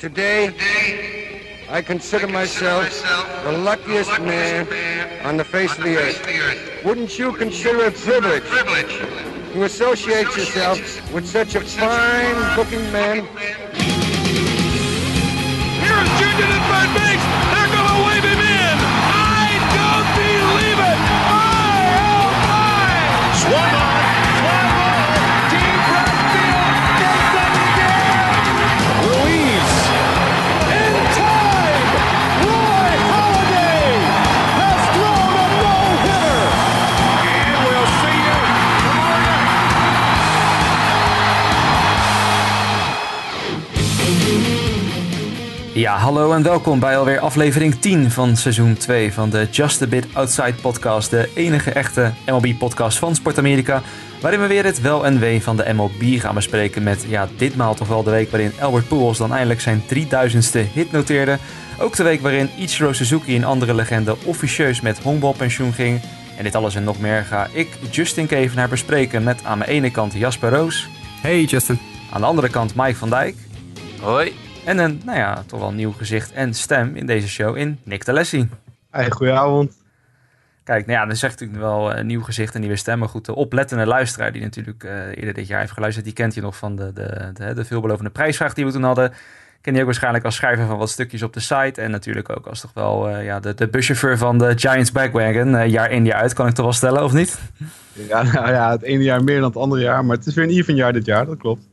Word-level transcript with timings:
Today, 0.00 0.48
I 1.68 1.82
consider 1.82 2.26
myself 2.26 2.88
the 3.44 3.52
luckiest 3.52 4.18
man 4.22 4.66
on 5.26 5.36
the 5.36 5.44
face 5.44 5.76
of 5.76 5.84
the 5.84 5.98
earth. 5.98 6.82
Wouldn't 6.86 7.18
you 7.18 7.34
consider 7.34 7.84
it 7.84 7.94
privilege 7.96 8.48
to 9.52 9.64
associate 9.64 10.24
yourself 10.34 10.78
with 11.12 11.28
such 11.28 11.54
a 11.54 11.60
fine 11.60 12.56
looking 12.56 12.90
man? 12.90 13.26
Here's 15.84 16.08
Junior 16.16 16.48
at 16.48 16.64
third 16.70 17.19
Ja, 45.80 45.96
hallo 45.96 46.32
en 46.32 46.42
welkom 46.42 46.80
bij 46.80 46.98
alweer 46.98 47.18
aflevering 47.18 47.74
10 47.74 48.10
van 48.10 48.36
seizoen 48.36 48.76
2 48.76 49.12
van 49.12 49.30
de 49.30 49.48
Just 49.50 49.82
a 49.82 49.86
Bit 49.86 50.06
Outside 50.12 50.54
podcast. 50.54 51.10
De 51.10 51.30
enige 51.34 51.70
echte 51.70 52.12
MLB-podcast 52.26 52.98
van 52.98 53.14
Sport 53.14 53.38
Amerika. 53.38 53.82
Waarin 54.20 54.40
we 54.40 54.46
weer 54.46 54.64
het 54.64 54.80
wel 54.80 55.06
en 55.06 55.18
wee 55.18 55.42
van 55.42 55.56
de 55.56 55.72
MLB 55.72 56.20
gaan 56.20 56.34
bespreken. 56.34 56.82
Met 56.82 57.04
ja, 57.08 57.28
ditmaal 57.36 57.74
toch 57.74 57.88
wel 57.88 58.02
de 58.02 58.10
week 58.10 58.30
waarin 58.30 58.52
Albert 58.60 58.88
Pujols 58.88 59.18
dan 59.18 59.32
eindelijk 59.32 59.60
zijn 59.60 59.82
3000ste 59.82 60.72
hit 60.72 60.92
noteerde. 60.92 61.38
Ook 61.78 61.96
de 61.96 62.02
week 62.02 62.20
waarin 62.20 62.50
Ichiro 62.56 62.92
Suzuki, 62.92 63.36
een 63.36 63.44
andere 63.44 63.74
legende, 63.74 64.16
officieus 64.24 64.80
met 64.80 65.02
honkbalpensioen 65.02 65.72
ging. 65.72 66.00
En 66.36 66.44
dit 66.44 66.54
alles 66.54 66.74
en 66.74 66.84
nog 66.84 67.00
meer 67.00 67.24
ga 67.24 67.48
ik, 67.52 67.68
Justin 67.90 68.26
Kevenaar, 68.26 68.68
bespreken 68.68 69.22
met 69.22 69.44
aan 69.44 69.58
mijn 69.58 69.70
ene 69.70 69.90
kant 69.90 70.12
Jasper 70.12 70.50
Roos. 70.50 70.88
Hey 71.20 71.44
Justin. 71.44 71.78
Aan 72.12 72.20
de 72.20 72.26
andere 72.26 72.48
kant 72.48 72.74
Mike 72.74 72.96
van 72.96 73.10
Dijk. 73.10 73.36
Hoi. 74.00 74.49
En 74.70 74.78
een, 74.78 75.00
nou 75.04 75.18
ja, 75.18 75.42
toch 75.46 75.60
wel 75.60 75.72
nieuw 75.72 75.92
gezicht 75.92 76.32
en 76.32 76.54
stem 76.54 76.96
in 76.96 77.06
deze 77.06 77.28
show 77.28 77.56
in 77.56 77.78
Nick 77.82 78.04
Telessi. 78.04 78.48
Hey, 78.90 79.10
goedenavond. 79.10 79.72
Kijk, 80.64 80.86
nou 80.86 80.98
ja, 80.98 81.06
dan 81.06 81.16
zegt 81.16 81.32
natuurlijk 81.40 81.60
wel 81.60 81.94
een 81.94 82.06
nieuw 82.06 82.22
gezicht 82.22 82.54
en 82.54 82.60
nieuwe 82.60 82.76
stem. 82.76 82.98
Maar 82.98 83.08
goed, 83.08 83.24
de 83.24 83.34
oplettende 83.34 83.86
luisteraar 83.86 84.32
die 84.32 84.42
natuurlijk 84.42 84.84
eh, 84.84 85.06
eerder 85.06 85.34
dit 85.34 85.46
jaar 85.46 85.60
heeft 85.60 85.72
geluisterd, 85.72 86.04
die 86.04 86.14
kent 86.14 86.34
je 86.34 86.40
nog 86.40 86.56
van 86.56 86.76
de, 86.76 86.92
de, 86.92 87.30
de, 87.34 87.54
de 87.54 87.64
veelbelovende 87.64 88.10
prijsvraag 88.10 88.54
die 88.54 88.64
we 88.64 88.72
toen 88.72 88.82
hadden. 88.82 89.12
Ken 89.60 89.74
je 89.74 89.78
ook 89.80 89.84
waarschijnlijk 89.86 90.24
als 90.24 90.34
schrijver 90.34 90.66
van 90.66 90.78
wat 90.78 90.90
stukjes 90.90 91.22
op 91.22 91.32
de 91.32 91.40
site. 91.40 91.80
En 91.80 91.90
natuurlijk 91.90 92.28
ook 92.36 92.46
als 92.46 92.60
toch 92.60 92.72
wel 92.74 93.08
eh, 93.08 93.24
ja, 93.24 93.40
de, 93.40 93.54
de 93.54 93.68
buschauffeur 93.68 94.18
van 94.18 94.38
de 94.38 94.58
Giants 94.58 94.92
Bagwagon. 94.92 95.56
eh, 95.56 95.68
jaar 95.68 95.90
in 95.90 96.04
jaar 96.04 96.20
uit, 96.20 96.32
kan 96.32 96.46
ik 96.46 96.54
toch 96.54 96.64
wel 96.64 96.74
stellen, 96.74 97.04
of 97.04 97.12
niet? 97.12 97.38
Ja, 97.92 98.22
nou 98.22 98.50
ja, 98.50 98.70
het 98.70 98.82
ene 98.82 99.02
jaar 99.02 99.24
meer 99.24 99.40
dan 99.40 99.48
het 99.48 99.56
andere 99.56 99.82
jaar, 99.82 100.04
maar 100.04 100.16
het 100.16 100.26
is 100.26 100.34
weer 100.34 100.44
een 100.44 100.50
even 100.50 100.74
jaar 100.74 100.92
dit 100.92 101.04
jaar, 101.04 101.26
dat 101.26 101.38
klopt. 101.38 101.68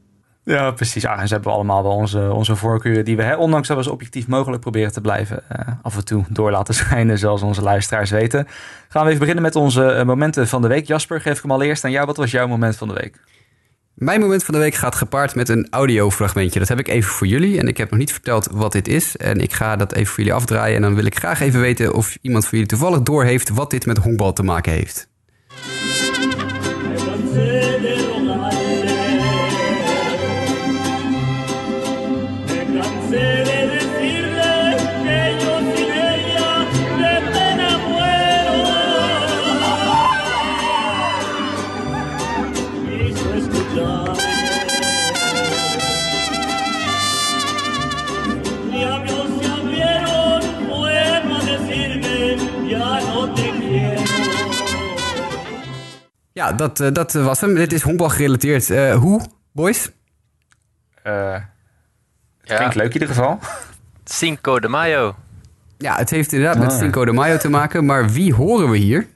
Ja, 0.47 0.71
precies. 0.71 1.05
Ah, 1.05 1.19
en 1.19 1.27
ze 1.27 1.33
hebben 1.33 1.51
allemaal 1.51 1.83
wel 1.83 1.91
onze, 1.91 2.31
onze 2.33 2.55
voorkeuren 2.55 3.05
die 3.05 3.15
we, 3.15 3.37
ondanks 3.37 3.67
dat 3.67 3.77
we 3.77 3.83
zo 3.83 3.89
objectief 3.89 4.27
mogelijk 4.27 4.61
proberen 4.61 4.91
te 4.91 5.01
blijven, 5.01 5.49
eh, 5.49 5.67
af 5.81 5.95
en 5.95 6.05
toe 6.05 6.23
door 6.29 6.51
laten 6.51 6.73
schijnen, 6.83 7.17
zoals 7.17 7.41
onze 7.41 7.61
luisteraars 7.61 8.09
weten. 8.09 8.47
Gaan 8.89 9.01
we 9.01 9.07
even 9.07 9.19
beginnen 9.19 9.43
met 9.43 9.55
onze 9.55 9.85
eh, 9.85 10.05
momenten 10.05 10.47
van 10.47 10.61
de 10.61 10.67
week. 10.67 10.87
Jasper, 10.87 11.21
geef 11.21 11.35
ik 11.35 11.41
hem 11.41 11.51
al 11.51 11.61
eerst 11.61 11.83
aan 11.83 11.91
jou. 11.91 12.05
Wat 12.05 12.17
was 12.17 12.31
jouw 12.31 12.47
moment 12.47 12.75
van 12.75 12.87
de 12.87 12.93
week? 12.93 13.19
Mijn 13.93 14.19
moment 14.19 14.43
van 14.43 14.53
de 14.53 14.59
week 14.59 14.73
gaat 14.73 14.95
gepaard 14.95 15.35
met 15.35 15.49
een 15.49 15.67
audiofragmentje. 15.69 16.59
Dat 16.59 16.67
heb 16.67 16.79
ik 16.79 16.87
even 16.87 17.11
voor 17.11 17.27
jullie 17.27 17.59
en 17.59 17.67
ik 17.67 17.77
heb 17.77 17.89
nog 17.89 17.99
niet 17.99 18.11
verteld 18.11 18.47
wat 18.51 18.71
dit 18.71 18.87
is. 18.87 19.17
En 19.17 19.41
ik 19.41 19.53
ga 19.53 19.75
dat 19.75 19.93
even 19.93 20.07
voor 20.07 20.17
jullie 20.17 20.33
afdraaien 20.33 20.75
en 20.75 20.81
dan 20.81 20.95
wil 20.95 21.05
ik 21.05 21.17
graag 21.17 21.39
even 21.39 21.59
weten 21.59 21.93
of 21.93 22.17
iemand 22.21 22.43
van 22.43 22.51
jullie 22.51 22.67
toevallig 22.67 23.01
doorheeft 23.01 23.49
wat 23.49 23.69
dit 23.69 23.85
met 23.85 23.97
honkbal 23.97 24.33
te 24.33 24.43
maken 24.43 24.71
heeft. 24.71 25.09
Ja, 56.37 56.53
dat, 56.53 56.79
eh, 56.79 56.91
dat 56.91 57.13
was 57.13 57.41
hem. 57.41 57.55
Dit 57.55 57.73
is 57.73 57.81
honkbal 57.81 58.09
gerelateerd. 58.09 58.69
Eh, 58.69 58.95
hoe, 58.95 59.21
boys? 59.51 59.91
Eh 61.03 61.31
het 61.33 61.41
Ja. 62.41 62.55
klinkt 62.55 62.75
leuk 62.75 62.85
in 62.87 62.93
ieder 62.93 63.07
geval. 63.07 63.39
Cinco 64.03 64.59
de 64.59 64.67
Mayo. 64.67 65.15
Ja, 65.77 65.95
het 65.97 66.09
heeft 66.09 66.33
inderdaad 66.33 66.59
met 66.59 66.71
Ah. 66.71 66.77
Cinco 66.77 67.05
de 67.05 67.11
Mayo 67.11 67.37
te 67.37 67.49
maken, 67.49 67.85
maar 67.85 68.09
wie 68.09 68.33
horen 68.33 68.69
we 68.69 68.77
hier? 68.77 69.07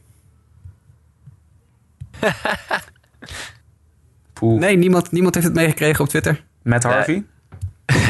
Poeh. 4.34 4.60
Nee, 4.60 4.78
niemand, 4.78 5.12
niemand 5.12 5.34
heeft 5.36 5.48
het 5.48 5.56
meegekregen 5.56 6.04
op 6.04 6.10
Twitter. 6.10 6.44
Matt 6.64 6.84
Harvey. 6.84 7.26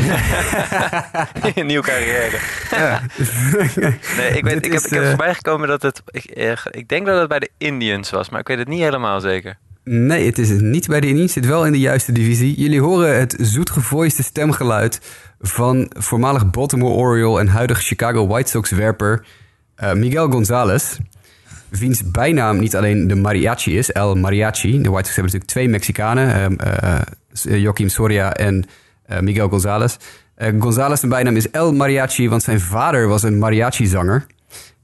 Nieuwe 1.66 1.84
carrière. 1.84 2.38
nee, 4.18 4.30
ik, 4.38 4.44
weet, 4.44 4.54
Dit 4.54 4.66
ik, 4.66 4.72
heb, 4.72 4.82
ik 4.82 4.90
heb 4.90 5.02
eh, 5.02 5.08
voorbij 5.08 5.34
gekomen 5.34 5.68
dat 5.68 5.82
het... 5.82 6.02
Ik, 6.06 6.24
eh, 6.24 6.52
ik 6.72 6.88
denk 6.88 7.06
dat 7.06 7.20
het 7.20 7.30
bij 7.30 7.40
de 7.40 7.50
Indians 7.58 8.10
was, 8.10 8.30
maar 8.30 8.40
ik 8.40 8.48
weet 8.48 8.58
het 8.58 8.68
niet 8.68 8.82
helemaal 8.82 9.20
zeker. 9.20 9.58
Nee, 9.84 10.26
het 10.26 10.38
is 10.38 10.50
het 10.50 10.62
niet 10.62 10.88
bij 10.88 11.00
de 11.00 11.08
Indians. 11.08 11.34
Zit 11.34 11.46
wel 11.46 11.66
in 11.66 11.72
de 11.72 11.80
juiste 11.80 12.12
divisie. 12.12 12.60
Jullie 12.60 12.82
horen 12.82 13.20
het 13.20 13.36
zoetgevoiste 13.40 14.24
stemgeluid 14.24 15.02
van 15.40 15.92
voormalig 15.98 16.50
Baltimore 16.50 16.94
Oriole 16.94 17.40
en 17.40 17.48
huidig 17.48 17.82
Chicago 17.82 18.28
White 18.28 18.50
Sox 18.50 18.72
werper 18.72 19.26
eh, 19.76 19.94
Miguel 19.94 20.30
Gonzalez. 20.30 20.98
Wiens 21.70 22.12
bijnaam 22.12 22.60
niet 22.60 22.76
alleen 22.76 23.08
de 23.08 23.16
mariachi 23.16 23.78
is, 23.78 23.92
El 23.92 24.16
Mariachi. 24.16 24.82
De 24.82 24.90
White 24.90 25.10
Sox 25.10 25.16
hebben 25.16 25.24
natuurlijk 25.24 25.52
twee 25.52 25.70
Mexicanen, 25.70 26.58
eh, 26.58 27.00
Joaquim 27.32 27.90
Soria 27.90 28.34
en 28.34 28.66
Miguel 29.20 29.50
Gonzalez. 29.50 29.98
Eh 30.36 30.54
Gonzalez, 30.60 31.00
zijn 31.00 31.12
bijnaam 31.12 31.36
is 31.36 31.50
El 31.50 31.74
Mariachi, 31.74 32.30
want 32.30 32.44
zijn 32.44 32.60
vader 32.60 33.08
was 33.08 33.24
een 33.24 33.38
mariachi-zanger. 33.38 34.26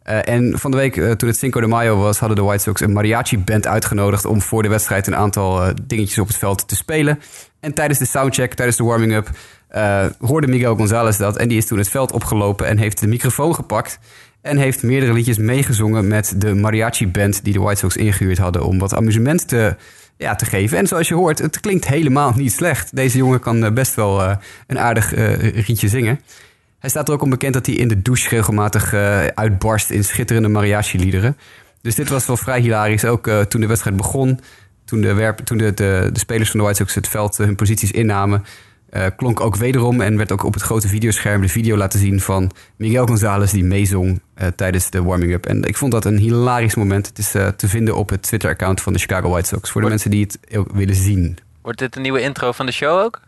Eh, 0.08 0.28
en 0.28 0.60
van 0.60 0.72
de 0.72 0.78
week, 0.78 0.98
eh, 0.98 1.12
toen 1.12 1.30
het 1.30 1.38
Cinco 1.38 1.60
de 1.60 1.68
Mayo 1.68 1.98
was, 1.98 2.20
hadden 2.20 2.38
de 2.38 2.44
White 2.44 2.64
Sox 2.64 2.82
een 2.82 2.94
mariachi-band 2.94 3.68
uitgenodigd 3.68 4.26
om 4.26 4.42
voor 4.42 4.64
de 4.64 4.70
wedstrijd 4.70 5.08
een 5.08 5.16
aantal 5.16 5.64
eh, 5.64 5.74
dingetjes 5.84 6.20
op 6.20 6.28
het 6.28 6.38
veld 6.38 6.68
te 6.68 6.76
spelen. 6.76 7.20
En 7.60 7.74
tijdens 7.74 8.00
de 8.00 8.06
soundcheck, 8.06 8.54
tijdens 8.54 8.78
de 8.78 8.84
warming-up, 8.84 9.30
eh, 9.68 10.06
hoorde 10.20 10.48
Miguel 10.48 10.76
Gonzalez 10.76 11.18
dat. 11.18 11.38
En 11.38 11.48
die 11.48 11.58
is 11.58 11.66
toen 11.66 11.78
het 11.78 11.90
veld 11.90 12.12
opgelopen 12.12 12.68
en 12.68 12.78
heeft 12.78 13.00
de 13.00 13.08
microfoon 13.08 13.56
gepakt. 13.56 14.00
En 14.42 14.58
heeft 14.58 14.84
meerdere 14.84 15.14
liedjes 15.14 15.38
meegezongen 15.38 16.08
met 16.08 16.34
de 16.38 16.54
mariachi-band 16.54 17.44
die 17.44 17.54
de 17.54 17.60
White 17.60 17.80
Sox 17.80 17.98
ingehuurd 17.98 18.38
hadden 18.38 18.66
om 18.66 18.80
wat 18.80 18.96
amusement 18.96 19.48
te, 19.48 19.76
ja, 20.18 20.36
te 20.36 20.46
geven. 20.46 20.78
En 20.78 20.88
zoals 20.88 21.08
je 21.08 21.14
hoort, 21.14 21.40
het 21.40 21.60
klinkt 21.60 21.88
helemaal 21.88 22.34
niet 22.36 22.52
slecht. 22.52 22.96
Deze 22.96 23.18
jongen 23.18 23.40
kan 23.40 23.64
eh, 23.64 23.72
best 23.72 23.96
wel 23.96 24.22
eh, 24.22 24.36
een 24.68 24.80
aardig 24.80 25.14
eh 25.14 25.66
rietje 25.66 25.88
zingen. 25.88 26.20
Hij 26.80 26.90
staat 26.90 27.08
er 27.08 27.14
ook 27.14 27.22
om 27.22 27.30
bekend 27.30 27.54
dat 27.54 27.66
hij 27.66 27.76
in 27.76 27.88
de 27.88 28.02
douche 28.02 28.30
regelmatig 28.30 28.94
uitbarst 29.34 29.90
in 29.90 30.04
schitterende 30.04 30.48
mariachi-liederen. 30.48 31.38
Dus 31.82 31.96
dit 31.96 32.10
was 32.10 32.26
wel 32.26 32.38
vrij 32.38 32.60
hilarisch. 32.60 33.06
Ook 33.06 33.30
toen 33.48 33.62
de 33.62 33.68
wedstrijd 33.68 33.98
begon, 33.98 34.40
toen, 34.86 35.02
de, 35.02 35.14
werp, 35.14 35.38
toen 35.38 35.58
de, 35.58 35.74
de, 35.74 36.10
de 36.14 36.20
spelers 36.20 36.50
van 36.50 36.60
de 36.60 36.66
White 36.66 36.82
Sox 36.82 36.96
het 36.96 37.08
veld 37.08 37.38
hun 37.38 37.56
posities 37.56 37.92
innamen, 37.92 38.46
eh, 38.90 39.06
klonk 39.16 39.40
ook 39.40 39.56
wederom 39.56 40.02
en 40.02 40.18
werd 40.18 40.32
ook 40.32 40.44
op 40.44 40.54
het 40.54 40.64
grote 40.64 40.88
videoscherm 40.88 41.42
de 41.42 41.48
video 41.48 41.78
laten 41.78 42.00
zien 42.00 42.20
van 42.20 42.52
Miguel 42.76 43.06
Gonzalez 43.06 43.52
die 43.52 43.64
meezong 43.64 44.22
eh, 44.34 44.48
tijdens 44.56 44.90
de 44.90 45.04
warming-up. 45.04 45.46
En 45.46 45.64
ik 45.64 45.78
vond 45.78 45.92
dat 45.92 46.06
een 46.06 46.18
hilarisch 46.18 46.76
moment. 46.76 47.08
Het 47.08 47.18
is 47.18 47.36
eh, 47.36 47.48
te 47.48 47.68
vinden 47.68 47.96
op 47.96 48.10
het 48.10 48.22
Twitter-account 48.22 48.82
van 48.82 48.94
de 48.94 49.00
Chicago 49.00 49.30
White 49.30 49.48
Sox. 49.48 49.72
Voor 49.72 49.82
de 49.82 49.88
mensen 49.88 50.12
die 50.12 50.24
het 50.24 50.58
ook 50.58 50.72
willen 50.72 50.96
zien. 50.96 51.38
Wordt 51.62 51.80
dit 51.80 51.96
een 51.96 52.02
nieuwe 52.02 52.22
intro 52.22 52.52
van 52.52 52.66
de 52.66 52.72
show 52.72 53.00
ook? 53.00 53.20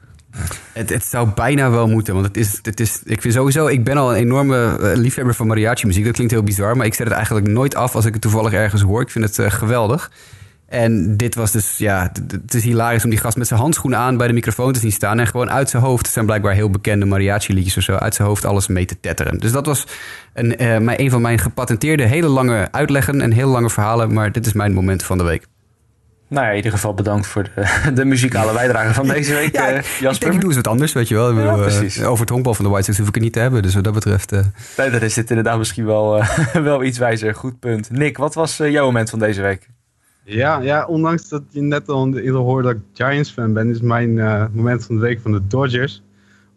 Het, 0.73 0.89
het 0.89 1.05
zou 1.05 1.29
bijna 1.35 1.69
wel 1.69 1.87
moeten, 1.87 2.13
want 2.13 2.25
het 2.25 2.37
is, 2.37 2.59
het 2.61 2.79
is, 2.79 3.01
ik 3.03 3.21
vind 3.21 3.33
sowieso, 3.33 3.67
ik 3.67 3.83
ben 3.83 3.97
al 3.97 4.11
een 4.11 4.17
enorme 4.17 4.77
liefhebber 4.95 5.35
van 5.35 5.47
mariachi 5.47 5.87
muziek. 5.87 6.05
Dat 6.05 6.13
klinkt 6.13 6.33
heel 6.33 6.43
bizar, 6.43 6.77
maar 6.77 6.85
ik 6.85 6.93
zet 6.93 7.07
het 7.07 7.15
eigenlijk 7.15 7.47
nooit 7.47 7.75
af 7.75 7.95
als 7.95 8.05
ik 8.05 8.13
het 8.13 8.21
toevallig 8.21 8.53
ergens 8.53 8.81
hoor. 8.81 9.01
Ik 9.01 9.09
vind 9.09 9.35
het 9.35 9.53
geweldig. 9.53 10.11
En 10.69 11.17
dit 11.17 11.35
was 11.35 11.51
dus, 11.51 11.77
ja, 11.77 12.11
het 12.43 12.53
is 12.53 12.63
hilarisch 12.63 13.03
om 13.03 13.09
die 13.09 13.19
gast 13.19 13.37
met 13.37 13.47
zijn 13.47 13.59
handschoenen 13.59 13.99
aan 13.99 14.17
bij 14.17 14.27
de 14.27 14.33
microfoon 14.33 14.73
te 14.73 14.79
zien 14.79 14.91
staan. 14.91 15.19
En 15.19 15.27
gewoon 15.27 15.49
uit 15.51 15.69
zijn 15.69 15.83
hoofd, 15.83 16.05
het 16.05 16.13
zijn 16.13 16.25
blijkbaar 16.25 16.53
heel 16.53 16.69
bekende 16.69 17.05
mariachi 17.05 17.53
liedjes 17.53 17.77
of 17.77 17.83
zo, 17.83 17.93
uit 17.93 18.15
zijn 18.15 18.27
hoofd 18.27 18.45
alles 18.45 18.67
mee 18.67 18.85
te 18.85 18.99
tetteren. 18.99 19.39
Dus 19.39 19.51
dat 19.51 19.65
was 19.65 19.85
een, 20.33 20.57
eh, 20.57 20.77
mijn- 20.77 21.01
een 21.01 21.09
van 21.09 21.21
mijn 21.21 21.39
gepatenteerde 21.39 22.03
hele 22.03 22.27
lange 22.27 22.67
uitleggen 22.71 23.21
en 23.21 23.31
hele 23.31 23.47
lange 23.47 23.69
verhalen. 23.69 24.13
Maar 24.13 24.31
dit 24.31 24.45
is 24.45 24.53
mijn 24.53 24.73
moment 24.73 25.03
van 25.03 25.17
de 25.17 25.23
week. 25.23 25.45
Nou 26.27 26.43
ja, 26.45 26.49
in 26.49 26.55
ieder 26.55 26.71
geval 26.71 26.93
bedankt 26.93 27.27
voor 27.27 27.43
de, 27.43 27.91
de 27.93 28.05
muzikale 28.05 28.53
bijdrage 28.53 28.93
van 28.93 29.07
deze 29.07 29.33
week, 29.33 29.55
Ja, 29.55 29.67
eh, 29.69 29.77
ik 29.77 29.85
Jasper. 29.99 30.31
ik 30.31 30.39
doe 30.39 30.45
eens 30.47 30.55
wat 30.55 30.67
anders, 30.67 30.93
weet 30.93 31.07
je 31.07 31.15
wel. 31.15 31.29
Ik 31.29 31.35
Ja, 31.37 31.55
bedoel, 31.55 31.65
eh, 31.89 32.09
over 32.09 32.19
het 32.21 32.29
honkbal 32.29 32.53
van 32.53 32.65
de 32.65 32.71
White 32.71 32.85
Sox 32.85 32.97
hoef 32.97 33.07
ik 33.07 33.13
het 33.13 33.23
niet 33.23 33.33
te 33.33 33.39
hebben. 33.39 33.61
Dus 33.61 33.73
wat 33.73 33.83
dat 33.83 33.93
betreft... 33.93 34.31
eh, 34.31 34.39
Nee, 34.77 34.89
dat 34.89 35.01
is 35.01 35.13
dit 35.13 35.29
inderdaad 35.29 35.57
misschien 35.57 35.85
wel, 35.85 36.23
wel 36.53 36.83
iets 36.83 36.97
wijzer. 36.97 37.35
Goed 37.35 37.59
punt. 37.59 37.89
Nick, 37.91 38.17
wat 38.17 38.33
was 38.33 38.57
jouw 38.57 38.85
moment 38.85 39.09
van 39.09 39.19
deze 39.19 39.41
week? 39.41 39.67
Ja, 40.29 40.61
ja, 40.61 40.85
ondanks 40.85 41.29
dat 41.29 41.43
je 41.49 41.61
net 41.61 41.89
al 41.89 42.05
intro 42.05 42.43
hoorde 42.43 42.67
dat 42.67 42.75
ik 42.75 42.81
Giants-fan 42.93 43.53
ben, 43.53 43.69
is 43.69 43.81
mijn 43.81 44.19
eh, 44.19 44.45
moment 44.51 44.85
van 44.85 44.95
de 44.95 45.01
week 45.01 45.19
van 45.19 45.31
de 45.31 45.47
Dodgers. 45.47 46.03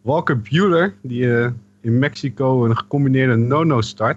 Walker 0.02 0.40
Buehler, 0.40 0.94
die 1.02 1.36
eh, 1.36 1.50
in 1.80 1.98
Mexico 1.98 2.64
een 2.64 2.76
gecombineerde 2.76 3.36
no-no 3.36 3.80
start. 3.80 4.16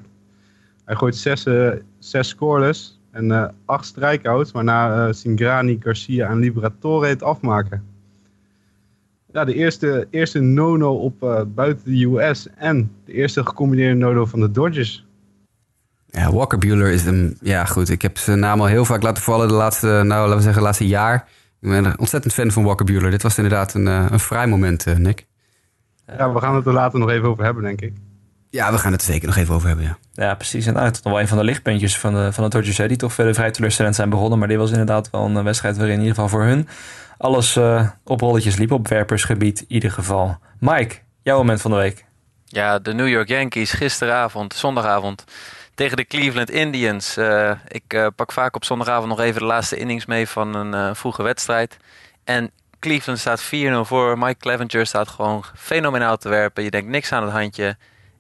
Hij 0.86 0.96
gooit 0.96 1.16
zes, 1.16 1.48
zes 2.00 2.28
scoreless 2.28 3.00
en 3.12 3.54
acht 3.66 3.86
strikeouts, 3.86 4.52
waarna 4.52 5.12
Singrani, 5.14 5.78
Garcia 5.80 6.30
en 6.30 6.40
Liberatore 6.40 7.08
het 7.08 7.24
afmaken. 7.24 7.84
Ja, 9.32 9.46
de 9.46 9.54
eerste, 9.54 10.08
eerste 10.10 10.40
no-no 10.40 10.94
op 10.96 11.46
buiten 11.56 11.86
de 11.86 12.06
US 12.06 12.48
en 12.56 12.92
de 13.06 13.14
eerste 13.14 13.46
gecombineerde 13.46 13.96
no-no 13.96 14.26
van 14.26 14.40
de 14.40 14.52
Dodgers. 14.52 15.06
Ja, 16.16 16.32
Walker 16.32 16.58
Bueller 16.58 16.92
is 16.92 17.06
een... 17.06 17.38
Ja, 17.42 17.66
goed. 17.66 17.90
Ik 17.90 18.02
heb 18.02 18.18
zijn 18.18 18.40
naam 18.40 18.60
al 18.60 18.66
heel 18.66 18.86
vaak 18.86 19.02
laten 19.02 19.24
vallen 19.24 19.48
de 19.48 19.54
laatste... 19.54 19.88
Nou, 19.88 20.08
laten 20.08 20.36
we 20.36 20.42
zeggen, 20.42 20.62
laatste 20.62 20.88
jaar. 20.88 21.28
Ik 21.62 21.70
ben 21.70 21.86
een 21.86 22.00
ontzettend 22.00 22.34
fan 22.34 22.52
van 22.52 22.64
Walker 22.64 22.86
Bueller. 22.86 23.12
Dit 23.12 23.22
was 23.22 23.38
inderdaad 23.38 23.74
een, 23.74 23.88
eh, 23.88 24.06
een 24.10 24.20
fraai 24.20 24.48
moment, 24.48 24.86
eh, 24.86 24.96
Nick. 24.96 25.26
Ja, 26.18 26.34
we 26.34 26.40
gaan 26.40 26.56
het 26.56 26.66
er 26.66 26.74
later 26.74 27.00
nog 27.00 27.10
even 27.10 27.30
over 27.30 27.44
hebben, 27.44 27.64
denk 27.64 27.82
ik. 27.82 27.94
Ja, 28.50 28.72
we 28.72 28.78
gaan 28.78 28.92
het 28.92 29.02
er 29.02 29.08
zeker 29.08 29.28
nog 29.28 29.38
even 29.38 29.56
over 29.56 29.68
hebben, 29.68 29.86
ja. 29.86 29.98
Ja, 30.14 30.36
precies. 30.36 30.66
En 30.66 30.74
nou, 30.74 30.86
het 30.86 30.96
is 30.96 31.02
nog 31.02 31.14
wel 31.14 31.22
een 31.22 31.28
van 31.28 31.38
de 31.38 31.44
lichtpuntjes 31.44 32.00
van 32.00 32.14
de, 32.14 32.34
van 32.34 32.44
de 32.44 32.50
Dodgers, 32.50 32.78
hè, 32.78 32.88
die 32.88 32.98
toch 32.98 33.14
verder 33.14 33.34
vrij 33.34 33.52
teleurstellend 33.52 33.96
zijn 33.96 34.10
begonnen. 34.10 34.40
Maar 34.40 34.48
dit 34.48 34.58
was 34.58 34.72
inderdaad 34.72 35.10
wel 35.10 35.26
een 35.26 35.44
wedstrijd 35.44 35.78
waarin 35.78 35.96
in 35.96 36.02
ieder 36.02 36.16
geval 36.16 36.30
voor 36.30 36.44
hun 36.44 36.68
alles 37.18 37.56
eh, 37.56 37.90
op 38.04 38.22
rolletjes 38.22 38.58
liep, 38.58 38.72
op 38.72 38.88
werpersgebied 38.88 39.60
in 39.60 39.66
ieder 39.68 39.92
geval. 39.92 40.38
Mike, 40.60 40.96
jouw 41.22 41.38
moment 41.38 41.62
van 41.62 41.72
de 41.72 41.78
week. 41.78 42.06
Ja, 42.46 42.80
de 42.80 42.94
New 42.94 43.08
York 43.08 43.28
Yankees 43.28 43.72
gisteravond, 43.72 44.54
zondagavond, 44.54 45.24
tegen 45.76 45.98
de 45.98 46.06
Cleveland 46.06 46.50
Indians. 46.50 47.18
Eh, 47.18 47.52
ik 47.68 47.84
eh, 47.88 48.08
pak 48.16 48.32
vaak 48.32 48.56
op 48.56 48.66
zondagavond 48.66 49.08
nog 49.10 49.20
even 49.20 49.40
de 49.40 49.48
laatste 49.48 49.76
innings 49.78 50.06
mee 50.06 50.28
van 50.28 50.56
een 50.56 50.74
eh, 50.74 50.96
vroege 50.96 51.24
wedstrijd. 51.24 51.78
En 52.24 52.52
Cleveland 52.80 53.20
staat 53.20 53.44
4-0 53.44 53.48
voor. 53.82 54.18
Mike 54.18 54.40
Clevenger 54.40 54.86
staat 54.86 55.08
gewoon 55.08 55.44
fenomenaal 55.56 56.18
te 56.18 56.30
werpen. 56.30 56.64
Je 56.64 56.72
denkt 56.72 56.90
niks 56.90 57.12
aan 57.12 57.24
het 57.24 57.32
handje. 57.32 57.78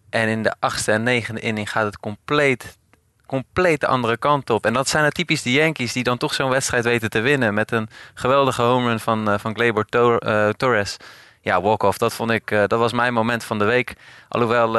En 0.10 0.28
in 0.28 0.44
de 0.44 0.54
achtste 0.60 0.92
en 0.92 1.04
negende 1.04 1.42
inning 1.42 1.72
gaat 1.72 1.86
het 1.86 2.00
compleet, 2.00 2.78
compleet 3.25 3.80
de 3.80 3.88
andere 3.88 4.18
kant 4.18 4.50
op. 4.50 4.66
En 4.66 4.74
dat 4.74 4.90
zijn 4.90 5.04
het 5.04 5.13
typisch 5.13 5.42
de 5.42 5.51
Yankees 5.51 5.94
die 5.94 6.04
dan 6.04 6.18
toch 6.18 6.34
zo'n 6.34 6.50
wedstrijd 6.50 6.84
weten 6.84 7.10
te 7.10 7.19
winnen. 7.19 7.54
Met 7.54 7.72
een 7.72 7.90
geweldige 8.13 8.62
home 8.62 8.88
run 8.88 9.00
van, 9.00 9.30
eh, 9.30 9.40
van 9.40 9.54
Gleyber 9.56 9.86
Tor- 9.86 10.54
Torres. 10.58 10.98
Ja, 11.42 11.62
walk-off, 11.62 11.98
dat 11.98 12.13
vond 12.13 12.31
ik, 12.31 12.50
dat 12.50 12.72
was 12.80 12.94
mijn 12.94 13.13
moment 13.13 13.44
van 13.44 13.60
de 13.60 13.66
week. 13.66 13.94
Alhoewel 14.30 14.78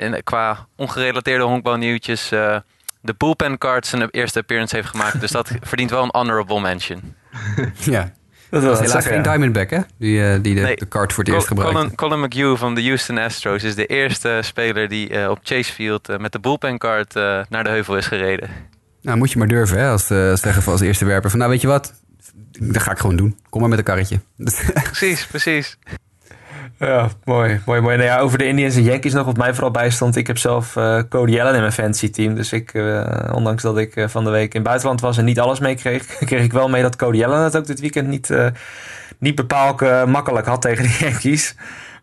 in, 0.00 0.22
qua 0.22 0.66
ongerelateerde 0.76 1.44
honkbalnieuwtjes 1.44 2.30
eh 2.30 2.56
de 3.02 3.14
bullpen 3.18 3.58
card 3.58 3.86
zijn 3.86 4.08
eerste 4.10 4.38
appearance 4.38 4.76
heeft 4.76 4.88
gemaakt. 4.88 5.20
Dus 5.20 5.30
dat 5.30 5.50
verdient 5.60 5.90
wel 5.90 6.02
een 6.02 6.08
honorable 6.12 6.60
mention. 6.60 7.00
Ja, 7.74 8.12
Dat 8.50 8.62
dat 8.62 8.62
was 8.62 8.80
helaas 8.80 9.06
geen 9.06 9.22
Diamondback, 9.22 9.70
hè? 9.70 9.80
Die, 9.98 10.24
eh, 10.24 10.42
die 10.42 10.54
de, 10.54 10.60
Nee. 10.60 10.76
de 10.76 10.86
kaart 10.86 11.12
voor 11.12 11.24
het 11.24 11.32
eerst 11.32 11.46
gebruikte. 11.46 11.76
Colin, 11.76 11.94
Colin 11.94 12.20
McHugh 12.20 12.58
van 12.60 12.74
de 12.74 12.82
Houston 12.82 13.18
Astros 13.18 13.62
is 13.62 13.74
de 13.74 13.86
eerste 13.86 14.38
speler 14.42 14.88
die 14.88 15.08
eh, 15.08 15.30
op 15.30 15.38
Chase 15.42 15.72
Field 15.72 16.18
met 16.18 16.32
de 16.32 16.38
bullpen 16.40 16.78
card 16.78 17.16
eh, 17.16 17.40
naar 17.48 17.64
de 17.64 17.70
heuvel 17.70 17.96
is 17.96 18.06
gereden. 18.06 18.50
Nou, 19.02 19.18
moet 19.18 19.32
je 19.32 19.38
maar 19.38 19.48
durven, 19.48 19.78
hè? 19.78 19.88
Als, 19.88 20.06
zeggen 20.06 20.62
van 20.62 20.72
als 20.72 20.82
eerste 20.82 21.04
werper. 21.04 21.30
Van, 21.30 21.38
nou, 21.38 21.50
weet 21.50 21.60
je 21.60 21.66
wat? 21.66 21.92
Dat 22.58 22.82
ga 22.82 22.90
ik 22.90 22.98
gewoon 22.98 23.16
doen. 23.16 23.38
Kom 23.50 23.60
maar 23.60 23.70
met 23.70 23.78
een 23.78 23.84
karretje. 23.84 24.20
Precies, 24.82 25.26
precies. 25.26 25.78
Ja, 26.80 27.08
mooi, 27.24 27.60
mooi, 27.66 27.80
mooi. 27.80 27.96
Nou 27.96 28.08
ja, 28.08 28.18
over 28.18 28.38
de 28.38 28.46
Indians 28.46 28.76
en 28.76 28.82
Yankees 28.82 29.12
nog 29.12 29.26
wat 29.26 29.36
mij 29.36 29.52
vooral 29.52 29.70
bijstond. 29.70 30.16
Ik 30.16 30.26
heb 30.26 30.38
zelf 30.38 30.76
eh, 30.76 31.00
Cody 31.08 31.40
Allen 31.40 31.54
in 31.54 31.60
mijn 31.60 31.72
fantasy 31.72 32.10
team. 32.10 32.34
Dus 32.34 32.52
ik, 32.52 32.74
eh, 32.74 33.32
ondanks 33.32 33.62
dat 33.62 33.78
ik 33.78 33.96
eh, 33.96 34.08
van 34.08 34.24
de 34.24 34.30
week 34.30 34.54
in 34.54 34.60
het 34.60 34.68
buitenland 34.68 35.00
was 35.00 35.18
en 35.18 35.24
niet 35.24 35.40
alles 35.40 35.58
meekreeg, 35.58 36.06
kreeg 36.26 36.42
ik 36.42 36.52
wel 36.52 36.68
mee 36.68 36.82
dat 36.82 36.96
Cody 36.96 37.24
Allen 37.24 37.42
het 37.42 37.56
ook 37.56 37.66
dit 37.66 37.80
weekend 37.80 38.08
niet, 38.08 38.34
niet 39.18 39.34
bepaald 39.34 40.06
makkelijk 40.06 40.46
had 40.46 40.62
tegen 40.62 40.84
de 40.84 40.96
Yankees. 41.00 41.54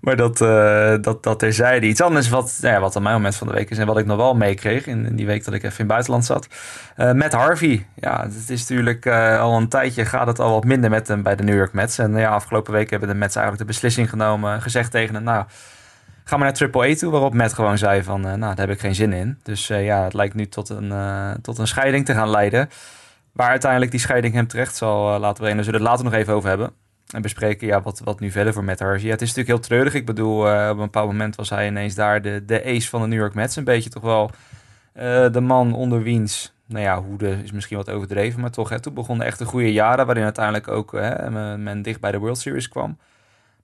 Maar 0.01 0.15
dat, 0.15 0.41
eh 0.41 0.93
dat, 1.01 1.23
dat 1.23 1.39
terzijde. 1.39 1.87
Iets 1.87 2.01
anders 2.01 2.29
wat, 2.29 2.57
nou 2.61 2.73
ja, 2.73 2.79
wat 2.79 2.95
aan 2.95 3.03
mijn 3.03 3.15
moment 3.15 3.35
van 3.35 3.47
de 3.47 3.53
week 3.53 3.69
is 3.69 3.77
en 3.77 3.87
wat 3.87 3.97
ik 3.97 4.05
nog 4.05 4.17
wel 4.17 4.35
meekreeg 4.35 4.87
in, 4.87 5.15
die 5.15 5.25
week 5.25 5.45
dat 5.45 5.53
ik 5.53 5.63
even 5.63 5.71
in 5.71 5.77
het 5.77 5.87
buitenland 5.87 6.25
zat. 6.25 6.47
Eh 6.95 7.11
met 7.11 7.33
Harvey. 7.33 7.85
Ja, 7.95 8.23
het 8.23 8.49
is 8.49 8.67
natuurlijk 8.67 9.05
eh, 9.05 9.39
al 9.39 9.57
een 9.57 9.67
tijdje 9.67 10.05
gaat 10.05 10.27
het 10.27 10.39
al 10.39 10.51
wat 10.51 10.63
minder 10.63 10.89
met 10.89 11.07
hem 11.07 11.23
bij 11.23 11.35
de 11.35 11.43
New 11.43 11.55
York 11.55 11.73
Mets. 11.73 11.97
En 11.97 12.15
ja, 12.15 12.29
afgelopen 12.29 12.73
week 12.73 12.89
hebben 12.89 13.09
de 13.09 13.15
Mets 13.15 13.35
eigenlijk 13.35 13.67
de 13.67 13.73
beslissing 13.73 14.09
genomen, 14.09 14.61
gezegd 14.61 14.91
tegen 14.91 15.15
hem, 15.15 15.23
nou, 15.23 15.45
ga 16.23 16.37
maar 16.37 16.45
naar 16.45 16.55
Triple 16.55 16.91
A 16.91 16.95
toe. 16.95 17.11
Waarop 17.11 17.33
Matt 17.33 17.53
gewoon 17.53 17.77
zei 17.77 18.03
van, 18.03 18.21
nou, 18.21 18.39
daar 18.39 18.57
heb 18.57 18.69
ik 18.69 18.79
geen 18.79 18.95
zin 18.95 19.13
in. 19.13 19.39
Dus 19.43 19.67
ja, 19.67 20.03
het 20.03 20.13
lijkt 20.13 20.33
nu 20.33 20.47
tot 20.47 20.69
een, 20.69 20.93
tot 21.41 21.57
een 21.57 21.67
scheiding 21.67 22.05
te 22.05 22.13
gaan 22.13 22.29
leiden. 22.29 22.69
Waar 23.31 23.49
uiteindelijk 23.49 23.91
die 23.91 23.99
scheiding 23.99 24.33
hem 24.33 24.47
terecht 24.47 24.75
zal 24.75 25.19
laten 25.19 25.37
brengen. 25.37 25.55
Daar 25.55 25.65
zullen 25.65 25.79
we 25.79 25.85
het 25.85 25.95
later 25.95 26.11
nog 26.11 26.21
even 26.21 26.33
over 26.33 26.49
hebben. 26.49 26.71
En 27.07 27.21
bespreken 27.21 27.67
ja, 27.67 27.81
wat, 27.81 28.01
wat 28.03 28.19
nu 28.19 28.31
verder 28.31 28.53
voor 28.53 28.63
Matt 28.63 28.79
Harvey. 28.79 29.05
Ja, 29.05 29.11
het 29.11 29.21
is 29.21 29.27
natuurlijk 29.27 29.57
heel 29.57 29.67
treurig. 29.67 29.93
Ik 29.93 30.05
bedoel, 30.05 30.47
eh, 30.47 30.69
op 30.69 30.77
een 30.77 30.83
bepaald 30.83 31.07
moment 31.07 31.35
was 31.35 31.49
hij 31.49 31.67
ineens 31.67 31.95
daar 31.95 32.21
de, 32.21 32.45
de 32.45 32.63
ace 32.63 32.89
van 32.89 33.01
de 33.01 33.07
New 33.07 33.19
York 33.19 33.33
Mets. 33.33 33.55
Een 33.55 33.63
beetje 33.63 33.89
toch 33.89 34.03
wel 34.03 34.31
eh, 34.93 35.31
de 35.31 35.41
man 35.41 35.73
onder 35.73 36.01
wiens... 36.01 36.55
Nou 36.65 36.83
ja, 36.83 37.01
hoede 37.01 37.43
is 37.43 37.51
misschien 37.51 37.77
wat 37.77 37.89
overdreven, 37.89 38.41
maar 38.41 38.51
toch. 38.51 38.69
Hè, 38.69 38.79
toen 38.79 38.93
begonnen 38.93 39.25
echt 39.25 39.39
de 39.39 39.45
goede 39.45 39.73
jaren, 39.73 40.05
waarin 40.05 40.23
uiteindelijk 40.23 40.67
ook 40.67 40.91
hè, 40.91 41.29
men, 41.29 41.63
men 41.63 41.81
dicht 41.81 41.99
bij 41.99 42.11
de 42.11 42.17
World 42.17 42.37
Series 42.37 42.69
kwam. 42.69 42.97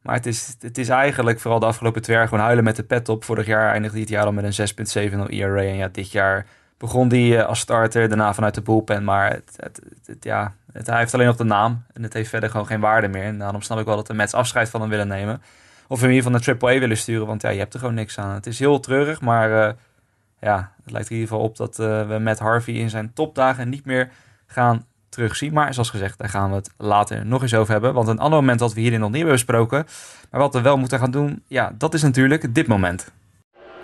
Maar 0.02 0.16
het 0.16 0.26
is, 0.26 0.56
het 0.60 0.78
is 0.78 0.90
eigenlijk 0.90 1.40
vooral 1.40 1.60
de 1.60 1.66
afgelopen 1.66 2.02
twee 2.02 2.16
jaar 2.16 2.28
gewoon 2.28 2.44
huilen 2.44 2.64
met 2.64 2.76
de 2.76 2.84
pet 2.84 3.10
op. 3.10 3.24
Vorig 3.24 3.46
jaar 3.46 3.72
eindigde 3.72 3.92
hij 3.92 4.02
het 4.02 4.10
jaar 4.10 4.26
al 4.26 4.32
met 4.32 4.60
een 4.60 5.08
6,70 5.28 5.30
ERA. 5.30 5.62
En 5.62 5.76
ja, 5.76 5.88
dit 5.88 6.12
jaar 6.12 6.46
begon 6.84 7.10
hij 7.10 7.40
eh, 7.40 7.46
als 7.46 7.60
starter, 7.60 8.08
daarna 8.08 8.34
vanuit 8.34 8.56
de 8.56 8.62
bullpen. 8.62 9.04
Maar 9.04 9.30
het, 9.32 9.54
het, 9.58 9.80
het- 10.06 10.24
ja, 10.24 10.54
het, 10.72 10.88
hij 10.88 10.98
heeft 11.00 11.14
alleen 11.14 11.26
nog 11.28 11.36
de 11.36 11.44
naam. 11.44 11.84
En 11.94 12.04
het 12.04 12.14
heeft 12.14 12.30
verder 12.30 12.50
gewoon 12.50 12.66
geen 12.66 12.80
waarde 12.80 13.08
meer. 13.08 13.24
En 13.24 13.38
daarom 13.38 13.62
snap 13.62 13.80
ik 13.80 13.86
wel 13.86 13.96
dat 13.96 14.08
de 14.08 14.14
Mets 14.14 14.34
afscheid 14.34 14.70
van 14.70 14.82
hem 14.82 14.90
willen 14.90 15.08
nemen. 15.08 15.42
Of 15.88 16.02
hem 16.02 16.10
hier 16.10 16.24
van 16.24 16.32
de 16.34 16.56
AAA 16.60 16.80
willen 16.80 16.98
sturen. 16.98 17.28
Want 17.28 17.42
ja, 17.42 17.50
je 17.50 17.60
hebt 17.60 17.74
er 17.74 17.80
gewoon 17.80 17.94
niks 17.94 18.20
aan. 18.20 18.34
Het 18.34 18.46
is 18.48 18.60
heel 18.60 18.80
treurig, 18.80 19.22
maar 19.22 19.68
eh, 19.68 19.74
ja, 20.40 20.72
het 20.84 20.92
lijkt 20.92 21.08
er 21.08 21.14
in 21.14 21.20
ieder 21.22 21.34
geval 21.34 21.50
op 21.50 21.58
dat 21.58 21.80
eh, 21.80 22.08
we 22.08 22.18
met 22.20 22.40
Harvey 22.40 22.74
in 22.74 22.90
zijn 22.90 23.14
topdagen 23.14 23.70
niet 23.70 23.86
meer 23.86 24.10
gaan 24.46 24.86
terugzien. 25.10 25.54
Maar 25.54 25.74
zoals 25.74 25.90
gezegd, 25.90 26.18
daar 26.18 26.30
gaan 26.30 26.50
we 26.50 26.56
het 26.56 26.70
later 26.78 27.26
nog 27.26 27.42
eens 27.42 27.54
over 27.54 27.72
hebben. 27.72 27.94
Want 27.94 28.08
een 28.08 28.20
ander 28.20 28.40
moment 28.40 28.60
dat 28.60 28.74
we 28.74 28.80
hierin 28.82 29.00
nog 29.00 29.08
niet 29.10 29.18
hebben 29.18 29.34
besproken, 29.36 29.86
maar 30.32 30.42
wat 30.42 30.54
we 30.54 30.62
wel 30.62 30.78
moeten 30.78 31.00
gaan 31.00 31.12
doen, 31.12 31.44
ja, 31.48 31.74
dat 31.78 31.94
is 31.94 32.02
natuurlijk 32.02 32.56
dit 32.56 32.68
moment. 32.68 33.12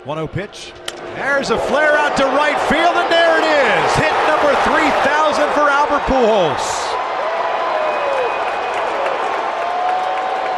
1-0 0.06 0.32
pitch. 0.32 0.72
There's 1.20 1.50
a 1.50 1.60
flare 1.68 1.98
out 2.00 2.16
to 2.16 2.24
right 2.24 2.56
field, 2.72 2.96
and 2.96 3.12
there 3.12 3.36
it 3.36 3.44
is. 3.44 3.88
Hit 4.00 4.16
number 4.32 4.56
3,000 4.64 5.52
for 5.52 5.68
Albert 5.68 6.08
Pujols. 6.08 6.64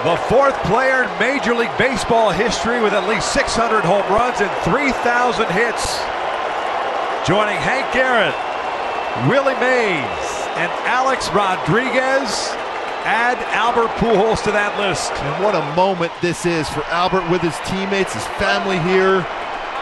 The 0.05 0.17
fourth 0.29 0.53
player 0.69 1.01
in 1.01 1.09
Major 1.17 1.55
League 1.55 1.75
Baseball 1.79 2.29
history 2.29 2.79
with 2.79 2.93
at 2.93 3.09
least 3.09 3.33
600 3.33 3.81
home 3.81 4.05
runs 4.13 4.39
and 4.39 4.51
3,000 4.61 5.49
hits. 5.49 5.97
Joining 7.25 7.57
Hank 7.57 7.89
Garrett, 7.89 8.37
Willie 9.25 9.57
Mays, 9.57 10.25
and 10.61 10.69
Alex 10.85 11.25
Rodriguez. 11.33 12.53
Add 13.01 13.41
Albert 13.49 13.89
Pujols 13.97 14.43
to 14.43 14.51
that 14.51 14.77
list. 14.77 15.09
And 15.09 15.43
what 15.43 15.55
a 15.55 15.75
moment 15.75 16.11
this 16.21 16.45
is 16.45 16.69
for 16.69 16.83
Albert 16.93 17.27
with 17.31 17.41
his 17.41 17.57
teammates, 17.65 18.13
his 18.13 18.27
family 18.37 18.77
here. 18.85 19.25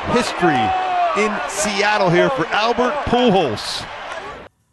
History 0.08 0.70
in 1.16 1.32
Seattle 1.48 2.10
here 2.10 2.30
for 2.30 2.46
Albert 2.46 3.04
Pujols. 3.04 3.84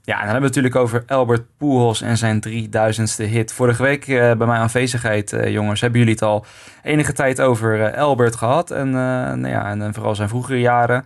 Ja, 0.02 0.14
en 0.14 0.24
dan 0.26 0.32
hebben 0.32 0.40
we 0.40 0.46
het 0.46 0.54
natuurlijk 0.54 0.76
over 0.76 1.02
Albert 1.06 1.42
Pujols 1.56 2.00
en 2.00 2.16
zijn 2.16 2.44
3000ste 2.48 3.24
hit. 3.24 3.52
Vorige 3.52 3.82
week 3.82 4.08
eh, 4.08 4.16
bij 4.16 4.46
mijn 4.46 4.60
aanwezigheid, 4.60 5.32
eh, 5.32 5.52
jongens, 5.52 5.80
hebben 5.80 5.98
jullie 5.98 6.14
het 6.14 6.22
al 6.22 6.44
enige 6.82 7.12
tijd 7.12 7.40
over 7.40 7.82
eh, 7.82 8.02
Albert 8.02 8.36
gehad. 8.36 8.70
En, 8.70 8.90
nou 8.90 9.48
ja, 9.48 9.70
en, 9.70 9.94
vooral 9.94 10.14
zijn 10.14 10.28
vroegere 10.28 10.60
jaren 10.60 11.04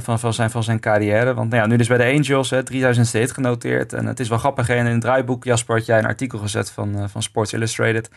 van, 0.00 0.18
van, 0.18 0.32
zijn, 0.32 0.50
van 0.50 0.62
zijn 0.62 0.80
carrière. 0.80 1.34
Want 1.34 1.50
nou 1.50 1.62
ja, 1.62 1.68
nu 1.68 1.76
dus 1.76 1.88
bij 1.88 1.98
de 1.98 2.18
Angels, 2.18 2.50
hè, 2.50 2.60
3000ste 2.72 3.10
hit 3.10 3.32
genoteerd. 3.32 3.92
En 3.92 4.06
het 4.06 4.20
is 4.20 4.28
wel 4.28 4.38
grappig, 4.38 4.68
en 4.68 4.86
in 4.86 4.92
het 4.92 5.00
draaiboek, 5.00 5.44
Jasper, 5.44 5.76
had 5.76 5.86
jij 5.86 5.98
een 5.98 6.06
artikel 6.06 6.38
gezet 6.38 6.70
van, 6.70 7.08
van 7.08 7.22
Sports 7.22 7.52
Illustrated. 7.52 8.10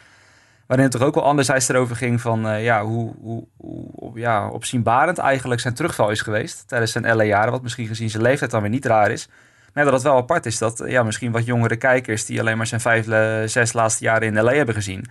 Waarin 0.69 0.87
het 0.87 0.97
toch 0.97 1.07
ook 1.07 1.15
wel 1.15 1.23
anderzijds 1.23 1.69
erover 1.69 1.95
ging 1.95 2.21
van 2.21 2.47
eh, 2.47 2.63
ja, 2.63 2.83
hoe, 2.83 3.13
hoe, 3.21 3.47
hoe 3.57 4.19
ja, 4.19 4.49
opzienbarend 4.49 5.17
eigenlijk 5.17 5.61
zijn 5.61 5.73
terugval 5.73 6.09
is 6.09 6.21
geweest 6.21 6.67
tijdens 6.67 6.91
zijn 6.91 7.15
LA-jaren. 7.15 7.51
Wat 7.51 7.61
misschien 7.61 7.87
gezien 7.87 8.09
zijn 8.09 8.23
leeftijd 8.23 8.51
dan 8.51 8.61
weer 8.61 8.69
niet 8.69 8.85
raar 8.85 9.11
is. 9.11 9.29
Maar 9.73 9.83
dat 9.83 9.93
het 9.93 10.03
wel 10.03 10.15
apart 10.17 10.45
is 10.45 10.57
dat 10.57 10.83
ja, 10.85 11.03
misschien 11.03 11.31
wat 11.31 11.45
jongere 11.45 11.75
kijkers 11.75 12.25
die 12.25 12.39
alleen 12.39 12.57
maar 12.57 12.67
zijn 12.67 12.81
vijf, 12.81 13.05
zes 13.51 13.73
laatste 13.73 14.03
jaren 14.03 14.27
in 14.27 14.43
LA 14.43 14.53
hebben 14.53 14.75
gezien, 14.75 15.05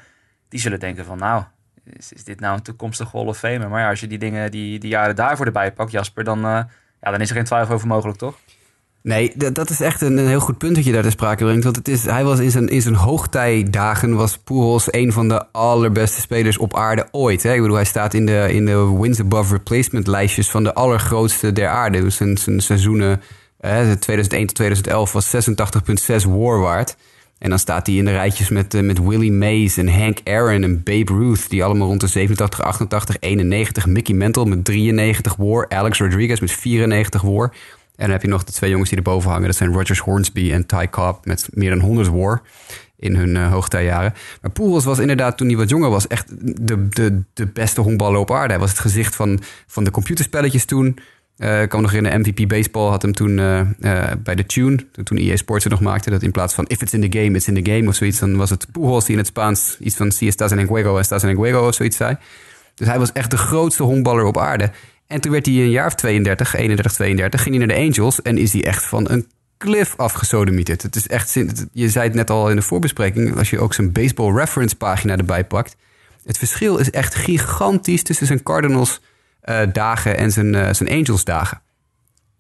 die 0.48 0.60
zullen 0.60 0.80
denken 0.80 1.04
van 1.04 1.18
nou, 1.18 1.42
is, 1.84 2.24
dit 2.24 2.40
nou 2.40 2.56
een 2.56 2.62
toekomstige 2.62 3.16
Hall 3.16 3.26
of 3.26 3.38
Famer? 3.38 3.68
Maar 3.68 3.80
ja, 3.80 3.88
als 3.88 4.00
je 4.00 4.06
die 4.06 4.18
dingen, 4.18 4.50
die, 4.50 4.78
die 4.78 4.90
jaren 4.90 5.16
daarvoor 5.16 5.46
erbij 5.46 5.72
pakt, 5.72 5.90
Jasper, 5.90 6.24
dan, 6.24 6.38
eh, 6.38 6.62
ja, 7.00 7.10
dan 7.10 7.20
is 7.20 7.28
er 7.28 7.36
geen 7.36 7.44
twijfel 7.44 7.74
over 7.74 7.86
mogelijk, 7.86 8.18
toch? 8.18 8.38
Nee, 9.02 9.32
dat, 9.52 9.70
is 9.70 9.80
echt 9.80 10.00
een, 10.00 10.16
een 10.16 10.26
heel 10.26 10.40
goed 10.40 10.58
punt 10.58 10.74
dat 10.74 10.84
je 10.84 10.92
daar 10.92 11.02
ter 11.02 11.10
sprake 11.10 11.44
brengt. 11.44 11.64
Want 11.64 11.76
het 11.76 11.88
is, 11.88 12.04
hij 12.04 12.24
was 12.24 12.38
in 12.38 12.50
zijn, 12.50 12.68
in 12.68 12.82
zijn 12.82 12.94
hoogtijdagen 12.94 14.14
was 14.14 14.38
Pujols 14.38 14.92
een 14.92 15.12
van 15.12 15.28
de 15.28 15.52
allerbeste 15.52 16.20
spelers 16.20 16.58
op 16.58 16.76
aarde 16.76 17.08
ooit. 17.10 17.42
Hè? 17.42 17.54
Ik 17.54 17.60
bedoel, 17.60 17.76
hij 17.76 17.84
staat 17.84 18.14
in 18.14 18.26
de, 18.26 18.48
in 18.52 18.64
de 18.64 18.98
wins 19.00 19.20
above 19.20 19.52
replacement 19.52 20.06
lijstjes 20.06 20.50
van 20.50 20.64
de 20.64 20.74
allergrootste 20.74 21.52
der 21.52 21.68
aarde. 21.68 22.00
Dus 22.00 22.16
zijn, 22.16 22.38
zijn 22.38 22.60
seizoenen 22.60 23.20
hè, 23.60 23.96
2001 23.96 24.46
tot 24.46 24.56
2011 24.56 25.12
was 25.12 25.36
86,6 25.36 26.28
war 26.28 26.60
waard. 26.60 26.96
En 27.38 27.50
dan 27.50 27.58
staat 27.58 27.86
hij 27.86 27.96
in 27.96 28.04
de 28.04 28.10
rijtjes 28.10 28.48
met, 28.48 28.74
eh, 28.74 28.82
met 28.82 29.02
Willie 29.02 29.32
Mays 29.32 29.76
en 29.76 29.88
Hank 29.88 30.18
Aaron 30.24 30.62
en 30.62 30.82
Babe 30.82 31.12
Ruth... 31.12 31.50
die 31.50 31.64
allemaal 31.64 31.88
rond 31.88 32.00
de 32.00 32.06
87, 32.06 32.62
88, 32.62 33.16
91. 33.20 33.86
Mickey 33.86 34.14
Mantle 34.14 34.46
met 34.46 34.64
93 34.64 35.36
war. 35.36 35.68
Alex 35.68 35.98
Rodriguez 35.98 36.40
met 36.40 36.52
94 36.52 37.22
war. 37.22 37.52
En 37.98 38.04
dan 38.04 38.10
heb 38.10 38.22
je 38.22 38.28
nog 38.28 38.44
de 38.44 38.52
twee 38.52 38.70
jongens 38.70 38.88
die 38.88 38.98
erboven 38.98 39.30
hangen. 39.30 39.46
Dat 39.46 39.56
zijn 39.56 39.72
Rogers 39.72 39.98
Hornsby 39.98 40.52
en 40.52 40.66
Ty 40.66 40.88
Cobb 40.90 41.26
met 41.26 41.48
meer 41.52 41.70
dan 41.70 41.80
100 41.80 42.08
war 42.08 42.42
in 42.96 43.16
hun 43.16 43.34
uh, 43.34 43.50
hoogtijjaren. 43.52 44.14
Maar 44.42 44.50
Pujols 44.50 44.84
was 44.84 44.98
inderdaad, 44.98 45.36
toen 45.36 45.46
hij 45.46 45.56
wat 45.56 45.68
jonger 45.68 45.90
was... 45.90 46.06
echt 46.06 46.26
de, 46.66 46.88
de, 46.88 47.22
de 47.34 47.46
beste 47.46 47.80
honkballer 47.80 48.20
op 48.20 48.30
aarde. 48.30 48.52
Hij 48.52 48.58
was 48.58 48.70
het 48.70 48.78
gezicht 48.78 49.16
van, 49.16 49.40
van 49.66 49.84
de 49.84 49.90
computerspelletjes 49.90 50.64
toen... 50.64 50.98
Uh, 51.38 51.62
ik 51.62 51.68
kan 51.68 51.82
nog 51.82 51.92
in 51.92 52.02
de 52.02 52.18
MVP 52.18 52.48
Baseball 52.48 52.90
had 52.90 53.02
hem 53.02 53.12
toen 53.12 53.38
uh, 53.38 53.60
bij 54.22 54.34
de 54.34 54.46
Tune, 54.46 54.86
toen 55.04 55.18
EA 55.18 55.36
Sports 55.36 55.64
het 55.64 55.72
nog 55.72 55.82
maakte, 55.82 56.10
dat 56.10 56.22
in 56.22 56.30
plaats 56.30 56.54
van 56.54 56.66
if 56.66 56.82
it's 56.82 56.92
in 56.92 57.10
the 57.10 57.18
game, 57.18 57.36
it's 57.36 57.48
in 57.48 57.62
the 57.62 57.70
game 57.70 57.88
of 57.88 57.94
zoiets, 57.94 58.18
dan 58.18 58.36
was 58.36 58.50
het 58.50 58.66
Pujols 58.72 59.04
die 59.04 59.12
in 59.12 59.18
het 59.18 59.26
Spaans 59.26 59.76
iets 59.80 59.96
van 59.96 60.10
si 60.10 60.26
estás 60.26 60.50
en 60.50 60.66
juego, 60.66 60.98
estás 60.98 61.22
en 61.22 61.36
juego 61.36 61.66
of 61.66 61.74
zoiets 61.74 61.96
zei. 61.96 62.16
Dus 62.74 62.86
hij 62.86 62.98
was 62.98 63.12
echt 63.12 63.30
de 63.30 63.36
grootste 63.36 63.82
honkballer 63.82 64.24
op 64.24 64.38
aarde. 64.38 64.70
En 65.08 65.20
toen 65.20 65.32
werd 65.32 65.46
hij 65.46 65.54
een 65.54 65.70
jaar 65.70 65.86
of 65.86 65.94
32, 65.94 66.54
31, 66.54 66.92
32, 66.92 67.42
ging 67.42 67.56
hij 67.56 67.66
naar 67.66 67.76
de 67.76 67.82
Angels 67.82 68.22
en 68.22 68.38
is 68.38 68.52
hij 68.52 68.64
echt 68.64 68.84
van 68.84 69.10
een 69.10 69.26
cliff 69.58 69.94
afgesodemieterd. 69.96 70.82
Het 70.82 70.96
is 70.96 71.08
echt, 71.08 71.32
je 71.72 71.88
zei 71.88 72.06
het 72.06 72.14
net 72.14 72.30
al 72.30 72.50
in 72.50 72.56
de 72.56 72.62
voorbespreking, 72.62 73.36
als 73.36 73.50
je 73.50 73.60
ook 73.60 73.74
zijn 73.74 73.92
baseball 73.92 74.32
reference 74.32 74.76
pagina 74.76 75.16
erbij 75.16 75.44
pakt. 75.44 75.76
Het 76.24 76.38
verschil 76.38 76.76
is 76.76 76.90
echt 76.90 77.14
gigantisch 77.14 78.02
tussen 78.02 78.26
zijn 78.26 78.42
Cardinals 78.42 79.00
uh, 79.44 79.60
dagen 79.72 80.16
en 80.16 80.30
zijn, 80.30 80.54
uh, 80.54 80.72
zijn 80.72 80.90
Angels 80.90 81.24
dagen. 81.24 81.60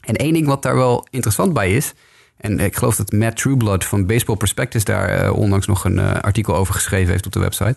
En 0.00 0.16
één 0.16 0.32
ding 0.32 0.46
wat 0.46 0.62
daar 0.62 0.76
wel 0.76 1.06
interessant 1.10 1.52
bij 1.52 1.72
is, 1.72 1.94
en 2.36 2.60
ik 2.60 2.76
geloof 2.76 2.96
dat 2.96 3.12
Matt 3.12 3.36
Trueblood 3.36 3.84
van 3.84 4.06
Baseball 4.06 4.36
Prospectus 4.36 4.84
daar 4.84 5.24
uh, 5.24 5.32
onlangs 5.32 5.66
nog 5.66 5.84
een 5.84 5.98
artikel 6.00 6.56
over 6.56 6.74
geschreven 6.74 7.10
heeft 7.10 7.26
op 7.26 7.32
de 7.32 7.40
website. 7.40 7.76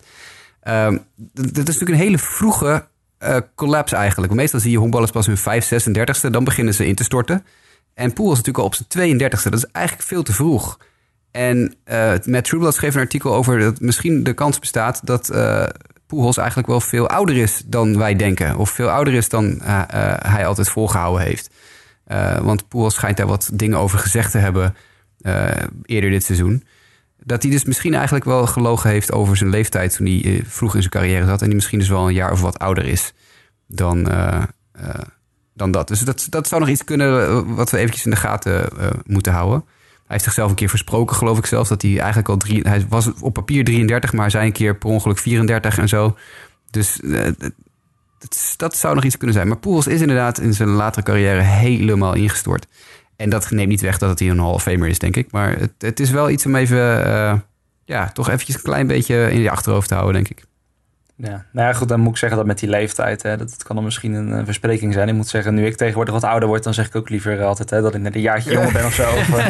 Ehm, 0.62 0.98
dat 1.33 1.48
is 1.48 1.55
natuurlijk 1.55 1.89
een 1.89 2.05
hele 2.05 2.17
vroege 2.17 2.86
collapse 3.56 3.96
eigenlijk. 3.96 4.34
Meestal 4.34 4.60
zie 4.60 4.72
je 4.72 4.78
honkballers 4.78 5.12
pas 5.12 5.25
hun 5.25 5.38
5, 5.38 5.88
36e, 5.88 6.30
dan 6.32 6.44
beginnen 6.44 6.74
ze 6.74 6.88
in 6.88 6.96
te 6.96 7.04
storten. 7.04 7.46
En 7.94 8.13
Poel 8.13 8.32
is 8.32 8.38
natuurlijk 8.38 8.58
al 8.58 8.66
op 8.66 8.75
zijn 8.88 9.20
32e. 9.20 9.44
Dat 9.44 9.54
is 9.54 9.66
eigenlijk 9.66 10.08
veel 10.08 10.24
te 10.24 10.34
vroeg. 10.34 10.80
En 11.32 11.75
Matt 12.25 12.44
Trueblood 12.44 12.74
schreef 12.74 12.96
een 12.96 13.01
artikel 13.01 13.34
over 13.34 13.60
dat 13.60 13.80
misschien 13.80 14.24
de 14.24 14.34
kans 14.34 14.60
bestaat 14.60 15.06
dat 15.06 15.30
Pujols 16.12 16.38
eigenlijk 16.38 16.68
wel 16.68 16.82
veel 16.82 17.08
ouder 17.08 17.38
is 17.38 17.63
dan 17.66 17.98
wij 17.98 18.16
denken. 18.16 18.58
Of 18.58 18.70
veel 18.70 18.90
ouder 18.90 19.13
is 19.13 19.30
dan 19.30 19.46
uh, 19.46 19.68
uh, 19.68 20.13
hij 20.18 20.46
altijd 20.46 20.70
volgehouden 20.70 21.25
heeft. 21.25 21.50
Uh, 22.08 22.38
want 22.38 22.68
Pujols 22.68 22.94
schijnt 22.94 23.18
daar 23.18 23.28
wat 23.28 23.50
dingen 23.54 23.78
over 23.78 24.00
gezegd 24.00 24.32
te 24.32 24.38
hebben 24.38 24.75
eerder 25.86 26.10
dit 26.10 26.24
seizoen. 26.24 26.63
Dat 27.25 27.42
hij 27.42 27.51
dus 27.51 27.66
misschien 27.66 27.94
eigenlijk 27.94 28.25
wel 28.25 28.48
gelogen 28.48 28.90
heeft 28.90 29.12
over 29.12 29.38
zijn 29.38 29.50
leeftijd 29.50 29.96
toen 29.96 30.06
hij 30.06 30.44
vroeg 30.46 30.75
in 30.75 30.82
zijn 30.82 30.94
carrière 30.94 31.25
zat. 31.25 31.42
En 31.42 31.46
die 31.46 31.56
misschien 31.56 31.80
dus 31.80 31.90
wel 31.90 32.08
een 32.08 32.13
jaar 32.13 32.32
of 32.32 32.42
wat 32.42 32.60
ouder 32.60 32.86
is 32.86 33.13
dan, 33.68 34.10
dan 35.54 35.72
dat. 35.72 35.88
Dus 35.88 36.00
dat, 36.00 36.28
dat 36.30 36.48
zou 36.48 36.62
nog 36.62 36.70
iets 36.70 36.84
kunnen 36.84 37.56
wat 37.56 37.70
we 37.70 37.78
eventjes 37.78 38.06
in 38.06 38.12
de 38.12 38.18
gaten 38.18 38.70
moeten 39.06 39.34
houden. 39.34 39.63
Hij 40.12 40.20
heeft 40.20 40.24
zichzelf 40.24 40.50
een 40.50 40.56
keer 40.56 40.70
versproken, 40.70 41.16
geloof 41.16 41.38
ik 41.38 41.46
zelfs. 41.46 41.70
Dat 41.70 41.82
hij 41.82 41.98
eigenlijk 41.98 42.30
al 42.30 42.38
drie. 42.38 42.62
Hij 42.62 42.86
was 42.90 43.10
op 43.20 43.34
papier 43.34 43.63
33, 43.63 44.13
maar 44.13 44.34
een 44.34 44.51
keer 44.51 44.75
per 44.75 44.90
ongeluk 44.90 45.18
34 45.18 45.78
en 45.78 45.88
zo. 45.88 46.18
Dus 46.70 47.00
dat, 48.20 48.54
dat, 48.58 48.75
zou 48.75 48.96
nog 48.96 49.04
iets 49.04 49.18
kunnen 49.18 49.36
zijn. 49.36 49.48
Maar 49.48 49.58
Poels 49.58 49.88
is 49.88 50.01
inderdaad 50.01 50.40
in 50.40 50.54
zijn 50.54 50.70
latere 50.70 51.06
carrière 51.06 51.42
helemaal 51.42 52.13
ingestort. 52.13 52.68
En 53.22 53.30
dat 53.30 53.51
neemt 53.51 53.70
niet 53.70 53.82
weg 53.82 53.98
dat 53.98 54.20
hij 54.20 54.30
een 54.30 54.40
Hall 54.40 54.54
of 54.54 54.62
Famer 54.62 54.88
is, 54.88 55.00
denk 55.00 55.16
ik. 55.16 55.32
Maar 55.32 55.60
het, 55.60 55.72
het 55.78 56.00
is 56.00 56.10
wel 56.10 56.30
iets 56.30 56.46
om 56.46 56.56
even. 56.56 57.08
Uh, 57.08 57.34
ja, 57.86 58.10
toch 58.12 58.30
eventjes 58.30 58.56
een 58.56 58.62
klein 58.62 58.88
beetje 58.88 59.32
in 59.32 59.40
je 59.40 59.51
achterhoofd 59.51 59.88
te 59.88 59.94
houden, 59.94 60.24
denk 60.24 60.40
ik. 60.40 60.46
Ja, 61.24 61.46
nou 61.51 61.68
ja, 61.68 61.74
goed, 61.74 61.88
dan 61.88 62.00
moet 62.00 62.12
ik 62.12 62.18
zeggen 62.18 62.38
dat 62.38 62.48
met 62.48 62.60
die 62.60 62.70
leeftijd, 62.70 63.24
hè, 63.24 63.38
dat 63.38 63.63
kan 63.63 63.75
dan 63.75 63.86
misschien 63.86 64.13
een, 64.13 64.32
een, 64.32 64.46
verspreking 64.46 64.94
zijn. 64.94 65.08
Ik 65.08 65.13
moet 65.13 65.28
zeggen, 65.28 65.54
nu 65.54 65.66
ik 65.66 65.75
tegenwoordig 65.75 66.13
wat 66.13 66.24
ouder 66.24 66.48
word, 66.48 66.63
dan 66.63 66.74
zeg 66.74 66.88
ik 66.88 66.96
ook 66.96 67.10
liever 67.10 67.44
altijd 67.44 67.70
hè, 67.70 67.82
dat 67.82 67.96
ik 67.96 68.01
net 68.01 68.16
een 68.16 68.22
jaartje 68.22 68.51
jonger 68.51 68.72
ben 68.72 68.86
of 68.86 68.94
zo. 68.94 69.10
Of, 69.22 69.28
uh, 69.28 69.48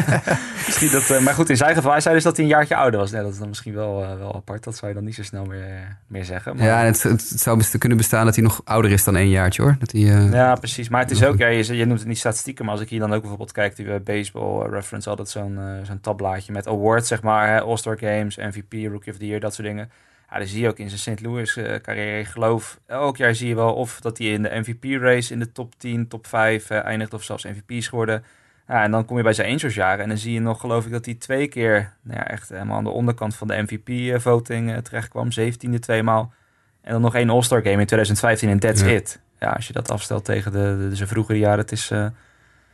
misschien 0.66 0.90
dat, 0.90 1.10
uh, 1.10 1.18
maar 1.18 1.34
goed, 1.34 1.50
in 1.50 1.56
zijn 1.56 1.74
geval, 1.74 1.90
hij 1.90 2.00
zei 2.00 2.14
dus 2.14 2.24
dat 2.24 2.36
hij 2.36 2.44
een 2.44 2.50
jaartje 2.50 2.76
ouder 2.76 3.00
was. 3.00 3.10
Nee, 3.10 3.22
dat 3.22 3.32
is 3.32 3.38
dan 3.38 3.48
misschien 3.48 3.74
wel, 3.74 4.02
uh, 4.02 4.14
wel 4.18 4.34
apart. 4.34 4.64
Dat 4.64 4.76
zou 4.76 4.88
je 4.88 4.96
dan 4.96 5.04
niet 5.04 5.14
zo 5.14 5.22
snel 5.22 5.44
meer, 5.44 5.98
meer 6.06 6.24
zeggen. 6.24 6.56
Maar, 6.56 6.66
ja, 6.66 6.84
het, 6.84 7.02
het, 7.02 7.22
zou 7.22 7.56
best 7.56 7.78
kunnen 7.78 7.98
bestaan 7.98 8.24
dat 8.24 8.34
hij 8.34 8.44
nog 8.44 8.60
ouder 8.64 8.90
is 8.90 9.04
dan 9.04 9.16
één 9.16 9.28
jaartje 9.28 9.62
hoor. 9.62 9.76
Dat 9.78 9.92
hij, 9.92 10.00
ja, 10.00 10.54
precies. 10.54 10.88
Maar 10.88 11.00
het 11.00 11.10
is 11.10 11.24
ook, 11.24 11.38
ja, 11.38 11.46
je, 11.46 11.76
je, 11.76 11.84
noemt 11.84 11.98
het 11.98 12.08
niet 12.08 12.18
statistieken, 12.18 12.64
maar 12.64 12.74
als 12.74 12.82
ik 12.82 12.88
hier 12.88 13.00
dan 13.00 13.12
ook 13.12 13.20
bijvoorbeeld 13.20 13.52
kijk, 13.52 13.76
die 13.76 14.00
Baseball 14.00 14.70
Reference 14.70 15.08
altijd 15.08 15.28
zo'n 15.28 15.58
zo'n 15.82 16.00
tabblaadje 16.00 16.52
met 16.52 16.66
awards, 16.66 17.08
zeg 17.08 17.22
maar, 17.22 17.60
All-Star 17.60 17.98
Games, 17.98 18.36
MVP, 18.36 18.72
Rookie 18.72 19.12
of 19.12 19.18
the 19.18 19.26
Year, 19.26 19.40
dat 19.40 19.54
soort 19.54 19.68
dingen. 19.68 19.90
Ja, 20.32 20.38
dat 20.38 20.48
zie 20.48 20.60
je 20.60 20.68
ook 20.68 20.78
in 20.78 20.90
zijn 20.90 21.16
St. 21.16 21.24
Louis 21.24 21.56
uh, 21.56 21.74
carrière. 21.74 22.18
Ik 22.18 22.26
geloof, 22.26 22.80
elk 22.86 23.16
jaar 23.16 23.34
zie 23.34 23.48
je 23.48 23.54
wel 23.54 23.74
of 23.74 24.00
dat 24.00 24.18
hij 24.18 24.26
in 24.26 24.42
de 24.42 24.50
MVP-race 24.54 25.32
in 25.32 25.38
de 25.38 25.52
top 25.52 25.74
10, 25.78 26.08
top 26.08 26.26
5 26.26 26.70
uh, 26.70 26.84
eindigt 26.84 27.14
of 27.14 27.22
zelfs 27.22 27.44
MVP 27.44 27.70
is 27.70 27.88
geworden. 27.88 28.24
Ja, 28.68 28.82
en 28.82 28.90
dan 28.90 29.04
kom 29.04 29.16
je 29.16 29.22
bij 29.22 29.32
zijn 29.32 29.52
Angels 29.52 29.74
jaren 29.74 30.02
en 30.02 30.08
dan 30.08 30.18
zie 30.18 30.32
je 30.32 30.40
nog, 30.40 30.60
geloof 30.60 30.84
ik, 30.84 30.92
dat 30.92 31.04
hij 31.04 31.14
twee 31.14 31.48
keer 31.48 31.92
nou 32.02 32.18
ja, 32.18 32.28
echt 32.28 32.48
helemaal 32.48 32.76
aan 32.76 32.84
de 32.84 32.90
onderkant 32.90 33.34
van 33.34 33.48
de 33.48 33.62
MVP-voting 33.62 34.70
uh, 34.70 34.76
terecht 34.76 35.08
kwam. 35.08 35.28
17e 35.40 35.78
tweemaal. 35.78 36.32
En 36.80 36.92
dan 36.92 37.00
nog 37.00 37.14
één 37.14 37.30
All-Star 37.30 37.62
game 37.62 37.80
in 37.80 37.86
2015 37.86 38.48
en 38.48 38.58
that's 38.58 38.80
ja. 38.80 38.86
it. 38.86 39.20
Ja, 39.38 39.50
als 39.50 39.66
je 39.66 39.72
dat 39.72 39.90
afstelt 39.90 40.24
tegen 40.24 40.52
de, 40.52 40.76
de, 40.78 40.88
de 40.88 40.96
zijn 40.96 41.08
vroegere 41.08 41.38
jaren, 41.38 41.58
het 41.58 41.72
is... 41.72 41.90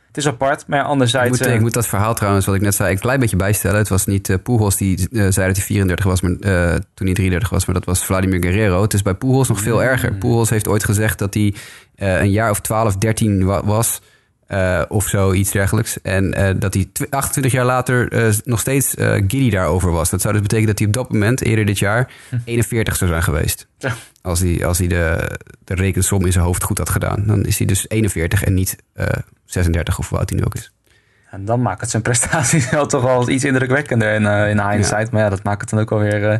Het 0.09 0.17
is 0.17 0.27
apart, 0.27 0.67
maar 0.67 0.83
anderzijds... 0.83 1.39
Ik 1.39 1.45
moet, 1.45 1.55
ik 1.55 1.61
moet, 1.61 1.73
dat 1.73 1.87
verhaal 1.87 2.13
trouwens, 2.13 2.45
wat 2.45 2.55
ik 2.55 2.61
net 2.61 2.75
zei, 2.75 2.91
een 2.91 2.99
klein 2.99 3.19
beetje 3.19 3.35
bijstellen. 3.35 3.77
Het 3.77 3.89
was 3.89 4.05
niet 4.05 4.29
uh, 4.29 4.35
Pujols 4.43 4.77
die 4.77 5.07
uh, 5.11 5.27
zei 5.29 5.47
dat 5.47 5.55
hij 5.55 5.65
34 5.65 6.05
was 6.05 6.21
maar, 6.21 6.31
uh, 6.31 6.75
toen 6.93 7.05
hij 7.05 7.13
33 7.13 7.49
was, 7.49 7.65
maar 7.65 7.75
dat 7.75 7.85
was 7.85 8.05
Vladimir 8.05 8.41
Guerrero. 8.41 8.81
Het 8.81 8.93
is 8.93 9.01
bij 9.01 9.13
Pujols 9.13 9.47
nog 9.47 9.59
veel 9.59 9.83
erger. 9.83 10.13
Pujols 10.13 10.49
heeft 10.49 10.67
ooit 10.67 10.83
gezegd 10.83 11.19
dat 11.19 11.33
hij 11.33 11.53
een 11.95 12.31
jaar 12.31 12.49
of 12.49 12.59
12, 12.61 12.95
13 12.95 13.45
wa 13.45 13.65
was... 13.65 14.01
of 14.87 15.07
zo, 15.07 15.33
iets 15.33 15.51
dergelijks. 15.51 16.01
En 16.01 16.55
dat 16.59 16.73
hij 16.73 16.89
28 17.09 17.51
jaar 17.51 17.65
later 17.65 18.33
nog 18.43 18.59
steeds 18.59 18.93
giddy 18.97 19.49
daarover 19.49 19.91
was. 19.91 20.09
Dat 20.09 20.21
zou 20.21 20.33
dus 20.33 20.41
betekenen 20.41 20.69
dat 20.69 20.79
hij 20.79 20.87
op 20.87 20.93
dat 20.93 21.11
moment, 21.11 21.41
eerder 21.41 21.65
dit 21.65 21.79
jaar, 21.79 22.11
41 22.45 22.95
zou 22.95 23.09
zijn 23.09 23.23
geweest. 23.23 23.67
Ja. 23.77 23.93
Als 24.21 24.39
hij, 24.39 24.65
als 24.65 24.77
hij 24.77 24.87
de, 24.87 25.31
de 25.63 25.73
rekensom 25.73 26.25
in 26.25 26.31
zijn 26.31 26.45
hoofd 26.45 26.63
goed 26.63 26.77
had 26.77 26.89
gedaan. 26.89 27.23
Dan 27.25 27.45
is 27.45 27.57
hij 27.57 27.67
dus 27.67 27.89
41 27.89 28.43
en 28.43 28.53
niet 28.53 28.75
36 29.45 29.99
of 29.99 30.09
wat 30.09 30.29
hij 30.29 30.39
nu 30.39 30.45
ook 30.45 30.55
is. 30.55 30.71
En 31.29 31.45
dan 31.45 31.61
maakt 31.61 31.81
het 31.81 31.89
zijn 31.89 32.03
prestatie 32.03 32.65
wel 32.71 32.85
toch 32.85 33.03
wel 33.03 33.29
iets 33.29 33.43
indrukwekkender 33.43 34.13
in, 34.13 34.23
uh, 34.23 34.49
in 34.49 34.69
hindsight. 34.69 35.01
Ja. 35.03 35.07
Maar 35.11 35.21
ja, 35.21 35.29
dat 35.29 35.43
maakt 35.43 35.61
het 35.61 35.69
dan 35.69 35.79
ook 35.79 35.91
alweer 35.91 36.31
uh, 36.31 36.37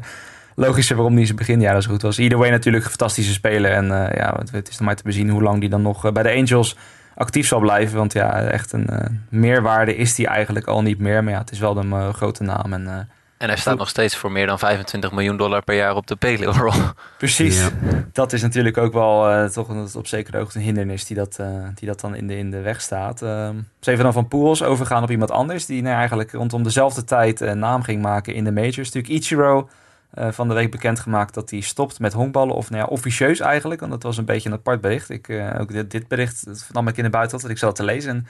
logischer 0.55 0.95
waarom 0.95 1.15
hij 1.15 1.25
zijn 1.25 1.37
beginjaren 1.37 1.81
zo 1.81 1.91
goed 1.91 2.01
was. 2.01 2.17
Either 2.17 2.37
way 2.37 2.49
natuurlijk 2.49 2.83
een 2.83 2.89
fantastische 2.89 3.33
speler. 3.33 3.71
En 3.71 3.85
uh, 3.85 4.15
ja, 4.15 4.39
het 4.51 4.69
is 4.69 4.77
nog 4.77 4.87
maar 4.87 4.95
te 4.95 5.03
bezien 5.03 5.29
hoe 5.29 5.43
lang 5.43 5.59
die 5.59 5.69
dan 5.69 5.81
nog 5.81 6.11
bij 6.11 6.23
de 6.23 6.33
Angels 6.33 6.77
actief 7.19 7.47
zal 7.47 7.59
blijven. 7.59 7.97
Want 7.97 8.13
ja, 8.13 8.41
echt 8.41 8.71
een 8.71 8.89
meerwaarde 9.29 9.95
is 9.95 10.17
hij 10.17 10.25
eigenlijk 10.25 10.67
al 10.67 10.81
niet 10.81 10.99
meer. 10.99 11.23
Maar 11.23 11.33
ja, 11.33 11.39
het 11.39 11.51
is 11.51 11.59
wel 11.59 11.77
een 11.77 12.13
grote 12.13 12.43
naam. 12.43 12.73
En 12.73 13.07
en 13.39 13.47
hij 13.47 13.57
staat 13.57 13.77
nog 13.77 13.89
steeds 13.89 14.15
voor 14.15 14.31
meer 14.31 14.45
dan 14.45 14.59
25 14.59 15.11
miljoen 15.11 15.37
dollar 15.37 15.63
per 15.63 15.75
jaar 15.75 15.95
op 15.95 16.07
de 16.07 16.15
payroll. 16.15 16.73
Precies. 17.17 17.59
Ja. 17.59 17.69
Dat 18.11 18.33
is 18.33 18.41
natuurlijk 18.41 18.77
ook 18.77 18.93
wel 18.93 19.31
uh, 19.31 19.45
toch 19.45 19.69
een, 19.69 19.87
op 19.93 20.07
zekere 20.07 20.37
hoogte 20.37 20.57
een 20.57 20.63
hindernis 20.63 21.05
die 21.05 21.15
dat, 21.15 21.37
uh, 21.41 21.47
die 21.75 21.87
dat 21.87 21.99
dan 21.99 22.15
in 22.15 22.27
de, 22.27 22.37
in 22.37 22.51
de 22.51 22.61
weg 22.61 22.81
staat. 22.81 23.21
Uh, 23.21 23.49
dus 23.79 23.87
even 23.87 24.03
dan 24.03 24.13
van 24.13 24.27
Pools 24.27 24.63
overgaan 24.63 25.03
op 25.03 25.11
iemand 25.11 25.31
anders 25.31 25.65
die 25.65 25.81
nou, 25.81 25.95
eigenlijk 25.95 26.31
rondom 26.31 26.63
dezelfde 26.63 27.03
tijd 27.03 27.39
een 27.39 27.59
naam 27.59 27.81
ging 27.81 28.01
maken 28.01 28.33
in 28.33 28.43
de 28.43 28.51
majors. 28.51 28.91
Natuurlijk 28.91 29.13
Ichiro 29.13 29.69
van 30.13 30.47
de 30.47 30.53
week 30.53 30.71
bekendgemaakt 30.71 31.33
dat 31.33 31.49
hij 31.49 31.59
stopt 31.59 31.99
met 31.99 32.13
honkballen. 32.13 32.55
Of 32.55 32.69
nou 32.69 32.81
ja, 32.81 32.87
officieus 32.87 33.39
eigenlijk, 33.39 33.79
want 33.79 33.91
dat 33.91 34.03
was 34.03 34.17
een 34.17 34.25
beetje 34.25 34.49
een 34.49 34.55
apart 34.55 34.81
bericht. 34.81 35.09
Ik, 35.09 35.29
ook 35.59 35.71
dit, 35.71 35.91
dit 35.91 36.07
bericht 36.07 36.45
nam 36.71 36.87
ik 36.87 36.97
in 36.97 37.03
de 37.03 37.09
buitenland 37.09 37.41
dat 37.41 37.51
ik 37.51 37.57
zat 37.57 37.75
te 37.75 37.83
lezen. 37.83 38.11
En 38.11 38.27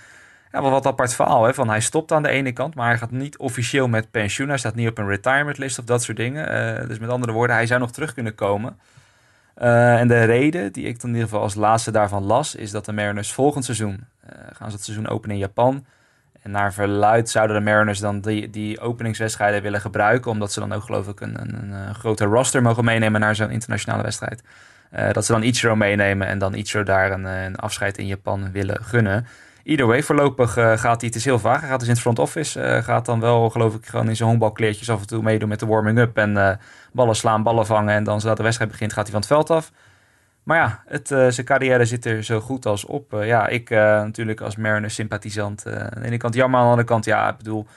ja, 0.51 0.61
wel 0.61 0.71
wat 0.71 0.85
apart 0.85 1.13
verhaal. 1.13 1.43
Hè? 1.43 1.53
Van 1.53 1.69
hij 1.69 1.79
stopt 1.79 2.11
aan 2.11 2.23
de 2.23 2.29
ene 2.29 2.51
kant, 2.51 2.75
maar 2.75 2.87
hij 2.87 2.97
gaat 2.97 3.11
niet 3.11 3.37
officieel 3.37 3.87
met 3.87 4.11
pensioen. 4.11 4.47
Hij 4.47 4.57
staat 4.57 4.75
niet 4.75 4.89
op 4.89 4.97
een 4.97 5.07
retirement 5.07 5.57
list 5.57 5.79
of 5.79 5.85
dat 5.85 6.03
soort 6.03 6.17
dingen. 6.17 6.79
Uh, 6.81 6.87
dus 6.87 6.99
met 6.99 7.09
andere 7.09 7.31
woorden, 7.31 7.55
hij 7.55 7.65
zou 7.65 7.79
nog 7.79 7.91
terug 7.91 8.13
kunnen 8.13 8.35
komen. 8.35 8.79
En 9.53 10.07
de 10.07 10.23
reden 10.23 10.71
die 10.71 10.85
ik 10.85 10.99
dan 10.99 11.09
in 11.09 11.15
ieder 11.15 11.29
geval 11.29 11.43
als 11.43 11.55
laatste 11.55 11.91
daarvan 11.91 12.23
las, 12.23 12.55
is 12.55 12.71
dat 12.71 12.85
de 12.85 12.93
Mariners 12.93 13.31
volgend 13.31 13.65
seizoen 13.65 14.05
gaan 14.53 14.69
ze 14.69 14.75
het 14.75 14.85
seizoen 14.85 15.07
openen 15.07 15.35
in 15.35 15.41
Japan. 15.41 15.85
Naar 16.51 16.73
verluid 16.73 17.29
zouden 17.29 17.55
de 17.55 17.63
Mariners 17.63 17.99
dan 17.99 18.21
die, 18.21 18.49
die 18.49 18.79
openingswedstrijden 18.79 19.61
willen 19.61 19.81
gebruiken, 19.81 20.31
omdat 20.31 20.51
ze 20.51 20.59
dan 20.59 20.73
ook 20.73 20.83
geloof 20.83 21.07
ik 21.07 21.21
een, 21.21 21.41
een, 21.41 21.71
een 21.71 21.95
grote 21.95 22.25
roster 22.25 22.61
mogen 22.61 22.85
meenemen 22.85 23.21
naar 23.21 23.35
zo'n 23.35 23.49
internationale 23.49 24.03
wedstrijd. 24.03 24.43
dat 25.11 25.25
ze 25.25 25.31
dan 25.31 25.43
Ichiro 25.43 25.75
meenemen 25.75 26.27
en 26.27 26.39
dan 26.39 26.53
Ichiro 26.53 26.83
daar 26.83 27.11
een, 27.11 27.25
een 27.25 27.55
afscheid 27.55 27.97
in 27.97 28.07
Japan 28.07 28.51
willen 28.51 28.83
gunnen. 28.83 29.25
either 29.63 29.85
way, 29.87 30.03
voorlopig 30.03 30.57
eh, 30.57 30.77
gaat 30.77 31.01
hij, 31.01 31.07
het 31.07 31.15
is 31.15 31.25
heel 31.25 31.39
vaag, 31.39 31.59
hij 31.59 31.69
gaat 31.69 31.79
dus 31.79 31.87
in 31.87 31.93
het 31.93 32.03
front 32.03 32.19
office, 32.19 32.61
eh, 32.61 32.83
gaat 32.83 33.05
dan 33.05 33.19
wel 33.19 33.49
geloof 33.49 33.75
ik 33.75 33.85
gewoon 33.85 34.09
in 34.09 34.15
zijn 34.15 34.29
honkbalkleertjes 34.29 34.89
af 34.89 34.99
en 35.01 35.07
toe 35.07 35.23
meedoen 35.23 35.49
met 35.49 35.59
de 35.59 35.65
warming-up 35.65 36.17
en 36.17 36.37
eh, 36.37 36.55
ballen 36.91 37.15
slaan, 37.15 37.43
ballen 37.43 37.65
vangen 37.65 37.95
en 37.95 38.03
dan 38.03 38.19
zodra 38.19 38.35
de 38.35 38.43
wedstrijd 38.43 38.71
begint 38.71 38.93
gaat 38.93 39.03
hij 39.03 39.11
van 39.11 39.21
het 39.21 39.29
veld 39.29 39.49
af. 39.49 39.71
Maar 40.49 40.57
ja, 40.57 40.83
het, 40.85 41.11
eh, 41.11 41.27
zijn 41.27 41.45
carrière 41.45 41.85
zit 41.85 42.05
er 42.05 42.23
zo 42.23 42.39
goed 42.39 42.65
als 42.65 42.85
op. 42.85 43.13
Eh, 43.13 43.27
ja, 43.27 43.47
ik 43.47 43.69
eh, 43.69 43.77
natuurlijk 43.79 44.41
als 44.41 44.55
Mariners 44.55 44.93
sympathisant. 44.93 45.65
eh, 45.65 45.73
aan 45.73 46.01
de 46.01 46.07
ene 46.07 46.17
kant 46.17 46.33
jammer, 46.33 46.59
aan 46.59 46.65
de 46.65 46.69
andere 46.69 46.87
kant 46.87 47.05
ja, 47.05 47.29
ik 47.29 47.37
bedoel... 47.37 47.67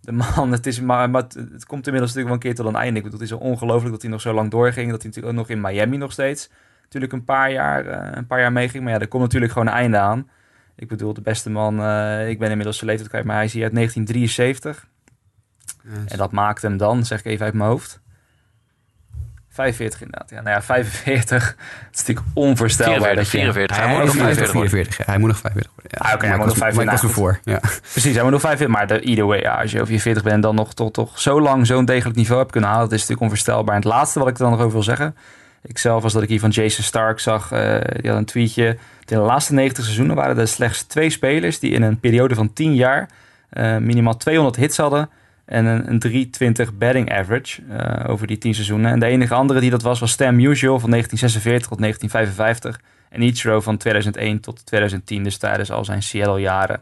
De 0.00 0.12
man, 0.12 0.52
het, 0.58 0.66
is 0.66 0.80
maar, 0.80 1.10
maar 1.10 1.22
het, 1.22 1.34
het 1.34 1.66
komt 1.66 1.86
inmiddels 1.86 2.14
natuurlijk 2.14 2.26
wel 2.26 2.32
een 2.32 2.38
keer 2.38 2.54
tot 2.54 2.66
een 2.66 2.80
einde. 2.80 2.98
Ik 2.98 3.04
bedoel, 3.04 3.20
het 3.20 3.28
is 3.30 3.36
ongelooflijk 3.36 3.92
dat 3.92 4.02
hij 4.02 4.10
nog 4.10 4.20
zo 4.20 4.32
lang 4.32 4.50
doorging. 4.50 4.90
Dat 4.90 5.02
hij 5.02 5.10
natuurlijk 5.10 5.26
ook 5.38 5.40
nog 5.40 5.48
in 5.48 5.60
Miami 5.60 5.96
nog 5.96 6.12
steeds 6.12 6.50
natuurlijk 6.82 7.12
een 7.12 7.24
paar 7.24 7.52
jaar, 7.52 7.86
eh, 7.86 8.16
een 8.16 8.26
paar 8.26 8.40
jaar 8.40 8.52
meeging. 8.52 8.84
Maar 8.84 8.92
ja, 8.92 8.98
er 8.98 9.08
komt 9.08 9.22
natuurlijk 9.22 9.52
gewoon 9.52 9.68
een 9.68 9.74
einde 9.74 9.98
aan. 9.98 10.30
Ik 10.76 10.88
bedoel, 10.88 11.14
de 11.14 11.20
beste 11.20 11.50
man, 11.50 11.74
ik 12.28 12.38
ben 12.38 12.50
inmiddels 12.50 12.76
zijn 12.76 12.90
leeftijd 12.90 13.10
kwijt, 13.10 13.24
maar 13.24 13.36
hij 13.36 13.44
is 13.44 13.52
hier 13.52 13.62
uit 13.62 13.72
1973. 13.72 14.86
En 16.08 16.18
dat 16.18 16.32
maakt 16.32 16.62
hem 16.62 16.76
dan, 16.76 17.04
zeg 17.04 17.18
ik 17.18 17.24
even 17.24 17.44
uit 17.44 17.54
mijn 17.54 17.70
hoofd. 17.70 18.00
45 19.50 20.00
inderdaad. 20.02 20.30
Ja, 20.30 20.40
nou 20.40 20.56
ja, 20.56 20.62
45. 20.62 21.56
Het 21.88 21.94
is 21.94 21.98
natuurlijk 22.06 22.26
onvoorstelbaar. 22.34 22.94
44, 23.00 23.16
dat 23.24 23.32
je- 23.32 23.38
44. 23.38 23.76
Hij 23.76 23.86
Hij, 23.86 23.94
moet 23.96 24.04
nog 24.04 24.14
hij 24.14 24.30
is 24.30 24.36
45 24.36 24.54
nog 24.54 24.62
worden. 24.62 24.70
44. 24.70 25.06
ja. 25.06 25.12
Hij 25.12 25.18
moet 25.20 25.28
nog 25.28 25.38
45 25.38 25.72
worden. 25.74 25.90
Ja. 25.98 26.06
Ah, 26.08 26.14
oké, 26.14 26.20
hij 26.26 26.28
Maar 26.28 26.38
moet 26.38 26.46
nog 26.46 26.54
was- 26.58 26.74
maar 26.74 26.84
ik 26.84 26.90
was 26.90 27.00
45. 27.00 27.08
ervoor. 27.08 27.40
Ja. 27.44 27.60
Precies, 27.92 28.14
hij 28.14 28.22
moet 28.22 28.32
nog 28.32 28.40
45. 28.40 28.76
Maar 28.76 28.86
de, 28.86 29.00
either 29.06 29.26
way, 29.26 29.40
ja, 29.40 29.54
als 29.60 29.70
je 29.70 29.80
over 29.80 29.92
je 29.92 30.00
40 30.00 30.22
bent 30.22 30.34
en 30.34 30.40
dan 30.40 30.54
nog 30.54 30.74
toch, 30.74 30.90
toch 30.90 31.20
zo 31.20 31.40
lang 31.40 31.66
zo'n 31.66 31.84
degelijk 31.84 32.16
niveau 32.16 32.38
hebt 32.40 32.52
kunnen 32.52 32.70
halen, 32.70 32.84
dat 32.88 32.98
is 32.98 33.00
natuurlijk 33.06 33.30
onvoorstelbaar. 33.30 33.74
En 33.74 33.80
het 33.80 33.90
laatste 33.90 34.18
wat 34.18 34.28
ik 34.28 34.34
er 34.34 34.40
dan 34.42 34.50
nog 34.50 34.60
over 34.60 34.72
wil 34.72 34.82
zeggen, 34.82 35.16
ik 35.62 35.78
zelf 35.78 36.02
was 36.02 36.12
dat 36.12 36.22
ik 36.22 36.28
hier 36.28 36.40
van 36.40 36.50
Jason 36.50 36.84
Stark 36.84 37.20
zag, 37.20 37.52
eh, 37.52 37.78
die 38.00 38.10
had 38.10 38.18
een 38.18 38.24
tweetje. 38.24 38.66
In 39.06 39.16
de 39.16 39.22
laatste 39.22 39.52
90 39.54 39.84
seizoenen 39.84 40.16
waren 40.16 40.38
er 40.38 40.48
slechts 40.48 40.82
twee 40.82 41.10
spelers 41.10 41.58
die 41.58 41.70
in 41.72 41.82
een 41.82 42.00
periode 42.00 42.34
van 42.34 42.52
10 42.52 42.74
jaar 42.74 43.08
eh, 43.50 43.76
minimaal 43.76 44.16
200 44.16 44.56
hits 44.56 44.76
hadden 44.76 45.10
en 45.50 45.64
een, 45.64 45.90
een 45.90 45.98
320 45.98 46.74
batting 46.74 47.12
average 47.12 47.62
eh, 47.68 48.10
over 48.10 48.26
die 48.26 48.38
10 48.38 48.54
seizoenen. 48.54 48.90
En 48.90 49.00
de 49.00 49.06
enige 49.06 49.34
andere 49.34 49.60
die 49.60 49.70
dat 49.70 49.82
was, 49.82 50.00
was 50.00 50.10
Stan 50.10 50.36
Musial 50.36 50.80
van 50.80 50.90
1946 50.90 51.68
tot 51.68 51.78
1955 51.78 52.80
en 53.08 53.22
Ichiro 53.22 53.60
van 53.60 53.76
2001 53.76 54.40
tot 54.40 54.66
2010, 54.66 55.22
dus 55.22 55.36
tijdens 55.36 55.70
al 55.70 55.84
zijn 55.84 56.02
Seattle-jaren. 56.02 56.80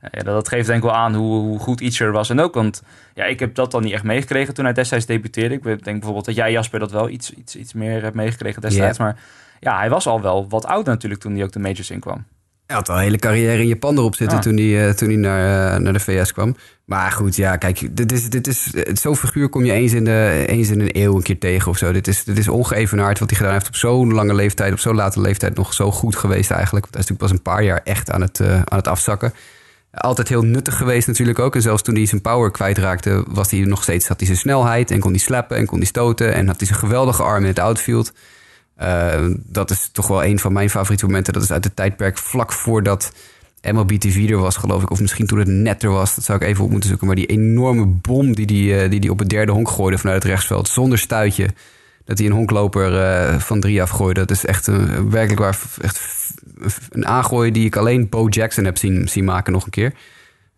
Eh, 0.00 0.10
ja, 0.12 0.22
dat 0.22 0.48
geeft 0.48 0.66
denk 0.66 0.78
ik 0.78 0.90
wel 0.90 0.98
aan 0.98 1.14
hoe, 1.14 1.40
hoe 1.40 1.58
goed 1.58 1.80
Ichiro 1.80 2.10
was. 2.10 2.30
En 2.30 2.40
ook, 2.40 2.54
want 2.54 2.82
ja, 3.14 3.24
ik 3.24 3.40
heb 3.40 3.54
dat 3.54 3.70
dan 3.70 3.82
niet 3.82 3.92
echt 3.92 4.04
meegekregen 4.04 4.54
toen 4.54 4.64
hij 4.64 4.74
destijds 4.74 5.06
debuteerde. 5.06 5.54
Ik 5.54 5.62
denk 5.62 5.82
bijvoorbeeld 5.84 6.24
dat 6.24 6.34
jij, 6.34 6.52
Jasper, 6.52 6.78
dat 6.78 6.90
wel 6.90 7.08
iets, 7.08 7.34
iets, 7.34 7.56
iets 7.56 7.72
meer 7.72 8.02
hebt 8.02 8.14
meegekregen 8.14 8.62
destijds. 8.62 8.98
Maar 8.98 9.16
ja, 9.60 9.78
hij 9.78 9.90
was 9.90 10.06
al 10.06 10.20
wel 10.20 10.48
wat 10.48 10.66
ouder 10.66 10.92
natuurlijk 10.92 11.20
toen 11.20 11.34
hij 11.34 11.44
ook 11.44 11.52
de 11.52 11.58
majors 11.58 11.90
inkwam. 11.90 12.24
Hij 12.66 12.76
had 12.76 12.88
al 12.88 12.96
een 12.96 13.02
hele 13.02 13.18
carrière 13.18 13.62
in 13.62 13.66
Japan 13.66 13.98
erop 13.98 14.14
zitten 14.14 14.40
toen 14.40 14.56
hij, 14.56 14.88
eh, 14.88 14.94
toen 14.94 15.08
hij 15.08 15.16
naar, 15.16 15.74
eh, 15.74 15.80
naar 15.80 15.92
de 15.92 16.00
VS 16.00 16.32
kwam. 16.32 16.56
Maar 16.84 17.12
goed, 17.12 17.36
ja, 17.36 17.56
kijk, 17.56 17.96
dit 17.96 18.12
is, 18.12 18.30
dit 18.30 18.46
is, 18.46 18.70
zo'n 18.92 19.16
figuur 19.16 19.48
kom 19.48 19.64
je 19.64 19.72
eens 19.72 19.92
in, 19.92 20.04
de, 20.04 20.44
eens 20.46 20.68
in 20.68 20.80
een 20.80 20.90
eeuw 20.92 21.14
een 21.16 21.22
keer 21.22 21.38
tegen 21.38 21.70
of 21.70 21.78
zo. 21.78 21.92
Dit 21.92 22.08
is, 22.08 22.24
dit 22.24 22.38
is 22.38 22.48
ongeëvenaard 22.48 23.18
wat 23.18 23.28
hij 23.28 23.38
gedaan 23.38 23.52
heeft 23.52 23.66
op 23.66 23.74
zo'n 23.74 24.12
lange 24.12 24.34
leeftijd, 24.34 24.72
op 24.72 24.78
zo'n 24.78 24.94
late 24.94 25.20
leeftijd 25.20 25.54
nog 25.56 25.74
zo 25.74 25.90
goed 25.90 26.16
geweest 26.16 26.50
eigenlijk. 26.50 26.84
Want 26.84 26.94
hij 26.94 27.04
is 27.04 27.10
natuurlijk 27.10 27.20
pas 27.20 27.30
een 27.30 27.54
paar 27.54 27.64
jaar 27.64 27.80
echt 27.84 28.10
aan 28.10 28.20
het, 28.20 28.40
eh, 28.40 28.54
aan 28.54 28.78
het 28.78 28.88
afzakken. 28.88 29.34
Altijd 29.90 30.28
heel 30.28 30.42
nuttig 30.42 30.76
geweest 30.76 31.06
natuurlijk 31.06 31.38
ook. 31.38 31.54
En 31.54 31.62
zelfs 31.62 31.82
toen 31.82 31.94
hij 31.94 32.06
zijn 32.06 32.20
power 32.20 32.50
kwijtraakte, 32.50 33.24
was 33.28 33.50
hij 33.50 33.60
nog 33.60 33.82
steeds, 33.82 34.08
had 34.08 34.18
hij 34.18 34.26
zijn 34.26 34.38
snelheid 34.38 34.90
en 34.90 35.00
kon 35.00 35.10
hij 35.10 35.20
slappen 35.20 35.56
en 35.56 35.66
kon 35.66 35.78
hij 35.78 35.86
stoten. 35.86 36.34
En 36.34 36.46
had 36.46 36.56
hij 36.58 36.66
zijn 36.66 36.78
geweldige 36.78 37.22
arm 37.22 37.42
in 37.42 37.48
het 37.48 37.58
outfield. 37.58 38.12
Eh, 38.76 39.26
dat 39.46 39.70
is 39.70 39.88
toch 39.92 40.06
wel 40.06 40.24
een 40.24 40.38
van 40.38 40.52
mijn 40.52 40.70
favoriete 40.70 41.06
momenten. 41.06 41.32
Dat 41.32 41.42
is 41.42 41.52
uit 41.52 41.64
het 41.64 41.76
tijdperk 41.76 42.18
vlak 42.18 42.52
voordat 42.52 43.12
MLB 43.62 43.90
TV 43.90 44.30
er 44.30 44.38
was, 44.38 44.56
geloof 44.56 44.82
ik. 44.82 44.90
Of 44.90 45.00
misschien 45.00 45.26
toen 45.26 45.38
het 45.38 45.48
net 45.48 45.82
er 45.82 45.90
was. 45.90 46.14
Dat 46.14 46.24
zou 46.24 46.38
ik 46.38 46.48
even 46.48 46.64
op 46.64 46.70
moeten 46.70 46.88
zoeken. 46.88 47.06
Maar 47.06 47.16
die 47.16 47.26
enorme 47.26 47.86
bom 47.86 48.34
die 48.34 48.46
die, 48.46 48.76
eh, 48.80 48.90
die, 48.90 49.00
die 49.00 49.10
op 49.10 49.18
het 49.18 49.28
derde 49.28 49.52
honk 49.52 49.68
gooide 49.68 49.98
vanuit 49.98 50.22
het 50.22 50.32
rechtsveld. 50.32 50.68
Zonder 50.68 50.98
stuitje. 50.98 51.48
Dat 52.04 52.18
hij 52.18 52.26
een 52.26 52.32
honkloper 52.32 53.02
eh, 53.02 53.38
van 53.38 53.60
drie 53.60 53.82
afgooide. 53.82 54.20
Dat 54.20 54.30
is 54.30 54.44
echt 54.44 54.66
een, 54.66 55.10
werkelijk 55.10 55.40
waar 55.40 55.58
echt 55.80 56.00
een 56.90 57.06
aangooi 57.06 57.50
die 57.50 57.66
ik 57.66 57.76
alleen 57.76 58.08
Bo 58.08 58.28
Jackson 58.28 58.64
heb 58.64 58.78
zien, 58.78 59.08
zien 59.08 59.24
maken 59.24 59.52
nog 59.52 59.64
een 59.64 59.70
keer. 59.70 59.92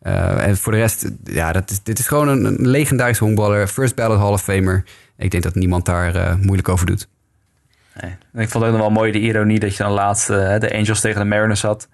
En 0.01 0.57
voor 0.57 0.73
de 0.73 0.79
rest, 0.79 1.11
ja, 1.25 1.53
dat 1.53 1.81
dit 1.83 1.99
is 1.99 2.07
gewoon 2.07 2.29
een, 2.29 2.69
legendarische 2.69 3.25
honkballer. 3.25 3.69
First 3.69 3.95
ballot 3.95 4.19
Hall 4.19 4.33
of 4.33 4.43
Famer. 4.43 4.85
Ik 5.17 5.31
denk 5.31 5.43
dat 5.43 5.55
niemand 5.55 5.85
daar 5.85 6.39
moeilijk 6.39 6.69
over 6.69 6.87
doet. 6.87 7.09
Nee. 8.01 8.17
En 8.33 8.41
ik 8.41 8.49
vond 8.49 8.65
het 8.65 8.73
ook 8.73 8.79
nog 8.79 8.87
wel 8.87 8.97
mooi 8.97 9.13
de 9.13 9.19
ironie 9.21 9.59
dat 9.59 9.77
je 9.77 9.83
dan 9.83 9.93
laatst 9.93 10.31
eh, 10.31 10.59
de 10.59 10.73
Angels 10.75 11.01
tegen 11.01 11.21
de 11.21 11.27
Mariners 11.27 11.63
had. 11.63 11.89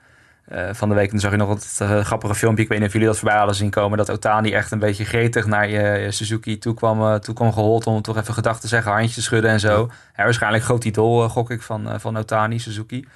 eh, 0.49 0.69
van 0.73 0.89
de 0.89 0.95
week. 0.95 1.05
En 1.05 1.11
dan 1.11 1.21
zag 1.21 1.31
je 1.31 1.37
nog 1.37 1.49
het 1.49 1.79
eh, 1.81 2.01
grappige 2.05 2.35
filmpje. 2.35 2.63
Ik 2.63 2.69
weet 2.69 2.79
niet 2.79 2.87
of 2.87 2.93
jullie 2.93 3.09
dat 3.09 3.19
voorbij 3.19 3.37
hadden 3.37 3.57
zien 3.57 3.71
komen. 3.71 3.99
Dat 3.99 4.11
Otani 4.11 4.53
echt 4.53 4.71
een 4.71 4.79
beetje 4.79 5.05
gretig 5.05 5.47
naar 5.47 5.69
je, 5.69 6.11
Suzuki 6.11 6.59
toe 6.59 6.75
kwam, 6.75 7.21
toe 7.21 7.35
kwam 7.35 7.53
gehold. 7.53 7.87
Om 7.87 8.03
toch 8.03 8.17
even 8.17 8.35
gedachten 8.35 8.63
te 8.63 8.69
zeggen, 8.69 8.93
handjes 8.93 9.15
te 9.15 9.23
schudden 9.23 9.51
en 9.51 9.61
zo. 9.61 9.91
Hij 10.13 10.25
waarschijnlijk 10.25 10.65
groot 10.65 10.85
idool, 10.85 11.29
gok 11.29 11.51
ik, 11.51 11.63
van, 11.63 12.01
van 12.01 12.17
Otani, 12.17 12.59
Suzuki. 12.59 13.07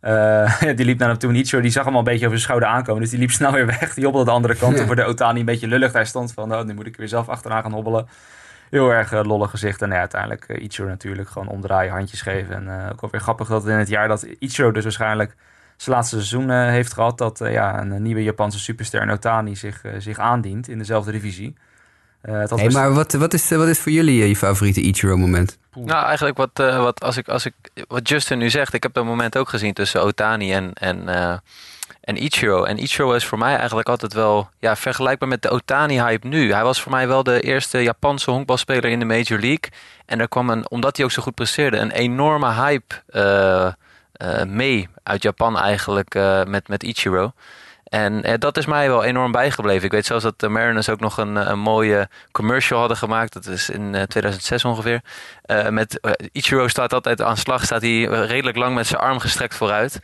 Die 0.76 0.84
liep 0.84 0.98
naar 0.98 1.08
hem 1.08 1.18
toe. 1.18 1.32
Niet 1.32 1.48
zo, 1.48 1.60
die 1.60 1.70
zag 1.70 1.84
hem 1.84 1.92
al 1.92 1.98
een 1.98 2.04
beetje 2.04 2.26
over 2.26 2.38
zijn 2.38 2.40
schouder 2.50 2.68
aankomen. 2.68 3.02
Dus 3.02 3.10
die 3.10 3.18
liep 3.18 3.30
snel 3.30 3.52
weer 3.52 3.66
weg. 3.66 3.94
Die 3.94 4.04
hobbelde 4.04 4.26
de 4.30 4.36
andere 4.36 4.54
kant 4.56 4.78
Ja. 4.78 4.86
Voor 4.86 4.96
de 4.96 5.04
Otani 5.04 5.40
een 5.40 5.46
beetje 5.46 5.66
lullig 5.68 5.92
daar 5.92 6.06
stond. 6.06 6.32
Van, 6.32 6.54
oh, 6.54 6.64
nu 6.64 6.74
moet 6.74 6.86
ik 6.86 6.96
weer 6.96 7.08
zelf 7.08 7.28
achteraan 7.28 7.62
gaan 7.62 7.72
hobbelen. 7.72 8.08
Heel 8.70 8.90
erg 8.90 9.12
eh, 9.12 9.24
lollig 9.24 9.50
gezicht. 9.50 9.82
En 9.82 9.90
ja, 9.90 9.98
uiteindelijk 9.98 10.48
uh, 10.48 10.62
Ichiro 10.62 10.88
natuurlijk 10.88 11.28
gewoon 11.28 11.48
omdraaien, 11.48 11.92
handjes 11.92 12.22
geven. 12.22 12.54
En 12.54 12.64
uh, 12.66 12.88
ook 12.92 13.00
alweer 13.00 13.20
grappig 13.20 13.48
dat 13.48 13.66
in 13.66 13.74
het 13.74 13.88
jaar 13.88 14.08
dat 14.08 14.22
Ichiro 14.38 14.72
dus 14.72 14.82
waarschijnlijk 14.82 15.34
zijn 15.76 15.96
laatste 15.96 16.16
seizoen 16.16 16.50
uh, 16.50 16.68
heeft 16.68 16.92
gehad... 16.92 17.18
dat 17.18 17.40
uh, 17.40 17.52
ja, 17.52 17.80
een 17.80 18.02
nieuwe 18.02 18.22
Japanse 18.22 18.58
superster 18.58 19.06
Notani 19.06 19.56
zich, 19.56 19.84
uh, 19.84 19.92
zich 19.98 20.18
aandient 20.18 20.68
in 20.68 20.78
dezelfde 20.78 21.12
divisie. 21.12 21.56
Uh, 22.22 22.44
hey, 22.48 22.70
maar 22.70 22.92
wat, 22.92 23.12
wat, 23.12 23.34
is, 23.34 23.50
wat 23.50 23.68
is 23.68 23.78
voor 23.78 23.92
jullie 23.92 24.28
je 24.28 24.36
favoriete 24.36 24.80
Ichiro-moment? 24.80 25.58
Nou, 25.74 26.04
eigenlijk 26.04 26.36
wat, 26.36 26.60
uh, 26.60 26.82
wat, 26.82 27.00
als 27.00 27.16
ik, 27.16 27.28
als 27.28 27.46
ik, 27.46 27.54
wat 27.88 28.08
Justin 28.08 28.38
nu 28.38 28.50
zegt. 28.50 28.74
Ik 28.74 28.82
heb 28.82 28.92
dat 28.92 29.04
moment 29.04 29.38
ook 29.38 29.48
gezien 29.48 29.72
tussen 29.72 30.02
Otani 30.02 30.52
en, 30.52 30.72
en, 30.72 31.02
uh, 31.08 31.36
en 32.08 32.16
Ichiro. 32.16 32.64
En 32.64 32.78
Ichiro 32.78 33.12
is 33.12 33.24
voor 33.24 33.38
mij 33.38 33.56
eigenlijk 33.56 33.88
altijd 33.88 34.12
wel 34.12 34.48
ja, 34.58 34.76
vergelijkbaar 34.76 35.28
met 35.28 35.42
de 35.42 35.48
Otani-hype 35.48 36.26
nu. 36.26 36.52
Hij 36.52 36.62
was 36.62 36.80
voor 36.80 36.92
mij 36.92 37.08
wel 37.08 37.22
de 37.22 37.40
eerste 37.40 37.82
Japanse 37.82 38.30
honkbalspeler 38.30 38.90
in 38.90 38.98
de 38.98 39.04
Major 39.04 39.38
League. 39.38 39.70
En 40.06 40.20
er 40.20 40.28
kwam, 40.28 40.50
een, 40.50 40.70
omdat 40.70 40.96
hij 40.96 41.04
ook 41.04 41.12
zo 41.12 41.22
goed 41.22 41.34
presteerde, 41.34 41.76
een 41.76 41.90
enorme 41.90 42.52
hype 42.52 42.94
uh, 43.10 43.72
mee 44.46 44.88
uit 45.02 45.22
Japan 45.22 45.58
eigenlijk 45.58 46.14
met, 46.46 46.68
met 46.68 46.82
Ichiro. 46.82 47.32
En 47.84 48.22
eh, 48.22 48.34
dat 48.38 48.56
is 48.56 48.66
mij 48.66 48.88
wel 48.88 49.04
enorm 49.04 49.32
bijgebleven. 49.32 49.84
Ik 49.84 49.92
weet 49.92 50.06
zelfs 50.06 50.24
dat 50.24 50.40
de 50.40 50.48
Mariners 50.48 50.88
ook 50.88 51.00
nog 51.00 51.18
een, 51.18 51.50
een 51.50 51.58
mooie 51.58 52.08
commercial 52.32 52.78
hadden 52.78 52.96
gemaakt. 52.96 53.32
Dat 53.32 53.46
is 53.46 53.70
in 53.70 53.94
uh, 53.94 54.02
2006 54.02 54.64
ongeveer. 54.64 55.00
Met, 55.70 56.00
Ichiro 56.32 56.68
staat 56.68 56.92
altijd 56.92 57.22
aan 57.22 57.36
slag, 57.36 57.64
staat 57.64 57.82
hij 57.82 58.02
redelijk 58.04 58.56
lang 58.56 58.74
met 58.74 58.86
zijn 58.86 59.00
arm 59.00 59.18
gestrekt 59.18 59.54
vooruit. 59.54 60.00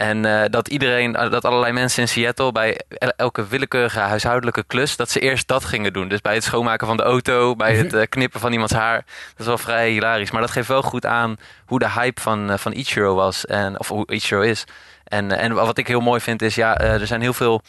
En 0.00 0.24
uh, 0.26 0.42
dat 0.50 0.68
iedereen, 0.68 1.12
dat 1.12 1.44
allerlei 1.44 1.72
mensen 1.72 2.02
in 2.02 2.08
Seattle 2.08 2.52
bij 2.52 2.80
elke 3.16 3.46
willekeurige 3.46 3.98
huishoudelijke 3.98 4.64
klus, 4.66 4.96
dat 4.96 5.10
ze 5.10 5.20
eerst 5.20 5.48
dat 5.48 5.64
gingen 5.64 5.92
doen. 5.92 6.08
Dus 6.08 6.20
bij 6.20 6.34
het 6.34 6.44
schoonmaken 6.44 6.86
van 6.86 6.96
de 6.96 7.02
auto, 7.02 7.56
bij 7.56 7.76
het 7.76 7.94
uh, 7.94 8.02
knippen 8.08 8.40
van 8.40 8.52
iemands 8.52 8.72
haar. 8.72 8.96
Dat 8.96 9.38
is 9.38 9.46
wel 9.46 9.58
vrij 9.58 9.90
hilarisch. 9.90 10.30
Maar 10.30 10.40
dat 10.40 10.50
geeft 10.50 10.68
wel 10.68 10.82
goed 10.82 11.06
aan 11.06 11.36
hoe 11.66 11.78
de 11.78 11.90
hype 11.90 12.20
van, 12.20 12.50
uh, 12.50 12.56
van 12.56 12.72
Ichiro 12.72 13.14
was. 13.14 13.46
En, 13.46 13.78
of 13.78 13.88
hoe 13.88 14.06
Ichiro 14.06 14.40
is. 14.40 14.64
En, 15.04 15.38
en 15.38 15.54
wat 15.54 15.78
ik 15.78 15.86
heel 15.86 16.00
mooi 16.00 16.20
vind 16.20 16.42
is, 16.42 16.54
ja, 16.54 16.78
er 16.78 17.06
zijn 17.06 17.20
heel 17.20 17.34
veel 17.34 17.62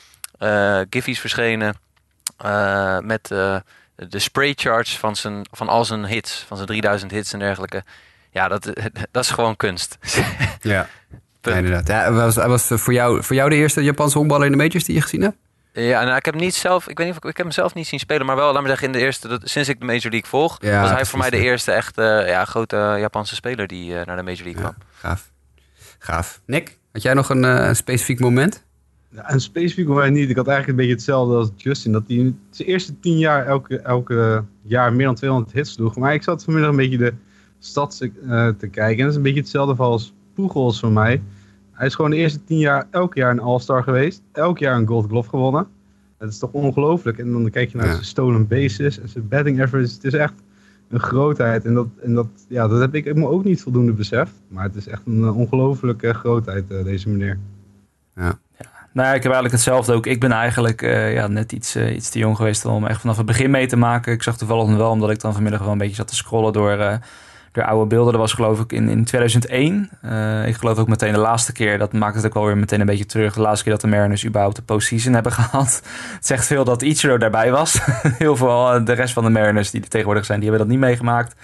giffies 0.90 1.20
verschenen 1.20 1.76
met 3.04 3.28
de 3.96 4.20
spray 4.20 4.54
charts 4.56 4.98
van, 4.98 5.16
zijn, 5.16 5.46
van 5.52 5.70
al 5.70 5.86
zijn 5.86 6.06
hits, 6.06 6.46
van 6.48 6.58
zijn 6.58 6.70
3000 6.70 7.12
hits 7.12 7.34
en 7.34 7.40
dergelijke. 7.40 7.84
Ja, 8.32 8.48
dat, 8.48 8.64
dat 9.12 9.24
is 9.24 9.30
gewoon 9.30 9.56
kunst. 9.56 9.98
ja. 10.62 10.88
Ja, 11.42 11.56
inderdaad. 11.56 11.88
Ja, 11.88 12.12
was, 12.12 12.36
was 12.36 12.68
voor, 12.68 12.94
jou, 12.94 13.24
voor 13.24 13.36
jou 13.36 13.50
de 13.50 13.56
eerste 13.56 13.84
Japanse 13.84 14.18
honkballer 14.18 14.46
in 14.46 14.52
de 14.52 14.58
majors 14.58 14.84
die 14.84 14.96
je 14.96 15.02
gezien 15.02 15.22
hebt? 15.22 15.38
Ja, 15.74 16.04
nou, 16.04 16.16
ik 16.16 16.26
heb 16.26 16.36
niet 16.36 16.56
zelf, 16.56 16.88
ik 16.88 16.98
weet 16.98 17.08
niet 17.08 17.16
of 17.16 17.24
ik, 17.24 17.30
ik 17.30 17.38
heb 17.38 17.46
hem 17.46 17.56
zelf 17.56 17.74
niet 17.74 17.88
zien 17.88 18.00
spelen, 18.00 18.26
maar 18.26 18.36
wel, 18.36 18.52
laat 18.52 18.62
maar 18.62 18.70
zeggen, 18.70 18.88
in 18.88 18.94
de 18.94 19.00
eerste, 19.00 19.28
dat, 19.28 19.42
sinds 19.44 19.70
ik 19.70 19.80
de 19.80 19.86
Major 19.86 20.12
League 20.12 20.30
volg, 20.30 20.58
ja, 20.60 20.82
was 20.82 20.92
hij 20.92 21.06
voor 21.06 21.20
mij 21.20 21.30
de 21.30 21.38
eerste 21.38 21.72
echt 21.72 21.98
uh, 21.98 22.28
ja, 22.28 22.46
grote 22.46 22.96
Japanse 23.00 23.36
speler 23.36 23.68
die 23.68 23.92
uh, 23.92 24.06
naar 24.06 24.16
de 24.16 24.24
Major 24.24 24.44
League 24.44 24.62
kwam. 24.62 24.76
Gaaf. 24.94 25.32
Gaaf. 26.00 26.42
Nick, 26.46 26.78
had 26.92 27.02
jij 27.02 27.14
nog 27.14 27.30
een 27.30 27.44
uh, 27.44 27.74
specifiek 27.74 28.20
moment? 28.20 28.64
Ja, 29.10 29.32
een 29.32 29.42
specifiek 29.42 29.88
moment 29.88 30.14
niet. 30.14 30.30
Ik 30.30 30.36
had 30.36 30.48
eigenlijk 30.48 30.80
een 30.80 30.86
beetje 30.86 31.02
hetzelfde 31.02 31.36
als 31.36 31.52
Justin. 31.56 31.92
Dat 31.92 32.04
hij 32.08 32.16
in 32.16 32.40
zijn 32.50 32.68
eerste 32.68 33.00
tien 33.00 33.18
jaar 33.18 33.46
elke, 33.46 33.80
elke 33.80 34.44
jaar 34.62 34.94
meer 34.94 35.06
dan 35.06 35.16
200 35.16 35.54
hits 35.54 35.72
sloeg. 35.72 35.96
Maar 35.96 36.14
ik 36.14 36.24
zat 36.24 36.44
vanmiddag 36.44 36.72
een 36.72 36.78
beetje 36.78 36.98
de 36.98 37.14
stad 37.60 37.98
te 38.58 38.68
kijken. 38.72 38.98
En 38.98 38.98
dat 38.98 39.10
is 39.10 39.16
een 39.16 39.22
beetje 39.22 39.40
hetzelfde 39.40 39.84
als 39.84 40.14
Poegels 40.42 40.80
voor 40.80 40.92
mij. 40.92 41.22
Hij 41.72 41.88
is 41.88 41.96
gewoon 41.96 42.12
de 42.12 42.18
eerste 42.18 42.44
tien 42.44 42.58
jaar 42.58 42.88
elk 42.92 43.16
jaar 43.16 43.32
een 43.32 43.40
All-Star 43.40 43.84
geweest. 43.84 44.22
Elk 44.32 44.58
jaar 44.58 44.76
een 44.76 44.88
Gold 44.88 45.08
Glove 45.08 45.30
gewonnen. 45.30 45.68
Dat 46.18 46.30
is 46.30 46.38
toch 46.38 46.52
ongelooflijk. 46.52 47.18
En 47.18 47.32
dan 47.32 47.50
kijk 47.50 47.72
je 47.72 47.78
naar 47.78 47.86
ja. 47.86 47.92
zijn 47.92 48.06
stolen 48.06 48.48
bases 48.48 49.00
en 49.00 49.10
zijn 49.10 49.28
batting 49.28 49.62
average. 49.62 49.94
Het 49.94 50.04
is 50.04 50.14
echt 50.14 50.34
een 50.90 51.00
grootheid. 51.00 51.66
En 51.66 51.74
dat, 51.74 51.88
en 52.04 52.14
dat, 52.14 52.28
ja, 52.48 52.68
dat 52.68 52.80
heb 52.80 52.96
ik 52.96 53.16
me 53.16 53.28
ook 53.28 53.44
niet 53.44 53.62
voldoende 53.62 53.92
beseft. 53.92 54.32
Maar 54.48 54.64
het 54.64 54.76
is 54.76 54.88
echt 54.88 55.02
een 55.06 55.20
uh, 55.20 55.38
ongelooflijke 55.38 56.14
grootheid, 56.14 56.72
uh, 56.72 56.84
deze 56.84 57.10
meneer. 57.10 57.40
Ja. 58.16 58.40
ja. 58.58 58.66
nou 58.94 59.08
ja, 59.08 59.14
ik 59.14 59.24
heb 59.24 59.32
eigenlijk 59.32 59.52
hetzelfde 59.52 59.94
ook. 59.94 60.06
Ik 60.06 60.20
ben 60.20 60.32
eigenlijk 60.32 60.82
eh, 60.82 61.14
ja, 61.14 61.28
net 61.28 61.52
iets, 61.52 61.76
eh, 61.76 61.96
iets 61.96 62.10
te 62.10 62.20
jong 62.20 62.36
geweest 62.36 62.66
om 62.66 62.86
echt 62.86 63.02
vanaf 63.02 63.18
het 63.18 63.26
begin 63.26 63.52
mee 63.52 63.68
te 63.68 63.76
maken. 63.76 64.14
Ik 64.14 64.24
zag 64.24 64.38
toevallig 64.38 64.68
nog 64.68 64.78
wel, 64.78 64.90
omdat 64.90 65.10
ik 65.10 65.20
dan 65.20 65.34
vanmiddag 65.34 65.62
wel 65.62 65.72
een 65.72 65.78
beetje 65.78 65.96
zat 65.96 66.08
te 66.08 66.16
scrollen 66.16 66.54
door, 66.54 66.72
eh, 66.72 66.96
door 67.52 67.64
oude 67.64 67.88
beelden. 67.88 68.12
Dat 68.12 68.22
was 68.22 68.34
geloof 68.34 68.60
ik 68.60 68.72
in, 68.72 68.90
in 68.90 69.04
2001. 69.04 69.90
Eh, 70.02 70.48
ik 70.48 70.56
geloof 70.56 70.78
ook 70.78 70.88
meteen 70.88 71.14
de 71.14 71.20
laatste 71.20 71.54
keer, 71.54 71.78
dat 71.78 71.94
maakt 71.94 72.16
het 72.16 72.26
ook 72.26 72.34
wel 72.34 72.46
weer 72.46 72.58
meteen 72.58 72.80
een 72.80 72.86
beetje 72.86 73.06
terug. 73.06 73.34
De 73.34 73.42
laatste 73.42 73.64
keer 73.64 73.74
dat 73.74 73.82
de 73.82 73.88
Mariners 73.88 74.26
überhaupt 74.26 74.56
de 74.56 74.62
postseason 74.62 75.14
hebben 75.14 75.32
gehad. 75.42 75.82
Het 76.16 76.26
zegt 76.26 76.48
veel 76.48 76.64
dat 76.64 76.82
Ichiro 76.82 77.18
daarbij 77.18 77.52
was. 77.52 77.80
Heel 78.18 78.36
veel 78.36 78.74
eh, 78.74 78.86
de 78.86 78.94
rest 78.94 79.14
van 79.14 79.24
de 79.24 79.30
Mariners 79.30 79.72
die 79.72 79.82
er 79.82 79.90
tegenwoordig 79.90 80.26
zijn, 80.26 80.40
die 80.40 80.50
hebben 80.50 80.68
dat 80.68 80.76
niet 80.78 80.86
meegemaakt. 80.86 81.36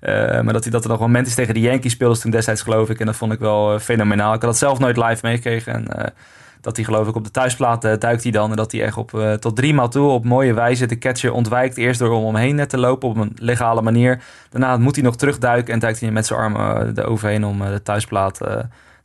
Eh, 0.00 0.40
maar 0.40 0.52
dat 0.52 0.62
hij 0.62 0.72
dat 0.72 0.84
er 0.84 0.90
nog 0.90 1.00
moment 1.00 1.26
is 1.26 1.34
tegen 1.34 1.54
de 1.54 1.60
Yankees 1.60 1.92
speelde 1.92 2.18
toen 2.18 2.30
destijds 2.30 2.62
geloof 2.62 2.90
ik. 2.90 3.00
En 3.00 3.06
dat 3.06 3.16
vond 3.16 3.32
ik 3.32 3.38
wel 3.38 3.78
fenomenaal. 3.78 4.34
Ik 4.34 4.40
had 4.40 4.50
dat 4.50 4.58
zelf 4.58 4.78
nooit 4.78 4.96
live 4.96 5.18
meegekregen. 5.22 5.72
En 5.74 6.12
dat 6.60 6.76
hij 6.76 6.84
geloof 6.84 7.08
ik 7.08 7.14
op 7.14 7.24
de 7.24 7.30
thuisplaat 7.30 7.84
eh, 7.84 7.98
duikt 7.98 8.22
hij 8.22 8.32
dan. 8.32 8.50
En 8.50 8.56
dat 8.56 8.72
hij 8.72 8.82
echt 8.82 8.96
op, 8.96 9.14
eh, 9.14 9.32
tot 9.32 9.56
drie 9.56 9.74
maal 9.74 9.88
toe 9.88 10.08
op 10.08 10.24
mooie 10.24 10.54
wijze 10.54 10.86
de 10.86 10.98
catcher 10.98 11.32
ontwijkt. 11.32 11.76
Eerst 11.76 11.98
door 11.98 12.10
om 12.10 12.24
omheen 12.24 12.54
net 12.54 12.68
te 12.68 12.78
lopen 12.78 13.08
op 13.08 13.16
een 13.16 13.32
legale 13.36 13.82
manier. 13.82 14.22
Daarna 14.50 14.76
moet 14.76 14.94
hij 14.94 15.04
nog 15.04 15.16
terugduiken 15.16 15.72
en 15.74 15.78
duikt 15.78 16.00
hij 16.00 16.10
met 16.10 16.26
zijn 16.26 16.38
armen 16.38 16.86
uh, 16.86 17.04
eroverheen 17.04 17.44
om 17.44 17.62
uh, 17.62 17.68
de 17.68 17.82
thuisplaat 17.82 18.38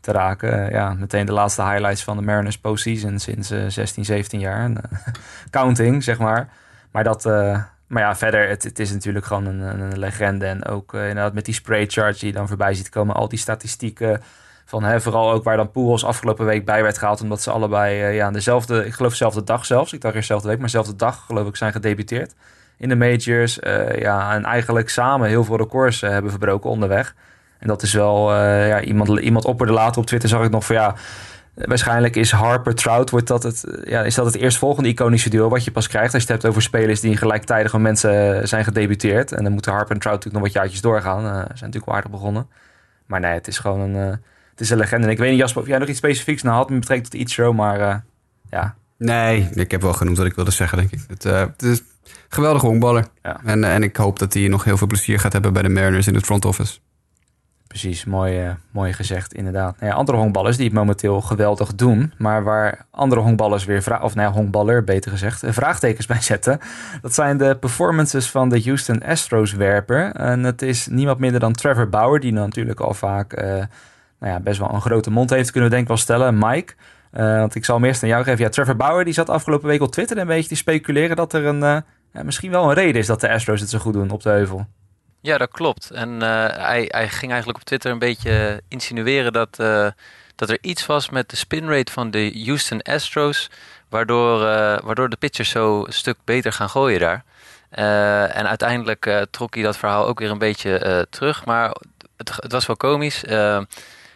te 0.02 0.12
raken. 0.12 0.72
Ja, 0.72 0.94
meteen 0.94 1.26
de 1.26 1.32
laatste 1.32 1.64
highlights 1.64 2.04
van 2.04 2.18
de 2.18 2.24
Mariners 2.24 2.58
postseason 2.58 3.20
sinds 3.20 3.54
16, 3.68 4.06
17 4.06 4.40
jaar. 4.40 4.72
Counting, 5.50 6.04
zeg 6.04 6.20
maar. 6.20 6.50
Maar 6.92 7.04
dat... 7.04 7.26
Maar 7.88 8.02
ja, 8.02 8.16
verder, 8.16 8.50
het, 8.50 8.64
het 8.64 8.80
is 8.80 8.92
natuurlijk 8.92 9.26
gewoon 9.26 9.46
een, 9.46 9.62
een 9.62 10.00
legende. 10.00 10.46
En 10.46 10.66
ook 10.66 10.94
inderdaad 10.94 11.34
met 11.34 11.46
die 11.46 11.54
spray 11.54 11.86
charge 11.88 12.20
die 12.20 12.28
je 12.28 12.34
dan 12.34 12.48
voorbij 12.48 12.74
ziet 12.74 12.90
komen. 12.90 13.16
Al 13.16 13.28
die 13.28 13.40
statistieken 13.40 14.22
van 14.74 14.84
hè, 14.84 15.02
vooral 15.02 15.32
ook 15.32 15.44
waar 15.44 15.58
dan 15.58 15.72
Pujols 15.72 16.06
afgelopen 16.06 16.46
week 16.46 16.66
bij 16.66 16.84
werd 16.84 16.98
gehaald. 16.98 17.22
Omdat 17.22 17.42
ze 17.42 17.52
allebei 17.52 18.02
uh, 18.02 18.16
ja, 18.16 18.32
dezelfde, 18.32 18.86
ik 18.86 18.94
geloof 18.94 19.12
dezelfde 19.12 19.44
dag 19.44 19.66
zelfs. 19.66 19.94
Ik 19.94 20.02
dacht 20.02 20.16
eerst 20.16 20.28
dezelfde 20.28 20.50
week, 20.50 20.58
maar 20.58 20.68
dezelfde 20.68 20.96
dag 20.96 21.26
geloof 21.26 21.48
ik 21.48 21.56
zijn 21.56 21.72
gedebuteerd. 21.72 22.34
In 22.78 22.90
de 22.90 22.96
majors. 22.96 23.60
Uh, 23.60 24.00
ja, 24.00 24.34
en 24.34 24.44
eigenlijk 24.44 24.90
samen 24.90 25.28
heel 25.28 25.44
veel 25.44 25.58
records 25.58 26.02
hebben 26.02 26.32
verbroken 26.32 26.70
onderweg. 26.70 27.16
En 27.60 27.68
dat 27.68 27.82
is 27.82 27.94
wel, 27.94 28.36
ja, 28.44 28.82
iemand, 28.82 29.20
iemand 29.20 29.46
opperde 29.46 29.74
later 29.74 30.02
op 30.02 30.08
Twitter 30.08 30.30
zag 30.30 30.44
ik 30.44 30.52
nog 30.52 30.66
van 30.66 30.76
ja... 30.76 30.96
Waarschijnlijk 31.54 32.16
is 32.16 32.32
Harper 32.32 32.76
Trout 32.76 33.10
wordt 33.10 33.28
dat 33.28 33.44
het, 33.44 33.66
ja, 33.84 34.02
is 34.04 34.16
dat 34.16 34.26
het 34.26 34.36
eerstvolgende 34.36 34.90
iconische 34.90 35.30
duo 35.30 35.50
wat 35.50 35.64
je 35.64 35.72
pas 35.72 35.88
krijgt. 35.88 36.14
Als 36.14 36.24
je 36.24 36.32
het 36.32 36.42
hebt 36.42 36.52
over 36.52 36.62
spelers 36.62 37.00
die 37.00 37.18
gelijktijdig 37.18 37.72
van 37.72 37.82
mensen 37.82 38.48
zijn 38.48 38.64
gedebuteerd. 38.64 39.32
En 39.32 39.44
dan 39.44 39.54
moeten 39.54 39.72
Harper 39.72 39.94
en 39.94 40.00
Trout 40.00 40.16
natuurlijk 40.16 40.44
nog 40.44 40.54
wat 40.54 40.62
jaartjes 40.62 40.82
doorgaan. 40.82 41.26
Uh, 41.26 41.32
zijn 41.32 41.46
natuurlijk 41.48 41.86
wel 41.86 41.96
aardig 41.96 42.12
begonnen. 42.12 42.48
Maar 43.06 43.20
nee, 43.20 43.34
het 43.34 43.48
is 43.48 43.60
gewoon 43.60 43.80
een, 43.80 44.22
het 44.54 44.62
is 44.62 44.70
een 44.70 44.78
legende. 44.78 45.06
En 45.06 45.12
ik 45.12 45.18
weet 45.18 45.30
niet, 45.30 45.40
Jasper, 45.40 45.62
of 45.62 45.68
jij 45.68 45.78
nog 45.78 45.88
iets 45.88 45.98
specifieks 45.98 46.42
naar 46.42 46.54
had 46.54 46.70
met 46.70 46.80
betrekking 46.80 47.10
tot 47.10 47.20
iets 47.22 47.34
show, 47.34 47.56
maar 47.56 47.80
uh, 47.80 47.96
ja. 48.50 48.76
Nee, 48.98 49.50
ik 49.54 49.72
heb 49.72 49.82
wel 49.82 49.94
genoemd 49.94 50.18
wat 50.18 50.26
ik 50.26 50.36
wilde 50.36 50.52
zeggen, 50.52 50.78
denk 50.78 50.92
ik. 50.92 51.00
Het, 51.08 51.24
het 51.24 51.62
is 51.62 51.80
een 51.80 51.86
geweldige 52.30 52.66
honkballer. 52.66 53.06
Ja. 53.22 53.40
En, 53.44 53.64
en 53.64 53.84
ik 53.84 53.96
hoop 53.96 54.20
dat 54.20 54.34
hij 54.34 54.48
nog 54.48 54.64
heel 54.64 54.78
veel 54.78 54.88
plezier 54.88 55.20
gaat 55.20 55.34
hebben 55.34 55.54
bij 55.54 55.62
de 55.62 55.70
Mariners 55.70 56.08
in 56.08 56.16
het 56.16 56.26
front 56.26 56.46
office. 56.46 56.80
Precies, 57.74 58.06
mooi, 58.06 58.46
uh, 58.46 58.52
mooi 58.72 58.94
gezegd, 58.94 59.34
inderdaad. 59.34 59.80
Nou 59.80 59.92
ja, 59.92 59.98
andere 59.98 60.18
honkballers 60.18 60.58
die 60.58 60.66
het 60.66 60.76
momenteel 60.76 61.22
geweldig 61.22 61.76
doen, 61.76 62.14
maar 62.18 62.44
waar 62.44 62.86
andere 62.92 63.22
honkballers 63.22 63.66
weer, 63.66 63.84
vra- 63.84 64.02
of 64.02 64.16
nou 64.16 64.28
ja, 64.28 64.34
honkballer 64.34 64.84
beter 64.84 65.12
gezegd, 65.12 65.44
vraagtekens 65.46 66.06
bij 66.14 66.22
zetten. 66.22 66.60
Dat 67.02 67.14
zijn 67.14 67.38
de 67.38 67.58
performances 67.60 68.30
van 68.30 68.50
de 68.50 68.62
Houston 68.64 69.04
Astros 69.04 69.54
werper. 69.54 70.12
En 70.12 70.44
het 70.44 70.62
is 70.62 70.88
niemand 70.88 71.20
minder 71.20 71.40
dan 71.40 71.54
Trevor 71.54 71.90
Bauer, 71.90 72.20
die 72.20 72.32
natuurlijk 72.32 72.80
al 72.80 72.94
vaak 72.94 73.42
uh, 73.42 73.64
nou 74.24 74.36
ja, 74.36 74.42
best 74.42 74.60
wel 74.60 74.74
een 74.74 74.82
grote 74.82 75.12
mond 75.12 75.30
heeft, 75.30 75.52
kunnen 75.52 75.70
denk 75.70 75.82
ik 75.82 75.88
wel 75.88 75.98
stellen. 75.98 76.38
Mike, 76.38 76.74
uh, 77.14 77.38
want 77.40 77.56
ik 77.56 77.66
zal 77.66 77.76
hem 77.76 77.86
eerst 77.86 78.04
aan 78.04 78.10
jou 78.10 78.24
geven. 78.24 78.44
Ja, 78.44 78.50
Trevor 78.50 78.76
Bauer 78.76 79.06
die 79.06 79.14
zat 79.14 79.30
afgelopen 79.30 79.68
week 79.68 79.82
op 79.82 79.92
Twitter 79.92 80.18
een 80.18 80.28
beetje 80.28 80.50
te 80.50 80.56
speculeren 80.56 81.16
dat 81.16 81.34
er 81.34 81.46
een, 81.46 81.60
ja, 82.14 82.24
misschien 82.24 82.52
wel 82.52 82.64
een 82.64 82.74
reden 82.74 83.02
is 83.02 83.08
dat 83.08 83.22
de 83.22 83.30
Astros 83.30 83.60
het 83.60 83.70
zo 83.70 83.80
goed 83.80 83.94
doen 83.94 84.10
op 84.10 84.22
de 84.22 84.30
heuvel. 84.30 84.68
Ja, 85.22 85.38
dat 85.38 85.52
klopt. 85.52 85.92
En 85.92 86.10
uh, 86.10 86.20
hij, 86.48 86.86
hij, 86.88 87.10
ging 87.10 87.32
eigenlijk 87.32 87.60
op 87.60 87.64
Twitter 87.64 87.92
een 87.92 88.00
beetje 88.00 88.62
insinueren 88.68 89.34
dat, 89.34 89.56
dat 90.36 90.50
er 90.50 90.58
iets 90.62 90.86
was 90.86 91.10
met 91.10 91.30
de 91.30 91.36
spinrate 91.36 91.92
van 91.92 92.12
de 92.12 92.42
Houston 92.46 92.82
Astros, 92.82 93.50
waardoor, 93.90 94.40
waardoor 94.84 95.10
de 95.10 95.16
pitchers 95.16 95.50
zo 95.50 95.86
een 95.86 95.94
stuk 95.94 96.18
beter 96.24 96.54
gaan 96.54 96.70
gooien 96.70 97.00
daar. 97.00 97.24
en 98.30 98.48
uiteindelijk 98.48 99.26
trok 99.32 99.54
hij 99.54 99.64
dat 99.64 99.78
verhaal 99.78 100.08
ook 100.08 100.20
weer 100.20 100.32
een 100.32 100.38
beetje 100.38 101.08
terug, 101.10 101.46
maar 101.46 101.76
het, 102.18 102.32
het, 102.36 102.52
was 102.52 102.66
wel 102.66 102.78
komisch. 102.78 103.24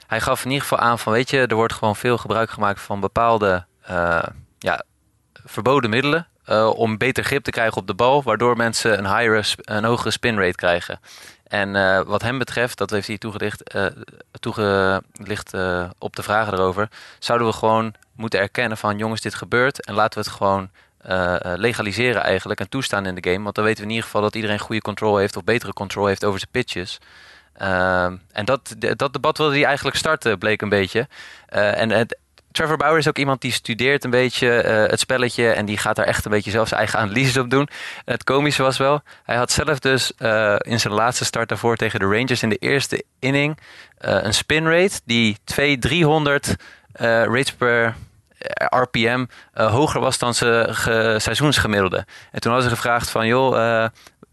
Hij 0.07 0.21
gaf 0.21 0.43
in 0.43 0.51
ieder 0.51 0.67
geval 0.67 0.85
aan 0.85 0.99
van, 0.99 1.13
weet 1.13 1.29
je, 1.29 1.47
er 1.47 1.55
wordt 1.55 1.73
gewoon 1.73 1.95
veel 1.95 2.17
gebruik 2.17 2.49
gemaakt 2.49 2.81
van 2.81 2.99
bepaalde 2.99 3.65
ja, 4.57 4.83
verboden 5.45 5.89
middelen. 5.89 6.27
Uh, 6.49 6.69
om 6.75 6.97
beter 6.97 7.23
grip 7.23 7.43
te 7.43 7.51
krijgen 7.51 7.77
op 7.77 7.87
de 7.87 7.93
bal, 7.93 8.23
waardoor 8.23 8.57
mensen 8.57 8.97
een, 8.97 9.17
higher, 9.17 9.53
een 9.55 9.83
hogere 9.83 10.11
spinrate 10.11 10.55
krijgen. 10.55 10.99
En 11.47 11.75
uh, 11.75 12.01
wat 12.01 12.21
hem 12.21 12.37
betreft, 12.37 12.77
dat 12.77 12.89
heeft 12.89 13.07
hij 13.07 13.17
toegelicht, 13.17 13.75
toegelicht 14.39 15.53
op 15.97 16.15
de 16.15 16.23
vragen 16.23 16.53
erover, 16.53 16.89
zouden 17.19 17.47
we 17.47 17.53
gewoon 17.53 17.93
moeten 18.15 18.39
erkennen 18.39 18.77
van 18.77 18.97
jongens, 18.97 19.21
dit 19.21 19.35
gebeurt 19.35 19.85
en 19.85 19.93
laten 19.93 20.19
we 20.19 20.25
het 20.25 20.35
gewoon 20.35 20.69
legaliseren 21.59 22.23
eigenlijk 22.23 22.59
en 22.59 22.69
toestaan 22.69 23.05
in 23.05 23.15
de 23.15 23.29
game. 23.29 23.43
Want 23.43 23.55
dan 23.55 23.63
weten 23.63 23.79
we 23.79 23.85
in 23.89 23.95
ieder 23.95 24.05
geval 24.05 24.21
dat 24.21 24.35
iedereen 24.35 24.59
goede 24.59 24.81
controle 24.81 25.19
heeft 25.19 25.37
of 25.37 25.43
betere 25.43 25.73
controle 25.73 26.07
heeft 26.07 26.25
over 26.25 26.39
zijn 26.39 26.51
pitches. 26.51 26.99
En 27.57 28.45
dat, 28.45 28.75
dat 28.77 29.13
debat 29.13 29.37
wilde 29.37 29.55
hij 29.55 29.65
eigenlijk 29.65 29.97
starten, 29.97 30.37
bleek 30.37 30.61
een 30.61 30.69
beetje. 30.69 31.07
en 31.49 31.89
het, 31.89 32.17
Trevor 32.57 32.77
Bauer 32.77 32.97
is 32.97 33.07
ook 33.07 33.17
iemand 33.17 33.41
die 33.41 33.51
studeert 33.51 34.03
een 34.03 34.09
beetje 34.09 34.63
uh, 34.65 34.89
het 34.89 34.99
spelletje 34.99 35.49
en 35.49 35.65
die 35.65 35.77
gaat 35.77 35.95
daar 35.95 36.05
echt 36.05 36.25
een 36.25 36.31
beetje 36.31 36.51
zelf 36.51 36.67
zijn 36.67 36.79
eigen 36.79 36.99
analyses 36.99 37.37
op 37.37 37.49
doen. 37.49 37.67
En 38.05 38.13
het 38.13 38.23
komische 38.23 38.63
was 38.63 38.77
wel, 38.77 39.01
hij 39.23 39.35
had 39.35 39.51
zelf 39.51 39.79
dus 39.79 40.11
uh, 40.19 40.55
in 40.59 40.79
zijn 40.79 40.93
laatste 40.93 41.25
start 41.25 41.49
daarvoor 41.49 41.75
tegen 41.75 41.99
de 41.99 42.05
Rangers 42.05 42.43
in 42.43 42.49
de 42.49 42.55
eerste 42.55 43.03
inning 43.19 43.59
een 43.97 44.33
spin 44.33 44.67
rate 44.67 44.99
die 45.05 45.37
2 45.43 45.77
300 45.77 46.55
rates 46.91 47.53
per 47.53 47.95
RPM 48.69 49.25
hoger 49.53 49.99
was 49.99 50.17
dan 50.17 50.33
zijn 50.33 51.21
seizoensgemiddelde. 51.21 52.05
En 52.31 52.39
toen 52.39 52.51
hadden 52.51 52.69
ze 52.69 52.75
gevraagd 52.75 53.09
van 53.09 53.27
joh, 53.27 53.89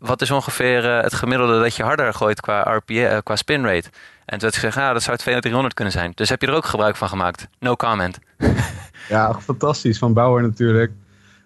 wat 0.07 0.23
is 0.23 0.31
ongeveer 0.31 1.03
het 1.03 1.15
gemiddelde 1.15 1.61
dat 1.61 1.77
je 1.77 1.83
harder 1.83 2.15
gooit 2.15 2.41
qua, 2.41 2.77
RPM, 2.77 3.21
qua 3.23 3.37
spin 3.37 3.65
rate? 3.65 3.89
En 4.25 4.39
toen 4.39 4.41
werd 4.41 4.55
gezegd, 4.55 4.77
ah, 4.77 4.93
dat 4.93 5.03
zou 5.03 5.17
200 5.17 5.75
kunnen 5.75 5.93
zijn. 5.93 6.13
Dus 6.15 6.29
heb 6.29 6.41
je 6.41 6.47
er 6.47 6.55
ook 6.55 6.65
gebruik 6.65 6.97
van 6.97 7.09
gemaakt? 7.09 7.49
No 7.59 7.75
comment. 7.75 8.19
ja, 9.09 9.35
fantastisch 9.41 9.99
van 9.99 10.13
Bauer 10.13 10.43
natuurlijk. 10.43 10.93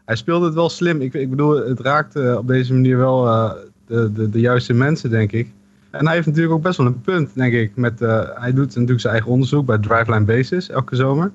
Hij 0.04 0.16
speelde 0.16 0.46
het 0.46 0.54
wel 0.54 0.68
slim. 0.68 1.00
Ik, 1.00 1.14
ik 1.14 1.30
bedoel, 1.30 1.66
het 1.68 1.80
raakte 1.80 2.34
op 2.38 2.46
deze 2.46 2.72
manier 2.72 2.96
wel 2.96 3.26
uh, 3.26 3.50
de, 3.86 4.12
de, 4.12 4.30
de 4.30 4.40
juiste 4.40 4.72
mensen, 4.72 5.10
denk 5.10 5.32
ik. 5.32 5.50
En 5.90 6.06
hij 6.06 6.14
heeft 6.14 6.26
natuurlijk 6.26 6.54
ook 6.54 6.62
best 6.62 6.76
wel 6.76 6.86
een 6.86 7.00
punt, 7.00 7.34
denk 7.34 7.52
ik. 7.52 7.76
Met, 7.76 7.98
hij 8.34 8.52
doet 8.52 8.74
natuurlijk 8.74 9.00
zijn 9.00 9.12
eigen 9.12 9.30
onderzoek 9.30 9.66
bij 9.66 9.78
Driveline 9.78 10.24
Basis 10.24 10.68
elke 10.68 10.96
zomer. 10.96 11.32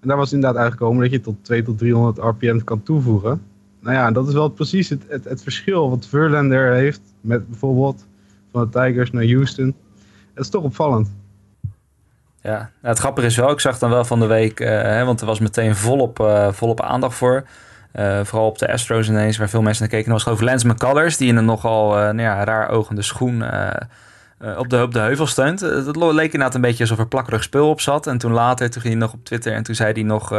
En 0.00 0.08
daar 0.08 0.16
was 0.16 0.32
inderdaad 0.32 0.62
uitgekomen 0.62 1.02
dat 1.02 1.10
je 1.10 1.20
tot 1.20 1.36
2 1.42 1.62
tot 1.62 1.78
300 1.78 2.18
RPM 2.18 2.58
kan 2.64 2.82
toevoegen. 2.82 3.42
Nou 3.84 3.96
ja, 3.96 4.10
dat 4.10 4.28
is 4.28 4.34
wel 4.34 4.48
precies 4.48 4.88
het, 4.88 5.02
het, 5.08 5.24
het 5.24 5.42
verschil 5.42 5.90
wat 5.90 6.06
Verlander 6.06 6.72
heeft 6.72 7.00
met 7.20 7.48
bijvoorbeeld 7.48 8.06
van 8.52 8.60
de 8.60 8.68
Tigers 8.68 9.10
naar 9.10 9.24
Houston. 9.24 9.74
Dat 10.34 10.44
is 10.44 10.50
toch 10.50 10.62
opvallend. 10.62 11.08
Ja, 12.40 12.56
nou, 12.58 12.70
het 12.80 12.98
grappige 12.98 13.26
is 13.26 13.36
wel, 13.36 13.50
ik 13.50 13.60
zag 13.60 13.78
dan 13.78 13.90
wel 13.90 14.04
van 14.04 14.20
de 14.20 14.26
week, 14.26 14.58
hè, 14.58 15.04
want 15.04 15.20
er 15.20 15.26
was 15.26 15.38
meteen 15.38 15.76
volop, 15.76 16.20
uh, 16.20 16.52
volop 16.52 16.80
aandacht 16.80 17.16
voor. 17.16 17.46
Uh, 17.94 18.20
vooral 18.24 18.48
op 18.48 18.58
de 18.58 18.72
Astros 18.72 19.08
ineens, 19.08 19.36
waar 19.36 19.48
veel 19.48 19.62
mensen 19.62 19.82
naar 19.82 19.90
keken. 19.92 20.06
Er 20.06 20.12
was 20.12 20.22
geloof 20.22 20.40
ik 20.40 20.44
Lance 20.44 20.66
McCullers, 20.66 21.16
die 21.16 21.28
in 21.28 21.36
een 21.36 21.44
nogal 21.44 21.90
nou 21.90 22.20
ja, 22.20 22.44
raar 22.44 22.68
ogende 22.68 23.02
schoen 23.02 23.42
op, 24.56 24.68
de, 24.68 24.88
de 24.90 24.98
heuvel 24.98 25.26
steunt. 25.26 25.60
Het 25.60 25.96
leek 25.96 26.32
inderdaad 26.32 26.54
een 26.54 26.60
beetje 26.60 26.82
alsof 26.82 26.98
er 26.98 27.08
plakkerig 27.08 27.42
spul 27.42 27.68
op 27.68 27.80
zat. 27.80 28.06
En 28.06 28.18
toen 28.18 28.32
later, 28.32 28.70
toen 28.70 28.82
ging 28.82 28.94
hij 28.94 29.02
nog 29.02 29.12
op 29.12 29.24
Twitter 29.24 29.52
en 29.52 29.62
toen 29.62 29.74
zei 29.74 29.92
hij 29.92 30.02
nog, 30.02 30.30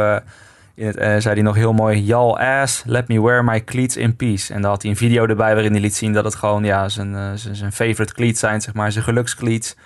in 0.76 0.86
het, 0.86 1.22
zei 1.22 1.34
hij 1.34 1.42
nog 1.42 1.54
heel 1.54 1.72
mooi... 1.72 2.04
Y'all 2.04 2.60
ass, 2.60 2.82
let 2.86 3.08
me 3.08 3.22
wear 3.22 3.44
my 3.44 3.64
cleats 3.64 3.96
in 3.96 4.16
peace. 4.16 4.54
En 4.54 4.62
dan 4.62 4.70
had 4.70 4.82
hij 4.82 4.90
een 4.90 4.96
video 4.96 5.26
erbij 5.26 5.52
waarin 5.54 5.72
hij 5.72 5.80
liet 5.80 5.96
zien 5.96 6.12
dat 6.12 6.24
het 6.24 6.34
gewoon 6.34 6.64
ja, 6.64 6.88
zijn, 6.88 7.38
zijn 7.38 7.72
favorite 7.72 8.14
cleats 8.14 8.40
zijn, 8.40 8.60
zeg 8.60 8.74
maar. 8.74 8.92
Zijn 8.92 9.04
gelukscleats 9.04 9.76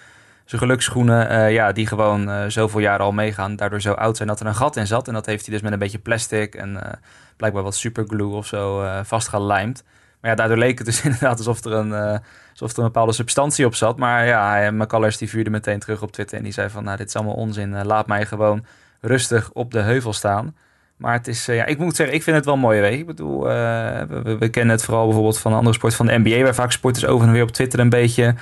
zijn 0.44 0.62
geluksschoenen, 0.62 1.32
uh, 1.32 1.52
ja, 1.52 1.72
die 1.72 1.86
gewoon 1.86 2.50
zoveel 2.50 2.80
jaren 2.80 3.04
al 3.04 3.12
meegaan. 3.12 3.56
Daardoor 3.56 3.80
zo 3.80 3.92
oud 3.92 4.16
zijn 4.16 4.28
dat 4.28 4.40
er 4.40 4.46
een 4.46 4.54
gat 4.54 4.76
in 4.76 4.86
zat. 4.86 5.08
En 5.08 5.14
dat 5.14 5.26
heeft 5.26 5.46
hij 5.46 5.54
dus 5.54 5.62
met 5.62 5.72
een 5.72 5.78
beetje 5.78 5.98
plastic 5.98 6.54
en 6.54 6.98
blijkbaar 7.36 7.62
wat 7.62 7.74
superglue 7.74 8.34
of 8.34 8.46
zo 8.46 8.84
vastgelijmd. 9.02 9.84
Maar 10.20 10.30
ja, 10.30 10.36
daardoor 10.36 10.56
leek 10.56 10.78
het 10.78 10.86
dus 10.86 11.02
inderdaad 11.04 11.38
alsof 11.38 11.64
er 11.64 11.72
een, 11.72 12.20
alsof 12.50 12.72
er 12.72 12.78
een 12.78 12.84
bepaalde 12.84 13.12
substantie 13.12 13.66
op 13.66 13.74
zat. 13.74 13.96
Maar 13.96 14.26
ja, 14.26 14.70
McCullers 14.70 15.16
die 15.16 15.28
vuurde 15.28 15.50
meteen 15.50 15.78
terug 15.78 16.02
op 16.02 16.12
Twitter 16.12 16.38
en 16.38 16.44
die 16.44 16.52
zei 16.52 16.68
van... 16.68 16.84
nou, 16.84 16.96
dit 16.96 17.08
is 17.08 17.16
allemaal 17.16 17.34
onzin, 17.34 17.84
laat 17.84 18.06
mij 18.06 18.26
gewoon 18.26 18.64
rustig 19.00 19.50
op 19.52 19.72
de 19.72 19.80
heuvel 19.80 20.12
staan. 20.12 20.54
Maar 21.00 21.12
het 21.12 21.28
is, 21.28 21.46
ja, 21.46 21.64
ik 21.64 21.78
moet 21.78 21.96
zeggen, 21.96 22.16
ik 22.16 22.22
vind 22.22 22.36
het 22.36 22.44
wel 22.44 22.54
een 22.54 22.60
mooie 22.60 22.80
week. 22.80 22.98
Ik 22.98 23.06
bedoel, 23.06 23.42
we, 23.42 24.36
we, 24.38 24.48
kennen 24.48 24.74
het 24.74 24.84
vooral 24.84 25.04
bijvoorbeeld 25.04 25.38
van 25.38 25.52
andere 25.52 25.74
sport 25.74 25.94
van 25.94 26.06
de 26.06 26.18
NBA... 26.18 26.42
waar 26.42 26.54
vaak 26.54 26.72
sporters 26.72 27.06
over 27.06 27.26
en 27.26 27.32
weer 27.32 27.42
op 27.42 27.50
Twitter 27.50 27.78
een 27.78 27.88
beetje 27.88 28.34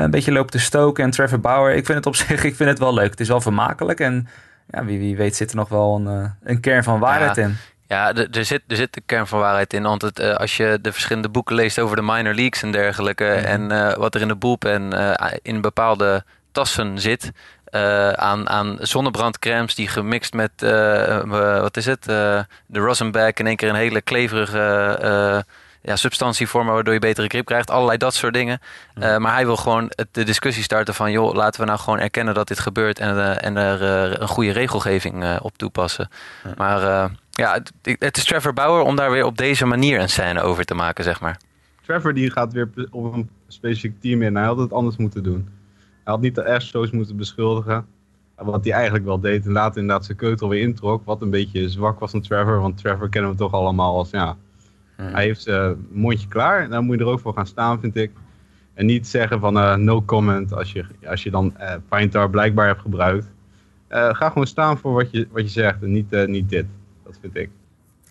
een 0.00 0.10
beetje 0.10 0.32
loopt 0.32 0.52
te 0.52 0.58
stoken. 0.58 1.04
En 1.04 1.10
Trevor 1.10 1.40
Bauer, 1.40 1.74
ik 1.74 1.86
vind 1.86 1.98
het 1.98 2.06
op 2.06 2.16
zich 2.26 2.44
ik 2.44 2.56
vind 2.56 2.68
het 2.68 2.78
wel 2.78 2.94
leuk. 2.94 3.10
Het 3.10 3.20
is 3.20 3.28
wel 3.28 3.40
vermakelijk. 3.40 4.00
En 4.00 4.28
ja, 4.70 4.84
wie, 4.84 4.98
wie 4.98 5.16
weet 5.16 5.36
zit 5.36 5.50
er 5.50 5.56
nog 5.56 5.68
wel 5.68 5.96
een, 5.96 6.06
eh, 6.06 6.30
een 6.42 6.60
kern 6.60 6.84
van 6.84 6.98
waarheid 6.98 7.36
Ja. 7.36 7.42
in. 7.42 7.56
Ja, 7.88 8.14
er 8.14 8.44
zit, 8.44 8.62
er 8.68 8.76
zit 8.76 8.94
de 8.94 9.02
kern 9.06 9.26
van 9.26 9.38
waarheid 9.38 9.72
in. 9.72 9.82
Want 9.82 10.02
het, 10.02 10.18
eh, 10.18 10.34
als 10.34 10.56
je 10.56 10.78
de 10.82 10.92
verschillende 10.92 11.28
boeken 11.28 11.54
leest 11.54 11.78
over 11.78 11.96
de 11.96 12.02
minor 12.02 12.34
leagues 12.34 12.62
en 12.62 12.72
dergelijke. 12.72 13.26
En 13.26 13.70
eh, 13.70 13.96
wat 13.96 14.14
er 14.14 14.20
in 14.20 14.28
de 14.28 14.36
bullpen 14.36 14.92
eh 14.92 15.32
in 15.42 15.60
bepaalde 15.60 16.24
tassen 16.52 16.98
zit. 16.98 17.32
Eh, 17.72 18.10
aan, 18.10 18.48
aan 18.48 18.76
zonnebrandcremes 18.80 19.74
die 19.74 19.88
gemixt 19.88 20.32
met, 20.32 20.50
eh, 20.56 21.18
eh, 21.18 21.60
wat 21.60 21.76
is 21.76 21.86
het? 21.86 22.04
de 22.04 22.46
Rosenback 22.72 23.38
in 23.38 23.46
één 23.46 23.56
keer 23.56 23.68
een 23.68 23.74
hele 23.74 24.00
kleverige 24.00 25.44
ja, 25.82 25.96
substantie 25.96 26.48
vormen. 26.48 26.74
Waardoor 26.74 26.94
je 26.94 27.00
betere 27.00 27.26
grip 27.26 27.44
krijgt. 27.44 27.70
Allerlei 27.70 27.98
dat 27.98 28.14
soort 28.14 28.34
dingen. 28.34 28.60
Maar 28.94 29.32
hij 29.32 29.44
wil 29.44 29.56
gewoon 29.56 29.84
het, 29.88 30.08
de 30.10 30.24
discussie 30.24 30.62
starten 30.62 30.94
van... 30.94 31.12
joh, 31.12 31.34
laten 31.34 31.60
we 31.60 31.66
nou 31.66 31.78
gewoon 31.78 31.98
erkennen 31.98 32.34
dat 32.34 32.48
dit 32.48 32.58
gebeurt... 32.58 32.98
en, 32.98 33.40
en 33.40 33.56
er 33.56 33.82
een 34.20 34.28
goede 34.28 34.52
regelgeving 34.52 35.38
op 35.40 35.58
toepassen. 35.58 36.08
Maar 36.56 37.10
ja, 37.30 37.52
het, 37.52 37.72
het 37.98 38.16
is 38.16 38.24
Trevor 38.24 38.52
Bauer 38.52 38.82
om 38.82 38.96
daar 38.96 39.10
weer 39.10 39.24
op 39.24 39.36
deze 39.36 39.66
manier 39.66 40.00
een 40.00 40.08
scène 40.08 40.40
over 40.40 40.64
te 40.64 40.74
maken, 40.74 41.04
zeg 41.04 41.20
maar. 41.20 41.36
Trevor 41.86 42.14
die 42.14 42.30
gaat 42.30 42.52
weer 42.52 42.68
op 42.90 43.14
een 43.14 43.30
specifiek 43.48 44.00
team 44.00 44.22
in. 44.22 44.36
Hij 44.36 44.46
had 44.46 44.58
het 44.58 44.72
anders 44.72 44.96
moeten 44.96 45.22
doen. 45.22 45.48
Hij 46.04 46.12
had 46.12 46.20
niet 46.20 46.34
de 46.34 46.54
Astros 46.54 46.90
moeten 46.90 47.16
beschuldigen. 47.16 47.86
Wat 48.36 48.64
hij 48.64 48.72
eigenlijk 48.72 49.04
wel 49.04 49.20
deed. 49.20 49.46
En 49.46 49.52
later 49.52 49.80
inderdaad 49.80 50.04
zijn 50.04 50.18
keutel 50.18 50.48
weer 50.48 50.60
introk. 50.60 51.04
Wat 51.04 51.22
een 51.22 51.30
beetje 51.30 51.68
zwak 51.68 51.98
was 51.98 52.10
van 52.10 52.20
Trevor. 52.20 52.60
Want 52.60 52.78
Trevor 52.78 53.08
kennen 53.08 53.30
we 53.30 53.36
toch 53.36 53.52
allemaal 53.52 53.96
als 53.96 54.10
ja. 54.10 54.36
Hij 54.96 55.24
heeft 55.24 55.42
zijn 55.42 55.86
mondje 55.90 56.28
klaar. 56.28 56.62
En 56.62 56.70
daar 56.70 56.82
moet 56.82 56.98
je 56.98 57.04
er 57.04 57.10
ook 57.10 57.20
voor 57.20 57.34
gaan 57.34 57.46
staan, 57.46 57.80
vind 57.80 57.96
ik. 57.96 58.10
En 58.74 58.86
niet 58.86 59.06
zeggen 59.06 59.40
van 59.40 59.58
eh, 59.58 59.76
no 59.76 60.02
comment 60.02 60.52
als 60.52 60.72
je, 60.72 60.84
als 61.06 61.22
je 61.22 61.30
dan 61.30 61.56
eh 61.56 61.74
Pine 61.88 62.08
Tar 62.08 62.30
blijkbaar 62.30 62.66
hebt 62.66 62.80
gebruikt. 62.80 63.30
Eh, 63.88 64.14
ga 64.14 64.28
gewoon 64.28 64.46
staan 64.46 64.78
voor 64.78 64.92
wat 64.92 65.10
je, 65.10 65.28
wat 65.30 65.42
je 65.42 65.48
zegt 65.48 65.82
en 65.82 65.92
niet, 65.92 66.12
eh, 66.12 66.26
niet 66.26 66.48
dit. 66.48 66.66
Dat 67.04 67.18
vind 67.20 67.36
ik. 67.36 67.50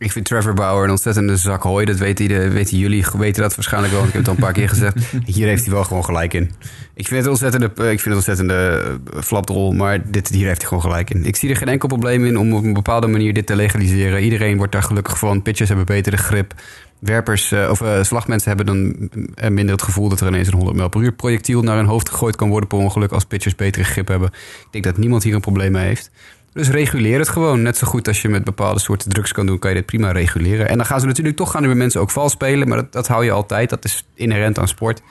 Ik 0.02 0.12
vind 0.12 0.26
Trevor 0.26 0.54
Bauer 0.54 0.84
een 0.84 0.90
ontzettende 0.90 1.38
zak 1.38 1.64
hooi. 1.64 1.86
Dat 1.86 1.98
weten, 1.98 2.26
ieder- 2.26 2.52
weten 2.52 2.78
jullie, 2.78 3.06
weten 3.18 3.42
dat 3.42 3.56
waarschijnlijk 3.56 3.94
wel. 3.94 4.02
want 4.02 4.14
Ik 4.16 4.18
heb 4.26 4.26
het 4.26 4.32
al 4.32 4.38
een 4.38 4.54
paar 4.54 4.62
keer 4.62 4.70
gezegd. 4.70 4.96
Hier 5.36 5.48
heeft 5.48 5.64
hij 5.66 5.74
wel 5.74 5.84
gewoon 5.84 6.06
gelijk 6.06 6.34
in. 6.34 6.52
Ik 6.94 7.08
vind 7.08 7.10
het 7.10 7.24
een 7.24 7.30
ontzettende, 7.30 7.66
ik 7.68 8.00
vind 8.00 8.04
het 8.04 8.14
ontzettende 8.14 8.82
eh, 9.14 9.22
flapdrol, 9.22 9.72
maar 9.72 10.12
dit, 10.12 10.28
hier 10.28 10.48
heeft 10.48 10.60
hij 10.60 10.68
gewoon 10.68 10.84
gelijk 10.84 11.10
in. 11.10 11.26
Ik 11.26 11.36
zie 11.36 11.50
er 11.50 11.56
geen 11.56 11.68
enkel 11.68 11.88
probleem 11.88 12.26
in 12.26 12.38
om 12.38 12.54
op 12.54 12.64
een 12.64 12.74
bepaalde 12.74 13.08
manier 13.08 13.34
dit 13.34 13.46
te 13.46 13.56
legaliseren. 13.56 14.24
Iedereen 14.24 14.58
wordt 14.58 14.72
daar 14.72 14.84
gelukkig 14.84 15.20
van. 15.20 15.42
Pitchers 15.42 15.68
hebben 15.70 15.86
betere 15.88 16.18
grip. 16.18 16.54
Werpers 17.00 17.52
eh, 17.52 17.68
of 17.70 17.82
eh, 17.82 18.04
slagmensen 18.04 18.48
hebben 18.48 18.66
dan 18.66 19.10
eh, 19.36 19.50
minder 19.50 19.74
het 19.76 19.84
gevoel 19.84 20.10
dat 20.10 20.22
er 20.22 20.28
ineens 20.28 20.48
een 20.48 20.54
100 20.54 20.76
mijl 20.76 20.90
per 20.90 21.02
uur 21.02 21.12
projectiel 21.14 21.62
naar 21.62 21.76
hun 21.76 21.86
hoofd 21.86 22.10
gegooid 22.10 22.36
kan 22.36 22.50
worden 22.50 22.70
per 22.70 22.78
ongeluk 22.78 23.12
als 23.12 23.26
pitchers 23.26 23.56
betere 23.56 23.84
grip 23.84 24.08
hebben. 24.08 24.30
Ik 24.62 24.68
denk 24.72 24.84
dat 24.84 24.98
niemand 24.98 25.24
hier 25.24 25.36
een 25.36 25.42
probleem 25.42 25.72
mee 25.72 25.86
heeft. 25.86 26.12
Dus 26.54 26.70
reguleer 26.70 27.20
het 27.20 27.30
gewoon. 27.30 27.62
Net 27.62 27.78
zo 27.78 27.88
goed 27.88 28.08
als 28.08 28.22
je 28.22 28.30
met 28.30 28.44
bepaalde 28.44 28.80
soorten 28.80 29.10
drugs 29.10 29.32
kan 29.32 29.46
doen, 29.46 29.60
kan 29.60 29.70
je 29.70 29.76
dit 29.76 29.86
prima 29.86 30.12
reguleren. 30.12 30.70
En 30.70 30.78
dan 30.78 30.86
gaan 30.86 31.00
ze 31.00 31.06
natuurlijk 31.06 31.38
toch 31.38 31.52
gaan 31.52 31.62
er 31.62 31.68
weer 31.68 31.78
mensen 31.78 32.02
ook 32.02 32.12
vals 32.12 32.32
spelen. 32.32 32.68
Maar 32.68 32.78
dat, 32.78 32.92
dat 32.92 33.08
hou 33.08 33.26
je 33.26 33.32
altijd. 33.32 33.70
Dat 33.70 33.86
is 33.86 34.06
inherent 34.14 34.60
aan 34.60 34.68
sport. 34.68 35.02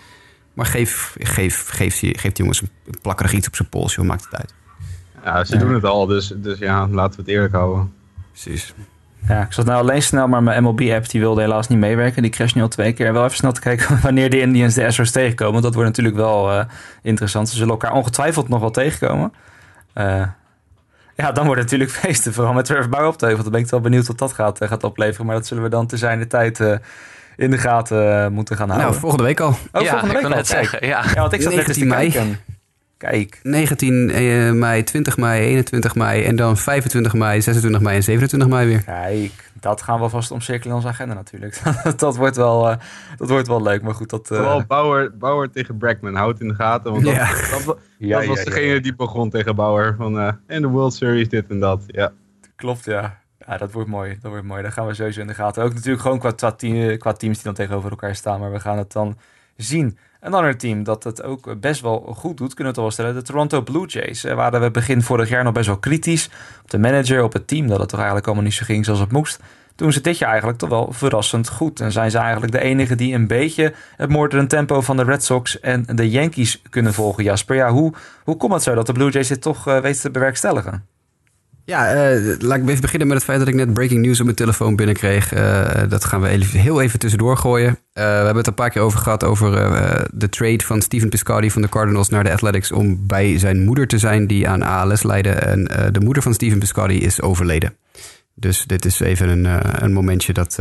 Maar 0.54 0.66
geef, 0.66 1.16
geef, 1.18 1.68
geef, 1.68 1.98
die- 2.00 2.18
geef 2.18 2.32
die 2.32 2.44
jongens 2.44 2.60
een 2.60 2.70
plakkerig 3.02 3.32
iets 3.32 3.46
op 3.46 3.56
zijn 3.56 3.68
pols. 3.68 3.94
Joh, 3.94 4.04
maakt 4.06 4.24
het 4.30 4.34
uit. 4.40 4.54
Ja, 5.24 5.44
ze 5.44 5.56
doen 5.56 5.74
het 5.74 5.84
al. 5.84 6.06
Dus, 6.06 6.32
dus 6.36 6.58
ja, 6.58 6.88
laten 6.88 7.16
we 7.16 7.22
het 7.22 7.30
eerlijk 7.30 7.54
houden. 7.54 7.92
Precies. 8.30 8.74
Ja, 9.28 9.42
ik 9.42 9.52
zat 9.52 9.64
nou 9.66 9.80
alleen 9.80 10.02
snel, 10.02 10.28
maar 10.28 10.42
mijn 10.42 10.62
MLB-app 10.62 11.08
die 11.10 11.20
wilde 11.20 11.40
helaas 11.40 11.68
niet 11.68 11.78
meewerken. 11.78 12.22
Die 12.22 12.30
crasht 12.30 12.54
nu 12.54 12.62
al 12.62 12.68
twee 12.68 12.92
keer. 12.92 13.12
Wel 13.12 13.24
even 13.24 13.36
snel 13.36 13.52
te 13.52 13.60
kijken 13.60 13.98
wanneer 14.02 14.30
de 14.30 14.40
Indians 14.40 14.74
de 14.74 14.86
Astros 14.86 15.10
tegenkomen. 15.10 15.62
Dat 15.62 15.74
wordt 15.74 15.88
natuurlijk 15.88 16.16
wel 16.16 16.50
eh, 16.52 16.64
interessant. 17.02 17.48
Ze 17.48 17.54
zullen 17.56 17.70
elkaar 17.70 17.92
ongetwijfeld 17.92 18.48
nog 18.48 18.60
wel 18.60 18.70
tegenkomen. 18.70 19.32
Eh, 19.92 20.22
ja, 21.16 21.32
dan 21.32 21.46
wordt 21.46 21.60
het 21.60 21.70
natuurlijk 21.70 21.98
feesten. 22.00 22.32
Vooral 22.32 22.52
met 22.52 22.64
Trevor 22.64 22.88
Bauer 22.88 23.06
op 23.06 23.18
de 23.18 23.26
heuvel. 23.26 23.42
Dan 23.42 23.52
ben 23.52 23.60
ik 23.60 23.70
wel 23.70 23.80
benieuwd 23.80 24.06
wat 24.06 24.18
dat 24.18 24.32
gaat, 24.32 24.60
eh, 24.60 24.68
gaat 24.68 24.84
opleveren. 24.84 25.26
Maar 25.26 25.34
dat 25.34 25.46
zullen 25.46 25.62
we 25.62 25.68
dan 25.68 25.86
te 25.86 25.96
zijn 25.96 26.18
de 26.18 26.26
tijd 26.26 26.60
eh, 26.60 26.74
in 27.36 27.50
de 27.50 27.58
gaten 27.58 28.24
eh, 28.24 28.28
moeten 28.28 28.56
gaan 28.56 28.68
houden. 28.68 28.88
Nou, 28.88 29.00
volgende 29.00 29.24
week 29.24 29.40
al. 29.40 29.48
oh, 29.48 29.82
ja, 29.82 29.90
volgende 29.90 30.06
ik 30.06 30.20
week 30.20 30.30
al. 30.30 30.36
net 30.36 30.48
Kijk. 30.48 30.68
zeggen. 30.68 30.86
Ja. 30.86 31.04
Ja, 31.14 31.20
want 31.20 31.32
ik 31.32 31.42
zat 31.42 31.54
net 31.54 31.68
eens 31.68 31.78
te 31.78 31.84
19 31.84 31.88
mei. 31.88 32.10
kijken. 32.10 32.58
Kijk. 33.00 33.40
19 33.42 34.10
eh, 34.10 34.52
mei, 34.52 34.82
20 34.84 35.16
mei, 35.16 35.40
21 35.44 35.94
mei 35.94 36.24
en 36.24 36.36
dan 36.36 36.56
25 36.56 37.14
mei, 37.14 37.40
26 37.40 37.80
mei 37.80 37.96
en 37.96 38.02
27 38.02 38.48
mei 38.48 38.66
weer. 38.68 38.82
Kijk, 38.82 39.50
dat 39.60 39.82
gaan 39.82 40.00
we 40.00 40.08
vast 40.08 40.30
omcirkelen 40.30 40.68
in 40.70 40.74
onze 40.74 40.88
agenda 40.88 41.14
natuurlijk. 41.14 41.60
dat, 41.96 42.16
wordt 42.16 42.36
wel, 42.36 42.70
eh, 42.70 42.76
dat 43.16 43.28
wordt 43.28 43.46
wel 43.48 43.62
leuk, 43.62 43.82
maar 43.82 43.94
goed. 43.94 44.10
Dat, 44.10 44.30
eh, 44.30 44.36
Vooral 44.36 44.64
Bauer, 44.66 45.16
Bauer 45.18 45.50
tegen 45.50 45.76
Bregman. 45.78 46.14
Houd 46.14 46.32
het 46.32 46.40
in 46.40 46.48
de 46.48 46.54
gaten. 46.54 46.92
Want 46.92 47.04
dat, 47.04 47.14
Ja. 47.14 47.28
dat, 47.30 47.62
dat, 47.66 47.78
ja, 47.98 48.16
was 48.16 48.26
ja, 48.26 48.34
ja, 48.34 48.44
degene 48.44 48.80
die 48.80 48.94
begon 48.94 49.30
tegen 49.30 49.54
Bauer. 49.56 49.94
Van, 49.98 50.18
eh 50.20 50.32
en 50.46 50.62
de 50.62 50.68
World 50.68 50.94
Series, 50.94 51.28
dit 51.28 51.44
en 51.48 51.60
dat. 51.60 51.82
Ja. 51.86 52.12
Klopt, 52.56 52.84
ja. 52.84 53.18
Ja, 53.46 53.56
dat 53.56 53.72
wordt 53.72 53.88
mooi. 53.88 54.18
Dat 54.20 54.30
wordt 54.30 54.46
mooi. 54.46 54.62
Dat 54.62 54.72
gaan 54.72 54.86
we 54.86 54.94
sowieso 54.94 55.20
in 55.20 55.26
de 55.26 55.34
gaten. 55.34 55.62
Ook 55.62 55.74
natuurlijk 55.74 56.02
gewoon 56.02 56.18
qua, 56.18 56.30
qua, 56.30 56.52
team- 56.52 56.98
qua 56.98 57.12
teams 57.12 57.34
die 57.36 57.44
dan 57.44 57.54
tegenover 57.54 57.90
elkaar 57.90 58.14
staan. 58.14 58.40
Maar 58.40 58.52
we 58.52 58.60
gaan 58.60 58.78
het 58.78 58.92
dan 58.92 59.18
zien. 59.56 59.98
Een 60.20 60.34
ander 60.34 60.56
team 60.56 60.82
dat 60.82 61.04
het 61.04 61.22
ook 61.22 61.60
best 61.60 61.80
wel 61.80 62.14
goed 62.16 62.36
doet, 62.36 62.54
kunnen 62.54 62.72
we 62.72 62.78
toch 62.78 62.84
wel 62.84 62.90
stellen. 62.92 63.14
De 63.14 63.22
Toronto 63.22 63.62
Blue 63.62 63.86
Jays. 63.86 64.24
Eh, 64.24 64.34
waren 64.34 64.60
we 64.60 64.70
begin 64.70 65.02
vorig 65.02 65.28
jaar 65.28 65.44
nog 65.44 65.52
best 65.52 65.66
wel 65.66 65.78
kritisch 65.78 66.30
op 66.62 66.70
de 66.70 66.78
manager, 66.78 67.22
op 67.22 67.32
het 67.32 67.46
team. 67.46 67.66
Dat 67.66 67.78
het 67.78 67.88
toch 67.88 67.98
eigenlijk 67.98 68.26
allemaal 68.26 68.44
niet 68.44 68.54
zo 68.54 68.64
ging 68.64 68.84
zoals 68.84 69.00
het 69.00 69.12
moest. 69.12 69.40
Doen 69.74 69.92
ze 69.92 70.00
dit 70.00 70.18
jaar 70.18 70.28
eigenlijk 70.28 70.58
toch 70.58 70.68
wel 70.68 70.92
verrassend 70.92 71.48
goed. 71.48 71.80
En 71.80 71.92
zijn 71.92 72.10
ze 72.10 72.18
eigenlijk 72.18 72.52
de 72.52 72.60
enige 72.60 72.94
die 72.94 73.14
een 73.14 73.26
beetje 73.26 73.74
het 73.96 74.10
moordende 74.10 74.46
tempo 74.46 74.80
van 74.80 74.96
de 74.96 75.04
Red 75.04 75.24
Sox 75.24 75.60
en 75.60 75.84
de 75.94 76.10
Yankees 76.10 76.62
kunnen 76.70 76.94
volgen. 76.94 77.24
Jasper, 77.24 77.56
ja, 77.56 77.70
hoe, 77.70 77.92
hoe 78.24 78.36
komt 78.36 78.52
het 78.52 78.62
zo 78.62 78.74
dat 78.74 78.86
de 78.86 78.92
Blue 78.92 79.10
Jays 79.10 79.28
dit 79.28 79.42
toch 79.42 79.66
eh 79.66 79.78
weten 79.78 80.00
te 80.00 80.10
bewerkstelligen? 80.10 80.86
Ja, 81.70 81.92
eh, 81.92 82.36
laat 82.38 82.58
ik 82.58 82.68
even 82.68 82.80
beginnen 82.80 83.08
met 83.08 83.16
het 83.16 83.26
feit 83.26 83.38
dat 83.38 83.48
ik 83.48 83.54
net 83.54 83.72
breaking 83.72 84.04
news 84.04 84.18
op 84.18 84.24
mijn 84.24 84.36
telefoon 84.36 84.76
binnenkreeg. 84.76 85.32
Eh, 85.32 85.82
dat 85.88 86.04
gaan 86.04 86.20
we 86.20 86.28
heel 86.28 86.80
even 86.80 86.98
tussendoor 86.98 87.36
gooien. 87.36 87.78
Eh, 87.92 88.04
we 88.04 88.10
hebben 88.10 88.36
het 88.36 88.46
een 88.46 88.54
paar 88.54 88.70
keer 88.70 88.82
over 88.82 88.98
gehad 88.98 89.24
over 89.24 89.50
de 90.12 90.28
trade 90.28 90.64
van 90.64 90.82
Steven 90.82 91.08
Piscotty 91.08 91.50
van 91.50 91.62
de 91.62 91.68
Cardinals 91.68 92.08
naar 92.08 92.24
de 92.24 92.32
Athletics 92.32 92.72
om 92.72 93.06
bij 93.06 93.38
zijn 93.38 93.64
moeder 93.64 93.86
te 93.86 93.98
zijn 93.98 94.26
die 94.26 94.48
aan 94.48 94.62
ALS 94.62 95.02
leidde. 95.02 95.30
En 95.30 95.64
de 95.92 96.00
moeder 96.00 96.22
van 96.22 96.34
Steven 96.34 96.58
Piscotty 96.58 96.94
is 96.94 97.20
overleden. 97.20 97.76
Dus 98.34 98.64
dit 98.66 98.84
is 98.84 99.00
even 99.00 99.28
een, 99.28 99.46
een 99.84 99.92
momentje 99.92 100.32
dat... 100.32 100.58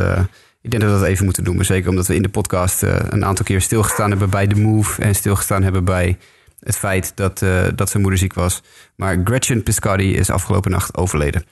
ik 0.62 0.72
denk 0.72 0.84
dat 0.84 0.91
we 0.91 1.00
dat 1.00 1.08
even 1.08 1.26
moeten 1.26 1.43
noemen. 1.43 1.65
Zeker 1.65 1.89
omdat 1.89 2.08
we 2.08 2.15
in 2.15 2.22
de 2.22 2.30
podcast 2.30 2.82
een 2.82 3.26
aantal 3.26 3.45
keer 3.45 3.62
stilgestaan 3.62 4.10
hebben 4.10 4.30
bij 4.30 4.48
de 4.48 4.56
move. 4.56 5.02
En 5.02 5.15
stilgestaan 5.15 5.63
hebben 5.63 5.84
bij 5.84 6.17
het 6.60 6.78
feit 6.78 7.12
dat, 7.15 7.41
eh, 7.41 7.67
dat 7.76 7.89
zijn 7.89 8.02
moeder 8.02 8.19
ziek 8.19 8.34
was. 8.34 8.62
Maar 8.95 9.22
Gretchen 9.24 9.63
Piscotty 9.63 10.04
is 10.04 10.30
afgelopen 10.30 10.72
nacht 10.72 10.98
overleden. 10.98 11.45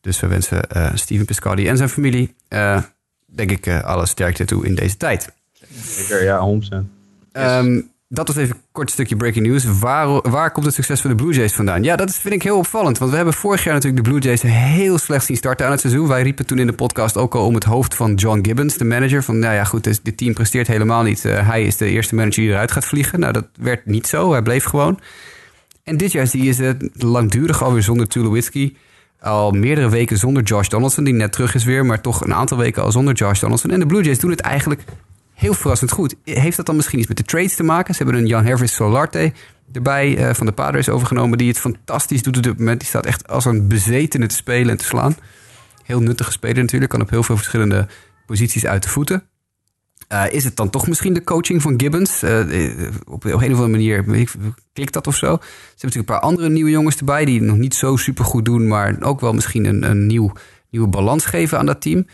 Dus 0.00 0.20
we 0.20 0.26
wensen 0.26 0.70
eh, 0.70 0.90
Steven 0.94 1.24
Piscotty 1.24 1.68
en 1.68 1.76
zijn 1.76 1.88
familie, 1.88 2.34
eh, 2.48 2.82
denk 3.26 3.50
ik, 3.50 3.68
alle 3.68 4.06
sterkte 4.06 4.44
toe 4.44 4.66
in 4.66 4.74
deze 4.74 4.96
tijd. 4.96 5.32
Zeker, 5.82 6.24
ja, 6.24 6.38
100%. 6.38 6.86
Ehm, 7.32 7.80
dat 8.14 8.26
was 8.26 8.36
even 8.36 8.56
een 8.56 8.62
kort 8.72 8.90
stukje 8.90 9.16
breaking 9.16 9.46
news. 9.46 9.64
Waar, 9.80 10.30
waar 10.30 10.50
komt 10.50 10.66
het 10.66 10.74
succes 10.74 11.00
van 11.00 11.10
de 11.10 11.16
Blue 11.16 11.34
Jays 11.34 11.52
vandaan? 11.52 11.82
Ja, 11.82 11.96
dat 11.96 12.08
is, 12.08 12.16
vind 12.16 12.34
ik 12.34 12.42
heel 12.42 12.56
opvallend. 12.58 12.98
Want 12.98 13.10
we 13.10 13.16
hebben 13.16 13.34
vorig 13.34 13.64
jaar 13.64 13.74
natuurlijk 13.74 14.04
de 14.04 14.10
Blue 14.10 14.22
Jays 14.22 14.42
heel 14.42 14.98
slecht 14.98 15.24
zien 15.24 15.36
starten 15.36 15.66
aan 15.66 15.72
het 15.72 15.80
seizoen. 15.80 16.08
Wij 16.08 16.22
riepen 16.22 16.46
toen 16.46 16.58
in 16.58 16.66
de 16.66 16.72
podcast 16.72 17.16
ook 17.16 17.34
al 17.34 17.46
om 17.46 17.54
het 17.54 17.64
hoofd 17.64 17.94
van 17.94 18.14
John 18.14 18.38
Gibbons, 18.42 18.76
de 18.76 18.84
manager. 18.84 19.22
Van, 19.22 19.38
nou 19.38 19.54
ja, 19.54 19.64
goed, 19.64 19.84
dus 19.84 20.02
dit 20.02 20.16
team 20.16 20.34
presteert 20.34 20.66
helemaal 20.66 21.02
niet. 21.02 21.24
Eh, 21.24 21.48
hij 21.48 21.64
is 21.64 21.76
de 21.76 21.88
eerste 21.88 22.14
manager 22.14 22.42
die 22.42 22.50
eruit 22.50 22.72
gaat 22.72 22.84
vliegen. 22.84 23.20
Nou, 23.20 23.32
dat 23.32 23.46
werd 23.60 23.86
niet 23.86 24.06
zo. 24.06 24.32
Hij 24.32 24.42
bleef 24.42 24.64
gewoon. 24.64 25.00
En 25.84 25.96
dit 25.96 26.12
jaar 26.12 26.26
zie 26.26 26.42
je 26.42 26.52
ze 26.52 26.90
langdurig 26.92 27.62
alweer 27.62 27.82
zonder 27.82 28.08
Tulowitzki. 28.08 28.76
Al 29.20 29.50
meerdere 29.50 29.88
weken 29.88 30.18
zonder 30.18 30.42
Josh 30.42 30.68
Donaldson, 30.68 31.04
die 31.04 31.14
net 31.14 31.32
terug 31.32 31.54
is 31.54 31.64
weer. 31.64 31.86
Maar 31.86 32.00
toch 32.00 32.24
een 32.24 32.34
aantal 32.34 32.58
weken 32.58 32.82
al 32.82 32.92
zonder 32.92 33.14
Josh 33.14 33.40
Donaldson. 33.40 33.70
En 33.70 33.80
de 33.80 33.86
Blue 33.86 34.02
Jays 34.02 34.18
doen 34.18 34.30
het 34.30 34.40
eigenlijk 34.40 34.84
heel 35.42 35.54
verrassend 35.54 35.90
goed. 35.90 36.14
Heeft 36.24 36.56
dat 36.56 36.66
dan 36.66 36.76
misschien 36.76 36.98
iets 36.98 37.08
met 37.08 37.16
de 37.16 37.22
trades 37.22 37.54
te 37.54 37.62
maken? 37.62 37.94
Ze 37.94 38.02
hebben 38.02 38.20
een 38.22 38.28
Jan 38.28 38.44
Hervis 38.44 38.74
Solarte 38.74 39.32
erbij 39.72 40.16
eh, 40.16 40.34
van 40.34 40.46
de 40.46 40.52
Padres 40.52 40.88
overgenomen... 40.88 41.38
die 41.38 41.48
het 41.48 41.58
fantastisch 41.58 42.22
doet 42.22 42.36
op 42.36 42.42
dit 42.42 42.58
moment. 42.58 42.80
Die 42.80 42.88
staat 42.88 43.06
echt 43.06 43.28
als 43.28 43.44
een 43.44 43.68
bezetene 43.68 44.26
te 44.26 44.34
spelen 44.34 44.70
en 44.70 44.76
te 44.76 44.84
slaan. 44.84 45.16
Heel 45.84 46.00
nuttige 46.00 46.32
speler 46.32 46.62
natuurlijk. 46.62 46.90
Kan 46.90 47.00
op 47.00 47.10
heel 47.10 47.22
veel 47.22 47.36
verschillende 47.36 47.88
posities 48.26 48.66
uit 48.66 48.82
de 48.82 48.88
voeten. 48.88 49.22
Eh, 50.08 50.24
is 50.30 50.44
het 50.44 50.56
dan 50.56 50.70
toch 50.70 50.88
misschien 50.88 51.14
de 51.14 51.24
coaching 51.24 51.62
van 51.62 51.80
Gibbons? 51.80 52.22
Eh, 52.22 52.40
op 53.04 53.24
een 53.24 53.34
of 53.34 53.42
andere 53.42 53.68
manier 53.68 54.04
klikt 54.72 54.92
dat 54.92 55.06
of 55.06 55.16
zo. 55.16 55.26
Ze 55.26 55.32
hebben 55.32 55.68
natuurlijk 55.74 56.08
een 56.08 56.14
paar 56.14 56.20
andere 56.20 56.48
nieuwe 56.48 56.70
jongens 56.70 56.96
erbij... 56.96 57.24
die 57.24 57.40
nog 57.40 57.56
niet 57.56 57.74
zo 57.74 57.96
super 57.96 58.24
goed 58.24 58.44
doen... 58.44 58.68
maar 58.68 58.96
ook 59.00 59.20
wel 59.20 59.32
misschien 59.32 59.64
een, 59.64 59.90
een 59.90 60.06
nieuw, 60.06 60.32
nieuwe 60.70 60.88
balans 60.88 61.24
geven 61.24 61.58
aan 61.58 61.66
dat 61.66 61.80
team... 61.80 62.06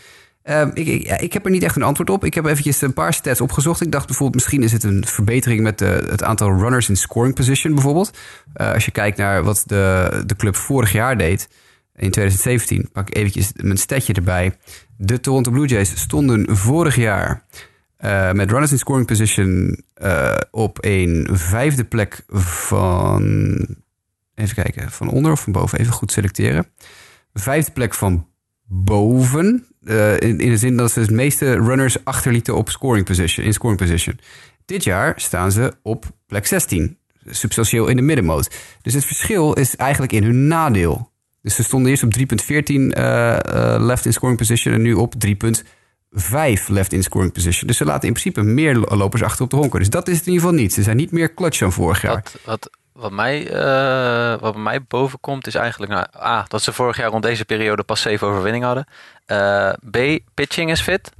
Ehm, 0.49 0.69
ik, 0.73 1.33
heb 1.33 1.45
er 1.45 1.51
niet 1.51 1.63
echt 1.63 1.75
een 1.75 1.83
antwoord 1.83 2.09
op. 2.09 2.25
Ik 2.25 2.33
heb 2.33 2.45
eventjes 2.45 2.81
een 2.81 2.93
paar 2.93 3.13
stats 3.13 3.41
opgezocht. 3.41 3.81
Ik 3.81 3.91
dacht 3.91 4.05
bijvoorbeeld, 4.05 4.35
misschien 4.35 4.63
is 4.63 4.71
het 4.71 4.83
een 4.83 5.05
verbetering 5.05 5.61
met 5.61 5.77
de, 5.77 6.05
het 6.09 6.23
aantal 6.23 6.57
runners 6.57 6.89
in 6.89 6.97
scoring 6.97 7.35
position 7.35 7.73
bijvoorbeeld. 7.73 8.17
Eh, 8.53 8.73
als 8.73 8.85
je 8.85 8.91
kijkt 8.91 9.17
naar 9.17 9.43
wat 9.43 9.63
de, 9.65 10.23
de 10.25 10.35
club 10.35 10.55
vorig 10.55 10.91
jaar 10.91 11.17
deed, 11.17 11.49
in 11.95 12.11
2017, 12.11 12.89
pak 12.91 13.07
ik 13.07 13.15
eventjes 13.15 13.51
mijn 13.55 13.77
statje 13.77 14.13
erbij. 14.13 14.57
De 14.97 15.19
Toronto 15.19 15.51
Blue 15.51 15.67
Jays 15.67 15.99
stonden 15.99 16.57
vorig 16.57 16.95
jaar 16.95 17.45
eh, 17.97 18.31
met 18.31 18.51
runners 18.51 18.71
in 18.71 18.77
scoring 18.77 19.07
position 19.07 19.81
eh, 19.93 20.35
op 20.51 20.77
een 20.81 21.27
vijfde 21.31 21.83
plek 21.83 22.23
van... 22.27 23.57
even 24.35 24.55
kijken, 24.55 24.91
van 24.91 25.09
onder 25.09 25.31
of 25.31 25.41
van 25.41 25.53
boven, 25.53 25.79
even 25.79 25.93
goed 25.93 26.11
selecteren. 26.11 26.67
Vijfde 27.33 27.71
plek 27.71 27.93
van 27.93 28.27
boven, 28.65 29.68
eh, 29.83 30.19
in, 30.19 30.37
de 30.37 30.57
zin 30.57 30.77
dat 30.77 30.91
ze 30.91 30.99
het 30.99 31.11
meeste 31.11 31.53
runners 31.53 32.03
achterlieten 32.03 32.55
op 32.55 32.69
scoring 32.69 33.05
position, 33.05 33.45
in 33.45 33.53
scoring 33.53 33.79
position. 33.79 34.19
Dit 34.65 34.83
jaar 34.83 35.13
staan 35.15 35.51
ze 35.51 35.73
op 35.81 36.05
plek 36.27 36.47
16, 36.47 36.97
substantieel 37.25 37.87
in 37.87 37.95
de 37.95 38.01
middenmoot. 38.01 38.55
Dus 38.81 38.93
het 38.93 39.05
verschil 39.05 39.53
is 39.53 39.75
eigenlijk 39.75 40.11
in 40.11 40.23
hun 40.23 40.47
nadeel. 40.47 41.11
Dus 41.41 41.55
ze 41.55 41.63
stonden 41.63 41.91
eerst 41.91 42.03
op 42.03 42.17
3.14 42.17 42.23
eh, 42.25 43.35
eh, 43.35 43.81
left 43.81 44.05
in 44.05 44.13
scoring 44.13 44.37
position 44.37 44.73
en 44.73 44.81
nu 44.81 44.93
op 44.93 45.13
3.5 45.25 46.67
left 46.67 46.93
in 46.93 47.03
scoring 47.03 47.33
position. 47.33 47.67
Dus 47.67 47.77
ze 47.77 47.85
laten 47.85 48.07
in 48.07 48.13
principe 48.13 48.41
meer 48.41 48.75
lopers 48.75 49.23
achter 49.23 49.43
op 49.43 49.49
de 49.49 49.55
honker. 49.55 49.79
Dus 49.79 49.89
dat 49.89 50.07
is 50.07 50.17
het 50.17 50.25
in 50.25 50.31
ieder 50.33 50.47
geval 50.47 50.63
niet. 50.63 50.73
Ze 50.73 50.83
zijn 50.83 50.97
niet 50.97 51.11
meer 51.11 51.33
clutch 51.33 51.59
dan 51.59 51.71
vorig 51.71 52.01
jaar. 52.01 52.23
Wat, 52.99 53.11
mij, 53.11 53.47
eh, 53.51 54.39
wat 54.39 54.53
bij 54.53 54.61
mij 54.61 54.83
boven 54.83 55.19
komt 55.19 55.47
is 55.47 55.55
eigenlijk... 55.55 55.91
Nou, 55.91 56.05
A, 56.23 56.45
dat 56.47 56.61
ze 56.61 56.73
vorig 56.73 56.97
jaar 56.97 57.09
rond 57.09 57.23
deze 57.23 57.45
periode 57.45 57.83
pas 57.83 58.01
7 58.01 58.27
overwinning 58.27 58.63
hadden. 58.63 58.85
Eh, 59.25 59.71
B, 59.91 59.97
pitching 60.33 60.71
is 60.71 60.81
fit. 60.81 61.11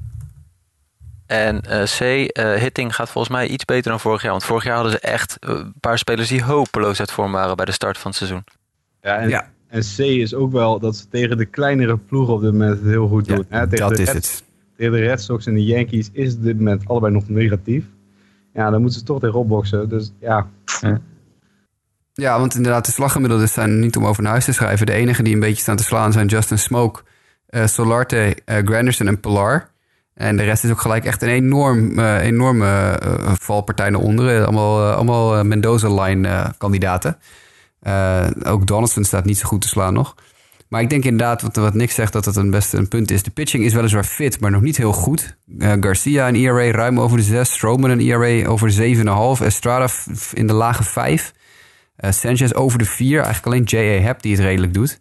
En 1.25 1.61
eh, 1.61 1.83
C, 1.83 1.99
eh, 2.01 2.53
hitting 2.53 2.95
gaat 2.95 3.09
volgens 3.09 3.33
mij 3.33 3.47
iets 3.47 3.65
beter 3.65 3.91
dan 3.91 3.99
vorig 3.99 4.21
jaar. 4.21 4.31
Want 4.31 4.43
vorig 4.43 4.63
jaar 4.63 4.73
hadden 4.75 4.91
ze 4.91 4.99
echt 4.99 5.37
een 5.39 5.73
paar 5.79 5.97
spelers 5.97 6.27
die 6.27 6.43
hopeloos 6.43 6.99
uit 6.99 7.11
vorm 7.11 7.31
waren 7.31 7.55
bij 7.55 7.65
de 7.65 7.71
start 7.71 7.97
van 7.97 8.07
het 8.11 8.19
seizoen. 8.19 8.43
Ja, 9.01 9.17
en, 9.17 9.29
Ja. 9.29 9.49
en 9.67 9.81
C 9.81 9.99
is 9.99 10.33
ook 10.33 10.51
wel 10.51 10.79
dat 10.79 10.95
ze 10.95 11.07
tegen 11.07 11.37
de 11.37 11.45
kleinere 11.45 11.97
ploegen 11.97 12.33
op 12.33 12.41
dit 12.41 12.51
moment 12.51 12.79
het 12.79 12.87
heel 12.89 13.07
goed 13.07 13.25
Ja, 13.25 13.35
doen. 13.35 13.45
hè. 13.49 13.67
Tegen 13.67 13.87
dat 13.87 13.95
de 13.95 14.01
is 14.01 14.07
Red- 14.11 14.15
het. 14.15 14.43
Tegen 14.77 14.93
de 14.93 14.99
Red 14.99 15.21
Sox 15.21 15.45
en 15.45 15.53
de 15.53 15.65
Yankees 15.65 16.09
is 16.11 16.37
dit 16.39 16.57
moment 16.57 16.87
allebei 16.87 17.13
nog 17.13 17.29
negatief. 17.29 17.83
Ja, 18.53 18.69
dan 18.69 18.81
moeten 18.81 18.99
ze 18.99 19.05
toch 19.05 19.19
tegen 19.19 19.39
opboksen. 19.39 19.89
Dus 19.89 20.11
ja, 20.19 20.47
Ja, 20.81 20.99
want 22.19 22.55
inderdaad, 22.55 22.85
de 22.85 22.91
slaggemiddelden 22.91 23.49
zijn 23.49 23.79
niet 23.79 23.97
om 23.97 24.05
over 24.05 24.23
naar 24.23 24.31
huis 24.31 24.45
te 24.45 24.53
schrijven. 24.53 24.85
De 24.85 24.93
enige 24.93 25.23
die 25.23 25.33
een 25.33 25.39
beetje 25.39 25.61
staan 25.61 25.75
te 25.75 25.83
slaan 25.83 26.11
zijn 26.11 26.27
Justin 26.27 26.59
Smoke, 26.59 27.01
eh, 27.47 27.65
Solarte, 27.65 28.37
eh, 28.45 28.57
Granderson 28.65 29.07
en 29.07 29.19
Pilar. 29.19 29.69
En 30.13 30.37
de 30.37 30.43
rest 30.43 30.63
is 30.63 30.71
ook 30.71 30.81
gelijk 30.81 31.05
echt 31.05 31.21
een 31.21 31.29
enorm, 31.29 31.99
eh, 31.99 32.23
enorme 32.23 32.99
valpartij 33.39 33.89
naar 33.89 34.01
onderen. 34.01 34.43
Allemaal, 34.43 34.91
allemaal 34.91 35.43
Mendoza-line 35.43 36.53
kandidaten. 36.57 37.17
Ook 38.43 38.67
Donaldson 38.67 39.03
staat 39.03 39.25
niet 39.25 39.37
zo 39.37 39.47
goed 39.47 39.61
te 39.61 39.67
slaan 39.67 39.93
nog. 39.93 40.15
Maar 40.67 40.81
ik 40.81 40.89
denk 40.89 41.03
inderdaad, 41.03 41.41
wat, 41.41 41.55
wat 41.55 41.73
Nick 41.73 41.91
zegt, 41.91 42.13
dat 42.13 42.23
dat 42.23 42.35
een 42.35 42.51
best 42.51 42.73
een 42.73 42.87
punt 42.87 43.11
is. 43.11 43.23
De 43.23 43.31
pitching 43.31 43.63
is 43.63 43.73
weliswaar 43.73 44.03
fit, 44.03 44.39
maar 44.39 44.51
nog 44.51 44.61
niet 44.61 44.77
heel 44.77 44.93
goed. 44.93 45.37
Garcia 45.59 46.27
een 46.27 46.35
ERA 46.35 46.71
ruim 46.71 46.99
over 46.99 47.17
de 47.17 47.23
6. 47.23 47.51
Stroman 47.51 47.89
een 47.89 47.99
ERA 47.99 48.47
over 48.47 48.67
de 48.67 48.73
7,5. 48.73 49.41
Estrada 49.45 49.87
in 50.33 50.47
de 50.47 50.53
lage 50.53 50.83
5. 50.83 51.33
Eh, 51.99 52.11
Sanchez 52.11 52.51
over 52.51 52.79
de 52.79 52.85
4. 52.85 53.21
Eigenlijk 53.21 53.45
alleen 53.45 53.63
J.A. 53.63 54.05
Happ 54.05 54.21
die 54.21 54.31
het 54.31 54.41
redelijk 54.41 54.73
doet. 54.73 54.99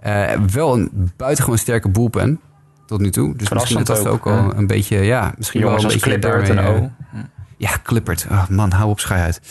Eh, 0.00 0.32
wel 0.52 0.74
een 0.74 1.12
buitengewoon 1.16 1.58
sterke 1.58 1.88
bullpen 1.88 2.40
tot 2.86 3.00
nu 3.00 3.10
toe. 3.10 3.36
Dus 3.36 3.50
misschien 3.50 3.84
dat 3.84 3.86
dat 3.86 4.06
ook, 4.06 4.26
ook 4.26 4.26
al 4.26 4.52
een 4.56 4.66
beetje, 4.66 4.98
ja, 4.98 5.32
misschien 5.36 5.60
wel 5.60 5.70
Jongens 5.70 5.94
een 5.94 6.00
als 6.00 6.02
beetje 6.02 6.20
Clippert 6.20 6.48
en 6.48 6.56
daarmee, 6.56 6.80
O. 6.82 6.90
eh, 7.14 7.20
ja, 7.56 7.70
Clippert. 7.82 8.26
Oh, 8.30 8.48
man, 8.48 8.72
hou 8.72 8.90
op, 8.90 9.00
schei 9.00 9.20
uit. 9.20 9.40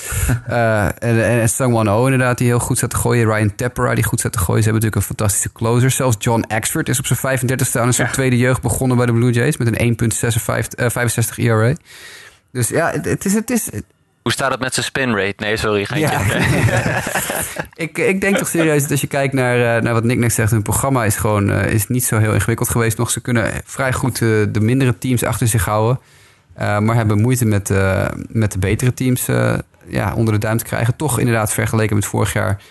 Eh, 0.47 0.85
en, 0.85 1.39
en, 1.41 1.49
Sangwon 1.49 1.89
O 1.89 2.03
inderdaad, 2.03 2.37
die 2.37 2.47
heel 2.47 2.59
goed 2.59 2.77
zat 2.77 2.89
te 2.89 2.95
gooien. 2.95 3.25
Ryan 3.25 3.55
Tepera, 3.55 3.95
die 3.95 4.03
goed 4.03 4.19
zat 4.19 4.31
te 4.31 4.37
gooien. 4.37 4.63
Ze 4.63 4.69
hebben 4.69 4.81
natuurlijk 4.89 4.95
een 4.95 5.15
fantastische 5.15 5.51
closer. 5.51 5.91
Zelfs 5.91 6.15
John 6.19 6.43
Axford 6.47 6.89
is 6.89 6.99
op 6.99 7.05
zijn 7.05 7.19
35 7.19 7.67
staan. 7.67 7.87
Is 7.87 7.95
zijn 7.95 8.11
tweede 8.11 8.37
jeugd 8.37 8.61
begonnen 8.61 8.97
bij 8.97 9.05
de 9.05 9.11
Blue 9.11 9.31
Jays 9.31 9.57
met 9.57 9.79
een 9.79 9.97
1,65 9.99 11.35
ERA. 11.35 11.75
Dus 12.51 12.69
ja, 12.69 12.91
het, 12.91 13.05
het 13.05 13.25
is... 13.25 13.33
Het 13.33 13.49
is 13.49 13.69
Hoe 14.21 14.31
staat 14.31 14.51
het 14.51 14.59
met 14.59 14.73
zijn 14.73 14.85
spin 14.85 15.15
rate? 15.15 15.33
Nee, 15.37 15.57
sorry, 15.57 15.85
geintje. 15.85 16.17
ja. 16.17 17.01
ik, 17.85 17.97
ik 17.97 18.21
denk 18.21 18.37
toch 18.37 18.47
serieus 18.47 18.81
dat 18.81 18.91
als 18.91 19.01
je 19.01 19.07
kijkt 19.07 19.33
naar, 19.33 19.75
eh, 19.75 19.83
naar 19.83 19.93
wat 19.93 20.03
Nick 20.03 20.17
net 20.17 20.33
zegt, 20.33 20.51
hun 20.51 20.61
programma 20.61 21.05
is 21.05 21.15
gewoon 21.15 21.51
eh, 21.51 21.73
is 21.73 21.87
niet 21.87 22.03
zo 22.03 22.17
heel 22.17 22.33
ingewikkeld 22.33 22.69
geweest. 22.69 22.97
Nog, 22.97 23.11
ze 23.11 23.21
kunnen 23.21 23.51
vrij 23.65 23.93
goed 23.93 24.21
eh, 24.21 24.27
de 24.49 24.59
mindere 24.59 24.97
teams 24.97 25.23
achter 25.23 25.47
zich 25.47 25.65
houden. 25.65 25.99
maar 26.55 26.95
hebben 26.95 27.21
moeite 27.21 27.45
met, 27.45 27.69
met 28.27 28.51
de 28.51 28.59
betere 28.59 28.93
teams 28.93 29.25
ja, 29.87 30.13
onder 30.15 30.33
de 30.33 30.39
duim 30.39 30.57
te 30.57 30.63
krijgen. 30.63 30.95
Toch 30.95 31.19
inderdaad, 31.19 31.53
vergeleken 31.53 31.95
met 31.95 32.05
vorig 32.05 32.33
jaar, 32.33 32.61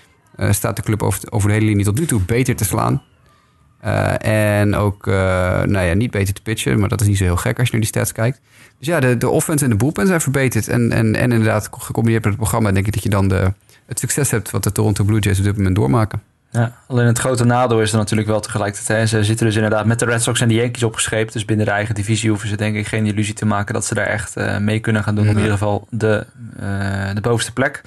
staat 0.50 0.76
de 0.76 0.82
club 0.82 1.02
over, 1.02 1.20
over 1.30 1.48
de 1.48 1.54
hele 1.54 1.66
linie 1.66 1.84
tot 1.84 1.98
nu 1.98 2.06
toe 2.06 2.20
beter 2.20 2.56
te 2.56 2.64
slaan. 2.64 3.02
Eh, 3.80 4.58
en 4.58 4.74
ook 4.74 5.06
eh, 5.06 5.14
nou 5.62 5.86
ja, 5.86 5.94
niet 5.94 6.10
beter 6.10 6.34
te 6.34 6.42
pitchen, 6.42 6.80
maar 6.80 6.88
dat 6.88 7.00
is 7.00 7.06
niet 7.06 7.16
zo 7.16 7.24
heel 7.24 7.36
gek 7.36 7.58
als 7.58 7.66
je 7.66 7.72
naar 7.72 7.80
die 7.80 7.90
stats 7.90 8.12
kijkt. 8.12 8.40
Dus 8.78 8.86
ja, 8.86 9.00
de, 9.00 9.16
de 9.16 9.28
offense 9.28 9.64
en 9.64 9.70
de 9.70 9.76
bullpen 9.76 10.06
zijn 10.06 10.20
verbeterd. 10.20 10.68
En, 10.68 10.92
en, 10.92 11.14
en 11.14 11.32
inderdaad, 11.32 11.68
gecombineerd 11.72 12.24
met 12.24 12.32
het 12.32 12.42
programma, 12.42 12.72
denk 12.72 12.86
ik 12.86 12.92
dat 12.92 13.02
je 13.02 13.08
dan 13.08 13.28
de, 13.28 13.52
het 13.86 13.98
succes 13.98 14.30
hebt 14.30 14.50
wat 14.50 14.62
de 14.62 14.72
Toronto 14.72 15.04
Blue 15.04 15.20
Jays 15.20 15.38
op 15.38 15.44
dit 15.44 15.56
moment 15.56 15.76
doormaken. 15.76 16.22
Ja, 16.52 16.76
alleen 16.86 17.06
het 17.06 17.18
grote 17.18 17.44
nadeel 17.44 17.80
is 17.80 17.92
er 17.92 17.98
natuurlijk 17.98 18.28
wel 18.28 18.40
tegelijkertijd. 18.40 18.98
Hè, 18.98 19.06
ze 19.06 19.24
zitten 19.24 19.46
dus 19.46 19.54
inderdaad 19.54 19.86
met 19.86 19.98
de 19.98 20.04
Red 20.04 20.22
Sox 20.22 20.40
en 20.40 20.48
de 20.48 20.54
Yankees 20.54 20.82
opgescheept. 20.82 21.32
Dus 21.32 21.44
binnen 21.44 21.66
de 21.66 21.72
eigen 21.72 21.94
divisie 21.94 22.30
hoeven 22.30 22.48
ze 22.48 22.56
denk 22.56 22.76
ik 22.76 22.86
geen 22.86 23.06
illusie 23.06 23.34
te 23.34 23.46
maken 23.46 23.74
dat 23.74 23.84
ze 23.84 23.94
daar 23.94 24.06
echt 24.06 24.36
eh, 24.36 24.58
mee 24.58 24.80
kunnen 24.80 25.04
gaan 25.04 25.14
doen. 25.14 25.24
Om 25.24 25.30
in 25.30 25.36
ieder 25.36 25.52
geval 25.52 25.86
de, 25.90 26.26
de 27.14 27.20
bovenste 27.20 27.52
plek. 27.52 27.82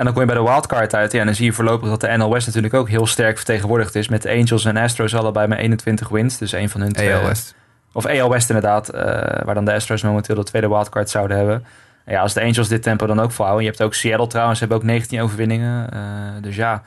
En 0.00 0.06
dan 0.06 0.14
kom 0.14 0.24
je 0.24 0.28
bij 0.32 0.38
de 0.44 0.50
wildcard 0.50 0.94
uit. 0.94 1.12
Ja, 1.12 1.20
en 1.20 1.26
dan 1.26 1.34
zie 1.34 1.44
je 1.44 1.52
voorlopig 1.52 1.88
dat 1.88 2.00
de 2.00 2.08
NL 2.16 2.30
West 2.32 2.46
natuurlijk 2.46 2.74
ook 2.74 2.88
heel 2.88 3.06
sterk 3.06 3.36
vertegenwoordigd 3.36 3.94
is. 3.94 4.08
Met 4.08 4.22
de 4.22 4.30
Angels 4.30 4.64
en 4.64 4.76
Astros 4.76 5.14
allebei 5.14 5.46
met 5.46 5.58
21 5.58 6.08
wins. 6.08 6.38
Dus 6.38 6.52
een 6.52 6.68
van 6.70 6.80
hun 6.80 6.92
twee. 6.92 7.14
AL 7.14 7.24
West. 7.26 7.54
Of 7.92 8.06
AL 8.06 8.30
West 8.30 8.48
inderdaad. 8.48 8.88
eh, 8.88 9.02
waar 9.44 9.54
dan 9.54 9.64
de 9.64 9.72
Astros 9.72 10.02
momenteel 10.02 10.34
de 10.34 10.44
tweede 10.44 10.68
wildcard 10.68 11.10
zouden 11.10 11.36
hebben. 11.36 11.64
En 12.04 12.12
ja, 12.14 12.20
als 12.20 12.34
de 12.34 12.40
Angels 12.42 12.68
dit 12.68 12.82
tempo 12.82 13.06
dan 13.06 13.20
ook 13.20 13.32
volhouden. 13.32 13.64
Je 13.66 13.70
hebt 13.70 13.82
ook 13.82 13.94
Seattle 13.94 14.26
trouwens, 14.26 14.60
hebben 14.60 14.76
ook 14.78 14.84
19 14.84 15.20
overwinningen. 15.20 15.92
eh, 15.92 16.00
dus 16.42 16.56
ja, 16.56 16.82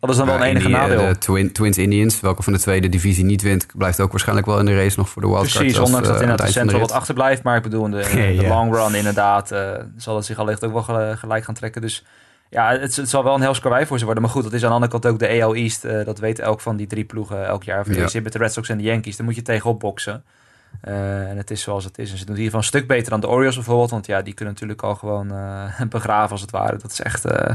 dat 0.00 0.10
is 0.10 0.16
dan 0.16 0.26
wel 0.26 0.34
een 0.34 0.42
en 0.42 0.48
enige 0.48 0.66
die, 0.66 0.76
eh, 0.76 0.82
nadeel. 0.82 1.06
De 1.08 1.18
Twin, 1.18 1.52
Twins 1.52 1.78
Indians, 1.78 2.20
welke 2.20 2.42
van 2.42 2.52
de 2.52 2.58
tweede 2.58 2.88
divisie 2.88 3.24
niet 3.24 3.42
wint, 3.42 3.66
blijft 3.76 4.00
ook 4.00 4.10
waarschijnlijk 4.10 4.46
wel 4.46 4.58
in 4.58 4.64
de 4.66 4.76
race 4.76 4.98
nog 4.98 5.08
voor 5.08 5.22
de 5.22 5.28
wildcard. 5.28 5.54
Precies, 5.56 5.78
als, 5.78 5.86
ondanks 5.86 6.06
eh, 6.08 6.12
dat 6.12 6.22
inderdaad 6.22 6.46
het 6.46 6.54
de 6.54 6.60
Central 6.60 6.80
wat 6.80 6.92
achterblijft. 6.92 7.42
Maar 7.42 7.56
ik 7.56 7.62
bedoel, 7.62 7.84
in 7.84 7.90
de, 7.90 7.96
Ja, 7.98 8.06
de 8.14 8.34
ja. 8.42 8.48
long 8.48 8.74
run 8.74 8.94
inderdaad 8.94 9.50
eh, 9.50 9.60
zal 9.96 10.16
het 10.16 10.24
zich 10.24 10.38
allicht 10.38 10.64
ook 10.64 10.72
wel 10.72 10.82
gel- 10.82 11.16
gelijk 11.16 11.44
gaan 11.44 11.54
trekken. 11.54 11.80
Dus 11.80 12.04
ja, 12.50 12.70
het, 12.78 12.96
het 12.96 13.08
zal 13.08 13.24
wel 13.24 13.34
een 13.34 13.40
heel 13.40 13.54
voor 13.86 13.98
ze 13.98 14.04
worden. 14.04 14.22
Maar 14.22 14.32
goed, 14.32 14.42
dat 14.42 14.52
is 14.52 14.62
aan 14.62 14.68
de 14.68 14.74
andere 14.74 14.92
kant 14.92 15.06
ook 15.06 15.18
de 15.18 15.42
AL 15.42 15.54
East. 15.54 15.84
eh, 15.84 16.04
dat 16.04 16.18
weet 16.18 16.38
elk 16.38 16.60
van 16.60 16.76
die 16.76 16.86
drie 16.86 17.04
ploegen 17.04 17.46
elk 17.46 17.62
jaar. 17.62 17.80
Of 17.80 17.86
je 17.86 17.94
Ja. 17.94 18.08
zit 18.08 18.22
met 18.22 18.32
de 18.32 18.38
Red 18.38 18.52
Sox 18.52 18.68
en 18.68 18.76
de 18.78 18.82
Yankees, 18.84 19.16
dan 19.16 19.26
moet 19.26 19.34
je 19.34 19.42
tegenop 19.42 19.80
boksen. 19.80 20.24
Eh, 20.80 21.28
en 21.30 21.36
het 21.36 21.50
is 21.50 21.62
zoals 21.62 21.84
het 21.84 21.98
is. 21.98 22.10
En 22.12 22.18
ze 22.18 22.24
doen 22.24 22.34
het 22.34 22.38
in 22.38 22.44
ieder 22.44 22.44
geval 22.44 22.60
een 22.60 22.66
stuk 22.80 22.86
beter 22.96 23.10
dan 23.10 23.20
de 23.20 23.28
Orioles 23.28 23.54
bijvoorbeeld. 23.54 23.90
Want 23.90 24.06
ja, 24.06 24.22
die 24.22 24.34
kunnen 24.34 24.54
natuurlijk 24.54 24.82
al 24.82 24.94
gewoon 24.94 25.30
eh, 25.32 25.80
begraven 25.88 26.30
als 26.30 26.40
het 26.40 26.50
ware. 26.50 26.76
Dat 26.76 26.90
is 26.92 27.00
echt, 27.00 27.24
eh, 27.24 27.54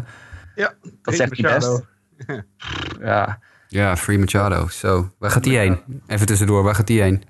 ja. 0.55 0.73
dat 1.01 1.13
is 1.13 1.19
echt 1.19 1.31
niet 1.31 1.41
Machado. 1.41 1.79
best. 2.27 2.43
Ja, 3.01 3.39
Ja, 3.67 3.97
Free 3.97 4.17
Machado. 4.19 4.67
Zo, 4.67 5.11
waar 5.19 5.31
gaat 5.31 5.43
die 5.43 5.57
heen? 5.57 5.81
Even 6.07 6.25
tussendoor, 6.25 6.63
waar 6.63 6.75
gaat 6.75 6.87
die 6.87 7.01
heen? 7.01 7.23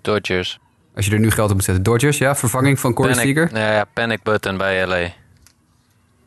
Dodgers. 0.00 0.58
Als 0.94 1.06
je 1.06 1.12
er 1.12 1.18
nu 1.18 1.30
geld 1.30 1.48
op 1.48 1.54
moet 1.54 1.64
zetten. 1.64 1.84
Dodgers, 1.84 2.18
ja? 2.18 2.34
Vervanging 2.34 2.80
van 2.80 2.94
Corey 2.94 3.14
Seager? 3.14 3.50
ja, 3.56 3.72
ja, 3.72 3.84
panic 3.84 4.22
button 4.22 4.56
bij 4.56 4.86
LA. 4.86 5.08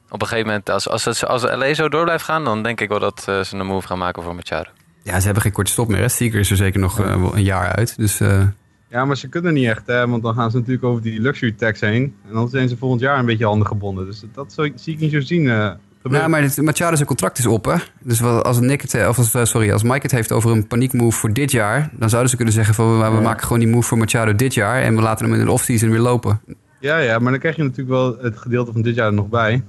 Op 0.10 0.22
een 0.22 0.28
gegeven 0.28 0.48
moment, 0.50 0.70
als, 0.70 0.90
als, 0.90 1.06
het, 1.06 1.26
als 1.26 1.42
LA 1.44 1.74
zo 1.74 1.90
door 1.90 2.04
blijft 2.04 2.24
gaan, 2.24 2.44
dan 2.44 2.64
denk 2.64 2.82
ik 2.82 2.90
wel 2.90 3.00
dat 3.00 3.26
eh, 3.28 3.42
ze 3.42 3.56
een 3.58 3.66
move 3.66 3.88
gaan 3.88 3.98
maken 3.98 4.24
voor 4.24 4.36
Machado. 4.36 4.70
Ja, 5.04 5.20
ze 5.20 5.26
hebben 5.26 5.44
geen 5.44 5.52
korte 5.52 5.72
stop 5.72 5.88
meer. 5.88 6.00
Hè? 6.00 6.10
Seager 6.10 6.40
is 6.40 6.50
er 6.52 6.58
zeker 6.58 6.80
nog 6.80 7.00
eh, 7.00 7.24
een 7.34 7.44
jaar 7.44 7.76
uit. 7.76 7.98
Dus 7.98 8.20
eh, 8.20 8.42
Ja, 8.90 9.06
maar 9.06 9.18
ze 9.18 9.28
kunnen 9.28 9.54
niet 9.54 9.68
echt, 9.68 9.88
hè, 9.88 10.08
want 10.08 10.24
dan 10.24 10.34
gaan 10.34 10.52
ze 10.52 10.58
natuurlijk 10.58 10.84
over 10.86 11.02
die 11.02 11.20
luxury 11.22 11.52
tax 11.52 11.80
heen. 11.80 12.16
En 12.28 12.34
dan 12.34 12.50
zijn 12.50 12.70
ze 12.70 12.78
volgend 12.78 13.02
jaar 13.02 13.20
een 13.20 13.26
beetje 13.26 13.46
handen 13.46 13.68
gebonden. 13.68 14.06
Dus 14.06 14.24
dat 14.34 14.54
zo, 14.54 14.68
zie 14.76 14.94
ik 14.94 15.00
niet 15.00 15.12
zo 15.12 15.20
zien. 15.20 15.48
eh, 15.50 15.72
gebeuren. 16.02 16.30
Nou, 16.30 16.42
maar 16.42 16.50
dit, 16.56 16.66
Machado 16.66 16.96
zijn 16.96 17.08
contract 17.08 17.38
is 17.38 17.46
op, 17.46 17.66
hè? 17.66 17.76
Dus 18.04 18.20
wat- 18.20 18.44
als, 18.44 18.60
Nick 18.60 18.82
het, 18.82 19.08
of 19.08 19.18
als, 19.18 19.50
sorry, 19.50 19.72
als 19.72 19.84
Mike 19.84 20.00
het 20.02 20.12
heeft 20.12 20.32
over 20.32 20.52
een 20.52 20.68
paniekmove 20.68 21.18
voor 21.20 21.34
dit 21.34 21.52
jaar... 21.52 21.90
dan 21.94 22.10
zouden 22.10 22.30
ze 22.30 22.36
kunnen 22.36 22.54
zeggen 22.54 22.74
van... 22.74 23.00
we, 23.00 23.10
we 23.16 23.22
maken 23.22 23.44
gewoon 23.44 23.60
die 23.60 23.68
move 23.68 23.88
voor 23.88 23.98
Machado 23.98 24.36
dit 24.36 24.54
jaar... 24.54 24.82
en 24.82 24.96
we 24.96 25.02
laten 25.02 25.26
hem 25.30 25.40
in 25.40 25.46
de 25.46 25.52
offseason 25.52 25.90
weer 25.90 26.00
lopen. 26.00 26.42
Ja, 26.80 26.98
ja, 26.98 27.20
maar 27.20 27.32
dan 27.32 27.40
krijg 27.40 27.56
je 27.56 27.62
natuurlijk 27.64 27.90
wel 27.90 28.18
het 28.22 28.38
gedeelte 28.38 28.72
van 28.72 28.82
dit 28.82 28.96
jaar 28.96 29.08
er 29.08 29.14
nog 29.14 29.28
bij. 29.30 29.64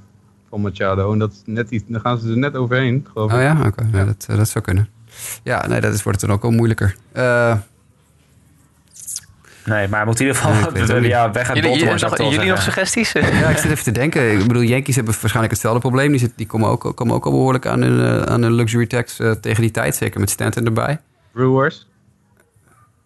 Van 0.51 0.61
Machado. 0.61 1.13
En 1.13 1.19
dat 1.19 1.33
is 1.33 1.43
net 1.45 1.71
iets, 1.71 1.85
dan 1.89 2.01
gaan 2.01 2.19
ze 2.19 2.31
er 2.31 2.39
net 2.39 2.57
overheen, 2.57 3.07
geloof 3.13 3.31
ik. 3.31 3.37
Oh 3.37 3.43
ja? 3.43 3.67
Oké, 3.67 3.89
ja, 3.93 4.05
dat, 4.05 4.27
eh, 4.29 4.37
dat 4.37 4.49
zou 4.49 4.65
kunnen. 4.65 4.89
Ja, 5.43 5.67
nee, 5.67 5.81
dat 5.81 5.95
is, 5.95 6.03
wordt 6.03 6.21
het 6.21 6.29
dan 6.31 6.39
ook 6.39 6.43
wel 6.45 6.53
moeilijker. 6.53 6.97
Eh, 7.13 7.57
nee, 9.65 9.89
maar 9.89 10.07
moet 10.07 10.21
in 10.21 10.27
ieder 10.27 10.41
geval 10.43 10.71
Nee, 10.73 10.83
het 10.83 11.05
ja, 11.17 11.31
weg 11.33 11.49
uit 11.49 11.57
Jullie, 11.57 11.63
Baltimore. 11.63 11.79
jullie, 11.85 11.99
zou 11.99 12.13
ik 12.13 12.19
nog, 12.19 12.33
jullie 12.33 12.49
nog 12.51 12.63
suggesties? 12.63 13.13
ja, 13.43 13.49
ik 13.49 13.57
zit 13.57 13.71
even 13.71 13.85
te 13.85 13.91
denken. 13.93 14.33
Ik 14.41 14.47
bedoel, 14.47 14.63
Yankees 14.63 14.95
hebben 14.95 15.13
waarschijnlijk 15.15 15.53
hetzelfde 15.53 15.81
probleem. 15.81 16.11
Die, 16.11 16.21
zit, 16.21 16.33
die 16.37 16.47
komen, 16.47 16.69
ook, 16.69 16.93
komen 16.97 17.15
ook 17.15 17.25
al 17.25 17.31
behoorlijk 17.31 17.67
aan 17.67 17.83
een, 17.83 18.01
eh, 18.23 18.33
aan 18.33 18.43
een 18.43 18.53
luxury 18.53 18.87
tax 18.87 19.17
tegen 19.41 19.61
die 19.61 19.71
tijd. 19.71 19.97
Zeker 19.97 20.21
met 20.21 20.31
Stanton 20.31 20.65
erbij. 20.65 21.01
Brewers. 21.33 21.89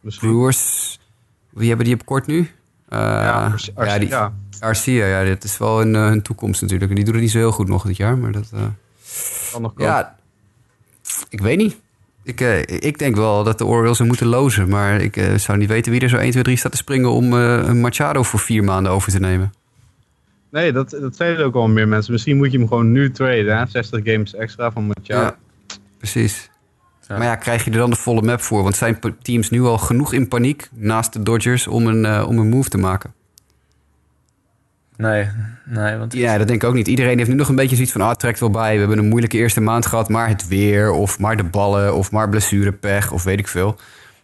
Misschien. 0.01 0.29
Brewers, 0.29 0.99
wie 1.51 1.69
hebben 1.69 1.87
die 1.87 1.95
op 1.95 2.05
kort 2.05 2.27
nu? 2.27 2.39
Eh, 2.89 2.99
Ja, 2.99 3.45
Arce- 3.53 3.73
ja, 3.77 3.99
die, 3.99 4.09
ja. 4.09 4.33
Arcia, 4.61 5.07
ja, 5.07 5.25
dit 5.25 5.45
is 5.45 5.59
wel 5.59 5.79
hun, 5.79 5.95
eh, 5.95 6.13
toekomst 6.13 6.63
natuurlijk. 6.63 6.95
Die 6.95 7.05
doen 7.05 7.15
het 7.15 7.23
niet 7.23 7.33
zo 7.33 7.39
heel 7.39 7.53
goed 7.53 7.69
nog 7.69 7.87
dit 7.87 7.97
jaar, 7.97 8.19
maar 8.19 8.33
dat... 8.33 8.51
eh, 8.55 8.61
kan 9.53 9.63
nog 9.63 9.75
komen. 9.75 9.93
ja, 9.93 10.17
ik 11.29 11.41
weet 11.41 11.57
niet. 11.57 11.77
Ik, 12.23 12.41
eh, 12.41 12.61
ik 12.61 12.99
denk 12.99 13.17
wel 13.17 13.45
dat 13.45 13.59
de 13.59 13.67
Orioles 13.67 13.99
er 13.99 14.07
moeten 14.07 14.27
lozen. 14.27 14.69
Maar 14.69 15.01
ik 15.01 15.21
zou 15.37 15.59
niet 15.59 15.69
weten 15.69 15.93
wie 15.93 16.01
er 16.01 16.09
zo 16.09 16.17
1, 16.17 16.31
2, 16.31 16.43
3 16.43 16.57
staat 16.57 16.73
te 16.73 16.77
springen 16.79 17.11
om 17.11 17.33
eh, 17.33 17.63
een 17.65 17.81
Machado 17.81 18.23
voor 18.23 18.41
vier 18.41 18.65
maanden 18.65 18.93
over 18.93 19.13
te 19.13 19.19
nemen. 19.21 19.53
Nee, 20.51 20.73
dat, 20.73 20.91
dat 20.91 21.17
zeiden 21.17 21.45
ook 21.45 21.55
al 21.55 21.69
meer 21.69 21.89
mensen. 21.89 22.13
Misschien 22.13 22.37
moet 22.37 22.53
je 22.53 22.59
hem 22.59 22.69
gewoon 22.69 22.93
nu 22.93 23.11
traden. 23.11 23.59
Hè? 23.59 23.67
60 23.67 24.01
games 24.05 24.35
extra 24.35 24.71
van 24.71 24.85
Machado. 24.87 25.21
Ja, 25.21 25.37
precies. 25.99 26.51
Maar 27.09 27.23
ja, 27.23 27.37
krijg 27.37 27.65
je 27.65 27.71
er 27.71 27.77
dan 27.77 27.91
de 27.91 27.97
volle 27.97 28.23
map 28.23 28.41
voor? 28.41 28.63
Want 28.63 28.77
zijn 28.77 28.99
teams 29.23 29.51
nu 29.51 29.63
al 29.63 29.79
genoeg 29.79 30.13
in 30.13 30.29
paniek 30.29 30.69
naast 30.73 31.13
de 31.13 31.23
Dodgers 31.23 31.67
om 31.67 31.87
een, 31.87 32.25
om 32.25 32.39
een 32.39 32.49
move 32.49 32.69
te 32.69 32.79
maken? 32.79 33.15
Nee, 34.97 35.29
nee, 35.65 35.97
want 35.97 36.13
Ja, 36.13 36.39
dat 36.39 36.47
denk 36.49 36.63
ik 36.63 36.69
ook 36.69 36.75
niet. 36.75 36.89
Iedereen 36.89 37.19
heeft 37.19 37.31
nu 37.31 37.37
nog 37.37 37.49
een 37.49 37.55
beetje 37.57 37.75
zoiets 37.75 37.93
van, 37.93 38.01
ah, 38.01 38.09
het 38.09 38.19
trekt 38.19 38.41
wel 38.41 38.51
bij. 38.51 38.73
We 38.73 38.79
hebben 38.79 38.99
een 38.99 39.09
moeilijke 39.09 39.37
eerste 39.37 39.61
maand 39.61 39.87
gehad, 39.87 40.09
maar 40.09 40.29
het 40.29 40.49
weer, 40.49 40.91
of 40.91 41.19
maar 41.19 41.37
de 41.37 41.45
ballen, 41.45 41.95
of 41.95 42.11
maar 42.11 42.29
blessurepech, 42.29 43.13
of 43.13 43.23
weet 43.23 43.39
ik 43.39 43.49
veel. 43.49 43.77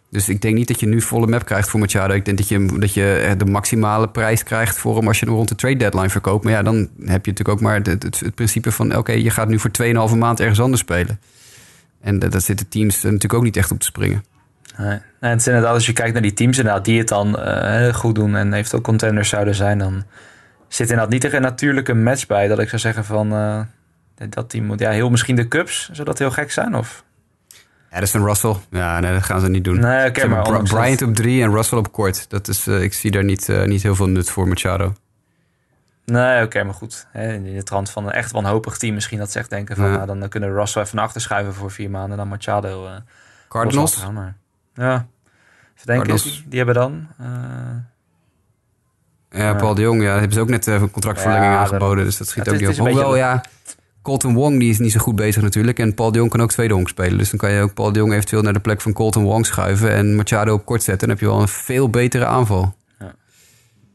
Dus 0.09 0.29
ik 0.29 0.41
denk 0.41 0.55
niet 0.55 0.67
dat 0.67 0.79
je 0.79 0.85
nu 0.87 1.01
volle 1.01 1.27
map 1.27 1.45
krijgt 1.45 1.69
voor 1.69 1.79
Machado. 1.79 2.13
Ik 2.13 2.25
denk 2.25 2.37
dat 2.37 2.47
je, 2.47 2.65
dat 2.79 2.93
je 2.93 3.13
eh, 3.27 3.31
de 3.37 3.45
maximale 3.45 4.09
prijs 4.09 4.43
krijgt 4.43 4.77
voor 4.77 4.97
hem 4.97 5.07
als 5.07 5.19
je 5.19 5.25
hem 5.25 5.35
rond 5.35 5.49
de 5.49 5.55
trade 5.55 5.75
deadline 5.75 6.09
verkoopt. 6.09 6.43
Maar 6.43 6.53
ja, 6.53 6.63
dan 6.63 6.75
heb 6.99 7.25
je 7.25 7.31
natuurlijk 7.31 7.49
ook 7.49 7.61
maar 7.61 7.75
het, 7.75 7.85
het, 7.87 8.19
het 8.19 8.35
principe 8.35 8.71
van, 8.71 8.95
oké, 8.97 9.11
je 9.11 9.29
gaat 9.29 9.47
nu 9.47 9.59
voor 9.59 9.71
2,5 10.11 10.17
maand 10.17 10.39
ergens 10.39 10.59
anders 10.59 10.81
spelen. 10.81 11.19
En 12.01 12.19
da- 12.19 12.27
daar 12.27 12.41
zitten 12.41 12.67
teams 12.69 13.01
natuurlijk 13.03 13.33
ook 13.33 13.43
niet 13.43 13.57
echt 13.57 13.71
op 13.71 13.79
te 13.79 13.85
springen. 13.85 14.23
Nee. 14.77 14.99
Nee, 15.21 15.31
het 15.31 15.39
is 15.39 15.47
inderdaad, 15.47 15.73
als 15.73 15.85
je 15.85 15.93
kijkt 15.93 16.13
naar 16.13 16.21
die 16.21 16.33
teams 16.33 16.57
inderdaad, 16.57 16.85
die 16.85 16.97
het 16.99 17.07
dan 17.07 17.39
eh, 17.39 17.93
goed 17.93 18.15
doen 18.15 18.35
en 18.35 18.53
heeft 18.53 18.73
ook 18.75 18.83
contenders 18.83 19.29
zouden 19.29 19.55
zijn, 19.55 19.77
dan 19.77 20.03
zit 20.73 20.89
inderdaad 20.89 21.09
niet 21.09 21.23
echt 21.23 21.33
een 21.33 21.41
natuurlijke 21.41 21.93
match 21.93 22.27
bij. 22.27 22.47
Dat 22.47 22.59
ik 22.59 22.69
zou 22.69 22.81
zeggen 22.81 23.05
van 23.05 23.31
eh, 23.33 23.61
dat 24.29 24.49
team 24.49 24.65
moet, 24.65 24.79
ja, 24.79 24.89
heel 24.89 25.09
misschien 25.09 25.35
de 25.35 25.47
Cubs, 25.47 25.89
zou 25.91 26.05
dat 26.05 26.19
heel 26.19 26.31
gek 26.31 26.51
zijn? 26.51 26.75
Of? 26.75 27.03
Addison 27.89 28.25
Russell, 28.25 28.55
ja, 28.69 28.99
nee, 28.99 29.13
dat 29.13 29.23
gaan 29.23 29.39
ze 29.39 29.49
niet 29.49 29.63
doen. 29.63 29.79
Nee, 29.79 30.09
oké, 30.09 30.19
Ze 30.19 30.27
maar 30.27 30.63
Bryant 30.63 31.01
op 31.01 31.15
drie 31.15 31.43
en 31.43 31.51
Russell 31.53 31.77
op 31.77 31.91
kort. 31.91 32.29
Dat 32.29 32.47
is, 32.47 32.67
eh, 32.67 32.81
ik 32.81 32.93
zie 32.93 33.11
daar 33.11 33.23
niet, 33.23 33.49
eh, 33.49 33.63
niet 33.63 33.83
heel 33.83 33.95
veel 33.95 34.07
nut 34.07 34.29
voor 34.29 34.47
Machado. 34.47 34.93
Nee, 36.05 36.43
oké, 36.43 36.63
maar 36.63 36.73
goed. 36.73 37.07
In 37.13 37.43
de 37.55 37.63
trant 37.63 37.89
van 37.89 38.05
een 38.05 38.11
echt 38.11 38.31
wanhopig 38.31 38.77
team 38.77 38.93
misschien 38.93 39.19
dat 39.19 39.31
zegt 39.31 39.49
denken 39.49 39.75
van, 39.75 39.85
Ja. 39.85 40.05
nou, 40.05 40.19
dan 40.19 40.29
kunnen 40.29 40.53
Russell 40.53 40.81
even 40.81 40.95
naar 40.95 41.05
achter 41.05 41.21
schuiven 41.21 41.53
voor 41.53 41.71
vier 41.71 41.89
maanden 41.89 42.11
en 42.11 42.17
dan 42.17 42.27
Machado 42.27 42.85
eh 42.87 42.95
Cardinals? 43.49 43.95
gaan, 43.95 44.13
maar, 44.13 44.35
ja, 44.73 45.07
denken, 45.83 46.07
Cardinals. 46.07 46.43
die 46.47 46.57
hebben 46.57 46.75
dan... 46.75 47.07
eh, 49.31 49.41
Ja, 49.41 49.53
Paul 49.53 49.73
de 49.75 49.81
Jong, 49.81 50.03
ja, 50.03 50.11
hebben 50.13 50.33
ze 50.33 50.39
ook 50.39 50.49
net 50.49 50.67
eh, 50.67 50.73
een 50.73 50.91
contractverlenging 50.91 51.51
Ja, 51.51 51.59
aangeboden. 51.59 52.05
Dus 52.05 52.17
dat 52.17 52.27
schiet 52.27 52.45
Ja, 52.45 52.51
ook 52.51 52.59
niet 52.59 52.69
op. 52.69 52.75
Hoewel, 52.87 53.15
ja, 53.15 53.43
Colton 54.01 54.33
Wong 54.33 54.59
die 54.59 54.69
is 54.69 54.79
niet 54.79 54.91
zo 54.91 54.99
goed 54.99 55.15
bezig 55.15 55.41
natuurlijk. 55.43 55.79
En 55.79 55.93
Paul 55.93 56.11
de 56.11 56.17
Jong 56.17 56.29
kan 56.29 56.41
ook 56.41 56.51
tweede 56.51 56.73
honk 56.73 56.89
spelen. 56.89 57.17
Dus 57.17 57.29
dan 57.29 57.39
kan 57.39 57.51
je 57.51 57.61
ook 57.61 57.73
Paul 57.73 57.91
de 57.91 57.99
Jong 57.99 58.13
eventueel 58.13 58.41
naar 58.41 58.53
de 58.53 58.59
plek 58.59 58.81
van 58.81 58.93
Colton 58.93 59.23
Wong 59.23 59.45
schuiven. 59.45 59.91
En 59.91 60.15
Machado 60.15 60.53
op 60.53 60.65
kort 60.65 60.83
zetten. 60.83 61.07
Dan 61.07 61.17
heb 61.17 61.25
je 61.25 61.31
wel 61.31 61.41
een 61.41 61.47
veel 61.47 61.89
betere 61.89 62.25
aanval. 62.25 62.75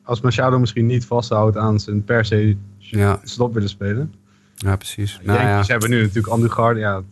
Als 0.02 0.20
Machado 0.20 0.58
misschien 0.58 0.86
niet 0.86 1.04
vasthoudt 1.06 1.56
aan 1.56 1.80
zijn 1.80 2.04
per 2.04 2.24
se 2.24 2.56
Ja, 2.78 3.20
stop 3.22 3.54
willen 3.54 3.68
spelen. 3.68 4.14
ja 4.54 4.76
precies. 4.76 5.12
Nou, 5.14 5.26
Nou 5.26 5.40
ja, 5.40 5.48
Yankees 5.48 5.68
hebben 5.68 5.90
nu 5.90 6.00
natuurlijk 6.00 6.26
Andujar. 6.26 6.78
Ja, 6.78 7.02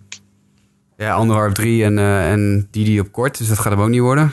ja 0.96 1.14
anderhalf 1.14 1.52
drie 1.52 1.84
en, 1.84 1.98
eh 1.98 2.32
en 2.32 2.68
Didi 2.70 3.00
op 3.00 3.12
kort. 3.12 3.38
Dus 3.38 3.48
dat 3.48 3.58
gaat 3.58 3.72
hem 3.72 3.80
ook 3.82 3.88
niet 3.88 4.00
worden. 4.00 4.32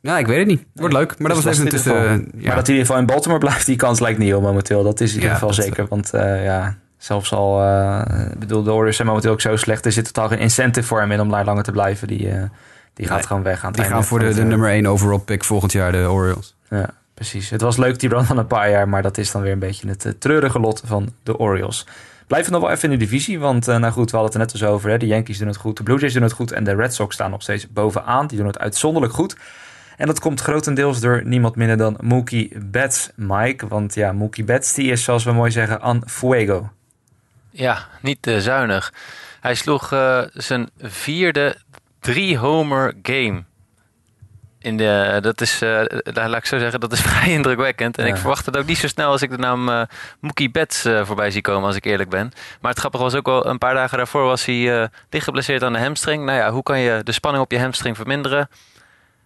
Ja, 0.00 0.18
ik 0.18 0.26
weet 0.26 0.38
het 0.38 0.46
niet. 0.46 0.64
Wordt 0.74 0.94
leuk. 0.94 1.18
Maar 1.18 1.28
dat 1.28 1.36
Dus 1.36 1.44
was 1.46 1.58
even 1.58 1.68
tussen... 1.70 1.92
ja. 1.92 2.00
Maar 2.02 2.24
dat 2.34 2.44
hij 2.44 2.54
in 2.54 2.56
ieder 2.56 2.80
geval 2.80 2.98
in 2.98 3.06
Baltimore 3.06 3.40
blijft, 3.40 3.66
die 3.66 3.76
kans 3.76 4.00
lijkt 4.00 4.18
niet 4.18 4.28
heel 4.28 4.40
momenteel. 4.40 4.82
Dat 4.82 5.00
is 5.00 5.10
in 5.10 5.16
ieder 5.16 5.32
geval 5.32 5.52
zeker. 5.52 5.86
Want 5.88 6.14
eh, 6.14 6.44
ja, 6.44 6.76
zelfs 6.98 7.32
al... 7.32 7.62
ik 8.32 8.38
bedoel, 8.38 8.62
de 8.62 8.72
Orioles 8.72 8.96
zijn 8.96 9.08
momenteel 9.08 9.32
ook 9.32 9.40
zo 9.40 9.56
slecht. 9.56 9.84
Er 9.86 9.92
zit 9.92 10.04
totaal 10.04 10.28
geen 10.28 10.38
incentive 10.38 10.86
voor 10.86 11.00
hem 11.00 11.12
in 11.12 11.20
om 11.20 11.30
daar 11.30 11.44
langer 11.44 11.62
te 11.62 11.72
blijven. 11.72 12.08
Die, 12.08 12.30
eh, 12.30 12.42
die 12.94 13.06
gaat 13.06 13.16
Nee, 13.18 13.26
gewoon 13.26 13.42
weg 13.42 13.60
aan 13.64 13.70
het 13.72 13.80
Die 13.80 13.90
gaan 13.90 14.04
voor 14.04 14.18
de, 14.18 14.34
de 14.34 14.44
nummer 14.44 14.70
1 14.70 14.86
overall 14.86 15.18
pick 15.18 15.44
volgend 15.44 15.72
jaar, 15.72 15.92
de 15.92 16.10
Orioles. 16.10 16.56
Ja, 16.70 16.90
precies. 17.14 17.50
Het 17.50 17.60
was 17.60 17.76
leuk 17.76 17.98
die 18.00 18.08
run 18.08 18.24
van 18.24 18.38
een 18.38 18.46
paar 18.46 18.70
jaar, 18.70 18.88
maar 18.88 19.02
dat 19.02 19.18
is 19.18 19.30
dan 19.30 19.42
weer 19.42 19.52
een 19.52 19.58
beetje 19.58 19.88
het 19.88 20.14
treurige 20.18 20.58
lot 20.60 20.82
van 20.84 21.12
de 21.22 21.38
Orioles. 21.38 21.86
Blijven 22.26 22.52
nog 22.52 22.60
wel 22.60 22.70
even 22.70 22.92
in 22.92 22.98
de 22.98 23.04
divisie, 23.04 23.38
want 23.40 23.66
nou 23.66 23.90
goed, 23.90 24.10
we 24.10 24.16
hadden 24.16 24.22
het 24.24 24.32
er 24.34 24.38
net 24.38 24.50
dus 24.50 24.64
over. 24.64 24.90
Hè. 24.90 24.98
De 24.98 25.06
Yankees 25.06 25.38
doen 25.38 25.48
het 25.48 25.56
goed, 25.56 25.76
de 25.76 25.82
Blue 25.82 25.98
Jays 25.98 26.12
doen 26.12 26.22
het 26.22 26.32
goed 26.32 26.52
en 26.52 26.64
de 26.64 26.74
Red 26.74 26.94
Sox 26.94 27.14
staan 27.14 27.30
nog 27.30 27.42
steeds 27.42 27.72
bovenaan. 27.72 28.26
Die 28.26 28.38
doen 28.38 28.46
het 28.46 28.58
uitzonderlijk 28.58 29.12
goed. 29.12 29.36
En 30.00 30.06
dat 30.06 30.20
komt 30.20 30.40
grotendeels 30.40 31.00
door 31.00 31.22
niemand 31.24 31.56
minder 31.56 31.76
dan 31.76 31.96
Mookie 32.00 32.52
Betts, 32.58 33.10
Mike. 33.14 33.68
Want 33.68 33.94
ja, 33.94 34.12
Mookie 34.12 34.44
Betts 34.44 34.74
die 34.74 34.90
is, 34.90 35.04
zoals 35.04 35.24
we 35.24 35.32
mooi 35.32 35.50
zeggen, 35.50 35.80
aan 35.80 36.02
fuego. 36.06 36.70
Ja, 37.50 37.86
niet 38.02 38.18
te 38.20 38.40
zuinig. 38.40 38.92
Hij 39.40 39.54
sloeg 39.54 39.92
eh, 39.92 40.22
zijn 40.32 40.70
vierde 40.78 41.56
drie-homer 42.00 42.94
game. 43.02 43.42
In 44.58 44.76
de, 44.76 45.18
dat 45.20 45.40
is, 45.40 45.62
eh, 45.62 45.82
laat 46.04 46.36
ik 46.36 46.46
zo 46.46 46.58
zeggen, 46.58 46.80
dat 46.80 46.92
is 46.92 47.00
vrij 47.10 47.30
indrukwekkend. 47.32 47.98
En 47.98 48.06
Ja. 48.06 48.12
ik 48.12 48.18
verwacht 48.18 48.46
het 48.46 48.56
ook 48.56 48.66
niet 48.66 48.78
zo 48.78 48.88
snel 48.88 49.10
als 49.10 49.22
ik 49.22 49.30
de 49.30 49.38
naam 49.38 49.68
eh 49.68 49.82
Mookie 50.20 50.50
Betts 50.50 50.84
eh, 50.84 51.04
voorbij 51.04 51.30
zie 51.30 51.42
komen, 51.42 51.66
als 51.66 51.76
ik 51.76 51.84
eerlijk 51.84 52.10
ben. 52.10 52.30
Maar 52.60 52.70
het 52.70 52.78
grappige 52.80 53.02
was 53.04 53.14
ook 53.14 53.26
wel, 53.26 53.46
een 53.46 53.58
paar 53.58 53.74
dagen 53.74 53.96
daarvoor 53.96 54.24
was 54.24 54.44
hij 54.44 54.82
eh 54.82 54.88
licht 55.10 55.24
geblesseerd 55.24 55.62
aan 55.62 55.72
de 55.72 55.78
hamstring. 55.80 56.24
Nou 56.24 56.38
ja, 56.38 56.50
hoe 56.50 56.62
kan 56.62 56.78
je 56.78 57.00
de 57.04 57.12
spanning 57.12 57.44
op 57.44 57.50
je 57.52 57.58
hamstring 57.60 57.96
verminderen? 57.96 58.48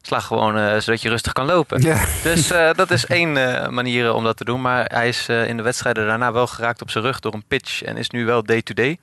Sla 0.07 0.21
gewoon 0.21 0.57
eh, 0.59 0.79
zodat 0.81 1.03
je 1.03 1.09
rustig 1.09 1.33
kan 1.33 1.47
lopen. 1.47 1.83
Ja. 1.83 2.05
Dus 2.23 2.51
eh, 2.51 2.71
dat 2.75 2.91
is 2.91 3.07
één 3.21 3.37
eh, 3.37 3.69
manier 3.69 4.13
om 4.13 4.25
dat 4.25 4.37
te 4.37 4.45
doen. 4.45 4.61
Maar 4.61 4.85
hij 4.85 5.09
is 5.09 5.29
eh, 5.29 5.49
in 5.49 5.57
de 5.57 5.63
wedstrijden 5.63 6.07
daarna 6.07 6.33
wel 6.33 6.47
geraakt 6.47 6.83
op 6.83 6.91
zijn 6.91 7.05
rug 7.05 7.21
door 7.21 7.35
een 7.35 7.45
pitch. 7.49 7.83
En 7.83 7.97
is 7.97 8.11
nu 8.11 8.25
wel 8.25 8.43
day-to-day. 8.43 8.99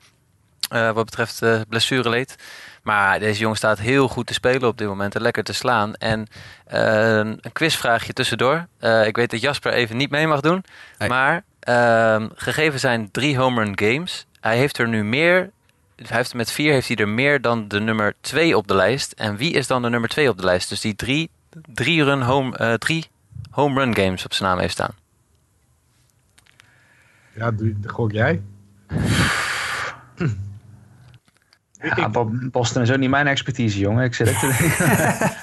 eh, 0.68 0.90
wat 0.90 1.04
betreft 1.04 1.42
eh 1.42 1.60
blessureleed. 1.68 2.36
Maar 2.82 3.18
deze 3.18 3.40
jongen 3.40 3.56
staat 3.56 3.78
heel 3.78 4.08
goed 4.08 4.26
te 4.26 4.32
spelen 4.34 4.68
op 4.68 4.78
dit 4.78 4.88
moment. 4.88 5.14
En 5.14 5.22
lekker 5.22 5.44
te 5.44 5.52
slaan. 5.52 5.94
En 5.94 6.26
een 6.66 7.40
quizvraagje 7.52 8.12
tussendoor. 8.12 8.66
Eh, 8.78 9.06
ik 9.06 9.16
weet 9.16 9.30
dat 9.30 9.40
Jasper 9.40 9.72
even 9.72 9.96
niet 9.96 10.10
mee 10.10 10.26
mag 10.26 10.40
doen. 10.40 10.64
Maar 11.08 11.44
ehm, 11.60 12.28
gegeven 12.34 12.80
zijn 12.80 13.10
drie 13.10 13.36
home 13.38 13.64
run 13.64 13.78
games. 13.78 14.26
Hij 14.40 14.56
heeft 14.56 14.78
er 14.78 14.88
nu 14.88 15.04
meer. 15.04 15.50
Hij 16.08 16.16
heeft 16.16 16.30
er 16.30 16.36
met 16.36 16.50
vier 16.52 16.72
heeft 16.72 16.88
hij 16.88 16.96
er 16.96 17.08
meer 17.08 17.40
dan 17.40 17.68
de 17.68 17.80
nummer 17.80 18.14
twee 18.20 18.56
op 18.56 18.66
de 18.68 18.74
lijst. 18.74 19.12
En 19.12 19.36
wie 19.36 19.52
is 19.52 19.66
dan 19.66 19.82
de 19.82 19.88
nummer 19.88 20.08
twee 20.08 20.28
op 20.28 20.36
de 20.38 20.44
lijst? 20.44 20.68
Dus 20.68 20.80
die 20.80 20.94
drie, 20.94 21.30
drie, 21.74 22.04
run 22.04 22.22
home, 22.22 22.56
eh, 22.56 22.74
drie 22.74 23.06
home 23.50 23.80
run 23.80 23.94
games 23.96 24.24
op 24.24 24.32
zijn 24.32 24.48
naam 24.48 24.58
heeft 24.58 24.72
staan. 24.72 24.94
ja 27.34 27.50
doe, 27.50 27.74
gok 27.86 28.12
jij? 28.12 28.42
Ja, 31.96 32.08
Bo- 32.08 32.30
Boston 32.50 32.82
is 32.82 32.90
ook 32.90 32.98
niet 32.98 33.10
mijn 33.10 33.26
expertise, 33.26 33.78
jongen. 33.78 34.04
Ik 34.04 34.14
zit 34.14 34.28
ook 34.28 34.34
te 34.34 34.56
denken. 34.58 35.30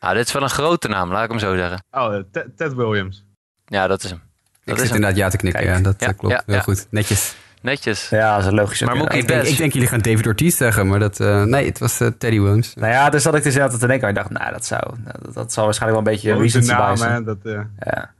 Nou, 0.00 0.14
dit 0.14 0.26
is 0.26 0.32
wel 0.32 0.42
een 0.42 0.50
grote 0.50 0.88
naam, 0.88 1.10
laat 1.12 1.24
ik 1.24 1.30
hem 1.30 1.38
zo 1.38 1.56
zeggen. 1.56 1.84
Oh, 1.90 2.14
eh, 2.16 2.42
Ted- 2.56 2.74
Williams. 2.74 3.24
Ja, 3.66 3.86
dat 3.86 4.04
is 4.04 4.10
hem. 4.10 4.18
Ik 4.18 4.22
Dat 4.64 4.74
zit 4.76 4.76
is 4.76 4.82
hem. 4.84 4.94
inderdaad 4.94 5.18
ja 5.18 5.28
te 5.28 5.36
knikken. 5.36 5.62
Kijk. 5.62 5.76
Ja, 5.76 5.82
dat 5.82 6.00
Ja, 6.00 6.06
eh, 6.08 6.18
klopt. 6.18 6.34
ja, 6.34 6.42
Heel 6.46 6.54
ja. 6.54 6.60
goed. 6.60 6.86
Netjes. 6.90 7.34
Netjes. 7.60 8.08
ja, 8.08 8.30
dat 8.34 8.40
is 8.40 8.46
een 8.46 8.54
logische. 8.54 8.84
Maar 8.84 8.96
Mookie 8.96 9.18
Ik 9.18 9.26
denk, 9.28 9.40
Betts. 9.40 9.52
ik 9.52 9.58
denk 9.58 9.72
jullie 9.72 9.88
gaan 9.88 10.00
David 10.00 10.26
Ortiz 10.26 10.56
zeggen, 10.56 10.86
maar 10.86 10.98
dat... 10.98 11.20
eh, 11.20 11.42
nee, 11.42 11.66
het 11.66 11.78
was 11.78 12.00
eh, 12.00 12.08
Teddy 12.18 12.40
Williams. 12.40 12.74
Nou 12.74 12.92
ja, 12.92 13.10
dus 13.10 13.22
zat 13.22 13.34
ik 13.34 13.42
dus 13.42 13.54
inderdaad 13.54 13.80
te 13.80 13.86
denken. 13.86 14.08
Ik 14.08 14.14
dacht, 14.14 14.30
nou, 14.30 14.52
dat 14.52 14.64
zou, 14.64 14.82
dat, 15.22 15.34
dat 15.34 15.52
zal 15.52 15.64
waarschijnlijk 15.64 16.04
wel 16.04 16.12
een 16.12 16.20
beetje 16.20 16.42
recency 16.42 16.70
naam, 16.70 16.86
bias 16.86 16.98
zijn. 17.00 17.12
hè, 17.12 17.24
dat, 17.24 17.36
eh, 17.44 17.60
Ja. 17.80 18.10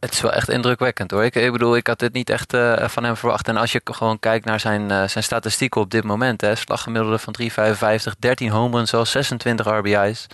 Het 0.00 0.12
is 0.12 0.20
wel 0.20 0.32
echt 0.32 0.48
indrukwekkend 0.48 1.10
hoor. 1.10 1.24
Ik, 1.24 1.34
ik 1.34 1.52
bedoel, 1.52 1.76
ik 1.76 1.86
had 1.86 1.98
dit 1.98 2.12
niet 2.12 2.30
echt 2.30 2.54
eh, 2.54 2.88
van 2.88 3.04
hem 3.04 3.16
verwacht. 3.16 3.48
En 3.48 3.56
als 3.56 3.72
je 3.72 3.80
gewoon 3.84 4.18
kijkt 4.18 4.44
naar 4.44 4.60
zijn, 4.60 5.08
zijn 5.08 5.24
statistieken 5.24 5.80
op 5.80 5.90
dit 5.90 6.04
moment. 6.04 6.40
Hè, 6.40 6.54
slaggemiddelde 6.54 7.18
van 7.18 7.34
3,55, 7.42 8.18
13 8.18 8.50
home 8.50 8.76
runs, 8.76 8.94
al 8.94 9.06
26 9.06 9.66
RBI's. 9.66 10.26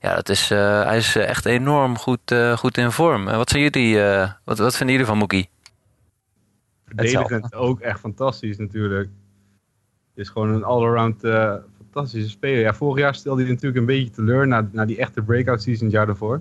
Ja, 0.00 0.14
dat 0.14 0.28
is, 0.28 0.50
eh, 0.50 0.84
hij 0.84 0.96
is 0.96 1.16
echt 1.16 1.46
enorm 1.46 1.98
goed, 1.98 2.30
eh, 2.30 2.56
goed 2.56 2.78
in 2.78 2.90
vorm. 2.90 3.28
En 3.28 3.36
wat, 3.36 3.50
zijn 3.50 3.62
jullie, 3.62 4.02
eh, 4.02 4.30
wat, 4.44 4.58
wat 4.58 4.76
vinden 4.76 4.94
jullie 4.94 5.10
van 5.10 5.18
Mookie? 5.18 5.48
Verdedigend 6.86 7.54
ook 7.54 7.80
echt 7.80 8.00
fantastisch 8.00 8.58
natuurlijk. 8.58 9.08
Het 10.14 10.24
is 10.24 10.28
gewoon 10.28 10.48
een 10.48 10.64
all-around 10.64 11.24
eh, 11.24 11.54
fantastische 11.76 12.30
speler. 12.30 12.60
Ja, 12.60 12.74
vorig 12.74 12.98
jaar 12.98 13.14
stelde 13.14 13.42
hij 13.42 13.50
natuurlijk 13.50 13.80
een 13.80 13.86
beetje 13.86 14.10
teleur 14.10 14.46
na, 14.46 14.68
na 14.72 14.84
die 14.84 14.98
echte 14.98 15.22
breakout 15.22 15.62
season 15.62 15.84
het 15.84 15.92
jaar 15.92 16.06
daarvoor. 16.06 16.40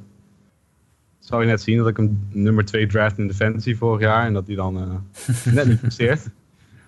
Dat 1.17 1.27
zou 1.27 1.41
je 1.41 1.47
net 1.47 1.61
zien 1.61 1.77
dat 1.77 1.87
ik 1.87 1.97
hem 1.97 2.27
nummer 2.29 2.65
2 2.65 2.87
draft 2.87 3.17
in 3.17 3.27
de 3.27 3.33
fantasy 3.33 3.75
vorig 3.75 4.01
jaar 4.01 4.25
en 4.25 4.33
dat 4.33 4.47
hij 4.47 4.55
dan 4.55 4.77
eh, 4.77 5.53
net 5.53 5.67
niet 5.67 5.81
presteert. 5.81 6.29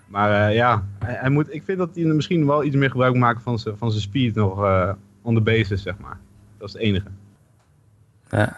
Maar 0.06 0.48
eh, 0.48 0.54
ja, 0.54 0.84
hij, 0.98 1.14
hij 1.14 1.30
moet, 1.30 1.54
ik 1.54 1.62
vind 1.64 1.78
dat 1.78 1.94
hij 1.94 2.04
misschien 2.04 2.46
wel 2.46 2.64
iets 2.64 2.76
meer 2.76 2.90
gebruik 2.90 3.12
moet 3.12 3.22
maken 3.22 3.42
van 3.42 3.58
zijn 3.58 3.76
van 3.76 3.90
zijn 3.90 4.02
speed 4.02 4.34
nog 4.34 4.58
on 5.22 5.34
the 5.34 5.40
basis, 5.40 5.82
zeg 5.82 5.98
maar. 5.98 6.18
Dat 6.58 6.68
is 6.68 6.74
het 6.74 6.82
enige. 6.82 7.08
Ja. 8.30 8.56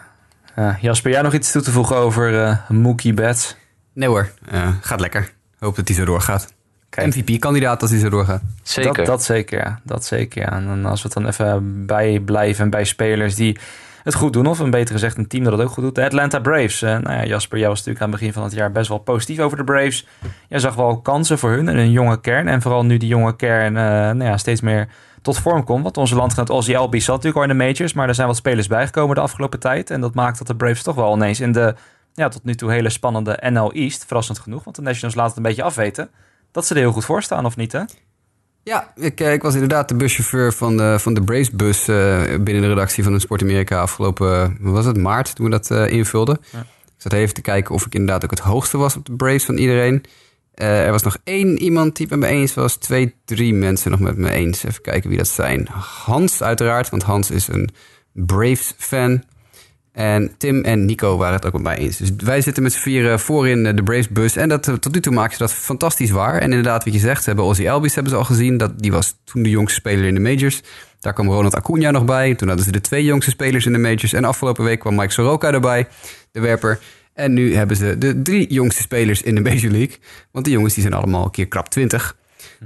Ja, 0.55 0.77
Jasper, 0.81 1.11
jij 1.11 1.21
nog 1.21 1.33
iets 1.33 1.51
toe 1.51 1.61
te 1.61 1.71
voegen 1.71 1.95
over 1.95 2.59
Mookie 2.69 3.13
Betts? 3.13 3.55
Nee 3.93 4.09
hoor, 4.09 4.31
eh, 4.49 4.69
gaat 4.81 4.99
lekker. 4.99 5.33
Hoop 5.59 5.75
dat 5.75 5.87
hij 5.87 5.97
zo 5.97 6.05
doorgaat. 6.05 6.53
Kijk. 6.89 7.15
MVP-kandidaat 7.15 7.81
als 7.81 7.91
hij 7.91 7.99
zo 7.99 8.09
doorgaat. 8.09 8.41
Zeker. 8.63 8.93
Dat, 8.93 9.05
dat 9.05 9.23
zeker, 9.23 9.59
ja. 9.59 9.79
Dat 9.83 10.05
zeker, 10.05 10.41
ja. 10.41 10.51
En 10.51 10.65
dan 10.65 10.85
als 10.85 11.01
we 11.01 11.07
het 11.07 11.17
dan 11.17 11.27
even 11.27 11.85
bij 11.85 12.19
blijven 12.19 12.69
bij 12.69 12.83
spelers 12.83 13.35
die 13.35 13.57
het 14.03 14.13
goed 14.13 14.33
doen, 14.33 14.45
of 14.45 14.59
een 14.59 14.69
beter 14.69 14.93
gezegd 14.93 15.17
een 15.17 15.27
team 15.27 15.43
dat 15.43 15.53
het 15.53 15.61
ook 15.61 15.69
goed 15.69 15.83
doet. 15.83 15.95
De 15.95 16.03
Atlanta 16.03 16.39
Braves. 16.39 16.81
Eh, 16.81 16.97
nou 16.97 17.15
ja, 17.15 17.25
Jasper, 17.25 17.57
jij 17.57 17.67
was 17.67 17.77
natuurlijk 17.77 18.05
aan 18.05 18.11
het 18.11 18.19
begin 18.19 18.33
van 18.33 18.43
het 18.43 18.53
jaar 18.53 18.71
best 18.71 18.89
wel 18.89 18.97
positief 18.97 19.39
over 19.39 19.57
de 19.57 19.63
Braves. 19.63 20.07
Jij 20.47 20.59
zag 20.59 20.75
wel 20.75 21.01
kansen 21.01 21.37
voor 21.39 21.49
hun 21.49 21.67
en 21.67 21.77
een 21.77 21.91
jonge 21.91 22.21
kern. 22.21 22.47
En 22.47 22.61
vooral 22.61 22.85
nu 22.85 22.97
die 22.97 23.09
jonge 23.09 23.35
kern 23.35 23.77
eh, 23.77 23.83
nou 23.83 24.23
ja, 24.23 24.37
steeds 24.37 24.61
meer 24.61 24.87
tot 25.21 25.39
vorm 25.39 25.63
komt. 25.63 25.83
Want 25.83 25.97
onze 25.97 26.15
landgenoot 26.15 26.49
Ozzy 26.49 26.75
Albies 26.75 27.05
zat 27.05 27.15
natuurlijk 27.15 27.43
al 27.43 27.51
in 27.51 27.57
de 27.57 27.65
majors, 27.65 27.93
maar 27.93 28.07
er 28.07 28.15
zijn 28.15 28.27
wat 28.27 28.35
spelers 28.35 28.67
bijgekomen 28.67 29.15
de 29.15 29.21
afgelopen 29.21 29.59
tijd. 29.59 29.89
En 29.89 30.01
dat 30.01 30.13
maakt 30.13 30.37
dat 30.37 30.47
de 30.47 30.55
Braves 30.55 30.83
toch 30.83 30.95
wel 30.95 31.15
ineens 31.15 31.39
in 31.39 31.51
de 31.51 31.75
ja, 32.13 32.27
tot 32.27 32.43
nu 32.43 32.55
toe 32.55 32.71
hele 32.71 32.89
spannende 32.89 33.39
NL 33.51 33.71
East. 33.71 34.05
Verrassend 34.05 34.39
genoeg, 34.39 34.63
want 34.63 34.75
de 34.75 34.81
Nationals 34.81 35.15
laten 35.15 35.29
het 35.29 35.37
een 35.37 35.49
beetje 35.49 35.63
afweten 35.63 36.09
dat 36.51 36.65
ze 36.65 36.73
er 36.73 36.79
heel 36.79 36.91
goed 36.91 37.05
voor 37.05 37.23
staan, 37.23 37.45
of 37.45 37.55
niet 37.55 37.71
hè? 37.71 37.83
Ja, 38.63 38.93
ik, 38.95 39.19
eh, 39.19 39.33
ik 39.33 39.41
was 39.41 39.53
inderdaad 39.53 39.89
de 39.89 39.95
buschauffeur 39.95 40.53
van 40.53 40.77
de, 40.77 40.95
van 40.99 41.13
de 41.13 41.21
Braves-bus 41.21 41.87
eh, 41.87 42.21
binnen 42.21 42.61
de 42.61 42.67
redactie 42.67 43.03
van 43.03 43.19
Sport 43.19 43.41
Amerika 43.41 43.81
afgelopen, 43.81 44.57
wat 44.59 44.73
was 44.73 44.85
het, 44.85 44.97
maart, 44.97 45.35
toen 45.35 45.45
we 45.45 45.51
dat 45.51 45.71
eh, 45.71 45.89
invulden. 45.89 46.39
Ja. 46.51 46.59
Ik 46.59 47.11
zat 47.11 47.13
even 47.13 47.33
te 47.33 47.41
kijken 47.41 47.75
of 47.75 47.85
ik 47.85 47.93
inderdaad 47.93 48.23
ook 48.23 48.29
het 48.29 48.39
hoogste 48.39 48.77
was 48.77 48.95
op 48.95 49.05
de 49.05 49.15
Braves 49.15 49.45
van 49.45 49.57
iedereen. 49.57 50.03
Er 50.53 50.91
was 50.91 51.03
nog 51.03 51.17
één 51.23 51.57
iemand 51.57 51.95
die 51.95 52.07
het 52.09 52.19
met 52.19 52.29
me 52.29 52.35
eens 52.35 52.53
was, 52.53 52.75
twee, 52.75 53.15
drie 53.25 53.53
mensen 53.53 53.91
nog 53.91 53.99
met 53.99 54.17
me 54.17 54.29
eens. 54.29 54.63
Even 54.63 54.81
kijken 54.81 55.09
wie 55.09 55.17
dat 55.17 55.27
zijn. 55.27 55.67
Hans 56.05 56.43
uiteraard, 56.43 56.89
want 56.89 57.03
Hans 57.03 57.31
is 57.31 57.47
een 57.47 57.69
Braves-fan. 58.13 59.23
En 59.91 60.31
Tim 60.37 60.63
en 60.63 60.85
Nico 60.85 61.17
waren 61.17 61.35
het 61.35 61.45
ook 61.45 61.53
met 61.53 61.61
mij 61.61 61.77
eens. 61.77 61.97
Dus 61.97 62.11
wij 62.17 62.41
zitten 62.41 62.63
met 62.63 62.73
z'n 62.73 62.79
vieren 62.79 63.19
voorin 63.19 63.65
eh, 63.65 63.75
de 63.75 63.83
Braves 63.83 64.09
bus. 64.09 64.35
En 64.35 64.49
dat, 64.49 64.67
eh, 64.67 64.73
tot 64.73 64.93
nu 64.93 64.99
toe 64.99 65.13
maken 65.13 65.31
ze 65.31 65.37
dat 65.37 65.53
fantastisch 65.53 66.11
waar. 66.11 66.33
En 66.37 66.49
inderdaad, 66.49 66.83
wat 66.83 66.93
je 66.93 66.99
zegt, 66.99 67.23
ze 67.23 67.27
hebben 67.27 67.45
Ozzy 67.45 67.69
Albies 67.69 67.93
hebben 67.93 68.11
ze 68.11 68.17
al 68.17 68.25
gezien. 68.25 68.57
Dat, 68.57 68.79
die 68.79 68.91
was 68.91 69.15
toen 69.23 69.43
de 69.43 69.49
jongste 69.49 69.79
speler 69.79 70.05
in 70.05 70.13
de 70.13 70.19
majors. 70.19 70.61
Daar 70.99 71.13
kwam 71.13 71.27
Ronald 71.27 71.55
Acuna 71.55 71.91
nog 71.91 72.05
bij. 72.05 72.35
Toen 72.35 72.47
hadden 72.47 72.65
ze 72.65 72.71
de 72.71 72.81
twee 72.81 73.03
jongste 73.03 73.31
spelers 73.31 73.65
in 73.65 73.71
de 73.71 73.77
majors. 73.77 74.13
En 74.13 74.23
afgelopen 74.23 74.63
week 74.63 74.79
kwam 74.79 74.95
Mike 74.95 75.11
Soroka 75.11 75.51
erbij, 75.51 75.87
de 76.31 76.39
werper. 76.39 76.79
En 77.13 77.33
nu 77.33 77.55
hebben 77.55 77.77
ze 77.77 77.97
de 77.97 78.21
drie 78.21 78.53
jongste 78.53 78.81
spelers 78.81 79.21
in 79.21 79.35
de 79.35 79.41
Major 79.41 79.71
League. 79.71 79.97
Want 80.31 80.45
die 80.45 80.53
jongens 80.53 80.73
die 80.73 80.83
zijn 80.83 80.95
allemaal 80.95 81.23
een 81.23 81.31
keer 81.31 81.47
krap 81.47 81.69
20. 81.69 82.15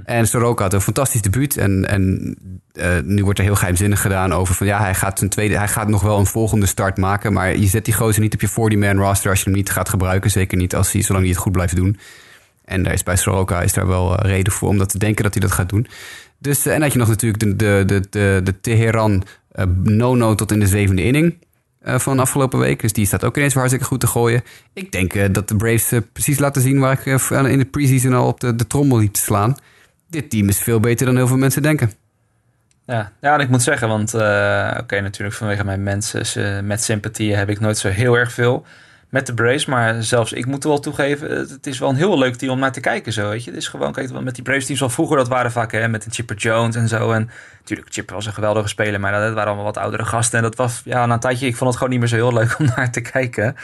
En 0.04 0.26
Soroka 0.28 0.62
had 0.62 0.72
een 0.72 0.80
fantastisch 0.80 1.22
debuut. 1.22 1.56
En, 1.56 1.88
en 1.88 2.36
eh, 2.72 2.98
nu 3.04 3.24
wordt 3.24 3.38
er 3.38 3.44
heel 3.44 3.54
geheimzinnig 3.54 4.00
gedaan 4.00 4.32
over 4.32 4.54
van 4.54 4.66
ja, 4.66 4.80
hij 4.80 4.94
gaat, 4.94 5.18
zijn 5.18 5.30
tweede, 5.30 5.56
hij 5.56 5.68
gaat 5.68 5.88
nog 5.88 6.02
wel 6.02 6.18
een 6.18 6.26
volgende 6.26 6.66
start 6.66 6.96
maken. 6.96 7.32
Maar 7.32 7.56
je 7.56 7.66
zet 7.66 7.84
die 7.84 7.94
gozer 7.94 8.22
niet 8.22 8.34
op 8.34 8.40
je 8.40 8.50
40-man 8.50 8.98
roster 8.98 9.30
als 9.30 9.38
je 9.38 9.44
hem 9.44 9.54
niet 9.54 9.70
gaat 9.70 9.88
gebruiken. 9.88 10.30
Zeker 10.30 10.58
niet 10.58 10.74
als 10.74 10.92
hij, 10.92 11.02
zolang 11.02 11.24
hij 11.24 11.32
het 11.32 11.42
goed 11.42 11.52
blijft 11.52 11.76
doen. 11.76 11.98
En 12.66 12.82
daar 12.82 12.92
is 12.92 13.02
bij 13.02 13.16
Soroka 13.16 13.62
is 13.62 13.72
daar 13.72 13.86
wel 13.86 14.18
eh, 14.18 14.30
reden 14.30 14.52
voor 14.52 14.68
om 14.68 14.78
dat 14.78 14.88
te 14.88 14.98
denken 14.98 15.22
dat 15.22 15.32
hij 15.32 15.42
dat 15.42 15.52
gaat 15.52 15.68
doen. 15.68 15.86
Dus, 16.38 16.66
eh, 16.66 16.74
en 16.74 16.82
had 16.82 16.92
je 16.92 16.98
nog 16.98 17.08
natuurlijk 17.08 17.42
de, 17.42 17.56
de, 17.56 17.82
de, 17.86 18.06
de, 18.10 18.40
de 18.44 18.60
Teheran 18.60 19.24
eh, 19.52 19.64
no-no 19.82 20.34
tot 20.34 20.52
in 20.52 20.60
de 20.60 20.66
zevende 20.66 21.02
inning 21.02 21.44
van 21.88 22.18
afgelopen 22.18 22.58
week. 22.58 22.80
Dus 22.80 22.92
die 22.92 23.06
staat 23.06 23.24
ook 23.24 23.36
ineens 23.36 23.52
weer 23.52 23.62
hartstikke 23.62 23.88
goed 23.88 24.00
te 24.00 24.06
gooien. 24.06 24.42
Ik 24.72 24.92
denk 24.92 25.34
dat 25.34 25.48
de 25.48 25.56
Braves 25.56 25.92
precies 26.12 26.38
laten 26.38 26.62
zien 26.62 26.78
waar 26.78 26.92
ik 26.92 27.20
in 27.30 27.58
de 27.58 27.64
preseason 27.64 28.12
al 28.12 28.26
op 28.26 28.40
de, 28.40 28.56
de 28.56 28.66
trommel 28.66 28.98
liet 28.98 29.16
slaan. 29.16 29.56
Dit 30.08 30.30
team 30.30 30.48
is 30.48 30.58
veel 30.58 30.80
beter 30.80 31.06
dan 31.06 31.16
heel 31.16 31.26
veel 31.26 31.36
mensen 31.36 31.62
denken. 31.62 31.92
Ja, 32.86 33.12
ja 33.20 33.34
en 33.34 33.40
ik 33.40 33.48
moet 33.48 33.62
zeggen, 33.62 33.88
want 33.88 34.14
eh, 34.14 34.76
oké, 34.80 35.00
natuurlijk 35.00 35.36
vanwege 35.36 35.64
mijn 35.64 35.82
mensen 35.82 36.66
met 36.66 36.82
sympathieën 36.82 37.38
heb 37.38 37.48
ik 37.48 37.60
nooit 37.60 37.78
zo 37.78 37.88
heel 37.88 38.14
erg 38.14 38.32
veel 38.32 38.66
met 39.08 39.26
de 39.26 39.34
Braves. 39.34 39.66
Maar 39.66 40.02
zelfs 40.02 40.32
ik 40.32 40.46
moet 40.46 40.64
wel 40.64 40.80
toegeven, 40.80 41.30
het 41.30 41.66
is 41.66 41.78
wel 41.78 41.88
een 41.88 41.96
heel 41.96 42.18
leuk 42.18 42.34
team 42.34 42.52
om 42.52 42.58
naar 42.58 42.72
te 42.72 42.80
kijken 42.80 43.12
zo, 43.12 43.28
weet 43.28 43.44
je. 43.44 43.50
Het 43.50 43.58
is 43.60 43.68
gewoon, 43.68 43.92
kijk, 43.92 44.20
met 44.20 44.34
die 44.34 44.44
Braves 44.44 44.66
teams 44.66 44.80
van 44.80 44.90
vroeger, 44.90 45.16
dat 45.16 45.28
waren 45.28 45.52
vaak 45.52 45.72
hè, 45.72 45.88
met 45.88 46.04
een 46.04 46.12
Chipper 46.12 46.36
Jones 46.36 46.76
en 46.76 46.88
zo. 46.88 47.12
En 47.12 47.30
natuurlijk, 47.58 47.88
Chipper 47.92 48.14
was 48.14 48.26
een 48.26 48.32
geweldige 48.32 48.68
speler, 48.68 49.00
maar 49.00 49.12
dat, 49.12 49.32
waren 49.32 49.46
allemaal 49.46 49.64
wat 49.64 49.76
oudere 49.76 50.04
gasten. 50.04 50.38
En 50.38 50.44
dat 50.44 50.56
was, 50.56 50.82
ja, 50.84 51.06
na 51.06 51.14
een 51.14 51.20
tijdje, 51.20 51.46
ik 51.46 51.56
vond 51.56 51.68
het 51.70 51.78
gewoon 51.78 51.92
niet 51.92 52.00
meer 52.00 52.08
zo 52.08 52.16
heel 52.16 52.32
leuk 52.32 52.58
om 52.58 52.66
naar 52.76 52.90
te 52.90 53.00
kijken. 53.00 53.56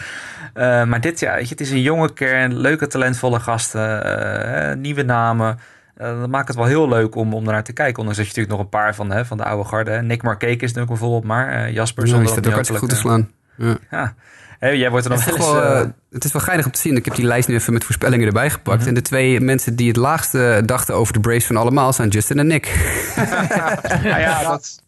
Eh, 0.55 0.84
maar 0.84 1.01
dit, 1.01 1.20
ja, 1.20 1.34
weet 1.34 1.49
je, 1.49 1.55
het 1.55 1.61
is 1.61 1.70
een 1.70 1.82
jonge 1.82 2.12
kern, 2.12 2.57
leuke, 2.57 2.86
talentvolle 2.86 3.40
gasten, 3.40 4.05
eh, 4.05 4.76
nieuwe 4.76 5.03
namen. 5.03 5.59
Eh, 5.97 6.20
dat 6.20 6.28
maakt 6.28 6.49
het 6.49 6.57
wel 6.57 6.66
heel 6.66 6.88
leuk 6.88 7.14
om, 7.14 7.34
om 7.34 7.45
naar 7.45 7.64
te 7.64 7.72
kijken. 7.72 7.99
Ondanks 7.99 8.18
dat 8.18 8.26
je 8.26 8.32
natuurlijk 8.40 8.57
nog 8.57 8.61
een 8.61 8.80
paar 8.80 8.95
van, 8.95 9.11
hè, 9.11 9.24
van 9.24 9.36
de 9.36 9.45
oude 9.45 9.68
garde. 9.68 9.90
hè. 9.90 10.03
Nick 10.03 10.22
Markakis 10.22 10.55
is 10.55 10.61
natuurlijk 10.61 10.88
bijvoorbeeld 10.88 11.24
maar. 11.24 11.49
eh, 11.49 11.72
Jasper 11.72 12.07
Ja, 12.07 12.11
staat 12.26 12.34
dat 12.34 12.47
ook 12.47 12.53
hartstikke 12.53 12.80
goed 12.80 12.90
te 12.90 12.97
slaan. 12.97 13.30
Ja. 13.57 13.76
Ja. 13.90 14.14
Hè, 14.59 14.68
jij 14.68 14.90
wordt 14.90 15.05
er 15.05 15.11
nog 15.11 15.24
Het 15.24 15.34
is, 15.34 15.40
wel 15.40 15.62
eh, 15.62 15.86
het 16.11 16.24
is 16.24 16.32
wel 16.32 16.43
geinig 16.43 16.66
om 16.66 16.72
te 16.72 16.80
zien. 16.80 16.97
Ik 16.97 17.05
heb 17.05 17.14
die 17.14 17.24
lijst 17.24 17.49
nu 17.49 17.55
even 17.55 17.72
met 17.72 17.84
voorspellingen 17.84 18.26
erbij 18.26 18.51
gepakt. 18.51 18.86
En 18.86 18.95
de 18.95 19.03
twee 19.03 19.40
mensen 19.40 19.76
die 19.76 19.88
het 19.88 19.97
laagste 19.97 20.62
dachten 20.64 20.95
over 20.95 21.12
de 21.12 21.20
Braves 21.20 21.47
van 21.47 21.57
allemaal 21.57 21.93
zijn 21.93 22.09
Justin 22.09 22.38
en 22.38 22.47
Nick. 22.47 22.66
nou 24.03 24.20
ja, 24.20 24.43
dat, 24.43 24.82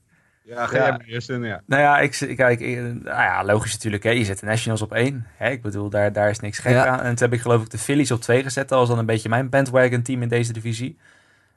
Ja, 0.47 0.67
ga 0.67 0.77
jij 0.77 0.91
maar 0.91 1.01
eerst 1.07 1.31
in, 1.31 1.43
ja. 1.43 1.61
nou 1.67 1.83
ja, 1.83 1.99
ik, 2.01 2.35
kijk, 2.37 2.61
ik- 2.61 2.79
nou 2.79 3.05
ja, 3.05 3.45
logisch 3.45 3.73
natuurlijk. 3.73 4.03
Hè, 4.03 4.11
je 4.11 4.25
zet 4.25 4.39
de 4.41 4.47
Nationals 4.47 4.83
op 4.83 4.93
één. 4.93 5.27
Hè, 5.37 5.51
ik 5.51 5.63
bedoel, 5.63 5.91
daar, 5.91 6.13
daar 6.13 6.31
is 6.31 6.41
niks 6.41 6.59
gek 6.59 6.73
Ja. 6.73 6.87
aan. 6.87 6.99
En 7.01 7.15
toen 7.15 7.29
heb 7.29 7.33
ik 7.33 7.41
geloof 7.41 7.63
ik 7.63 7.71
de 7.71 7.79
Phillies 7.79 8.11
op 8.11 8.21
twee 8.21 8.43
gezet. 8.43 8.69
Dat 8.69 8.79
was 8.79 8.89
dan 8.89 8.99
een 8.99 9.07
beetje 9.07 9.29
mijn 9.29 9.49
bandwagon 9.49 10.03
team 10.03 10.23
in 10.23 10.29
deze 10.29 10.53
divisie. 10.53 10.99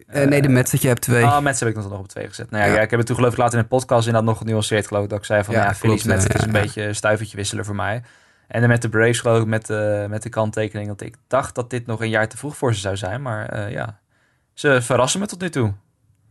Eh, 0.07 0.25
nee, 0.27 0.41
de 0.41 0.49
Mets 0.49 0.71
dat 0.71 0.81
je 0.81 0.88
hebt 0.88 1.01
twee. 1.01 1.23
Ah, 1.25 1.41
Mets 1.41 1.59
heb 1.59 1.69
ik 1.69 1.75
nog 1.75 1.89
nog 1.89 1.99
op 1.99 2.07
twee 2.07 2.27
gezet. 2.27 2.49
Nou 2.51 2.63
ja, 2.63 2.69
Ja. 2.69 2.75
ja, 2.75 2.81
ik 2.81 2.89
heb 2.89 2.99
het 2.99 3.07
toen 3.07 3.15
geloof 3.15 3.31
ik 3.31 3.38
later 3.38 3.57
in 3.57 3.63
de 3.63 3.69
podcast 3.69 4.05
inderdaad 4.07 4.29
nog 4.29 4.38
genuanceerd 4.38 4.88
geloof 4.88 5.03
ik. 5.03 5.09
Dat 5.09 5.19
ik 5.19 5.25
zei 5.25 5.43
van, 5.43 5.53
Ja, 5.53 5.63
ja, 5.63 5.73
Phillies 5.75 6.03
Mets, 6.03 6.23
het 6.23 6.35
is 6.35 6.41
een 6.41 6.51
ja. 6.53 6.61
beetje 6.61 6.83
een 6.83 6.95
stuivertje 6.95 7.38
wisselen 7.38 7.65
voor 7.65 7.75
mij. 7.75 8.01
En 8.47 8.59
dan 8.59 8.69
met 8.69 8.81
de 8.81 8.89
Braves 8.89 9.19
geloof 9.19 9.41
ik 9.41 9.47
met, 9.47 9.65
de 9.65 10.05
met 10.09 10.23
de 10.23 10.29
kanttekening 10.29 10.88
dat 10.88 11.01
ik 11.01 11.15
dacht 11.27 11.55
dat 11.55 11.69
dit 11.69 11.85
nog 11.85 12.01
een 12.01 12.09
jaar 12.09 12.27
te 12.27 12.38
vroeg 12.38 12.57
voor 12.57 12.73
ze 12.73 12.79
zou 12.79 12.97
zijn. 12.97 13.21
Maar 13.21 13.49
eh, 13.49 13.71
ja, 13.71 13.99
ze 14.53 14.81
verrassen 14.81 15.19
me 15.19 15.25
tot 15.25 15.41
nu 15.41 15.49
toe. 15.49 15.73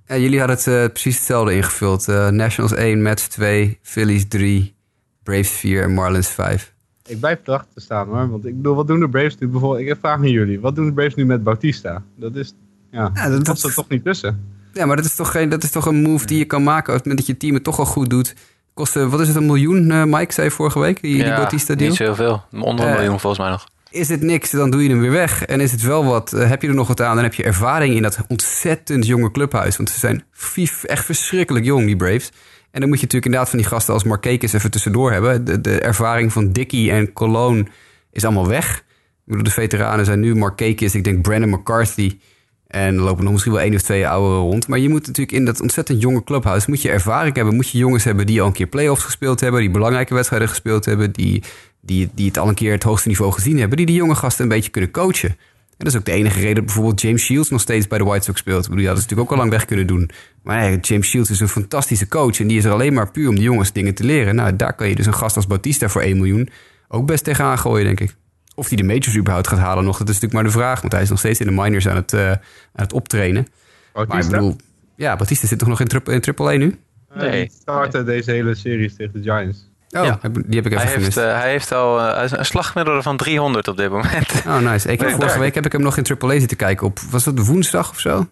Ja, 0.07 0.17
jullie 0.17 0.39
hadden 0.39 0.57
het 0.57 0.67
eh, 0.67 0.85
precies 0.93 1.17
hetzelfde 1.17 1.55
ingevuld. 1.55 2.09
Eh, 2.09 2.29
Nationals 2.29 2.73
1, 2.75 3.03
Mets 3.03 3.27
2, 3.29 3.79
Phillies 3.83 4.29
3, 4.29 4.75
Braves 5.23 5.51
4 5.51 5.83
en 5.83 5.93
Marlins 5.95 6.29
5. 6.29 6.75
Ik 7.07 7.19
blijf 7.21 7.39
erachter 7.45 7.69
te 7.75 7.81
staan 7.81 8.07
hoor. 8.07 8.31
Want 8.31 8.47
ik 8.47 8.57
bedoel, 8.57 8.75
wat 8.75 8.87
doen 8.87 9.01
de 9.01 9.09
Braves 9.09 9.39
nu 9.39 9.49
bijvoorbeeld? 9.49 9.89
Ik 9.89 9.97
vraag 10.01 10.19
me 10.19 10.31
jullie. 10.31 10.61
Wat 10.61 10.75
doen 10.77 10.87
de 10.87 10.93
Braves 10.93 11.15
nu 11.15 11.25
met 11.27 11.43
Bautista? 11.45 12.03
Dat 12.17 12.35
is, 12.35 12.55
ja, 12.91 13.11
Ja, 13.15 13.29
dat- 13.29 13.45
dat 13.45 13.63
er 13.63 13.75
toch 13.75 13.89
niet 13.89 14.05
tussen. 14.05 14.55
Ja, 14.73 14.87
maar 14.87 14.97
dat 14.97 15.05
is 15.05 15.15
toch, 15.15 15.31
geen, 15.31 15.49
dat 15.49 15.63
is 15.63 15.71
toch 15.71 15.87
een 15.87 16.03
move 16.03 16.27
die 16.27 16.39
je 16.39 16.45
kan 16.45 16.63
maken 16.63 16.89
op 16.93 16.99
het 16.99 17.05
moment 17.09 17.27
dat 17.27 17.37
je 17.37 17.37
team 17.43 17.55
het 17.55 17.65
toch 17.65 17.79
al 17.79 17.85
goed 17.85 18.11
doet. 18.11 18.35
Kost, 18.75 18.97
eh, 18.97 19.09
wat 19.11 19.21
is 19.21 19.29
het, 19.29 19.37
een 19.37 19.47
miljoen, 19.47 20.11
Mike 20.11 20.33
zei 20.33 20.51
vorige 20.51 20.79
week, 20.79 21.01
die, 21.01 21.15
die 21.15 21.35
Bautista 21.35 21.75
deal? 21.75 21.89
niet 21.89 21.99
zoveel. 21.99 22.43
Onder 22.53 22.87
een 22.87 22.93
miljoen 22.95 23.21
volgens 23.21 23.39
mij 23.43 23.51
nog. 23.51 23.67
Is 23.97 24.09
het 24.09 24.23
niks, 24.23 24.51
dan 24.51 24.71
doe 24.71 24.83
je 24.83 24.89
hem 24.89 25.01
weer 25.01 25.11
weg. 25.11 25.45
En 25.45 25.61
is 25.61 25.73
het 25.73 25.83
wel 25.83 26.05
wat, 26.05 26.33
eh, 26.33 26.49
heb 26.49 26.63
je 26.63 26.69
er 26.69 26.75
nog 26.75 26.89
wat 26.89 27.01
aan, 27.01 27.15
dan 27.15 27.25
heb 27.25 27.35
je 27.35 27.43
ervaring 27.43 27.95
in 27.95 28.03
dat 28.03 28.19
ontzettend 28.29 29.07
jonge 29.07 29.31
clubhuis. 29.31 29.77
Want 29.77 29.91
ze 29.91 29.99
zijn 29.99 30.25
fief, 30.31 30.85
echt 30.85 31.05
verschrikkelijk 31.05 31.65
jong, 31.65 31.87
die 31.87 31.97
Braves. 31.97 32.33
En 32.71 32.81
dan 32.81 32.89
moet 32.89 33.01
je 33.01 33.05
natuurlijk 33.05 33.25
inderdaad 33.25 33.51
van 33.51 33.59
die 33.59 33.69
gasten 33.69 33.95
als 33.95 34.05
Markakis 34.05 34.53
even 34.53 34.71
tussendoor 34.71 35.13
hebben. 35.13 35.45
De, 35.45 35.61
de 35.61 35.81
ervaring 35.81 36.33
van 36.33 36.53
Dickey 36.53 36.91
en 36.91 37.13
Cologne 37.13 37.67
is 38.13 38.25
allemaal 38.25 38.49
weg. 38.49 38.85
De 39.25 39.51
veteranen 39.51 40.05
zijn 40.05 40.21
nu 40.21 40.35
Markakis, 40.35 40.95
ik 40.95 41.05
denk 41.05 41.23
Brandon 41.23 41.51
McCarthy. 41.51 42.19
En 42.67 42.95
lopen 42.95 43.25
nog 43.25 43.33
misschien 43.33 43.53
wel 43.53 43.63
één 43.63 43.75
of 43.75 43.83
twee 43.83 44.09
ouderen 44.09 44.39
rond. 44.39 44.69
Maar 44.69 44.79
je 44.79 44.89
moet 44.89 45.07
natuurlijk 45.07 45.37
in 45.37 45.45
dat 45.45 45.61
ontzettend 45.61 46.01
jonge 46.01 46.25
clubhuis... 46.25 46.67
moet 46.67 46.83
je 46.83 46.91
ervaring 46.91 47.37
hebben, 47.37 47.55
moet 47.55 47.71
je 47.71 47.79
jongens 47.79 48.05
hebben 48.05 48.27
die 48.27 48.41
al 48.41 48.47
een 48.47 48.53
keer 48.53 48.67
playoffs 48.67 49.05
gespeeld 49.05 49.41
hebben... 49.41 49.61
die 49.61 49.71
belangrijke 49.71 50.15
wedstrijden 50.15 50.49
gespeeld 50.49 50.85
hebben... 50.85 51.13
die, 51.13 51.43
die, 51.87 52.11
die 52.15 52.27
het 52.27 52.39
al 52.39 52.49
een 52.49 52.55
keer 52.55 52.73
het 52.73 52.83
hoogste 52.83 53.09
niveau 53.09 53.33
gezien 53.33 53.59
hebben... 53.59 53.77
die 53.77 53.87
die 53.87 53.95
jonge 53.95 54.15
gasten 54.15 54.43
een 54.43 54.51
beetje 54.51 54.71
kunnen 54.71 54.91
coachen. 54.91 55.29
En 55.29 55.85
dat 55.85 55.87
is 55.87 55.99
ook 55.99 56.05
de 56.05 56.13
enige 56.13 56.41
reden 56.41 56.55
dat 56.55 56.65
bijvoorbeeld 56.65 57.01
James 57.01 57.23
Shields 57.23 57.51
nog 57.51 57.61
steeds 57.61 57.87
bij 57.87 57.99
de 57.99 58.05
White 58.05 58.25
Sox 58.25 58.39
speelt. 58.39 58.57
Ik 58.57 58.63
bedoel, 58.63 58.79
die 58.79 58.87
hadden 58.87 59.03
ze 59.05 59.09
natuurlijk 59.09 59.31
ook 59.33 59.39
al 59.39 59.45
lang 59.45 59.59
weg 59.59 59.69
kunnen 59.69 59.87
doen. 59.87 60.11
Maar 60.43 60.61
nee, 60.61 60.79
James 60.81 61.09
Shields 61.09 61.31
is 61.31 61.41
een 61.41 61.49
fantastische 61.49 62.09
coach... 62.09 62.41
en 62.41 62.47
die 62.47 62.59
is 62.59 62.65
er 62.65 62.73
alleen 62.73 62.93
maar 62.93 63.11
puur 63.11 63.29
om 63.29 63.35
de 63.35 63.43
jongens 63.43 63.73
dingen 63.73 63.95
te 63.95 64.05
leren. 64.05 64.35
Nou, 64.35 64.57
daar 64.57 64.75
kan 64.75 64.89
je 64.89 64.95
dus 64.95 65.07
een 65.07 65.15
gast 65.15 65.37
als 65.37 65.47
Bautista 65.47 65.89
voor 65.89 66.03
1 66.03 66.17
miljoen... 66.17 66.49
ook 66.89 67.07
best 67.07 67.25
tegenaan 67.25 67.59
gooien, 67.59 67.85
denk 67.85 68.01
ik. 68.01 68.17
Of 68.55 68.69
hij 68.69 68.77
de 68.77 68.83
majors 68.83 69.17
überhaupt 69.17 69.49
gaat 69.49 69.59
halen 69.59 69.85
nog, 69.85 69.99
dat 69.99 70.09
is 70.09 70.15
natuurlijk 70.15 70.43
maar 70.43 70.53
de 70.53 70.59
vraag. 70.59 70.81
Want 70.81 70.93
hij 70.93 71.03
is 71.03 71.09
nog 71.09 71.19
steeds 71.19 71.41
in 71.41 71.47
de 71.47 71.53
minors 71.53 71.89
aan 71.89 71.97
het, 71.97 72.13
eh, 72.13 72.31
aan 72.31 72.39
het 72.73 72.93
optrainen. 72.93 73.47
Maar 73.95 74.25
ik 74.25 74.31
bedoel, 74.31 74.57
ja, 74.97 75.17
Batista 75.17 75.47
zit 75.47 75.59
toch 75.59 75.69
nog 75.69 75.81
in, 75.81 75.87
tri- 75.87 76.13
in 76.13 76.21
Triple 76.21 76.49
A 76.49 76.57
nu? 76.57 76.77
Nee. 77.15 77.31
die 77.31 77.57
startte 77.61 78.05
deze 78.05 78.31
hele 78.31 78.55
series 78.55 78.97
tegen 78.97 79.13
de 79.13 79.23
Giants. 79.23 79.71
Oh, 80.01 80.05
Ja. 80.05 80.19
die 80.23 80.57
heb 80.57 80.67
ik 80.67 80.73
even 80.73 80.77
Hij 80.77 80.81
heeft, 80.87 80.95
gemist. 80.95 81.17
eh, 81.17 81.39
hij 81.41 81.51
heeft 81.51 81.73
al 81.73 82.01
eh, 82.01 82.31
een 82.39 82.45
slagmiddelde 82.45 83.03
van 83.03 83.17
300 83.17 83.69
op 83.69 83.77
dit 83.77 83.91
moment. 83.91 84.33
oh, 84.47 84.59
nice. 84.59 84.93
Ik, 84.93 85.01
Nee, 85.01 85.11
vorige 85.11 85.29
daar. 85.29 85.39
week 85.39 85.55
heb 85.55 85.67
ik 85.67 85.73
hem 85.73 85.83
nog 85.83 85.97
in 85.97 86.03
Triple 86.03 86.35
A 86.35 86.39
zitten 86.39 86.57
kijken 86.57 86.87
op, 86.87 86.99
was 87.11 87.25
dat 87.25 87.39
woensdag 87.47 87.91
of 87.91 88.01
zo? 88.01 88.29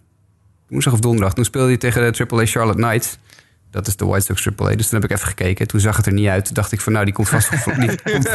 Woensdag 0.69 0.93
of 0.93 1.01
donderdag. 1.01 1.35
Toen 1.35 1.45
speelde 1.45 1.69
hij 1.69 1.77
tegen 1.77 2.03
de 2.05 2.11
Triple 2.11 2.43
A 2.43 2.47
Charlotte 2.47 2.79
Knights. 2.83 3.19
Dat 3.71 3.87
is 3.87 3.97
de 3.97 4.05
White 4.05 4.25
Sox 4.25 4.43
Triple 4.43 4.71
A. 4.71 4.75
Dus 4.75 4.89
toen 4.89 5.01
heb 5.01 5.11
ik 5.11 5.17
even 5.17 5.29
gekeken. 5.29 5.67
Toen 5.67 5.81
zag 5.81 5.97
het 5.97 6.07
er 6.07 6.13
niet 6.13 6.29
uit. 6.29 6.45
Toen 6.45 6.55
dacht 6.55 6.73
ik 6.73 6.81
van, 6.81 6.93
nou, 6.93 7.05
die 7.05 7.15
komt 7.15 7.29
vast, 7.29 7.51
die 7.81 7.99
komt, 8.03 8.29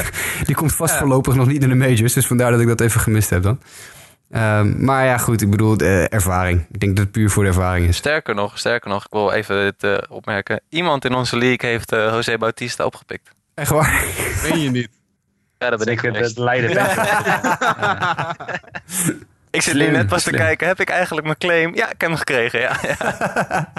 die 0.46 0.56
komt 0.56 0.76
vast 0.76 0.96
voorlopig 0.96 1.36
nog 1.36 1.48
niet 1.48 1.64
in 1.64 1.70
de 1.70 1.76
majors. 1.76 2.14
Dus 2.14 2.28
vandaar 2.28 2.52
dat 2.52 2.60
ik 2.60 2.68
dat 2.68 2.82
even 2.82 3.02
gemist 3.02 3.30
heb 3.30 3.44
dan. 3.44 3.60
Ehm, 4.30 4.86
maar 4.86 5.06
ja, 5.06 5.18
goed. 5.18 5.42
Ik 5.42 5.50
bedoel, 5.50 5.78
eh, 5.78 6.14
ervaring. 6.14 6.66
Ik 6.72 6.80
denk 6.80 6.96
dat 6.96 7.04
het 7.04 7.14
puur 7.14 7.30
voor 7.30 7.44
de 7.44 7.50
ervaring 7.50 7.88
is. 7.88 7.98
Sterker 7.98 8.36
nog, 8.36 8.58
sterker 8.60 8.90
nog, 8.90 9.04
ik 9.06 9.12
wil 9.12 9.32
even 9.32 9.64
dit 9.64 9.84
eh, 9.84 9.98
opmerken. 10.10 10.62
Iemand 10.70 11.06
in 11.06 11.14
onze 11.14 11.38
league 11.38 11.70
heeft 11.70 11.92
eh, 11.92 12.00
José 12.00 12.38
Bautista 12.38 12.86
opgepikt. 12.86 13.30
Echt 13.54 13.70
waar? 13.70 14.04
Meen 14.50 14.60
je 14.60 14.70
niet? 14.72 14.90
Ja, 15.58 15.70
dat 15.70 15.80
ben 15.84 15.94
ik 15.94 16.00
geweest. 16.00 16.30
het 16.30 16.38
Leiden 16.38 16.70
Ik 19.52 19.62
zit 19.62 19.74
nu 19.74 19.88
net 19.92 20.08
pas 20.08 20.24
te 20.24 20.32
kijken, 20.32 20.68
heb 20.68 20.80
ik 20.80 20.90
eigenlijk 20.90 21.26
mijn 21.26 21.38
claim? 21.38 21.76
Ja, 21.76 21.86
ik 21.86 22.02
heb 22.02 22.10
hem 22.10 22.16
gekregen, 22.16 22.60
ja. 22.60 22.78
ja. 22.88 23.72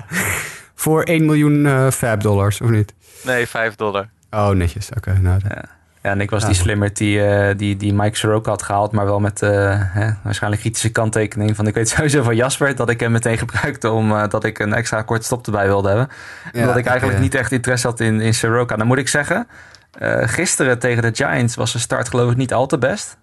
Voor 0.74 1.03
1 1.03 1.24
miljoen 1.24 1.66
eh 1.66 1.90
fab 1.90 2.20
dollars, 2.22 2.61
of 2.61 2.68
niet? 2.70 2.94
Nee, 3.24 3.46
5 3.46 3.74
dollar. 3.74 4.09
Oh, 4.30 4.48
netjes. 4.48 4.88
Oké, 4.96 5.18
nou. 5.18 5.38
dan- 5.38 5.62
Ja, 6.03 6.11
en 6.11 6.20
ik 6.20 6.30
was 6.30 6.42
Ja, 6.42 6.48
die 6.48 6.57
slimmer 6.57 6.94
die, 6.94 7.24
eh, 7.26 7.57
die, 7.57 7.76
die 7.76 7.94
Mike 7.94 8.16
Soroka 8.16 8.51
had 8.51 8.62
gehaald, 8.62 8.92
maar 8.92 9.05
wel 9.05 9.20
met 9.20 9.42
eh, 9.42 9.51
hè, 9.74 10.11
waarschijnlijk 10.22 10.62
kritische 10.62 10.88
kanttekening 10.90 11.57
van 11.57 11.66
ik 11.66 11.74
weet 11.74 11.88
sowieso 11.88 12.22
van 12.22 12.36
Jasper 12.36 12.76
dat 12.76 12.90
ik 12.90 13.01
hem 13.01 13.12
meteen 13.12 13.38
gebruikte 13.38 13.90
omdat 13.90 14.30
dat 14.30 14.44
ik 14.44 14.59
een 14.59 14.74
extra 14.74 15.03
korte 15.03 15.24
stop 15.24 15.46
erbij 15.46 15.66
wilde 15.66 15.88
hebben. 15.88 16.09
Ja, 16.53 16.61
omdat 16.61 16.76
ik 16.76 16.86
eigenlijk 16.86 17.16
eh, 17.18 17.22
niet 17.24 17.34
echt 17.34 17.53
interesse 17.53 17.86
had 17.86 18.01
in, 18.01 18.20
in 18.20 18.34
Soroka. 18.34 18.76
Dan 18.76 18.86
moet 18.86 18.98
ik 18.98 19.09
zeggen, 19.09 19.46
Eh, 19.90 20.28
gisteren 20.28 20.78
tegen 20.78 21.03
de 21.03 21.11
Giants 21.14 21.55
was 21.55 21.72
de 21.72 21.78
start 21.78 22.09
geloof 22.09 22.30
ik 22.30 22.36
niet 22.36 22.53
al 22.53 22.66
te 22.66 22.78
best. 22.78 23.16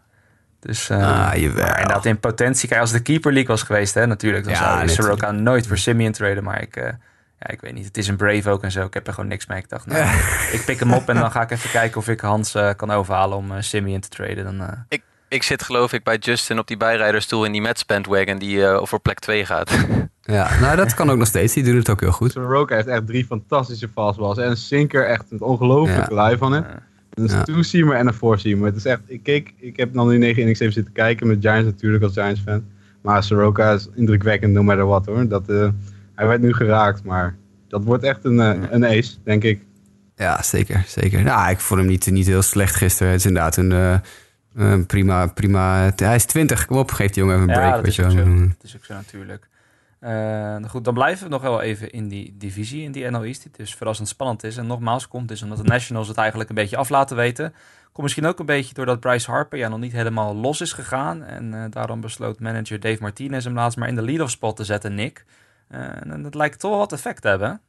Dus 0.59 0.89
eh, 0.89 0.97
Ah, 0.97 1.17
maar 1.17 1.37
inderdaad 1.37 2.05
in 2.05 2.19
potentie, 2.19 2.69
kijk, 2.69 2.81
als 2.81 2.91
de 2.91 2.99
keeper 2.99 3.31
league 3.33 3.49
was 3.51 3.63
geweest, 3.63 3.93
hè, 3.93 4.05
natuurlijk, 4.07 4.45
dan 4.45 4.55
zou 4.55 4.67
natuurlijk. 4.69 5.01
Soroka 5.01 5.31
nooit 5.31 5.67
voor 5.67 5.77
Simeon 5.77 6.11
traden. 6.11 6.43
Maar 6.43 6.61
ik, 6.61 6.75
eh, 6.75 6.89
ja, 7.39 7.49
ik 7.49 7.61
weet 7.61 7.73
niet, 7.73 7.85
het 7.85 7.97
is 7.97 8.07
een 8.07 8.15
Brave 8.15 8.49
ook 8.49 8.63
en 8.63 8.71
zo. 8.71 8.85
Ik 8.85 8.93
heb 8.93 9.07
er 9.07 9.13
gewoon 9.13 9.29
niks 9.29 9.45
mee. 9.47 9.57
Ik 9.57 9.69
dacht, 9.69 9.85
nou, 9.85 10.05
ik 10.51 10.61
pik 10.65 10.79
hem 10.79 10.93
op 10.93 11.09
en 11.09 11.15
dan 11.15 11.31
ga 11.31 11.41
ik 11.41 11.51
even 11.51 11.69
kijken 11.69 11.97
of 11.97 12.07
ik 12.07 12.19
Hans 12.19 12.55
eh, 12.55 12.69
kan 12.75 12.91
overhalen 12.91 13.37
om 13.37 13.51
eh 13.51 13.61
Simeon 13.61 13.99
te 13.99 14.09
traden. 14.09 14.43
Dan, 14.43 14.61
eh, 14.61 14.77
Ik, 14.89 15.01
ik 15.27 15.43
zit 15.43 15.63
geloof 15.63 15.93
ik 15.93 16.03
bij 16.03 16.17
Justin 16.17 16.59
op 16.59 16.67
die 16.67 16.77
bijrijderstoel 16.77 17.45
in 17.45 17.51
die 17.51 17.61
Mets 17.61 17.85
bandwagon 17.85 18.37
die 18.37 18.65
eh, 18.65 18.79
voor 18.85 18.99
plek 18.99 19.19
2 19.19 19.45
gaat. 19.45 19.71
Ja, 20.29 20.59
nou 20.59 20.75
dat 20.75 20.93
kan 20.93 21.09
ook 21.09 21.17
nog 21.17 21.27
steeds. 21.27 21.53
Die 21.53 21.63
doen 21.63 21.75
het 21.75 21.89
ook 21.89 21.99
heel 21.99 22.11
goed. 22.11 22.31
Soroka 22.31 22.75
heeft 22.75 22.87
echt 22.87 23.07
drie 23.07 23.25
fantastische 23.25 23.87
fastballs. 23.89 24.37
En 24.37 24.49
een 24.49 24.57
sinker, 24.57 25.05
echt 25.05 25.25
een 25.29 25.41
ongelooflijke 25.41 26.21
live 26.21 26.37
van 26.37 26.51
hem. 26.51 26.65
Een 27.13 27.27
Ja. 27.27 27.43
two-seamer 27.43 27.95
en 27.95 28.07
een 28.07 28.13
four-seamer. 28.13 28.65
Het 28.65 28.75
is 28.75 28.85
echt, 28.85 28.99
ik, 29.05 29.23
keek, 29.23 29.53
ik 29.59 29.77
heb 29.77 29.93
dan 29.93 30.07
nu 30.07 30.17
9 30.17 30.37
innings 30.39 30.59
even 30.59 30.73
zitten 30.73 30.93
kijken 30.93 31.27
met 31.27 31.37
Giants 31.41 31.65
natuurlijk 31.65 32.03
als 32.03 32.13
Giants 32.13 32.41
fan. 32.41 32.65
Maar 33.01 33.23
Soroka 33.23 33.71
is 33.71 33.87
indrukwekkend 33.95 34.53
no 34.53 34.63
matter 34.63 34.85
what 34.85 35.05
hoor. 35.05 35.27
Dat, 35.27 35.49
eh, 35.49 35.67
hij 36.17 36.27
werd 36.27 36.41
nu 36.41 36.53
geraakt, 36.53 37.03
maar 37.03 37.35
dat 37.67 37.83
wordt 37.83 38.03
echt 38.03 38.23
een, 38.25 38.39
eh, 38.39 38.61
een 38.71 38.85
ace, 38.85 39.17
denk 39.23 39.43
ik. 39.43 39.61
Ja, 40.15 40.41
zeker. 40.43 40.83
zeker. 40.87 41.23
Nou, 41.23 41.49
ik 41.49 41.59
vond 41.59 41.79
hem 41.79 41.89
niet, 41.89 42.11
niet 42.11 42.27
heel 42.27 42.41
slecht 42.41 42.75
gisteren. 42.75 43.11
Het 43.11 43.19
is 43.21 43.25
inderdaad 43.27 43.57
een, 43.57 43.71
eh, 43.71 43.99
een 44.55 44.85
prima, 44.85 45.27
prima... 45.27 45.91
Hij 45.95 46.15
is 46.15 46.25
20, 46.25 46.65
kom 46.65 46.77
op, 46.77 46.91
geef 46.91 47.11
die 47.11 47.23
jongen 47.23 47.35
even 47.37 47.49
een 47.49 47.55
Ja, 47.55 47.59
break. 47.61 47.73
dat 47.73 47.81
weet 47.81 47.89
is 47.91 47.95
je 47.95 48.03
ook 48.05 48.11
wel. 48.11 48.37
zo. 48.37 48.47
Dat 48.47 48.63
is 48.63 48.75
ook 48.75 48.85
zo 48.85 48.93
natuurlijk. 48.93 49.47
Eh, 49.99 50.55
goed, 50.67 50.85
dan 50.85 50.93
blijven 50.93 51.23
we 51.23 51.29
nog 51.29 51.41
wel 51.41 51.61
even 51.61 51.91
in 51.91 52.07
die 52.07 52.35
divisie, 52.37 52.83
in 52.83 52.91
die 52.91 53.09
NL 53.09 53.23
East, 53.23 53.41
die 53.43 53.51
dus 53.57 53.75
verrassend 53.75 54.07
spannend 54.07 54.43
is. 54.43 54.57
En 54.57 54.67
nogmaals, 54.67 55.07
komt 55.07 55.27
dus 55.27 55.41
omdat 55.41 55.57
de 55.57 55.63
Nationals 55.63 56.07
het 56.07 56.17
eigenlijk 56.17 56.49
een 56.49 56.55
beetje 56.55 56.77
af 56.77 56.89
laten 56.89 57.15
weten. 57.15 57.53
Komt 57.83 58.01
misschien 58.01 58.25
ook 58.25 58.39
een 58.39 58.45
beetje 58.45 58.73
doordat 58.73 58.99
Bryce 58.99 59.31
Harper 59.31 59.57
ja, 59.57 59.67
nog 59.67 59.79
niet 59.79 59.91
helemaal 59.91 60.35
los 60.35 60.61
is 60.61 60.73
gegaan. 60.73 61.23
En 61.23 61.53
eh, 61.53 61.63
daarom 61.69 62.01
besloot 62.01 62.39
manager 62.39 62.79
Dave 62.79 63.01
Martinez 63.01 63.43
hem 63.43 63.53
laatst 63.53 63.77
maar 63.77 63.87
in 63.87 63.95
de 63.95 64.01
lead-off 64.01 64.31
spot 64.31 64.55
te 64.55 64.63
zetten, 64.63 64.95
Nick. 64.95 65.25
Eh, 65.67 66.11
en 66.11 66.21
dat 66.23 66.35
lijkt 66.35 66.59
toch 66.59 66.77
wat 66.77 66.93
effect 66.93 67.21
te 67.21 67.27
hebben. 67.27 67.61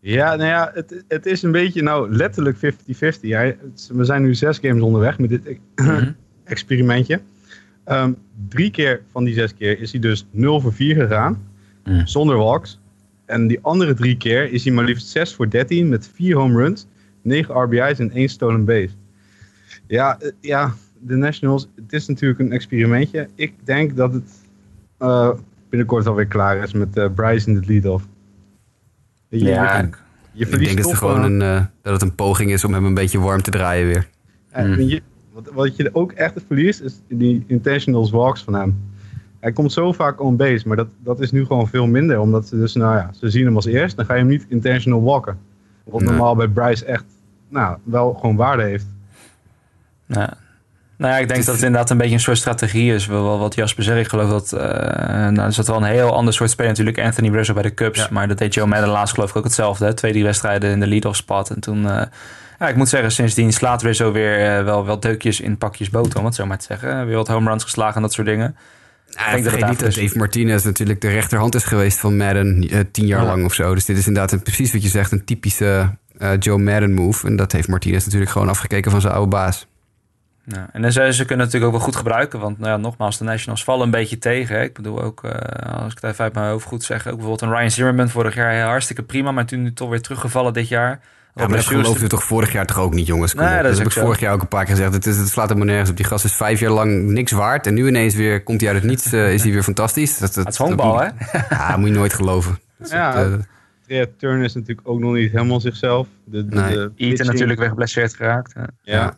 Ja, 0.00 0.34
nou 0.36 0.48
ja, 0.48 0.70
het, 0.74 1.04
het 1.08 1.26
is 1.26 1.42
een 1.42 1.52
beetje 1.52 1.82
nou 1.82 2.10
letterlijk 2.16 2.56
50-50. 2.56 3.30
Hij- 3.30 3.58
het- 3.60 3.90
We 3.92 4.04
zijn 4.04 4.22
nu 4.22 4.34
zes 4.34 4.58
games 4.58 4.82
onderweg 4.82 5.18
met 5.18 5.28
dit 5.28 5.58
Mhm. 5.76 6.10
experimentje. 6.44 7.20
Ehm, 7.84 8.12
drie 8.48 8.70
keer 8.70 9.02
van 9.10 9.24
die 9.24 9.34
zes 9.34 9.54
keer 9.54 9.80
is 9.80 9.92
hij 9.92 10.00
dus 10.00 10.26
0 10.30 10.60
voor 10.60 10.72
4 10.72 10.94
gegaan. 10.94 11.48
Mm. 11.84 12.06
Zonder 12.06 12.36
walks. 12.36 12.80
En 13.24 13.46
die 13.46 13.58
andere 13.62 13.94
drie 13.94 14.16
keer 14.16 14.52
is 14.52 14.64
hij 14.64 14.72
maar 14.72 14.84
liefst 14.84 15.08
6 15.08 15.34
voor 15.34 15.50
13 15.50 15.88
met 15.88 16.08
4 16.14 16.36
home 16.36 16.56
runs, 16.62 16.86
9 17.22 17.54
RBI's 17.62 17.98
en 17.98 18.10
1 18.10 18.28
stolen 18.28 18.64
base. 18.64 18.94
Ja, 19.86 20.18
eh, 20.20 20.30
ja, 20.40 20.74
de 21.00 21.16
Nationals, 21.16 21.68
het 21.76 21.92
is 21.92 22.06
natuurlijk 22.06 22.40
een 22.40 22.52
experimentje. 22.52 23.28
Ik 23.34 23.52
denk 23.64 23.96
dat 23.96 24.12
het 24.12 24.30
eh, 24.98 25.30
binnenkort 25.76 26.06
alweer 26.06 26.26
klaar 26.26 26.56
is 26.62 26.72
met 26.72 26.96
eh, 26.96 27.06
Bryce 27.14 27.48
in 27.48 27.54
de 27.60 27.66
lead-off. 27.66 28.04
Je, 29.28 29.38
Ja, 29.44 29.88
je, 30.32 30.46
Ik 30.46 30.50
denk 30.58 30.76
dat, 30.76 30.86
het 30.90 30.96
gewoon 30.98 31.22
een, 31.24 31.42
eh, 31.42 31.64
dat 31.82 31.92
het 31.92 32.02
een 32.02 32.14
poging 32.14 32.50
is 32.52 32.64
om 32.64 32.72
hem 32.74 32.84
een 32.84 32.94
beetje 32.94 33.20
warm 33.20 33.42
te 33.42 33.50
draaien 33.50 33.86
weer. 33.86 34.08
En 34.50 34.70
Mm. 34.70 34.80
je, 34.80 35.02
wat, 35.32 35.50
wat 35.52 35.76
je 35.76 35.90
ook 35.92 36.12
echt 36.12 36.42
verliest, 36.46 36.80
is 36.80 37.00
die 37.08 37.44
intentional 37.46 38.10
walks 38.10 38.42
van 38.42 38.54
hem. 38.54 38.78
Hij 39.40 39.52
komt 39.52 39.72
zo 39.72 39.92
vaak 39.92 40.20
on 40.20 40.36
base, 40.36 40.68
maar 40.68 40.76
dat, 40.76 40.88
dat 41.02 41.20
is 41.20 41.30
nu 41.32 41.44
gewoon 41.44 41.68
veel 41.68 41.86
minder. 41.86 42.20
Omdat 42.20 42.46
ze 42.48 42.56
dus, 42.56 42.74
nou 42.74 42.96
ja, 42.96 43.10
ze 43.12 43.30
zien 43.30 43.44
hem 43.44 43.54
als 43.56 43.66
eerst, 43.66 43.96
dan 43.96 44.04
ga 44.04 44.12
je 44.14 44.18
hem 44.20 44.28
niet 44.28 44.46
intentional 44.48 45.02
walken. 45.02 45.38
Wat 45.84 46.00
Nee. 46.00 46.08
normaal 46.10 46.36
bij 46.36 46.48
Bryce 46.48 46.84
echt, 46.84 47.04
nou, 47.48 47.78
wel 47.84 48.14
gewoon 48.14 48.36
waarde 48.36 48.62
heeft. 48.62 48.86
Ja. 50.06 50.36
Nou 50.98 51.12
ja, 51.12 51.18
ik 51.18 51.28
denk 51.28 51.44
dat 51.44 51.54
het 51.54 51.64
inderdaad 51.64 51.90
een 51.90 51.96
beetje 51.96 52.14
een 52.14 52.20
soort 52.20 52.38
strategie 52.38 52.94
is. 52.94 53.06
Wat 53.06 53.54
Jasper 53.54 53.84
zegt, 53.84 53.98
ik 53.98 54.08
geloof 54.08 54.30
dat... 54.30 54.52
eh 54.52 54.60
nou, 55.28 55.40
er 55.40 55.52
zat 55.52 55.66
wel 55.66 55.76
een 55.76 55.82
heel 55.82 56.14
ander 56.14 56.34
soort 56.34 56.50
speler 56.50 56.70
natuurlijk. 56.70 56.98
Anthony 57.00 57.30
Rizzo 57.30 57.52
bij 57.54 57.62
de 57.62 57.74
Cubs. 57.74 57.98
Ja. 57.98 58.08
Maar 58.10 58.28
dat 58.28 58.38
deed 58.38 58.54
Joe 58.54 58.66
Madden 58.66 58.88
laatst 58.88 59.14
geloof 59.14 59.30
ik 59.30 59.36
ook 59.36 59.44
hetzelfde. 59.44 59.84
Hè? 59.84 59.94
Twee, 59.94 60.10
drie 60.12 60.24
wedstrijden 60.24 60.70
in 60.70 60.80
de 60.80 60.86
lead-off 60.86 61.16
spot. 61.16 61.50
En 61.50 61.60
toen... 61.60 61.90
eh, 61.90 62.02
ja, 62.58 62.68
ik 62.68 62.76
moet 62.76 62.88
zeggen, 62.88 63.12
sindsdien 63.12 63.52
slaat 63.52 63.82
Rizzo 63.82 64.12
weer 64.12 64.56
eh, 64.58 64.64
wel, 64.64 64.86
wel 64.86 65.00
deukjes 65.00 65.40
in 65.40 65.58
pakjes 65.58 65.90
boter, 65.90 66.18
om 66.18 66.24
het 66.24 66.34
zo 66.34 66.46
maar 66.46 66.58
te 66.58 66.64
zeggen. 66.68 67.06
Weer 67.06 67.16
wat 67.16 67.28
home 67.28 67.48
runs 67.50 67.62
geslagen 67.62 67.96
en 67.96 68.02
dat 68.02 68.12
soort 68.12 68.26
dingen. 68.26 68.56
Ja, 69.10 69.30
denk 69.30 69.44
dat 69.44 69.52
het 69.52 69.60
niet 69.60 69.70
dat 69.70 69.78
daarvoor 69.78 70.02
is. 70.02 70.08
Dave 70.08 70.18
Martinez 70.18 70.64
natuurlijk 70.64 71.00
de 71.00 71.08
rechterhand 71.08 71.54
is 71.54 71.64
geweest 71.64 71.98
van 71.98 72.16
Madden 72.16 72.68
tien 72.92 73.06
jaar 73.06 73.20
Ja. 73.22 73.26
lang 73.26 73.44
of 73.44 73.54
zo. 73.54 73.74
Dus 73.74 73.84
dit 73.84 73.98
is 73.98 74.06
inderdaad 74.06 74.32
een, 74.32 74.42
precies 74.42 74.72
wat 74.72 74.82
je 74.82 74.88
zegt, 74.88 75.12
een 75.12 75.24
typische 75.24 75.90
Joe 76.38 76.58
Madden 76.58 76.94
move. 76.94 77.26
En 77.26 77.36
dat 77.36 77.52
heeft 77.52 77.68
Martinez 77.68 78.04
natuurlijk 78.04 78.30
gewoon 78.30 78.48
afgekeken 78.48 78.90
van 78.90 79.00
zijn 79.00 79.12
oude 79.12 79.28
baas. 79.28 79.66
Ja, 80.48 80.68
en 80.72 80.92
ze, 80.92 81.12
ze 81.12 81.24
kunnen 81.24 81.44
het 81.46 81.52
natuurlijk 81.52 81.64
ook 81.64 81.70
wel 81.72 81.80
goed 81.80 81.96
gebruiken. 81.96 82.38
Want 82.40 82.58
nou 82.58 82.70
ja, 82.70 82.76
nogmaals, 82.76 83.18
de 83.18 83.24
Nationals 83.24 83.64
vallen 83.64 83.84
een 83.84 83.90
beetje 83.90 84.18
tegen. 84.18 84.56
Hè. 84.56 84.62
Ik 84.62 84.74
bedoel 84.74 85.02
ook, 85.02 85.24
eh, 85.24 85.72
als 85.82 85.92
ik 85.92 85.98
het 86.00 86.10
even 86.10 86.24
uit 86.24 86.34
mijn 86.34 86.50
hoofd 86.50 86.66
goed 86.66 86.84
zeg... 86.84 86.98
ook 86.98 87.04
bijvoorbeeld 87.18 87.40
een 87.40 87.56
Ryan 87.56 87.70
Zimmerman 87.70 88.08
vorig 88.08 88.34
jaar 88.34 88.52
heel 88.52 88.64
hartstikke 88.66 89.02
prima... 89.02 89.32
maar 89.32 89.46
toen 89.46 89.62
nu 89.62 89.72
toch 89.72 89.88
weer 89.90 90.00
teruggevallen 90.00 90.52
dit 90.52 90.68
jaar. 90.68 91.00
Ja, 91.34 91.46
maar 91.46 91.82
dat 91.82 91.98
we 91.98 92.06
toch 92.06 92.24
vorig 92.24 92.52
jaar 92.52 92.66
toch 92.66 92.78
ook 92.78 92.94
niet, 92.94 93.06
jongens? 93.06 93.34
Kom 93.34 93.44
Nee, 93.44 93.56
op. 93.56 93.62
dat 93.62 93.72
is 93.72 93.78
heb 93.78 93.86
ik 93.86 93.92
zo. 93.92 94.00
vorig 94.00 94.20
jaar 94.20 94.32
ook 94.32 94.40
een 94.40 94.48
paar 94.48 94.64
keer 94.64 94.74
gezegd. 94.74 94.92
Het, 94.94 95.06
is, 95.06 95.16
het 95.16 95.28
slaat 95.28 95.48
helemaal 95.48 95.68
nergens 95.68 95.90
op. 95.90 95.96
Die 95.96 96.06
gast 96.06 96.24
is 96.24 96.32
vijf 96.36 96.60
jaar 96.60 96.70
lang 96.70 97.02
niks 97.02 97.32
waard. 97.32 97.66
En 97.66 97.74
nu 97.74 97.86
ineens 97.86 98.14
weer 98.14 98.42
komt 98.42 98.60
hij 98.60 98.70
uit 98.70 98.78
het 98.82 98.90
niets. 98.90 99.12
eh, 99.12 99.32
is 99.32 99.42
hij 99.42 99.52
weer 99.52 99.62
fantastisch. 99.62 100.18
Dat, 100.18 100.34
dat, 100.34 100.44
Het 100.44 100.52
is 100.52 100.58
honkbal, 100.60 101.00
hè? 101.00 101.08
Ja, 101.50 101.76
moet 101.76 101.88
je 101.88 101.94
nooit 101.94 102.12
geloven. 102.12 102.58
Dat 102.78 102.86
is 102.86 102.92
Ja, 102.92 103.18
het, 103.18 103.46
eh, 103.86 104.02
Turner 104.18 104.44
is 104.44 104.54
natuurlijk 104.54 104.88
ook 104.88 105.00
nog 105.00 105.12
niet 105.12 105.30
helemaal 105.30 105.60
zichzelf. 105.60 106.06
De, 106.24 106.46
de, 106.46 106.54
Nee. 106.56 106.68
de 106.70 106.78
Eaton 106.78 106.92
pitching- 106.96 107.26
natuurlijk 107.28 107.58
weer 107.58 107.68
geblesseerd 107.68 108.14
geraakt. 108.14 108.52
Ja. 108.56 108.66
Ja. 108.82 109.16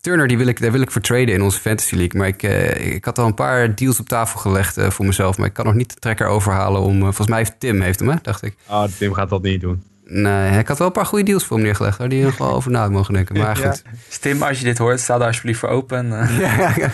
Turner, 0.00 0.28
die 0.28 0.38
wil 0.38 0.46
ik, 0.46 0.60
daar 0.60 0.72
wil 0.72 0.80
ik 0.80 0.90
voor 0.90 1.00
traden 1.00 1.34
in 1.34 1.42
onze 1.42 1.60
Fantasy 1.60 1.94
League. 1.94 2.18
Maar 2.20 2.28
ik, 2.28 2.42
eh, 2.42 2.94
ik 2.94 3.04
had 3.04 3.18
al 3.18 3.26
een 3.26 3.34
paar 3.34 3.74
deals 3.74 4.00
op 4.00 4.08
tafel 4.08 4.40
gelegd 4.40 4.76
eh, 4.76 4.90
voor 4.90 5.04
mezelf. 5.06 5.38
Maar 5.38 5.46
ik 5.46 5.52
kan 5.52 5.64
nog 5.66 5.74
niet 5.74 5.88
de 5.94 6.00
trekker 6.00 6.26
overhalen 6.26 6.80
om... 6.80 6.96
eh, 6.96 7.02
volgens 7.02 7.28
mij 7.28 7.38
heeft 7.38 7.54
Tim, 7.58 7.80
heeft 7.80 7.98
hem, 7.98 8.08
hè, 8.08 8.14
dacht 8.22 8.42
ik. 8.42 8.56
Ah, 8.66 8.88
Tim 8.98 9.12
gaat 9.14 9.28
dat 9.30 9.42
niet 9.42 9.60
doen. 9.60 9.82
Nee, 10.04 10.58
ik 10.58 10.68
had 10.68 10.78
wel 10.78 10.86
een 10.86 10.92
paar 10.92 11.06
goede 11.06 11.24
deals 11.24 11.44
voor 11.44 11.56
hem 11.56 11.64
neergelegd. 11.66 11.98
Waar 11.98 12.08
die 12.08 12.24
nog 12.24 12.36
wel 12.38 12.52
over 12.52 12.70
na 12.70 12.88
mogen 12.88 13.14
denken. 13.14 13.38
Maar 13.38 13.56
goed. 13.56 13.82
Dus 14.06 14.18
Tim, 14.18 14.42
als 14.42 14.58
je 14.58 14.64
dit 14.64 14.78
hoort, 14.78 15.00
sta 15.00 15.18
daar 15.18 15.26
alsjeblieft 15.26 15.58
voor 15.58 15.68
open. 15.68 16.06
Ja. 16.38 16.72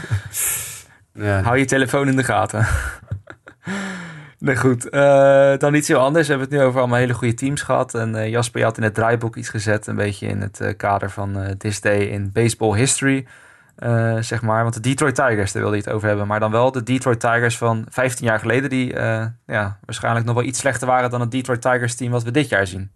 Ja. 1.17 1.43
Hou 1.43 1.59
je 1.59 1.65
telefoon 1.65 2.09
in 2.09 2.17
de 2.17 2.25
gaten. 2.25 2.67
Nee, 4.45 4.57
goed. 4.57 4.89
Eh, 4.89 5.57
dan 5.59 5.75
iets 5.75 5.89
heel 5.89 5.99
anders. 5.99 6.27
We 6.27 6.33
hebben 6.33 6.51
het 6.51 6.59
nu 6.59 6.65
over 6.65 6.79
allemaal 6.79 6.99
hele 6.99 7.15
goede 7.15 7.35
teams 7.35 7.63
gehad. 7.63 7.95
En 7.95 8.15
eh, 8.15 8.29
Jasper, 8.29 8.59
je 8.59 8.67
had 8.67 8.77
in 8.77 8.83
het 8.83 8.95
draaiboek 8.95 9.37
iets 9.37 9.49
gezet. 9.49 9.87
Een 9.87 9.97
beetje 9.97 10.27
in 10.27 10.41
het 10.41 10.61
eh, 10.61 10.77
kader 10.77 11.11
van 11.11 11.55
This 11.59 11.81
Day 11.81 11.99
in 11.99 12.33
Baseball 12.33 12.79
History. 12.79 13.27
Eh, 13.77 14.17
zeg 14.21 14.43
maar. 14.43 14.63
Want 14.63 14.75
de 14.75 14.81
Detroit 14.81 15.15
Tigers, 15.15 15.53
daar 15.53 15.63
wilde 15.63 15.77
je 15.77 15.83
het 15.83 15.93
over 15.93 16.09
hebben. 16.09 16.27
Maar 16.27 16.41
dan 16.41 16.51
wel 16.51 16.73
de 16.73 16.83
Detroit 16.83 17.21
Tigers 17.21 17.57
van 17.57 17.87
15 17.89 18.27
jaar 18.27 18.39
geleden. 18.39 18.71
Die 18.71 18.93
eh, 18.93 19.27
ja, 19.47 19.79
waarschijnlijk 19.85 20.27
nog 20.27 20.35
wel 20.35 20.45
iets 20.45 20.59
slechter 20.59 20.87
waren 20.87 21.11
dan 21.11 21.21
het 21.21 21.31
Detroit 21.31 21.63
Tigers 21.63 21.95
team 21.95 22.11
wat 22.11 22.23
we 22.23 22.31
dit 22.31 22.49
jaar 22.49 22.67
zien. 22.67 22.91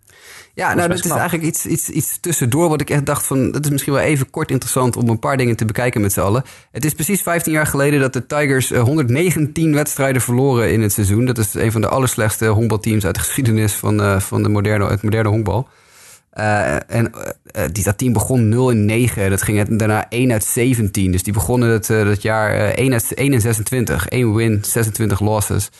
Ja, 0.55 0.68
is 0.68 0.76
nou, 0.76 0.89
dat 0.89 1.05
is 1.05 1.11
eigenlijk 1.11 1.45
iets, 1.45 1.66
iets, 1.66 1.89
iets 1.89 2.20
tussendoor 2.20 2.68
wat 2.68 2.81
ik 2.81 2.91
echt 2.91 3.07
dacht 3.07 3.26
van... 3.26 3.51
dat 3.51 3.64
is 3.64 3.70
misschien 3.70 3.93
wel 3.93 4.03
even 4.03 4.31
kort 4.31 4.51
interessant 4.51 4.97
om 4.97 5.09
een 5.09 5.18
paar 5.18 5.37
dingen 5.37 5.57
te 5.57 5.64
bekijken 5.64 6.01
met 6.01 6.12
z'n 6.12 6.20
allen. 6.20 6.45
Het 6.72 6.85
is 6.85 6.95
precies 6.95 7.22
15 7.22 7.53
jaar 7.53 7.66
geleden 7.66 8.01
dat 8.01 8.12
de 8.12 8.26
Tigers 8.26 8.70
eh, 8.70 8.83
119 8.83 9.74
wedstrijden 9.74 10.22
verloren 10.22 10.72
in 10.72 10.83
het 10.83 10.93
seizoen. 10.93 11.24
Dat 11.24 11.39
is 11.39 11.55
een 11.55 11.72
van 11.72 11.81
de 11.81 11.89
allerslechtste 11.89 12.47
honkbalteams 12.47 13.05
uit 13.05 13.14
de 13.14 13.20
geschiedenis 13.20 13.72
van, 13.72 14.01
eh, 14.01 14.20
van 14.20 14.43
de 14.43 14.49
moderne, 14.49 14.87
het 14.87 15.03
moderne 15.03 15.29
honkbal. 15.29 15.68
Eh, 16.39 16.74
en 16.86 17.12
eh, 17.45 17.64
die, 17.72 17.84
dat 17.84 17.99
team 17.99 18.12
begon 18.12 18.49
0 18.49 18.70
in 18.70 18.84
9. 18.84 19.30
Dat 19.30 19.43
ging 19.43 19.78
daarna 19.78 20.07
1 20.09 20.32
uit 20.32 20.45
17. 20.45 21.12
Dus 21.12 21.22
die 21.22 21.32
begonnen 21.32 21.68
het, 21.68 21.86
dat 21.86 22.22
jaar 22.22 22.53
eh, 22.53 22.84
1, 22.84 22.93
uit, 22.93 23.14
1 23.14 23.32
in 23.32 23.41
26. 23.41 24.09
1 24.09 24.34
win, 24.34 24.64
26 24.64 25.20
losses. 25.20 25.70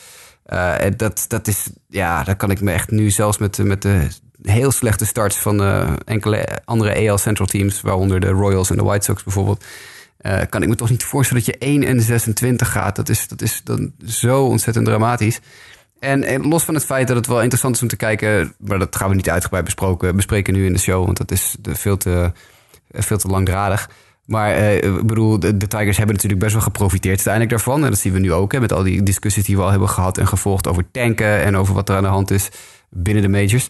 En 0.47 0.97
dat, 0.97 1.25
dat 1.29 1.49
is, 1.49 1.71
ja, 1.89 2.25
daar 2.25 2.37
kan 2.37 2.51
ik 2.51 2.61
me 2.61 2.73
echt 2.73 2.91
nu 2.91 3.11
zelfs 3.11 3.39
met, 3.39 3.59
met 3.59 3.83
de 3.83 4.09
heel 4.43 4.71
slechte 4.71 5.07
starts 5.07 5.37
van 5.37 5.63
enkele 6.05 6.49
andere 6.65 7.09
AL 7.09 7.19
Central 7.19 7.47
teams, 7.47 7.81
waaronder 7.81 8.21
de 8.21 8.29
Royals 8.29 8.71
en 8.71 8.77
de 8.77 8.83
White 8.83 9.05
Sox 9.05 9.23
bijvoorbeeld, 9.23 9.65
kan 10.49 10.63
ik 10.63 10.69
me 10.69 10.75
toch 10.75 10.91
niet 10.91 11.05
voorstellen 11.05 11.45
dat 11.45 11.55
je 11.55 11.67
1 11.67 11.83
en 11.85 12.01
26 12.01 12.73
gaat. 12.73 12.97
Dat 12.97 13.09
is, 13.09 13.29
dat 13.29 13.43
is 13.43 13.61
dan 13.65 13.93
zo 14.07 14.45
ontzettend 14.45 14.87
dramatisch. 14.87 15.41
En, 16.01 16.47
los 16.49 16.65
van 16.65 16.75
het 16.75 16.85
feit 16.85 17.09
dat 17.09 17.17
het 17.17 17.27
wel 17.27 17.41
interessant 17.41 17.75
is 17.75 17.83
om 17.83 17.89
te 17.89 17.97
kijken, 17.97 18.55
maar 18.59 18.79
dat 18.79 18.97
gaan 18.97 19.09
we 19.09 19.15
niet 19.15 19.31
uitgebreid 19.31 19.65
besproken, 19.65 20.17
bespreken 20.17 20.55
nu 20.55 20.67
in 20.67 20.73
de 20.73 20.79
show, 20.79 21.05
want 21.05 21.17
dat 21.17 21.31
is 21.31 21.57
veel 21.63 21.97
te, 21.97 22.33
veel 22.93 23.19
te 23.19 23.29
langdradig. 23.29 23.91
Maar 24.25 24.55
eh, 24.55 24.77
ik 24.77 25.07
bedoel, 25.07 25.39
de, 25.39 25.57
de 25.57 25.67
Tigers 25.67 25.97
hebben 25.97 26.15
natuurlijk 26.15 26.43
best 26.43 26.55
wel 26.55 26.63
geprofiteerd 26.63 27.17
uiteindelijk 27.17 27.55
daarvan. 27.55 27.85
En 27.85 27.91
dat 27.91 27.99
zien 27.99 28.13
we 28.13 28.19
nu 28.19 28.33
ook, 28.33 28.53
hè, 28.53 28.61
met 28.61 28.73
al 28.73 28.83
die 28.83 29.03
discussies 29.03 29.45
die 29.45 29.57
we 29.57 29.63
al 29.63 29.71
hebben 29.71 29.89
gehad 29.89 30.19
en 30.19 30.27
gevolgd 30.27 30.67
over 30.67 30.91
tanken 30.91 31.43
en 31.43 31.57
over 31.57 31.75
wat 31.75 31.89
er 31.89 31.97
aan 31.97 32.03
de 32.03 32.09
hand 32.09 32.31
is 32.31 32.49
binnen 32.89 33.23
de 33.23 33.29
majors. 33.29 33.69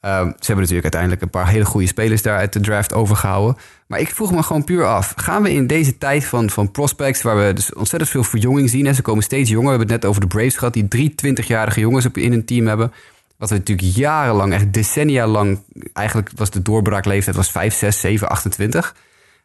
Ehm, 0.00 0.24
ze 0.24 0.46
hebben 0.46 0.56
natuurlijk 0.56 0.82
uiteindelijk 0.82 1.22
een 1.22 1.30
paar 1.30 1.48
hele 1.48 1.64
goede 1.64 1.86
spelers 1.86 2.22
daar 2.22 2.38
uit 2.38 2.52
de 2.52 2.60
draft 2.60 2.92
overgehouden. 2.92 3.56
Maar 3.86 4.00
ik 4.00 4.08
vroeg 4.08 4.32
me 4.32 4.42
gewoon 4.42 4.64
puur 4.64 4.84
af. 4.84 5.12
Gaan 5.16 5.42
we 5.42 5.52
in 5.52 5.66
deze 5.66 5.98
tijd 5.98 6.24
van, 6.24 6.50
van 6.50 6.70
prospects, 6.70 7.22
waar 7.22 7.46
we 7.46 7.52
dus 7.52 7.74
ontzettend 7.74 8.10
veel 8.10 8.24
verjonging 8.24 8.70
zien. 8.70 8.86
Hè, 8.86 8.92
ze 8.92 9.02
komen 9.02 9.22
steeds 9.22 9.50
jonger. 9.50 9.64
We 9.64 9.76
hebben 9.76 9.92
het 9.92 10.02
net 10.02 10.10
over 10.10 10.20
de 10.20 10.26
Braves 10.26 10.56
gehad, 10.56 10.72
die 10.72 10.88
drie 10.88 11.14
20-jarige 11.26 11.80
jongens 11.80 12.06
in 12.12 12.32
een 12.32 12.44
team 12.44 12.66
hebben. 12.66 12.92
Wat 13.36 13.50
we 13.50 13.56
natuurlijk 13.56 13.96
jarenlang, 13.96 14.52
echt 14.52 14.72
decennia 14.72 15.26
lang... 15.26 15.58
Eigenlijk 15.92 16.30
was 16.34 16.50
de 16.50 16.62
doorbraakleeftijd 16.62 17.36
was 17.36 17.50
5, 17.50 17.74
6, 17.74 18.00
7, 18.00 18.28
28. 18.28 18.94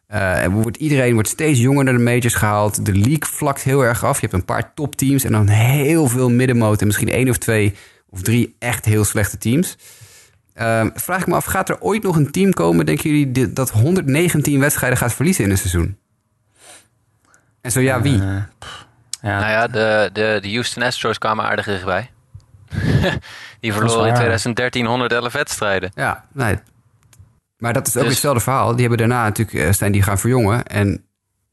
Eh, 0.06 0.42
en 0.42 0.50
wordt, 0.50 0.76
iedereen 0.76 1.14
wordt 1.14 1.28
steeds 1.28 1.60
jonger 1.60 1.84
naar 1.84 1.96
de 1.96 2.00
majors 2.00 2.34
gehaald. 2.34 2.86
De 2.86 2.92
league 2.92 3.26
vlakt 3.26 3.62
heel 3.62 3.84
erg 3.84 4.04
af. 4.04 4.14
Je 4.14 4.26
hebt 4.26 4.32
een 4.32 4.44
paar 4.44 4.74
topteams 4.74 5.24
en 5.24 5.32
dan 5.32 5.48
heel 5.48 6.08
veel 6.08 6.30
middenmoot... 6.30 6.80
en 6.80 6.86
misschien 6.86 7.10
één 7.10 7.28
of 7.28 7.38
twee 7.38 7.74
of 8.10 8.22
drie 8.22 8.56
echt 8.58 8.84
heel 8.84 9.04
slechte 9.04 9.38
teams. 9.38 9.76
Ehm, 10.54 10.90
vraag 10.94 11.20
ik 11.20 11.26
me 11.26 11.34
af, 11.34 11.44
gaat 11.44 11.68
er 11.68 11.80
ooit 11.80 12.02
nog 12.02 12.16
een 12.16 12.30
team 12.30 12.52
komen... 12.52 12.86
denken 12.86 13.10
jullie 13.10 13.52
dat 13.52 13.70
119 13.70 14.60
wedstrijden 14.60 14.98
gaat 14.98 15.12
verliezen 15.14 15.44
in 15.44 15.50
een 15.50 15.58
seizoen? 15.58 15.98
En 17.60 17.70
zo 17.72 17.80
ja, 17.80 18.02
wie? 18.02 18.22
Eh, 18.22 18.36
pff, 18.58 18.86
ja, 19.22 19.38
Nou 19.38 19.50
ja, 19.50 19.66
de, 19.66 20.10
de, 20.12 20.38
de 20.42 20.50
Houston 20.52 20.82
Astros 20.82 21.18
kwamen 21.18 21.44
aardig 21.44 21.66
dichtbij. 21.66 22.10
Die 23.60 23.72
verloren 23.72 24.02
in 24.02 24.06
waar. 24.06 24.14
2013 24.14 24.86
111 24.86 25.32
wedstrijden. 25.32 25.92
Ja, 25.94 26.24
nee. 26.32 26.58
Maar 27.56 27.72
dat 27.72 27.86
is 27.86 27.96
ook 27.96 28.02
Dus- 28.02 28.12
hetzelfde 28.12 28.40
verhaal. 28.40 28.70
Die 28.70 28.80
hebben 28.80 28.98
daarna 28.98 29.22
natuurlijk 29.22 29.66
eh, 29.66 29.72
zijn 29.72 29.92
die 29.92 30.02
gaan 30.02 30.18
verjongen. 30.18 30.66
En 30.66 31.04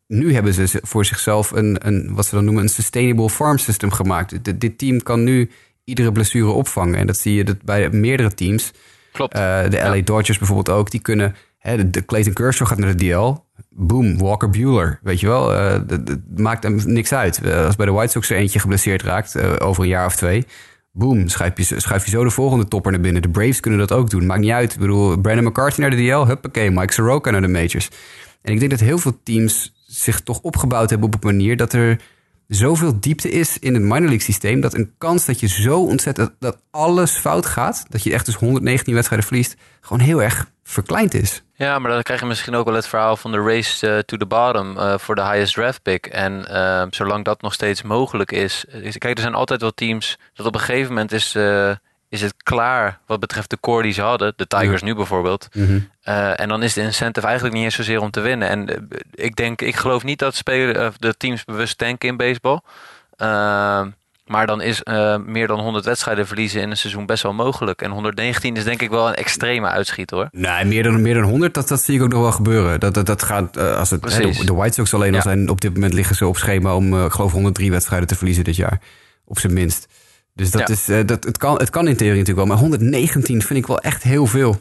nu 0.08 0.34
hebben 0.34 0.54
ze 0.54 0.80
voor 0.82 1.06
zichzelf 1.06 1.52
een, 1.52 1.88
een 1.88 2.14
wat 2.14 2.26
ze 2.26 2.36
dan 2.36 2.46
noemen, 2.46 2.64
een 2.64 2.70
sustainable 2.70 3.30
farm 3.30 3.58
system 3.58 3.92
gemaakt. 3.92 4.60
Dit 4.60 4.78
team 4.78 5.04
kan 5.04 5.24
nu 5.24 5.52
iedere 5.90 6.12
blessure 6.12 6.50
opvangen. 6.52 6.96
En 7.00 7.08
dat 7.08 7.18
zie 7.18 7.34
je 7.36 7.44
dat 7.44 7.62
bij 7.64 7.90
meerdere 7.90 8.34
teams. 8.34 8.72
Klopt. 9.12 9.34
Eh, 9.34 9.70
de 9.70 9.78
LA 9.84 10.02
Dodgers 10.02 10.38
bijvoorbeeld 10.38 10.78
ook. 10.78 10.92
Die 10.92 11.00
kunnen. 11.02 11.36
Hè, 11.58 11.76
de, 11.78 11.90
de 11.90 12.06
Clayton 12.06 12.34
Kershaw 12.34 12.68
gaat 12.68 12.78
naar 12.78 12.96
de 12.98 13.06
DL. 13.10 13.36
Boom, 13.70 14.18
Walker 14.18 14.50
Bueller. 14.50 15.00
Weet 15.04 15.20
je 15.20 15.28
wel, 15.28 15.54
eh, 15.54 15.80
dat- 15.88 16.06
dat 16.08 16.20
maakt 16.36 16.64
hem 16.64 16.80
niks 16.86 17.14
uit. 17.14 17.42
Eh, 17.42 17.66
als 17.66 17.76
bij 17.76 17.86
de 17.86 17.92
White 17.92 18.12
Sox 18.12 18.30
er 18.30 18.38
eentje 18.38 18.60
geblesseerd 18.60 19.02
raakt 19.02 19.60
over 19.62 19.84
een 19.84 19.90
jaar 19.90 20.06
of 20.06 20.16
twee. 20.16 20.46
Boom, 20.92 21.28
schuif 21.28 21.70
je, 21.70 21.80
schuif 21.80 22.04
je 22.06 22.10
zo 22.12 22.24
de 22.24 22.30
volgende 22.30 22.68
topper 22.68 22.92
naar 22.92 23.02
binnen. 23.02 23.22
De 23.22 23.30
Braves 23.30 23.60
kunnen 23.60 23.80
dat 23.80 23.92
ook 23.92 24.10
doen. 24.10 24.26
Maakt 24.26 24.40
niet 24.42 24.52
uit. 24.52 24.74
Ik 24.74 24.80
bedoel, 24.80 25.18
Brandon 25.18 25.46
McCarthy 25.46 25.82
naar 25.82 25.90
de 25.90 25.96
DL. 25.96 26.26
Huppakee, 26.28 26.72
Mike 26.72 26.94
Soroka 26.94 27.32
naar 27.32 27.42
de 27.42 27.48
majors. 27.48 27.90
En 28.42 28.54
ik 28.54 28.60
denk 28.60 28.72
dat 28.72 28.80
heel 28.80 28.98
veel 28.98 29.20
teams 29.24 29.74
zich 29.88 30.20
toch 30.22 30.40
opgebouwd 30.40 30.90
hebben 30.90 31.08
op 31.08 31.14
een 31.24 31.30
manier 31.36 31.58
dat 31.58 31.74
er 31.74 32.02
zoveel 32.50 33.00
diepte 33.00 33.30
is 33.30 33.60
in 33.60 33.74
het 33.74 33.84
minor 33.84 34.00
league 34.00 34.20
systeem. 34.20 34.62
Dat 34.62 34.74
een 34.74 34.94
kans 34.98 35.26
dat 35.26 35.40
je 35.40 35.48
zo 35.48 35.80
ontzettend, 35.82 36.32
dat 36.40 36.58
alles 36.72 37.18
fout 37.18 37.46
gaat. 37.46 37.86
Dat 37.90 38.04
je 38.04 38.14
echt 38.14 38.26
dus 38.26 38.36
119 38.36 38.94
wedstrijden 38.94 39.28
verliest. 39.28 39.56
Gewoon 39.82 40.00
heel 40.00 40.22
erg 40.22 40.46
verkleind 40.64 41.14
is. 41.14 41.44
Ja, 41.54 41.80
maar 41.80 41.92
dan 41.92 42.04
krijg 42.04 42.20
je 42.20 42.26
misschien 42.26 42.56
ook 42.56 42.66
wel 42.66 42.76
het 42.76 42.88
verhaal 42.88 43.18
van 43.18 43.32
de 43.32 43.42
race 43.42 43.88
eh, 43.88 44.00
to 44.00 44.18
the 44.18 44.26
bottom 44.26 44.78
eh, 44.78 44.98
voor 44.98 45.16
de 45.16 45.22
highest 45.22 45.54
draft 45.54 45.82
pick. 45.82 46.06
En 46.06 46.48
eh, 46.48 46.86
zolang 46.90 47.26
dat 47.26 47.42
nog 47.42 47.54
steeds 47.54 47.82
mogelijk 47.82 48.32
is, 48.32 48.66
is. 48.66 48.98
Kijk, 48.98 49.16
er 49.16 49.22
zijn 49.22 49.36
altijd 49.36 49.62
wel 49.62 49.74
teams 49.74 50.18
dat 50.34 50.46
op 50.46 50.54
een 50.54 50.60
gegeven 50.60 50.88
moment 50.88 51.12
is, 51.12 51.36
eh, 51.36 51.72
is 52.10 52.22
het 52.22 52.34
klaar 52.44 53.00
wat 53.06 53.20
betreft 53.20 53.50
de 53.50 53.60
core 53.60 53.84
die 53.84 53.92
ze 53.92 54.02
hadden. 54.02 54.34
De 54.36 54.48
Tigers 54.48 54.82
nu 54.82 54.96
bijvoorbeeld. 54.96 55.48
Eh, 56.02 56.40
en 56.40 56.48
dan 56.48 56.64
is 56.64 56.74
de 56.74 56.82
incentive 56.82 57.26
eigenlijk 57.26 57.56
niet 57.56 57.64
eens 57.64 57.76
zozeer 57.76 58.02
om 58.02 58.12
te 58.12 58.20
winnen. 58.20 58.50
En 58.50 58.70
eh, 58.70 59.00
ik 59.12 59.36
denk, 59.36 59.62
ik 59.62 59.76
geloof 59.76 60.04
niet 60.04 60.20
dat 60.20 60.36
spelen, 60.36 60.88
of 60.88 60.98
de 60.98 61.18
teams 61.18 61.46
bewust 61.46 61.78
tanken 61.78 62.10
in 62.10 62.18
baseball. 62.18 62.60
Eh, 63.16 63.82
maar 64.30 64.48
dan 64.48 64.62
is 64.62 64.84
eh, 64.84 65.18
meer 65.26 65.48
dan 65.48 65.60
100 65.60 65.86
wedstrijden 65.86 66.28
verliezen 66.28 66.62
in 66.62 66.70
een 66.70 66.78
seizoen 66.78 67.06
best 67.06 67.24
wel 67.24 67.34
mogelijk. 67.34 67.82
En 67.82 67.92
119 67.92 68.56
is 68.56 68.64
denk 68.64 68.82
ik 68.82 68.90
wel 68.90 69.08
een 69.08 69.16
extreme 69.16 69.68
uitschieter 69.68 70.18
hoor. 70.18 70.28
Nee, 70.32 70.66
meer 70.66 70.84
dan, 70.84 71.02
meer 71.02 71.14
dan 71.14 71.24
100, 71.24 71.54
dat, 71.54 71.68
dat 71.68 71.82
zie 71.82 71.96
ik 71.96 72.02
ook 72.02 72.12
nog 72.12 72.22
wel 72.22 72.32
gebeuren. 72.32 72.80
Dat, 72.80 72.94
dat, 72.94 73.06
dat 73.06 73.24
gaat, 73.24 73.58
eh, 73.58 73.78
als 73.78 73.90
het, 73.90 74.14
hè, 74.14 74.32
de, 74.32 74.46
de 74.46 74.54
White 74.54 74.74
Sox 74.74 74.94
alleen 74.94 75.16
al 75.16 75.22
zijn, 75.22 75.50
op 75.50 75.62
dit 75.62 75.74
moment 75.74 75.94
liggen 75.94 76.16
ze 76.16 76.28
op 76.28 76.38
schema 76.38 76.76
om, 76.76 76.94
eh, 76.94 77.06
ik 77.06 77.12
geloof, 77.12 77.32
103 77.32 77.72
wedstrijden 77.72 78.08
te 78.08 78.16
verliezen 78.16 78.44
dit 78.44 78.56
jaar. 78.56 78.82
Op 79.26 79.40
zijn 79.40 79.54
minst. 79.54 79.88
Dus 80.40 80.52
dat 80.52 80.68
Ja. 80.68 80.74
is, 80.74 80.90
eh, 80.90 81.06
dat, 81.06 81.24
het, 81.24 81.38
kan, 81.38 81.58
het 81.58 81.70
kan 81.70 81.88
in 81.88 81.96
theorie 81.96 82.20
natuurlijk 82.20 82.48
wel, 82.48 82.56
maar 82.56 82.64
119 82.64 83.42
vind 83.42 83.60
ik 83.60 83.68
wel 83.68 83.80
echt 83.80 84.04
heel 84.04 84.26
veel. 84.26 84.60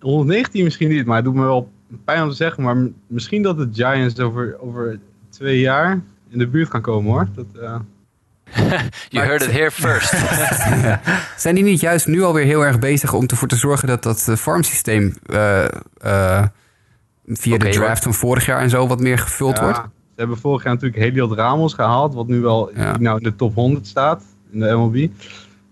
119 0.00 0.64
misschien 0.64 0.88
niet, 0.88 1.06
maar 1.06 1.16
het 1.16 1.24
doet 1.24 1.34
me 1.34 1.42
wel 1.42 1.70
pijn 2.04 2.22
om 2.22 2.28
te 2.28 2.34
zeggen. 2.34 2.62
Maar 2.62 2.76
misschien 3.06 3.42
dat 3.42 3.56
de 3.58 3.68
Giants 3.72 4.20
over, 4.20 4.56
over 4.60 4.98
twee 5.30 5.60
jaar 5.60 6.00
in 6.28 6.38
de 6.38 6.46
buurt 6.48 6.70
gaan 6.70 6.80
komen 6.80 7.12
hoor. 7.12 7.28
Dat, 7.34 7.46
eh, 7.62 7.76
You 9.08 9.26
heard 9.26 9.42
it 9.42 9.50
here 9.50 9.70
first. 9.70 10.14
Zijn 11.42 11.54
die 11.54 11.64
niet 11.64 11.80
juist 11.80 12.06
nu 12.06 12.22
alweer 12.22 12.44
heel 12.44 12.64
erg 12.64 12.78
bezig 12.78 13.12
om 13.12 13.26
ervoor 13.26 13.48
te 13.48 13.56
zorgen 13.56 13.88
dat 13.88 14.02
dat 14.02 14.26
eh, 14.28 14.36
farmsysteem 14.36 15.14
eh, 15.26 15.64
eh, 15.98 16.44
via 17.26 17.58
de 17.58 17.68
draft 17.68 18.04
hoor. 18.04 18.12
van 18.12 18.14
vorig 18.14 18.46
jaar 18.46 18.60
en 18.60 18.70
zo 18.70 18.86
wat 18.86 19.00
meer 19.00 19.18
gevuld 19.18 19.56
ja, 19.56 19.62
wordt? 19.62 19.78
Ze 19.78 20.22
hebben 20.22 20.38
vorig 20.38 20.64
jaar 20.64 20.72
natuurlijk 20.74 21.02
Heliot 21.02 21.32
Ramos 21.32 21.74
gehaald, 21.74 22.14
wat 22.14 22.26
nu 22.26 22.40
wel 22.40 22.70
Ja. 22.74 22.96
nou 22.98 23.16
in 23.18 23.22
de 23.24 23.36
top 23.36 23.54
100 23.54 23.86
staat 23.86 24.22
in 24.50 24.60
de 24.60 24.72
MLB. 24.76 25.08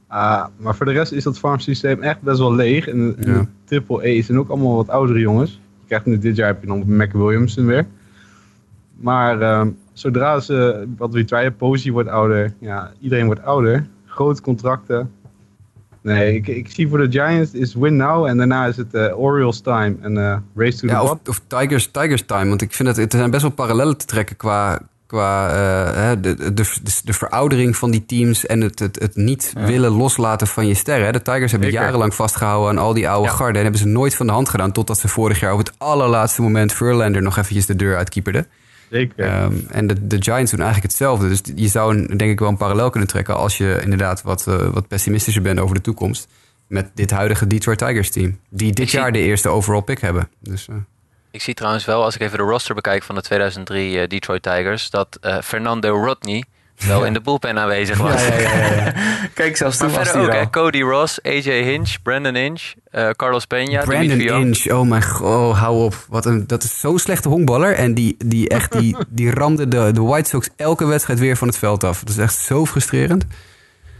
Ah, 0.06 0.44
maar 0.56 0.74
voor 0.74 0.86
de 0.86 0.92
rest 0.92 1.12
is 1.12 1.24
dat 1.24 1.38
farmsysteem 1.38 2.02
echt 2.02 2.20
best 2.20 2.38
wel 2.38 2.54
leeg. 2.54 2.88
En, 2.88 3.14
en 3.18 3.32
Ja. 3.32 3.38
de 3.40 3.46
Triple 3.64 4.18
A 4.18 4.22
zijn 4.22 4.38
ook 4.38 4.48
allemaal 4.48 4.76
wat 4.76 4.88
oudere 4.88 5.18
jongens. 5.18 5.50
Je 5.80 5.86
krijgt 5.86 6.06
nu 6.06 6.18
dit 6.18 6.36
jaar 6.36 6.46
heb 6.46 6.60
je 6.60 6.66
nog 6.66 6.84
Mac 6.86 7.12
Williamson 7.12 7.66
weer. 7.66 7.86
Maar 8.96 9.40
ehm, 9.40 9.68
zodra 9.92 10.40
ze 10.40 10.86
wat 10.96 11.14
retrieven, 11.14 11.56
Posey 11.56 11.92
wordt 11.92 12.08
ouder, 12.08 12.52
ja, 12.58 12.92
iedereen 13.00 13.26
wordt 13.26 13.42
ouder. 13.42 13.86
Grote 14.06 14.42
contracten. 14.42 15.10
Nee, 16.00 16.34
ik, 16.34 16.46
ik 16.48 16.70
zie 16.70 16.88
voor 16.88 16.98
de 16.98 17.10
Giants 17.10 17.52
is 17.52 17.74
win 17.74 17.96
now 17.96 18.26
en 18.26 18.36
daarna 18.36 18.66
is 18.66 18.76
het 18.76 18.94
eh, 18.94 19.18
Orioles 19.18 19.60
time 19.60 19.94
en 20.00 20.18
eh, 20.18 20.36
race 20.54 20.78
to 20.78 20.86
the 20.86 20.92
Ja, 20.92 21.02
of, 21.02 21.40
Tigers, 21.46 21.90
Tigers 21.90 22.22
time. 22.26 22.48
Want 22.48 22.62
ik 22.62 22.72
vind 22.72 22.88
dat 22.88 22.98
er 22.98 23.18
zijn 23.18 23.30
best 23.30 23.42
wel 23.42 23.50
parallellen 23.50 23.96
te 23.96 24.06
trekken 24.06 24.36
qua, 24.36 24.80
qua 25.06 25.48
eh, 25.48 26.10
de, 26.20 26.34
de, 26.34 26.54
de, 26.54 26.64
de 27.04 27.12
veroudering 27.12 27.76
van 27.76 27.90
die 27.90 28.06
teams 28.06 28.46
en 28.46 28.60
het, 28.60 28.78
het, 28.78 28.98
het 29.00 29.16
niet 29.16 29.52
willen 29.56 29.90
loslaten 29.90 30.46
van 30.46 30.66
je 30.66 30.74
sterren. 30.74 31.12
De 31.12 31.22
Tigers 31.22 31.50
hebben 31.50 31.70
Zeker. 31.70 31.84
jarenlang 31.84 32.14
vastgehouden 32.14 32.68
aan 32.70 32.78
al 32.84 32.94
die 32.94 33.08
oude 33.08 33.28
Ja. 33.28 33.34
garden 33.34 33.56
en 33.56 33.62
hebben 33.62 33.80
ze 33.80 33.86
nooit 33.86 34.14
van 34.14 34.26
de 34.26 34.32
hand 34.32 34.48
gedaan 34.48 34.72
totdat 34.72 34.98
ze 34.98 35.08
vorig 35.08 35.40
jaar 35.40 35.52
op 35.52 35.58
het 35.58 35.72
allerlaatste 35.78 36.42
moment 36.42 36.72
Verlander 36.72 37.22
nog 37.22 37.36
eventjes 37.38 37.66
de 37.66 37.76
deur 37.76 37.96
uitkieperde. 37.96 38.46
Zeker. 38.90 39.24
Ehm, 39.26 39.52
en 39.70 39.86
de, 39.86 40.06
de 40.06 40.22
Giants 40.22 40.50
doen 40.50 40.60
eigenlijk 40.60 40.92
hetzelfde. 40.92 41.28
Dus 41.28 41.40
je 41.54 41.68
zou 41.68 41.96
een, 41.96 42.16
denk 42.16 42.30
ik 42.30 42.38
wel 42.38 42.48
een 42.48 42.56
parallel 42.56 42.90
kunnen 42.90 43.08
trekken 43.08 43.36
als 43.36 43.56
je 43.58 43.78
inderdaad 43.82 44.22
wat, 44.22 44.46
eh, 44.46 44.56
wat 44.72 44.88
pessimistischer 44.88 45.42
bent 45.42 45.58
over 45.60 45.74
de 45.74 45.80
toekomst. 45.80 46.28
Met 46.68 46.90
dit 46.94 47.10
huidige 47.10 47.46
Detroit 47.46 47.78
Tigers 47.78 48.10
team. 48.10 48.38
Die 48.50 48.68
dit 48.68 48.78
Ik 48.78 48.88
zie- 48.88 48.98
jaar 48.98 49.12
de 49.12 49.18
eerste 49.18 49.48
overall 49.48 49.82
pick 49.82 50.00
hebben. 50.00 50.28
Dus, 50.40 50.68
eh, 50.68 50.74
ik 51.34 51.42
zie 51.42 51.54
trouwens 51.54 51.84
wel, 51.84 52.04
als 52.04 52.14
ik 52.14 52.20
even 52.20 52.38
de 52.38 52.44
roster 52.44 52.74
bekijk 52.74 53.02
van 53.02 53.14
de 53.14 53.22
2003 53.22 54.00
eh, 54.00 54.08
Detroit 54.08 54.42
Tigers, 54.42 54.90
dat 54.90 55.18
eh, 55.20 55.36
Fernando 55.42 56.04
Rodney 56.04 56.44
wel 56.86 57.04
in 57.04 57.12
de 57.12 57.20
bullpen 57.20 57.58
aanwezig 57.58 57.98
was. 57.98 58.22
Kijk, 59.34 59.56
zelfs 59.56 59.78
Maar 59.78 59.88
toen 59.88 59.98
was 59.98 60.08
verder 60.08 60.30
hij 60.30 60.40
ook, 60.40 60.44
hè. 60.44 60.50
Cody 60.50 60.82
Ross, 60.82 61.22
AJ 61.22 61.62
Hinch, 61.62 62.02
Brandon 62.02 62.34
Hinch, 62.34 62.72
eh, 62.90 63.10
Carlos 63.10 63.44
Peña, 63.44 63.84
Brandon 63.84 64.00
Dimitri 64.00 64.24
Young. 64.24 64.44
Inch, 64.44 64.72
oh 64.72 64.88
mijn 64.88 65.02
god, 65.02 65.26
oh, 65.26 65.60
hou 65.60 65.84
op. 65.84 66.06
Wat 66.08 66.26
een, 66.26 66.46
dat 66.46 66.62
is 66.62 66.80
zo'n 66.80 66.98
slechte 66.98 67.28
honkballer. 67.28 67.74
En 67.74 67.94
die, 67.94 68.16
die, 68.24 68.48
echt, 68.48 68.72
die, 68.72 68.96
die 69.08 69.30
ramde 69.30 69.68
de, 69.68 69.90
de 69.92 70.02
White 70.02 70.28
Sox 70.28 70.48
elke 70.56 70.86
wedstrijd 70.86 71.18
weer 71.18 71.36
van 71.36 71.48
het 71.48 71.58
veld 71.58 71.84
af. 71.84 71.98
Dat 71.98 72.08
is 72.08 72.18
echt 72.18 72.38
zo 72.38 72.66
frustrerend. 72.66 73.24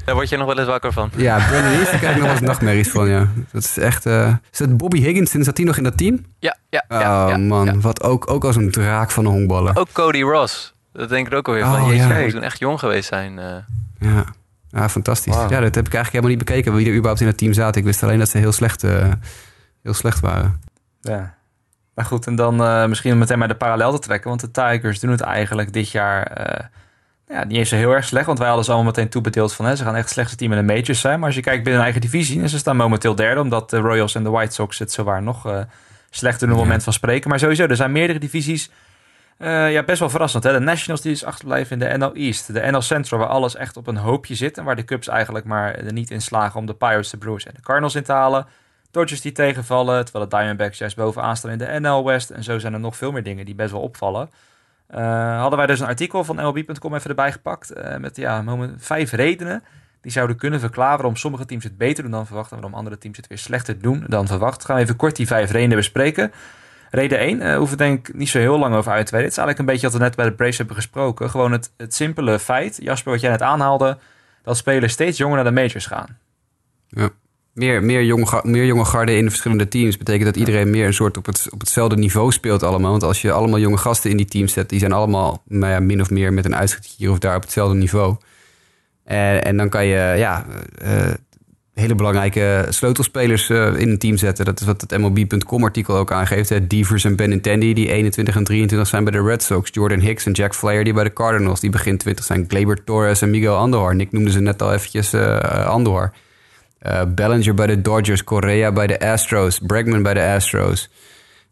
Daar 0.05 0.15
word 0.15 0.29
je 0.29 0.37
nog 0.37 0.47
wel 0.47 0.59
eens 0.59 0.67
wakker 0.69 0.93
van. 0.93 1.11
Ja, 1.17 1.47
Brandon 1.49 1.73
Inch, 1.73 1.91
daar 1.91 1.99
krijg 1.99 2.11
ik 2.15 2.17
nog 2.17 2.25
wel 2.25 2.31
eens 2.37 2.41
nachtmerries 2.47 2.91
van, 2.91 3.09
ja. 3.09 3.29
Dat 3.53 3.63
is 3.63 3.79
echt... 3.79 4.07
eh 4.07 4.35
is 4.53 4.59
dat 4.59 4.77
Bobby 4.77 5.01
Higgins, 5.01 5.31
zat 5.31 5.57
hij 5.57 5.67
nog 5.67 5.77
in 5.77 5.83
dat 5.83 5.97
team? 5.97 6.25
Ja, 6.39 6.57
ja, 6.69 6.85
Oh 6.89 7.01
ja, 7.01 7.29
ja, 7.29 7.37
man, 7.37 7.65
ja. 7.65 7.79
wat 7.79 8.03
ook, 8.03 8.31
ook 8.31 8.45
als 8.45 8.57
een 8.57 8.71
draak 8.71 9.11
van 9.11 9.25
een 9.25 9.31
honkballer. 9.33 9.77
Ook 9.79 9.89
Cody 9.93 10.23
Ross. 10.23 10.75
Dat 10.93 11.09
denk 11.09 11.27
ik 11.27 11.35
ook 11.35 11.49
alweer 11.49 11.65
van. 11.65 11.81
Oh, 11.81 11.87
jeetje, 11.87 12.03
ja. 12.03 12.09
hij 12.13 12.23
moet 12.23 12.31
toen 12.33 12.43
echt 12.43 12.59
jong 12.59 12.79
geweest 12.79 13.09
zijn. 13.09 13.39
eh. 13.39 13.55
Ja. 13.99 14.25
ja, 14.69 14.89
fantastisch. 14.89 15.35
Ja, 15.35 15.41
dat 15.49 15.75
heb 15.75 15.87
ik 15.87 15.95
eigenlijk 15.95 16.11
helemaal 16.13 16.31
niet 16.31 16.45
bekeken 16.45 16.75
wie 16.75 16.87
er 16.87 16.93
überhaupt 16.93 17.21
in 17.21 17.27
het 17.27 17.39
team 17.39 17.53
zaten. 17.53 17.81
Ik 17.81 17.87
wist 17.87 18.03
alleen 18.03 18.19
dat 18.19 18.29
ze 18.29 18.39
heel 18.39 18.53
slecht, 18.53 18.85
eh, 18.85 19.13
heel 19.83 19.95
slecht 19.95 20.21
waren. 20.21 20.61
Ja. 21.01 21.35
Maar 21.95 22.05
goed, 22.05 22.27
en 22.27 22.35
dan 22.37 22.63
eh, 22.65 22.87
misschien 22.87 23.13
om 23.13 23.19
meteen 23.19 23.39
maar 23.39 23.49
de 23.49 23.55
parallel 23.55 23.93
te 23.93 23.99
trekken. 23.99 24.29
Want 24.29 24.41
de 24.41 24.51
Tigers 24.51 25.01
doen 25.01 25.11
het 25.11 25.21
eigenlijk 25.21 25.73
dit 25.73 25.91
jaar 25.91 26.23
eh, 26.27 26.65
ja, 27.29 27.45
niet 27.45 27.59
eens 27.59 27.69
zo 27.69 27.77
heel 27.77 27.93
erg 27.93 28.05
slecht. 28.05 28.27
Want 28.27 28.39
wij 28.39 28.47
hadden 28.47 28.65
ze 28.65 28.73
allemaal 28.73 28.91
meteen 28.91 29.09
toebedeeld 29.09 29.55
van... 29.55 29.65
Hè, 29.65 29.77
ze 29.77 29.85
gaan 29.85 29.95
echt 29.95 30.05
het 30.05 30.13
slechtste 30.13 30.37
team 30.37 30.53
in 30.53 30.67
de 30.67 30.73
majors 30.73 31.01
zijn. 31.01 31.19
Maar 31.19 31.27
als 31.27 31.37
je 31.37 31.43
kijkt 31.43 31.63
binnen 31.63 31.83
hun 31.83 31.93
eigen 31.93 32.11
divisie... 32.11 32.41
en 32.41 32.49
ze 32.49 32.59
staan 32.59 32.77
momenteel 32.77 33.15
derde... 33.15 33.41
omdat 33.41 33.71
de 33.71 33.79
Royals 33.79 34.15
en 34.15 34.23
de 34.23 34.31
White 34.31 34.55
Sox 34.55 34.79
het 34.79 34.93
zowaar 34.93 35.23
nog 35.23 35.47
eh 35.47 35.61
slechter 36.11 36.49
op 36.49 36.55
het 36.55 36.65
moment 36.65 36.83
van 36.83 36.93
spreken. 36.93 37.31
Maar 37.31 37.39
sowieso, 37.39 37.67
er 37.67 37.77
zijn 37.77 37.93
meerdere 37.93 38.19
divisies... 38.19 38.71
eh, 39.39 39.73
ja, 39.73 39.83
best 39.83 39.99
wel 39.99 40.11
verrassend. 40.11 40.45
Hè? 40.45 40.53
De 40.53 40.59
Nationals 40.59 41.01
die 41.01 41.13
is 41.13 41.25
achterblijven 41.25 41.81
in 41.81 41.89
de 41.89 41.99
NL 41.99 42.13
East. 42.13 42.53
De 42.53 42.71
NL 42.71 42.81
Central, 42.81 43.19
waar 43.21 43.29
alles 43.29 43.57
echt 43.57 43.77
op 43.77 43.87
een 43.87 43.97
hoopje 43.97 44.35
zit. 44.35 44.59
En 44.59 44.65
waar 44.65 44.77
de 44.77 44.85
Cubs 44.85 45.09
eigenlijk 45.09 45.45
maar 45.45 45.75
er 45.75 45.93
niet 45.93 46.11
in 46.11 46.23
slagen... 46.23 46.61
om 46.61 46.67
de 46.67 46.75
Pirates, 46.75 47.11
de 47.11 47.17
Brewers 47.17 47.47
en 47.47 47.53
de 47.55 47.61
Cardinals 47.61 47.95
in 47.95 48.03
te 48.03 48.13
halen. 48.13 48.47
Dodgers 48.91 49.21
die 49.21 49.33
tegenvallen, 49.33 50.05
terwijl 50.05 50.29
de 50.29 50.37
Diamondbacks 50.37 50.79
juist 50.79 50.97
bovenaan 50.97 51.37
staan 51.37 51.51
in 51.51 51.59
de 51.59 51.81
NL 51.81 52.05
West. 52.05 52.31
En 52.31 52.45
zo 52.45 52.59
zijn 52.59 52.73
er 52.73 52.81
nog 52.81 52.97
veel 52.97 53.13
meer 53.13 53.23
dingen 53.23 53.45
die 53.45 53.55
best 53.55 53.73
wel 53.73 53.81
opvallen. 53.81 54.31
Eh, 54.95 55.41
hadden 55.41 55.59
wij 55.59 55.67
dus 55.67 55.81
een 55.81 55.87
artikel 55.87 56.25
van 56.25 56.37
MLB.com 56.37 56.95
even 56.95 57.11
erbij 57.11 57.33
gepakt. 57.33 57.71
eh, 57.71 57.97
met 57.97 58.17
ja, 58.17 58.43
moment, 58.43 58.85
vijf 58.85 59.13
redenen 59.13 59.63
die 60.01 60.13
zouden 60.13 60.37
kunnen 60.37 60.61
verklaren 60.61 60.97
waarom 60.97 61.17
sommige 61.17 61.45
teams 61.45 61.65
het 61.65 61.77
beter 61.77 62.03
doen 62.03 62.13
dan 62.13 62.27
verwacht. 62.27 62.51
En 62.51 62.57
waarom 62.57 62.75
andere 62.75 62.99
teams 62.99 63.17
het 63.17 63.27
weer 63.27 63.39
slechter 63.39 63.81
doen 63.81 64.05
dan 64.09 64.27
verwacht. 64.27 64.65
Gaan 64.65 64.77
we 64.77 64.83
even 64.83 64.97
kort 64.97 65.17
die 65.17 65.27
vijf 65.27 65.51
redenen 65.51 65.77
bespreken. 65.77 66.33
Reden 66.91 67.19
1, 67.19 67.41
eh 67.41 67.57
hoeven 67.57 67.77
denk 67.77 68.09
ik 68.09 68.15
niet 68.15 68.29
zo 68.29 68.39
heel 68.39 68.59
lang 68.59 68.75
over 68.75 68.93
uit 68.93 69.07
te 69.07 69.13
wijden. 69.13 69.31
Het 69.31 69.39
is 69.39 69.45
eigenlijk 69.45 69.59
een 69.59 69.75
beetje 69.75 69.87
wat 69.91 69.93
we 69.97 70.05
net 70.05 70.17
bij 70.17 70.25
de 70.25 70.33
Braves 70.33 70.59
hebben 70.59 70.77
gesproken. 70.77 71.31
Gewoon 71.31 71.53
het, 71.53 71.73
het 71.77 71.95
simpele 71.95 72.39
feit, 72.39 72.79
Jasper, 72.83 73.13
wat 73.13 73.21
jij 73.21 73.31
net 73.31 73.43
aanhaalde, 73.43 73.99
dat 74.43 74.57
spelers 74.57 74.93
steeds 74.93 75.19
jonger 75.19 75.37
naar 75.37 75.45
de 75.45 75.61
majors 75.61 75.87
gaan. 75.87 76.19
Meer, 77.55 77.83
meer, 77.83 78.05
jonge, 78.05 78.41
meer 78.43 78.65
jonge 78.65 78.85
garden 78.85 79.17
in 79.17 79.25
de 79.25 79.31
verschillende 79.31 79.69
teams 79.69 79.97
betekent 79.97 80.25
dat 80.25 80.37
iedereen 80.37 80.71
meer 80.71 80.87
een 80.87 80.95
soort 80.95 81.17
op, 81.17 81.27
het, 81.27 81.47
op 81.51 81.61
hetzelfde 81.61 81.97
niveau 81.97 82.33
speelt 82.33 82.63
allemaal. 82.63 82.91
Want 82.91 83.03
als 83.03 83.23
je 83.23 83.33
allemaal 83.33 83.59
jonge 83.59 83.77
gasten 83.77 84.11
in 84.11 84.17
die 84.17 84.27
teams 84.27 84.53
zet, 84.53 84.69
die 84.69 84.79
zijn 84.79 84.93
allemaal 84.93 85.43
nou 85.49 85.73
ja, 85.73 85.81
min 85.81 86.01
of 86.01 86.11
meer 86.11 86.33
met 86.33 86.45
een 86.45 86.57
uitschot 86.57 86.95
hier 86.97 87.11
of 87.11 87.19
daar 87.19 87.37
op 87.37 87.43
hetzelfde 87.43 87.77
niveau. 87.77 88.17
En, 89.05 89.45
en 89.45 89.57
dan 89.57 89.69
kan 89.69 89.87
je 89.87 90.15
ja, 90.17 90.47
eh, 90.79 91.11
hele 91.75 91.95
belangrijke 91.95 92.67
sleutelspelers 92.69 93.51
eh, 93.51 93.77
in 93.77 93.89
een 93.89 93.99
team 93.99 94.17
zetten. 94.17 94.45
Dat 94.45 94.61
is 94.61 94.67
wat 94.67 94.81
het 94.81 94.99
MLB.com 94.99 95.65
artikel 95.65 95.97
ook 95.97 96.13
aangeeft. 96.13 96.49
Hè. 96.49 96.67
Devers 96.67 97.05
en 97.05 97.17
Benintendi, 97.17 97.75
die 97.75 97.89
21 97.89 98.37
en 98.37 98.45
23 98.45 98.89
zijn 98.89 99.05
bij 99.05 99.13
de 99.13 99.23
Red 99.23 99.43
Sox. 99.43 99.71
Jordan 99.73 100.01
Hicks 100.01 100.27
en 100.27 100.33
Jack 100.33 100.55
Flair, 100.55 100.85
die 100.85 100.93
bij 100.93 101.05
de 101.05 101.13
Cardinals, 101.13 101.61
die 101.61 101.71
begin 101.71 101.99
20 101.99 102.25
zijn. 102.25 102.45
Gleyber 102.49 102.85
Torres 102.85 103.23
en 103.23 103.31
Miguel 103.31 103.57
Andujar. 103.57 103.95
Nick 103.95 104.13
noemde 104.13 104.31
ze 104.31 104.41
net 104.41 104.63
al 104.63 104.73
eventjes 104.73 105.15
Andujar. 105.67 106.13
Eh, 106.85 107.03
Bellinger 107.09 107.55
bij 107.55 107.67
de 107.67 107.83
Dodgers, 107.83 108.25
Correa 108.25 108.73
bij 108.73 108.87
de 108.87 109.01
Astros, 109.01 109.59
Bregman 109.59 110.03
bij 110.03 110.15
de 110.15 110.25
Astros. 110.25 110.91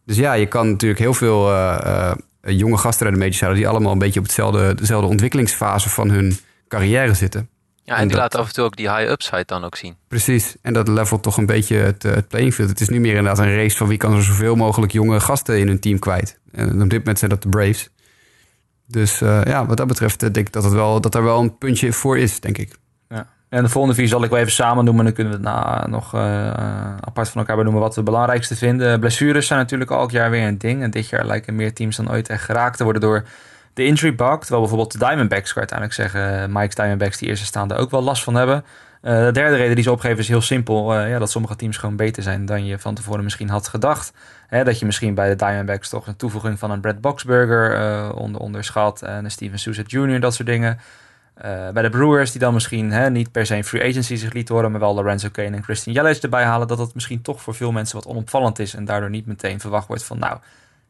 Dus 0.05 0.16
ja, 0.16 0.33
je 0.33 0.47
kan 0.47 0.70
natuurlijk 0.70 1.01
heel 1.01 1.14
veel 1.14 1.51
eh, 1.51 2.11
eh, 2.11 2.59
jonge 2.59 2.76
gasten 2.76 3.05
naar 3.05 3.12
de 3.14 3.18
majors 3.18 3.41
halen... 3.41 3.57
die 3.57 3.68
allemaal 3.68 3.93
een 3.93 3.99
beetje 3.99 4.18
op 4.20 4.26
hetzelfde, 4.26 4.74
dezelfde 4.74 5.09
ontwikkelingsfase 5.09 5.89
van 5.89 6.11
hun 6.11 6.39
carrière 6.68 7.14
zitten. 7.14 7.49
Ja, 7.85 7.95
En 7.95 8.01
en 8.01 8.07
die 8.07 8.11
dat- 8.11 8.20
laten 8.22 8.39
af 8.41 8.47
en 8.47 8.53
toe 8.53 8.64
ook 8.64 8.76
die 8.76 8.91
high 8.97 9.11
upside 9.11 9.45
dan 9.47 9.64
ook 9.64 9.76
zien. 9.76 9.97
Precies, 10.09 10.57
en 10.62 10.72
dat 10.72 10.89
levelt 10.89 11.22
toch 11.22 11.37
een 11.37 11.47
beetje 11.47 11.76
het, 11.76 12.03
het 12.03 12.28
playing 12.28 12.55
field. 12.55 12.68
Het 12.68 12.80
is 12.80 12.89
nu 12.89 13.01
meer 13.01 13.16
inderdaad 13.16 13.39
een 13.39 13.57
race 13.57 13.76
van 13.76 13.89
wie 13.89 13.99
kan 13.99 14.14
er 14.14 14.22
zoveel 14.22 14.55
mogelijk 14.55 14.93
jonge 14.93 15.20
gasten 15.20 15.59
in 15.59 15.66
hun 15.66 15.80
team 15.80 15.99
kwijt. 15.99 16.39
En 16.53 16.83
op 16.83 16.91
dit 16.91 16.99
moment 16.99 17.18
zijn 17.18 17.30
dat 17.30 17.43
de 17.43 17.49
Braves. 17.49 17.89
Dus 18.87 19.18
ja, 19.18 19.66
wat 19.66 19.76
dat 19.76 19.87
betreft 19.87 20.20
denk 20.20 20.37
ik 20.37 20.53
dat, 20.53 20.64
het 20.64 20.72
wel, 20.72 21.01
dat 21.01 21.14
er 21.14 21.24
wel 21.24 21.41
een 21.41 21.59
puntje 21.59 21.93
voor 21.93 22.18
is, 22.18 22.41
denk 22.41 22.59
ik. 22.59 22.74
En 23.53 23.62
de 23.62 23.68
volgende 23.68 23.96
vier 23.96 24.09
zal 24.09 24.24
ik 24.24 24.30
wel 24.30 24.38
even 24.38 24.53
samen 24.53 24.84
noemen. 24.84 25.05
Dan 25.05 25.14
kunnen 25.14 25.32
we 25.32 25.38
het 25.38 25.48
na, 25.48 25.86
nog 25.86 26.14
eh, 26.14 26.46
apart 27.00 27.28
van 27.28 27.40
elkaar 27.40 27.57
benoemen 27.57 27.80
wat 27.80 27.94
we 27.94 28.00
het 28.00 28.11
belangrijkste 28.11 28.57
vinden. 28.57 29.00
Blessures 29.00 29.46
zijn 29.46 29.59
natuurlijk 29.59 29.90
elk 29.90 30.11
jaar 30.11 30.30
weer 30.30 30.46
een 30.46 30.59
ding. 30.59 30.82
En 30.82 30.90
dit 30.90 31.09
jaar 31.09 31.26
lijken 31.26 31.55
meer 31.55 31.72
teams 31.72 31.96
dan 31.96 32.11
ooit 32.11 32.28
echt 32.28 32.44
geraakt 32.44 32.76
te 32.76 32.84
worden 32.84 33.03
door 33.03 33.24
de 33.74 33.84
injury 33.84 34.14
bug. 34.14 34.38
Terwijl 34.38 34.61
bijvoorbeeld 34.61 34.92
de 34.92 34.98
Diamondbacks, 34.98 35.53
kan 35.53 35.59
uiteindelijk 35.59 35.98
zeggen, 35.98 36.53
Mike's 36.53 36.74
Diamondbacks, 36.74 37.18
die 37.18 37.28
eerste 37.28 37.46
staande, 37.46 37.74
ook 37.74 37.90
wel 37.90 38.03
last 38.03 38.24
van 38.24 38.34
hebben. 38.34 38.64
Eh, 39.03 39.24
de 39.24 39.32
derde 39.32 39.57
reden 39.57 39.74
die 39.74 39.84
ze 39.84 39.90
opgeven 39.90 40.18
is 40.18 40.28
heel 40.28 40.40
simpel. 40.40 40.94
eh, 40.94 41.09
ja, 41.09 41.18
dat 41.18 41.30
sommige 41.30 41.57
teams 41.57 41.76
gewoon 41.76 41.96
beter 41.96 42.22
zijn 42.22 42.46
dan 42.46 42.66
je 42.66 42.78
van 42.78 42.94
tevoren 42.94 43.24
misschien 43.24 43.48
had 43.48 43.68
gedacht. 43.68 44.12
Hè, 44.46 44.64
dat 44.64 44.78
je 44.78 44.86
misschien 44.86 45.14
bij 45.14 45.28
de 45.28 45.36
Diamondbacks 45.36 45.88
toch 45.88 46.07
een 46.07 46.16
toevoeging 46.16 46.59
van 46.59 46.70
een 46.70 46.80
Brad 46.80 47.00
Boxberger 47.00 47.74
eh, 47.74 48.11
onder, 48.14 48.40
onderschat. 48.40 49.03
En 49.03 49.24
een 49.24 49.30
Steven 49.30 49.59
Souza 49.59 49.82
Jr. 49.86 50.20
dat 50.20 50.34
soort 50.34 50.48
dingen. 50.48 50.78
Eh, 51.43 51.68
bij 51.72 51.82
de 51.82 51.90
Brewers, 51.90 52.30
die 52.32 52.40
dan 52.40 52.55
misschien 52.55 52.93
hè, 52.93 53.11
niet 53.11 53.32
per 53.32 53.47
se 53.47 53.57
een 53.57 53.64
free 53.64 53.88
agency 53.90 54.16
zich 54.16 54.32
liet 54.32 54.49
horen, 54.49 54.70
maar 54.70 54.80
wel 54.80 54.95
Lorenzo 54.95 55.28
Kane 55.32 55.57
en 55.57 55.62
Christian 55.62 55.95
Yelich 55.95 56.18
erbij 56.18 56.45
halen, 56.45 56.68
dat 56.68 56.78
dat 56.78 56.95
misschien 56.95 57.22
toch 57.22 57.43
voor 57.43 57.55
veel 57.55 57.72
mensen 57.72 57.97
wat 57.97 58.07
onopvallend 58.07 58.59
is 58.59 58.74
en 58.74 58.84
daardoor 58.84 59.11
niet 59.11 59.26
meteen 59.26 59.61
verwacht 59.61 59.86
wordt 59.86 60.05
van, 60.05 60.18
nou, 60.18 60.38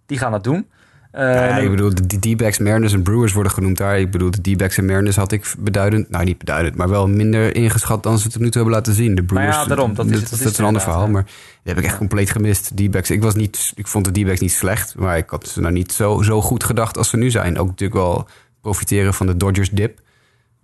die 0.06 0.18
gaan 0.18 0.32
dat 0.32 0.44
doen. 0.44 0.66
Eh, 1.10 1.34
ja, 1.34 1.56
nu- 1.56 1.62
ik 1.64 1.70
bedoel, 1.70 1.90
de 1.94 2.18
D-backs, 2.34 2.58
Mariners 2.58 2.92
en 2.92 3.02
Brewers 3.02 3.32
worden 3.32 3.52
genoemd 3.52 3.76
daar. 3.78 3.98
Ik 3.98 4.10
bedoel, 4.10 4.30
de 4.30 4.40
D-backs 4.54 4.78
en 4.78 4.84
Mariners 4.84 5.16
had 5.16 5.32
ik 5.32 5.54
beduidend, 5.58 6.10
nou 6.10 6.24
niet 6.24 6.38
beduidend, 6.38 6.76
maar 6.76 6.88
wel 6.88 7.08
minder 7.08 7.54
ingeschat 7.56 8.02
dan 8.02 8.18
ze 8.18 8.28
tot 8.28 8.40
nu 8.40 8.46
toe 8.50 8.54
hebben 8.62 8.74
laten 8.74 8.94
zien. 8.94 9.14
De 9.14 9.22
Maar 9.22 9.42
ja, 9.42 9.48
Brewers, 9.48 9.68
daarom, 9.68 9.94
dat 9.94 10.06
is 10.06 10.12
het- 10.12 10.20
dat, 10.20 10.30
dat 10.30 10.38
is 10.38 10.44
is 10.44 10.50
het 10.50 10.58
een 10.58 10.64
ander 10.64 10.82
verhaal, 10.82 11.04
ja. 11.04 11.10
maar 11.10 11.24
die 11.24 11.32
heb 11.74 11.78
ik 11.78 11.84
echt 11.84 11.96
compleet 11.96 12.30
gemist. 12.30 12.70
D-backs, 12.76 13.10
ik, 13.10 13.22
was 13.22 13.34
niet, 13.34 13.72
ik 13.74 13.86
vond 13.86 14.04
de 14.14 14.20
D-backs 14.22 14.40
niet 14.40 14.52
slecht, 14.52 14.94
maar 14.96 15.16
ik 15.16 15.30
had 15.30 15.48
ze 15.48 15.60
nou 15.60 15.72
niet 15.72 15.92
zo, 15.92 16.22
zo 16.22 16.40
goed 16.42 16.64
gedacht 16.64 16.96
als 16.98 17.10
ze 17.10 17.16
nu 17.16 17.30
zijn. 17.30 17.58
Ook 17.58 17.66
natuurlijk 17.68 18.00
wel 18.00 18.26
profiteren 18.60 19.14
van 19.14 19.26
de 19.26 19.36
Dodgers 19.36 19.70
dip. 19.70 20.00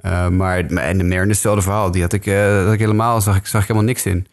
Eh, 0.01 0.29
maar 0.29 0.59
en 0.59 0.99
de 0.99 1.05
Mariners, 1.05 1.29
hetzelfde 1.29 1.63
verhaal. 1.63 1.91
Die 1.91 2.03
had 2.03 2.13
ik, 2.13 2.27
eh, 2.27 2.65
dat 2.65 2.73
ik 2.73 2.79
helemaal, 2.79 3.21
zag 3.21 3.37
ik, 3.37 3.47
zag 3.47 3.61
ik 3.61 3.69
helemaal 3.69 3.89
niks 3.89 4.07
in. 4.07 4.27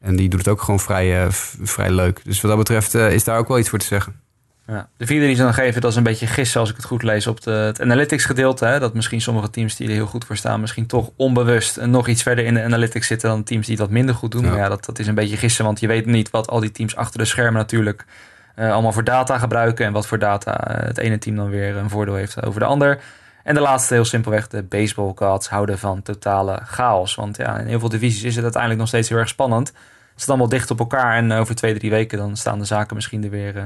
En 0.00 0.16
die 0.16 0.28
doet 0.28 0.38
het 0.38 0.48
ook 0.48 0.60
gewoon 0.60 0.80
vrij, 0.80 1.24
eh, 1.24 1.30
vrij 1.62 1.90
leuk. 1.90 2.20
Dus 2.24 2.40
wat 2.40 2.50
dat 2.50 2.60
betreft 2.60 2.94
is 2.94 3.24
daar 3.24 3.38
ook 3.38 3.48
wel 3.48 3.58
iets 3.58 3.68
voor 3.68 3.78
te 3.78 3.86
zeggen. 3.86 4.22
Ja. 4.66 4.88
De 4.96 5.06
vierde 5.06 5.26
die 5.26 5.34
ze 5.34 5.42
dan 5.42 5.54
geven, 5.54 5.80
dat 5.80 5.90
is 5.90 5.96
een 5.96 6.02
beetje 6.02 6.26
gissen 6.26 6.60
als 6.60 6.70
ik 6.70 6.76
het 6.76 6.84
goed 6.84 7.02
lees 7.02 7.26
op 7.26 7.40
de, 7.42 7.50
het 7.50 7.80
analytics 7.80 8.24
gedeelte. 8.24 8.64
Hè? 8.64 8.78
Dat 8.78 8.94
misschien 8.94 9.20
sommige 9.20 9.50
teams 9.50 9.76
die 9.76 9.88
er 9.88 9.94
heel 9.94 10.06
goed 10.06 10.24
voor 10.24 10.36
staan, 10.36 10.60
misschien 10.60 10.86
toch 10.86 11.10
onbewust 11.16 11.80
nog 11.80 12.08
iets 12.08 12.22
verder 12.22 12.44
in 12.44 12.54
de 12.54 12.62
analytics 12.62 13.06
zitten 13.06 13.28
dan 13.28 13.42
teams 13.42 13.66
die 13.66 13.76
dat 13.76 13.90
minder 13.90 14.14
goed 14.14 14.32
doen. 14.32 14.42
Ja. 14.42 14.48
Maar 14.48 14.58
ja, 14.58 14.68
dat, 14.68 14.84
dat 14.84 14.98
is 14.98 15.06
een 15.06 15.14
beetje 15.14 15.36
gissen, 15.36 15.64
want 15.64 15.80
je 15.80 15.86
weet 15.86 16.06
niet 16.06 16.30
wat 16.30 16.48
al 16.48 16.60
die 16.60 16.70
teams 16.70 16.96
achter 16.96 17.18
de 17.18 17.24
schermen 17.24 17.54
natuurlijk 17.54 18.04
allemaal 18.56 18.92
voor 18.92 19.04
data 19.04 19.38
gebruiken. 19.38 19.86
En 19.86 19.92
wat 19.92 20.06
voor 20.06 20.18
data 20.18 20.80
het 20.84 20.98
ene 20.98 21.18
team 21.18 21.36
dan 21.36 21.50
weer 21.50 21.76
een 21.76 21.90
voordeel 21.90 22.14
heeft 22.14 22.42
over 22.42 22.60
de 22.60 22.66
ander. 22.66 23.00
En 23.44 23.54
de 23.54 23.60
laatste, 23.60 23.94
heel 23.94 24.04
simpelweg, 24.04 24.48
de 24.48 24.62
baseball 24.62 25.12
gods 25.14 25.48
houden 25.48 25.78
van 25.78 26.02
totale 26.02 26.60
chaos. 26.64 27.14
Want 27.14 27.36
ja, 27.36 27.58
in 27.58 27.66
heel 27.66 27.78
veel 27.80 27.88
divisies 27.88 28.22
is 28.22 28.34
het 28.34 28.42
uiteindelijk 28.42 28.80
nog 28.80 28.88
steeds 28.90 29.08
heel 29.08 29.18
erg 29.18 29.28
spannend. 29.28 29.68
Het 29.68 30.20
zit 30.20 30.28
allemaal 30.28 30.48
dicht 30.48 30.70
op 30.70 30.78
elkaar 30.78 31.16
en 31.16 31.32
over 31.32 31.54
twee, 31.54 31.78
drie 31.78 31.90
weken 31.90 32.18
dan 32.18 32.36
staan 32.36 32.58
de 32.58 32.64
zaken 32.64 32.94
misschien 32.94 33.24
er 33.24 33.30
weer... 33.30 33.56
eh, 33.56 33.62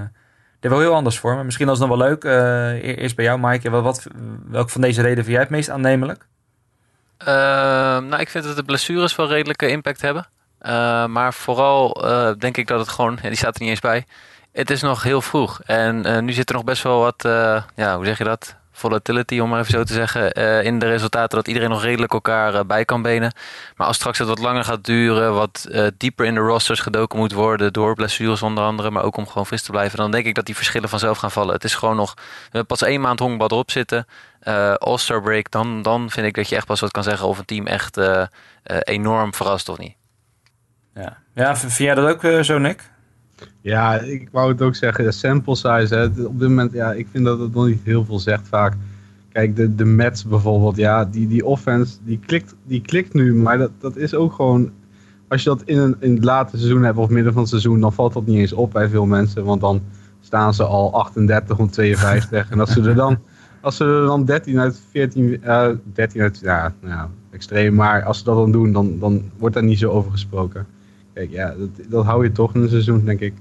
er 0.61 0.71
wel 0.71 0.81
heel 0.81 0.95
anders 0.95 1.19
voor. 1.19 1.35
Maar 1.35 1.45
misschien 1.45 1.67
was 1.67 1.79
het 1.79 1.89
nog 1.89 1.99
wel 1.99 2.09
leuk. 2.09 2.25
eh, 2.25 2.71
e- 2.71 2.95
eerst 2.95 3.17
bij 3.17 3.25
jou, 3.25 3.39
Mike. 3.41 3.71
Wat, 3.71 3.83
wat, 3.83 4.07
welk 4.49 4.71
van 4.71 4.81
deze 4.81 5.01
redenen 5.03 5.25
vind 5.25 5.35
jij 5.37 5.45
het 5.45 5.53
meest 5.55 5.71
aannemelijk? 5.71 6.27
Ehm, 7.19 8.07
nou, 8.09 8.17
ik 8.21 8.29
vind 8.29 8.45
dat 8.45 8.57
de 8.57 8.63
blessures 8.65 9.17
wel 9.17 9.29
redelijke 9.29 9.69
impact 9.69 10.01
hebben. 10.03 10.27
Eh, 10.59 11.07
maar 11.07 11.35
vooral 11.35 12.05
eh, 12.05 12.31
denk 12.39 12.57
ik 12.57 12.67
dat 12.67 12.81
het 12.81 12.89
gewoon, 12.89 13.19
ja, 13.23 13.29
die 13.29 13.37
staat 13.37 13.55
er 13.55 13.61
niet 13.61 13.71
eens 13.71 13.81
bij. 13.81 14.07
Het 14.53 14.71
is 14.71 14.83
nog 14.83 15.03
heel 15.03 15.23
vroeg. 15.23 15.61
En 15.65 16.05
eh, 16.05 16.19
nu 16.19 16.33
zit 16.33 16.49
er 16.49 16.55
nog 16.55 16.65
best 16.65 16.83
wel 16.83 17.01
wat, 17.01 17.25
eh, 17.25 17.63
ja, 17.77 17.97
hoe 17.97 18.05
zeg 18.05 18.19
je 18.19 18.25
dat? 18.25 18.57
Volatility, 18.79 19.39
om 19.39 19.49
maar 19.49 19.61
even 19.61 19.73
zo 19.73 19.85
te 19.85 19.93
zeggen, 19.93 20.33
eh, 20.33 20.63
in 20.63 20.79
de 20.79 20.87
resultaten. 20.87 21.37
Dat 21.37 21.49
iedereen 21.49 21.69
nog 21.69 21.83
redelijk 21.83 22.13
elkaar 22.13 22.55
eh, 22.55 22.65
bij 22.67 22.85
kan 22.85 23.03
benen. 23.03 23.33
Maar 23.77 23.87
als 23.87 23.97
straks 23.97 24.19
het 24.19 24.29
wat 24.29 24.39
langer 24.39 24.65
gaat 24.65 24.85
duren, 24.85 25.35
wat 25.35 25.67
eh, 25.71 25.87
dieper 25.97 26.27
in 26.27 26.35
de 26.35 26.41
rosters 26.41 26.81
gedoken 26.81 27.19
moet 27.19 27.33
worden. 27.33 27.73
Door 27.73 27.95
blessures 27.95 28.43
onder 28.43 28.65
andere, 28.65 28.91
maar 28.91 29.03
ook 29.03 29.17
om 29.17 29.27
gewoon 29.27 29.47
fris 29.47 29.63
te 29.63 29.71
blijven. 29.71 29.99
Dan 29.99 30.11
denk 30.11 30.27
ik 30.27 30.35
dat 30.35 30.47
die 30.47 30.57
verschillen 30.57 30.89
vanzelf 30.89 31.19
gaan 31.19 31.31
vallen. 31.31 31.55
Het 31.55 31.65
is 31.65 31.75
gewoon 31.75 31.97
nog 31.97 32.15
we 32.15 32.23
hebben 32.43 32.67
pas 32.67 32.83
één 32.83 33.01
maand 33.01 33.19
honkbal 33.19 33.49
erop 33.51 33.71
zitten. 33.71 34.07
All-Star 34.79 35.23
break, 35.23 35.51
dan, 35.51 35.83
dan 35.83 36.11
vind 36.11 36.27
ik 36.27 36.35
dat 36.35 36.49
je 36.49 36.57
echt 36.57 36.67
pas 36.67 36.81
wat 36.81 36.91
kan 36.91 37.03
zeggen 37.03 37.27
of 37.27 37.39
een 37.39 37.45
team 37.45 37.67
echt 37.67 38.01
enorm 38.65 39.35
verrast 39.35 39.69
of 39.69 39.79
niet. 39.79 39.95
Ja, 40.95 41.19
ja 41.35 41.57
vind 41.57 41.77
jij 41.77 41.95
dat 41.95 42.09
ook 42.09 42.45
zo, 42.45 42.59
Nick? 42.59 42.91
Ja, 43.61 44.01
ik 44.01 44.29
wou 44.33 44.53
het 44.53 44.63
ook 44.63 44.75
zeggen, 44.75 45.05
de 45.05 45.13
sample 45.13 45.57
size. 45.57 45.95
Hè, 45.95 46.05
op 46.05 46.39
dit 46.39 46.49
moment, 46.49 46.73
ja, 46.73 46.93
ik 46.93 47.07
vind 47.11 47.25
dat 47.25 47.39
het 47.39 47.55
nog 47.55 47.67
niet 47.67 47.81
heel 47.85 48.05
veel 48.05 48.19
zegt 48.19 48.49
vaak. 48.49 48.75
Kijk, 49.33 49.57
de, 49.57 49.75
de 49.75 49.85
Mets 49.85 50.25
bijvoorbeeld, 50.25 50.77
ja, 50.77 51.05
die, 51.05 51.27
die 51.27 51.45
offense, 51.45 51.97
die 52.05 52.19
klikt, 52.27 52.55
die 52.67 52.81
klikt 52.81 53.15
nu. 53.15 53.35
Maar 53.35 53.59
dat, 53.59 53.71
dat 53.79 53.97
is 53.97 54.15
ook 54.15 54.33
gewoon, 54.33 54.71
als 55.29 55.43
je 55.43 55.49
dat 55.49 55.63
in, 55.63 55.79
een, 55.79 55.97
in 56.01 56.15
het 56.15 56.25
late 56.25 56.57
seizoen 56.57 56.83
hebt 56.83 56.99
of 56.99 57.09
midden 57.09 57.33
van 57.33 57.43
het 57.43 57.51
seizoen, 57.51 57.81
dan 57.81 57.93
valt 57.93 58.13
dat 58.13 58.27
niet 58.27 58.39
eens 58.39 58.53
op 58.53 58.73
bij 58.73 58.89
veel 58.89 59.07
mensen. 59.07 59.45
Want 59.45 59.61
dan 59.61 59.83
staan 60.21 60.55
ze 60.55 60.65
al 60.65 60.95
38 60.95 61.59
om 61.59 61.71
52. 61.71 62.51
en 62.51 62.61
als 62.61 62.73
ze 62.73 62.83
er 62.83 62.95
dan, 62.95 63.19
als 63.61 63.77
ze 63.77 63.85
er 63.85 64.07
dan 64.07 64.25
13 64.25 64.59
uit 64.59 64.81
14, 64.91 65.43
eh 65.43 65.69
13 65.93 66.21
uit, 66.21 66.39
ja, 66.43 66.75
nou 66.81 67.09
extreem. 67.31 67.75
Maar 67.75 68.03
als 68.03 68.19
ze 68.19 68.25
dat 68.25 68.37
dan 68.37 68.53
doen, 68.53 68.73
dan, 68.73 68.99
dan 68.99 69.23
wordt 69.39 69.55
daar 69.55 69.65
niet 69.65 69.79
zo 69.79 69.91
over 69.91 70.11
gesproken. 70.11 70.67
Kijk, 71.19 71.31
ja, 71.31 71.55
dat, 71.59 71.69
dat 71.89 72.05
hou 72.05 72.25
je 72.25 72.33
toch 72.33 72.55
in 72.55 72.63
een 72.63 72.69
seizoen, 72.69 73.05
denk 73.05 73.21
ik. 73.21 73.35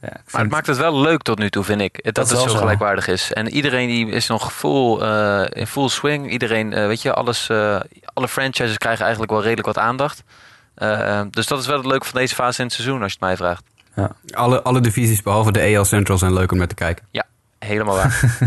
Ja, 0.00 0.08
ik 0.08 0.32
Maar 0.32 0.42
het 0.42 0.50
maakt 0.50 0.66
het 0.66 0.76
wel 0.76 1.00
leuk 1.00 1.22
tot 1.22 1.38
nu 1.38 1.50
toe, 1.50 1.64
vind 1.64 1.80
ik. 1.80 2.04
Dat, 2.04 2.14
Dat 2.14 2.30
het 2.30 2.38
zo 2.38 2.48
zo. 2.48 2.56
gelijkwaardig 2.56 3.08
is. 3.08 3.32
En 3.32 3.48
iedereen 3.48 3.88
die 3.88 4.06
is 4.06 4.26
nog 4.26 4.52
full, 4.52 4.98
eh, 5.00 5.44
in 5.48 5.66
full 5.66 5.88
swing. 5.88 6.30
Iedereen, 6.30 6.72
eh, 6.72 6.86
weet 6.86 7.02
je, 7.02 7.12
alles, 7.12 7.48
eh, 7.48 7.80
alle 8.12 8.28
franchises 8.28 8.78
krijgen 8.78 9.02
eigenlijk 9.02 9.32
wel 9.32 9.42
redelijk 9.42 9.66
wat 9.66 9.78
aandacht. 9.78 10.22
Eh, 10.74 11.22
dus 11.30 11.46
dat 11.46 11.58
is 11.60 11.66
wel 11.66 11.76
het 11.76 11.86
leuke 11.86 12.06
van 12.06 12.20
deze 12.20 12.34
fase 12.34 12.58
in 12.60 12.64
het 12.66 12.74
seizoen, 12.74 13.02
als 13.02 13.12
je 13.12 13.18
het 13.20 13.26
mij 13.28 13.36
vraagt. 13.36 13.64
Alle, 14.30 14.62
alle 14.62 14.80
divisies 14.80 15.22
behalve 15.22 15.52
de 15.52 15.76
AL 15.76 15.84
Central 15.84 16.18
zijn 16.18 16.32
leuk 16.32 16.52
om 16.52 16.58
naar 16.58 16.66
te 16.66 16.74
kijken. 16.74 17.06
Helemaal 17.66 17.94
waar. 17.94 18.38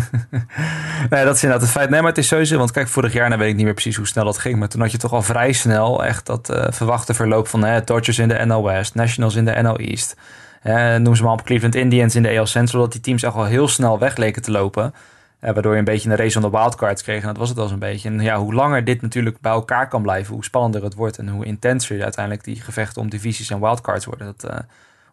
nee, 1.09 1.26
dat 1.26 1.36
is 1.36 1.43
inderdaad 1.43 1.61
het 1.61 1.70
feit. 1.70 1.89
Nee, 1.89 1.99
maar 1.99 2.09
het 2.09 2.18
is 2.18 2.28
sowieso. 2.28 2.57
Want 2.57 2.72
kijk, 2.72 2.88
vorig 2.88 3.14
jaar, 3.14 3.28
nou 3.28 3.39
weet 3.39 3.49
ik 3.49 3.55
niet 3.55 3.66
meer 3.66 3.74
precies 3.74 3.95
hoe 3.95 4.07
snel 4.07 4.26
dat 4.26 4.38
ging. 4.38 4.59
Maar 4.59 4.68
toen 4.68 4.82
had 4.82 4.91
je 4.91 4.97
toch 4.97 5.14
al 5.14 5.22
vrij 5.22 5.51
snel 5.51 6.05
echt 6.05 6.26
dat 6.26 6.49
eh, 6.49 6.66
verwachte 6.70 7.14
verloop 7.14 7.47
van 7.47 7.64
hè, 7.64 7.84
Dodgers 7.84 8.20
in 8.20 8.28
de 8.28 8.45
NL 8.45 8.64
West, 8.64 8.95
Nationals 8.95 9.36
in 9.36 9.45
de 9.45 9.61
NL 9.61 9.78
East. 9.78 10.16
Eh, 10.61 10.95
noem 10.95 11.16
ze 11.16 11.24
maar 11.24 11.32
op 11.32 11.43
Cleveland 11.43 11.76
Indians 11.76 12.16
in 12.16 12.24
de 12.24 12.38
AL 12.38 12.45
Central. 12.45 12.82
Dat 12.82 12.91
die 12.91 13.01
teams 13.01 13.24
echt 13.24 13.36
al 13.36 13.45
heel 13.45 13.68
snel 13.68 13.99
weg 13.99 14.16
leken 14.16 14.41
te 14.41 14.51
lopen. 14.51 14.93
Eh, 15.43 15.53
waardoor 15.53 15.72
je 15.72 15.80
een 15.80 15.84
beetje 15.84 16.09
een 16.09 16.16
race 16.16 16.38
om 16.38 16.43
de 16.43 16.57
wildcards 16.57 17.03
kreeg. 17.03 17.22
En 17.22 17.28
dat 17.28 17.38
was 17.38 17.49
het 17.49 17.57
wel 17.57 17.68
zo'n 17.68 17.80
beetje. 17.80 18.09
En 18.09 18.20
ja, 18.20 18.38
hoe 18.38 18.53
langer 18.53 18.84
dit 18.84 19.01
natuurlijk 19.01 19.39
bij 19.39 19.51
elkaar 19.51 19.88
kan 19.88 20.01
blijven, 20.01 20.34
hoe 20.34 20.43
spannender 20.43 20.84
het 20.84 20.93
wordt. 20.93 21.18
En 21.18 21.28
hoe 21.28 21.45
intenser 21.45 22.03
uiteindelijk 22.03 22.43
die 22.45 22.61
gevechten 22.61 23.01
om 23.01 23.09
divisies 23.09 23.49
en 23.49 23.59
wildcards 23.59 24.05
worden. 24.05 24.36
Dat, 24.38 24.51
eh, 24.51 24.59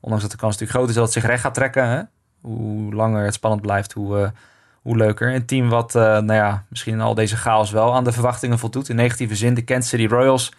ondanks 0.01 0.23
dat 0.25 0.33
de 0.33 0.39
kans 0.39 0.53
natuurlijk 0.53 0.79
groot 0.79 0.89
is 0.89 0.95
dat 0.95 1.05
het 1.05 1.13
zich 1.13 1.27
recht 1.27 1.43
gaat 1.43 1.55
trekken. 1.55 1.89
Hè? 1.89 2.01
Hoe 2.41 2.95
langer 2.95 3.25
het 3.25 3.35
spannend 3.35 3.63
blijft, 3.63 3.93
hoe, 3.93 4.19
eh, 4.19 4.29
hoe 4.83 4.97
leuker. 4.97 5.35
Een 5.35 5.47
team 5.47 5.69
wat, 5.69 5.95
eh, 5.95 6.03
nou 6.03 6.33
ja, 6.33 6.65
misschien 6.69 7.01
al 7.01 7.15
deze 7.15 7.37
chaos 7.37 7.71
wel 7.71 7.95
aan 7.95 8.05
de 8.05 8.13
verwachtingen 8.13 8.59
voldoet. 8.59 8.89
In 8.89 8.97
negatieve 8.97 9.35
zin, 9.35 9.55
de 9.55 9.63
Kansas 9.63 9.89
City 9.89 10.07
Royals. 10.07 10.53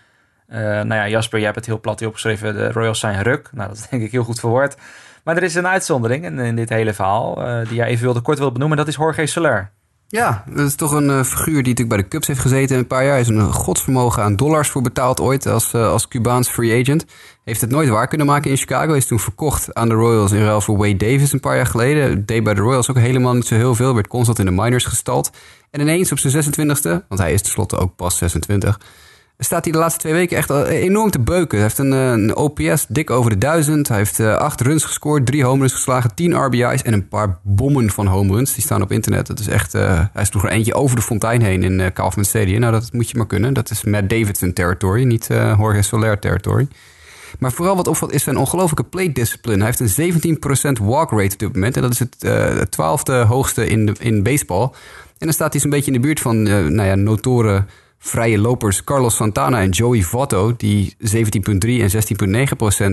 Eh, 0.48 0.60
nou 0.60 0.94
ja, 0.94 1.08
Jasper, 1.08 1.38
jij 1.38 1.46
hebt 1.46 1.60
het 1.60 1.68
heel 1.68 1.80
plat 1.80 2.00
hier 2.00 2.08
opgeschreven. 2.08 2.54
De 2.54 2.72
Royals 2.72 3.00
zijn 3.00 3.22
ruk. 3.22 3.50
Nou, 3.54 3.68
dat 3.68 3.78
is 3.78 3.90
denk 3.90 4.04
ik 4.04 4.12
heel 4.12 4.24
goed 4.24 4.40
verwoord. 4.40 4.76
Maar 5.24 5.36
er 5.36 5.44
is 5.44 5.56
een 5.56 5.68
uitzondering 5.68 6.26
in, 6.26 6.40
in 6.40 6.56
dit 6.56 6.70
hele 6.70 6.94
verhaal, 6.94 7.36
die 7.64 7.76
jij 7.76 7.88
even 7.88 8.04
wilde 8.04 8.22
kort 8.22 8.40
wil 8.40 8.52
benoemen. 8.52 8.78
Dat 8.78 8.88
is 8.88 8.96
Jorge 8.96 9.26
Soler. 9.26 9.72
Ja, 10.12 10.44
dat 10.50 10.68
is 10.68 10.76
toch 10.76 10.92
een 10.92 11.10
eh, 11.10 11.24
figuur 11.24 11.64
die 11.64 11.74
natuurlijk 11.74 11.90
bij 11.90 11.98
de 11.98 12.08
Cubs 12.08 12.28
heeft 12.28 12.40
gezeten 12.40 12.78
een 12.78 12.88
paar 12.88 13.04
jaar. 13.04 13.12
Hij 13.12 13.22
is 13.22 13.28
een 13.28 13.54
godsvermogen 13.54 14.24
aan 14.24 14.36
dollars 14.36 14.70
voor 14.70 14.82
betaald 14.82 15.20
ooit 15.20 15.46
als, 15.46 15.74
eh, 15.74 15.92
als 15.92 16.08
Cubaans 16.08 16.50
free 16.50 16.82
agent. 16.82 17.06
Heeft 17.44 17.62
het 17.62 17.70
nooit 17.70 17.90
waar 17.90 18.08
kunnen 18.08 18.28
maken 18.28 18.52
in 18.52 18.58
Chicago. 18.58 18.94
Is 18.94 19.06
toen 19.06 19.20
verkocht 19.20 19.74
aan 19.74 19.90
de 19.90 19.96
Royals 19.96 20.32
in 20.32 20.44
ruil 20.44 20.62
voor 20.62 20.78
Wade 20.78 20.96
Davis 20.96 21.34
een 21.34 21.40
paar 21.40 21.56
jaar 21.56 21.66
geleden. 21.66 22.26
Deed 22.26 22.44
bij 22.44 22.54
de 22.54 22.62
Royals 22.62 22.90
ook 22.90 22.98
helemaal 22.98 23.34
niet 23.34 23.46
zo 23.46 23.56
heel 23.56 23.76
veel. 23.76 23.94
Werd 23.94 24.08
constant 24.08 24.40
in 24.40 24.46
de 24.46 24.52
minors 24.52 24.86
gestald. 24.86 25.32
En 25.70 25.82
ineens 25.82 26.12
op 26.12 26.20
zijn 26.20 26.34
26e, 26.34 27.08
want 27.08 27.22
hij 27.22 27.34
is 27.34 27.42
tenslotte 27.42 27.78
ook 27.78 27.96
pas 27.96 28.18
26 28.18 28.80
staat 29.44 29.64
hij 29.64 29.74
de 29.74 29.80
laatste 29.80 30.00
twee 30.00 30.14
weken 30.14 30.38
echt 30.38 30.50
al 30.50 30.66
enorm 30.66 31.10
te 31.10 31.20
beuken. 31.20 31.58
Hij 31.58 31.68
heeft 31.68 31.78
een, 31.78 32.30
eh, 32.30 32.44
OPS 32.44 32.86
dik 32.88 33.10
over 33.10 33.32
de 33.32 33.38
duizend. 33.38 33.88
Hij 33.88 33.98
heeft 33.98 34.20
uh, 34.20 34.36
acht 34.36 34.62
runs 34.62 34.84
gescoord, 34.84 35.26
drie 35.26 35.44
home 35.44 35.60
runs 35.60 35.74
geslagen, 35.74 36.16
tien 36.16 36.34
RBI's 36.46 36.82
en 36.82 36.94
een 36.94 37.08
paar 37.08 37.40
bommen 37.44 37.90
van 37.90 38.08
home 38.08 38.36
runs. 38.36 38.54
Die 38.54 38.64
staan 38.64 38.82
op 38.82 38.92
internet. 38.92 39.28
Dat 39.28 39.40
is 39.40 39.48
echt, 39.48 39.74
hij 40.14 40.26
sloeg 40.26 40.44
er 40.44 40.50
eentje 40.50 40.74
over 40.74 40.96
de 40.96 41.02
fontein 41.02 41.42
heen 41.42 41.64
in 41.64 41.80
uh, 41.80 42.10
Stadium. 42.22 42.60
Nou, 42.60 42.72
dat 42.72 42.94
moet 42.94 43.10
je 43.10 43.18
maar 43.18 43.28
kunnen. 43.28 43.54
Dat 43.54 43.70
is 43.70 43.84
Matt 43.84 44.10
Davidson 44.10 44.54
territory, 44.54 45.04
niet 45.04 45.28
Jorge 45.58 45.82
Soler 45.82 46.20
territory. 46.20 46.68
Maar 47.40 47.52
vooral 47.52 47.76
wat 47.76 47.88
opvalt 47.88 48.12
is 48.12 48.24
zijn 48.24 48.38
ongelofelijke 48.38 48.90
plate 48.90 49.12
discipline. 49.12 49.64
Hij 49.64 49.74
heeft 49.78 49.98
een 49.98 50.80
17% 50.80 50.84
walk 50.84 51.12
rate 51.12 51.34
op 51.34 51.40
dit 51.40 51.54
moment. 51.54 51.76
En 51.76 51.82
dat 51.82 51.92
is 51.92 52.00
het 52.00 52.72
twaalfde 52.72 53.14
hoogste 53.14 53.68
in, 53.68 53.96
in 54.00 54.24
baseball. 54.24 54.64
En 55.18 55.28
dan 55.28 55.34
staat 55.34 55.52
hij 55.52 55.62
zo'n 55.62 55.70
beetje 55.70 55.92
in 55.92 56.02
de 56.02 56.08
buurt 56.08 56.20
van 56.20 56.44
nou 56.44 56.84
ja, 56.84 56.96
notoren 56.96 57.68
vrije 58.04 58.38
lopers 58.38 58.84
Carlos 58.84 59.16
Santana 59.16 59.62
en 59.62 59.70
Joey 59.70 60.02
Votto, 60.02 60.56
die 60.58 60.96
17,3 61.00 61.06
en 61.60 61.92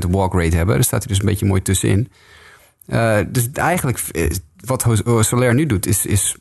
16,9% 0.07 0.11
walk 0.11 0.33
rate 0.33 0.57
hebben. 0.57 0.75
Daar 0.75 0.85
staat 0.85 1.03
hij 1.03 1.09
dus 1.09 1.19
een 1.19 1.29
beetje 1.29 1.47
mooi 1.47 1.63
tussenin. 1.63 2.11
Uh, 2.87 3.19
dus 3.29 3.49
eigenlijk, 3.53 4.01
wat 4.65 4.87
Soler 5.21 5.55
nu 5.55 5.67
doet, 5.67 5.87
is, 5.87 6.07
is 6.07 6.37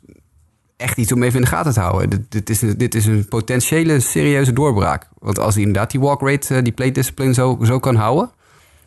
echt 0.77 0.97
iets 0.97 1.11
om 1.11 1.23
even 1.23 1.35
in 1.35 1.41
de 1.41 1.47
gaten 1.47 1.73
te 1.73 1.79
houden. 1.79 2.25
Dit, 2.29 2.49
is, 2.49 2.59
dit 2.59 2.95
is 2.95 3.05
een 3.05 3.27
potentiële, 3.27 3.99
serieuze 3.99 4.53
doorbraak. 4.53 5.07
Want 5.19 5.39
als 5.39 5.53
hij 5.53 5.63
inderdaad 5.63 5.91
die 5.91 5.99
walk 5.99 6.21
rate, 6.21 6.61
die 6.61 6.73
plate 6.73 6.91
discipline 6.91 7.33
zo, 7.33 7.57
zo 7.63 7.79
kan 7.79 7.95
houden, 7.95 8.31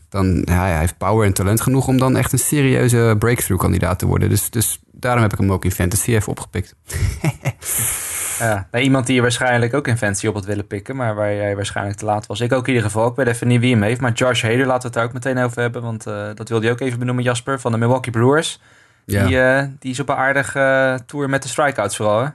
dan 0.09 0.43
ja, 0.45 0.61
hij 0.61 0.79
heeft 0.79 0.99
power 0.99 1.27
en 1.27 1.33
talent 1.33 1.61
genoeg 1.61 1.89
om 1.89 1.99
dan 1.99 2.17
echt 2.17 2.33
een 2.33 2.39
serieuze 2.39 3.17
breakthrough 3.19 3.63
kandidaat 3.63 3.99
te 3.99 4.07
worden. 4.07 4.29
Dus, 4.29 4.51
dus 4.51 4.81
daarom 4.93 5.23
heb 5.23 5.33
ik 5.33 5.39
hem 5.39 5.53
ook 5.53 5.65
in 5.65 5.73
fantasy 5.73 6.15
even 6.15 6.29
opgepikt. 6.29 6.75
Ja, 8.41 8.69
nou, 8.71 8.85
iemand 8.85 9.07
die 9.07 9.15
je 9.15 9.21
waarschijnlijk 9.21 9.75
ook 9.75 9.89
in 9.89 9.97
fancy 9.97 10.27
op 10.27 10.35
had 10.35 10.45
willen 10.45 10.67
pikken, 10.67 10.97
maar 10.97 11.15
waar 11.15 11.35
jij 11.35 11.57
waarschijnlijk 11.57 11.99
te 11.99 12.05
laat 12.05 12.27
was. 12.27 12.41
Ik 12.41 12.53
ook 12.53 12.67
in 12.69 12.75
ieder 12.75 12.91
geval. 12.91 13.09
Ik 13.09 13.17
weet 13.17 13.27
even 13.27 13.49
niet 13.49 13.61
wie 13.61 13.73
hem 13.73 13.83
heeft, 13.83 14.01
maar 14.01 14.13
Josh 14.13 14.43
Hader 14.43 14.67
laten 14.67 14.81
we 14.81 14.87
het 14.87 14.93
daar 14.93 15.05
ook 15.05 15.13
meteen 15.13 15.39
over 15.39 15.61
hebben. 15.61 15.83
Want 15.83 16.07
uh, 16.07 16.27
dat 16.35 16.49
wilde 16.49 16.67
je 16.67 16.73
ook 16.73 16.81
even 16.81 16.99
benoemen, 16.99 17.25
Jasper, 17.25 17.61
van 17.61 17.73
de 17.73 17.79
Milwaukee 17.79 18.13
Brewers. 18.13 18.61
Die, 19.05 19.29
ja. 19.29 19.61
uh, 19.61 19.69
die 19.79 19.91
is 19.91 20.01
op 20.01 20.09
een 20.09 20.15
aardige 20.15 20.59
uh, 20.59 21.07
tour 21.07 21.29
met 21.29 21.43
de 21.43 21.49
strikeouts 21.49 21.97
vooral, 21.97 22.21
hè? 22.23 22.29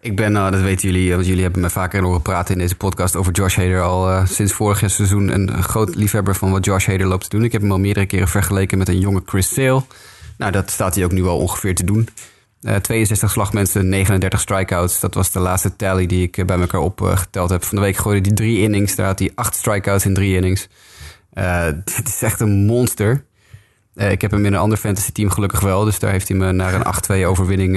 Ik 0.00 0.16
ben, 0.16 0.32
dat 0.32 0.60
weten 0.60 0.90
jullie, 0.90 1.14
want 1.14 1.26
jullie 1.26 1.42
hebben 1.42 1.60
me 1.60 1.70
vaker 1.70 2.02
horen 2.02 2.22
praten 2.22 2.54
in 2.54 2.60
deze 2.60 2.76
podcast 2.76 3.16
over 3.16 3.32
Josh 3.32 3.56
Hader 3.56 3.82
al 3.82 4.26
sinds 4.26 4.52
vorig 4.52 4.78
seizoen. 4.90 5.28
Een 5.28 5.62
groot 5.62 5.94
liefhebber 5.94 6.34
van 6.34 6.50
wat 6.50 6.64
Josh 6.64 6.86
Hader 6.86 7.06
loopt 7.06 7.30
te 7.30 7.36
doen. 7.36 7.44
Ik 7.44 7.52
heb 7.52 7.60
hem 7.60 7.72
al 7.72 7.78
meerdere 7.78 8.06
keren 8.06 8.28
vergeleken 8.28 8.78
met 8.78 8.88
een 8.88 8.98
jonge 8.98 9.22
Chris 9.26 9.54
Sale. 9.54 9.82
Nou, 10.36 10.52
dat 10.52 10.70
staat 10.70 10.94
hij 10.94 11.04
ook 11.04 11.12
nu 11.12 11.22
wel 11.22 11.38
ongeveer 11.38 11.74
te 11.74 11.84
doen. 11.84 12.08
Uh, 12.62 12.74
62 12.76 13.30
slagmensen, 13.30 13.88
39 13.88 14.40
strikeouts. 14.40 15.00
Dat 15.00 15.14
was 15.14 15.30
de 15.30 15.38
laatste 15.38 15.76
tally 15.76 16.06
die 16.06 16.22
ik 16.22 16.46
bij 16.46 16.60
elkaar 16.60 16.80
opgeteld 16.80 17.50
heb. 17.50 17.64
Van 17.64 17.76
de 17.76 17.84
week 17.84 17.96
gooide 17.96 18.28
hij 18.28 18.36
drie 18.36 18.58
innings. 18.58 18.94
Daar 18.94 19.06
had 19.06 19.18
hij 19.18 19.32
acht 19.34 19.54
strikeouts 19.54 20.04
in 20.04 20.14
drie 20.14 20.36
innings. 20.36 20.68
Dit 21.96 22.08
is 22.08 22.22
echt 22.22 22.40
een 22.40 22.66
monster. 22.66 23.24
Ik 23.94 24.20
heb 24.20 24.30
hem 24.30 24.46
in 24.46 24.52
een 24.52 24.58
ander 24.58 24.78
fantasy 24.78 25.12
team 25.12 25.30
gelukkig 25.30 25.60
wel. 25.60 25.84
Dus 25.84 25.98
daar 25.98 26.10
heeft 26.10 26.28
hij 26.28 26.36
me 26.36 26.52
naar 26.52 26.74
een 26.74 27.22
8-2 27.24 27.26
overwinning 27.26 27.76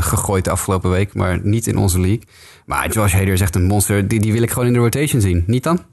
gegooid 0.00 0.44
de 0.44 0.50
afgelopen 0.50 0.90
week. 0.90 1.14
Maar 1.14 1.40
niet 1.42 1.66
in 1.66 1.76
onze 1.76 2.00
league. 2.00 2.22
Maar 2.66 2.90
Josh 2.90 3.12
Hader 3.12 3.32
is 3.32 3.40
echt 3.40 3.54
een 3.54 3.66
monster. 3.66 4.08
Die, 4.08 4.20
die 4.20 4.32
wil 4.32 4.42
ik 4.42 4.50
gewoon 4.50 4.66
in 4.66 4.72
de 4.72 4.78
rotation 4.78 5.20
zien. 5.20 5.44
Niet 5.46 5.62
dan? 5.62 5.84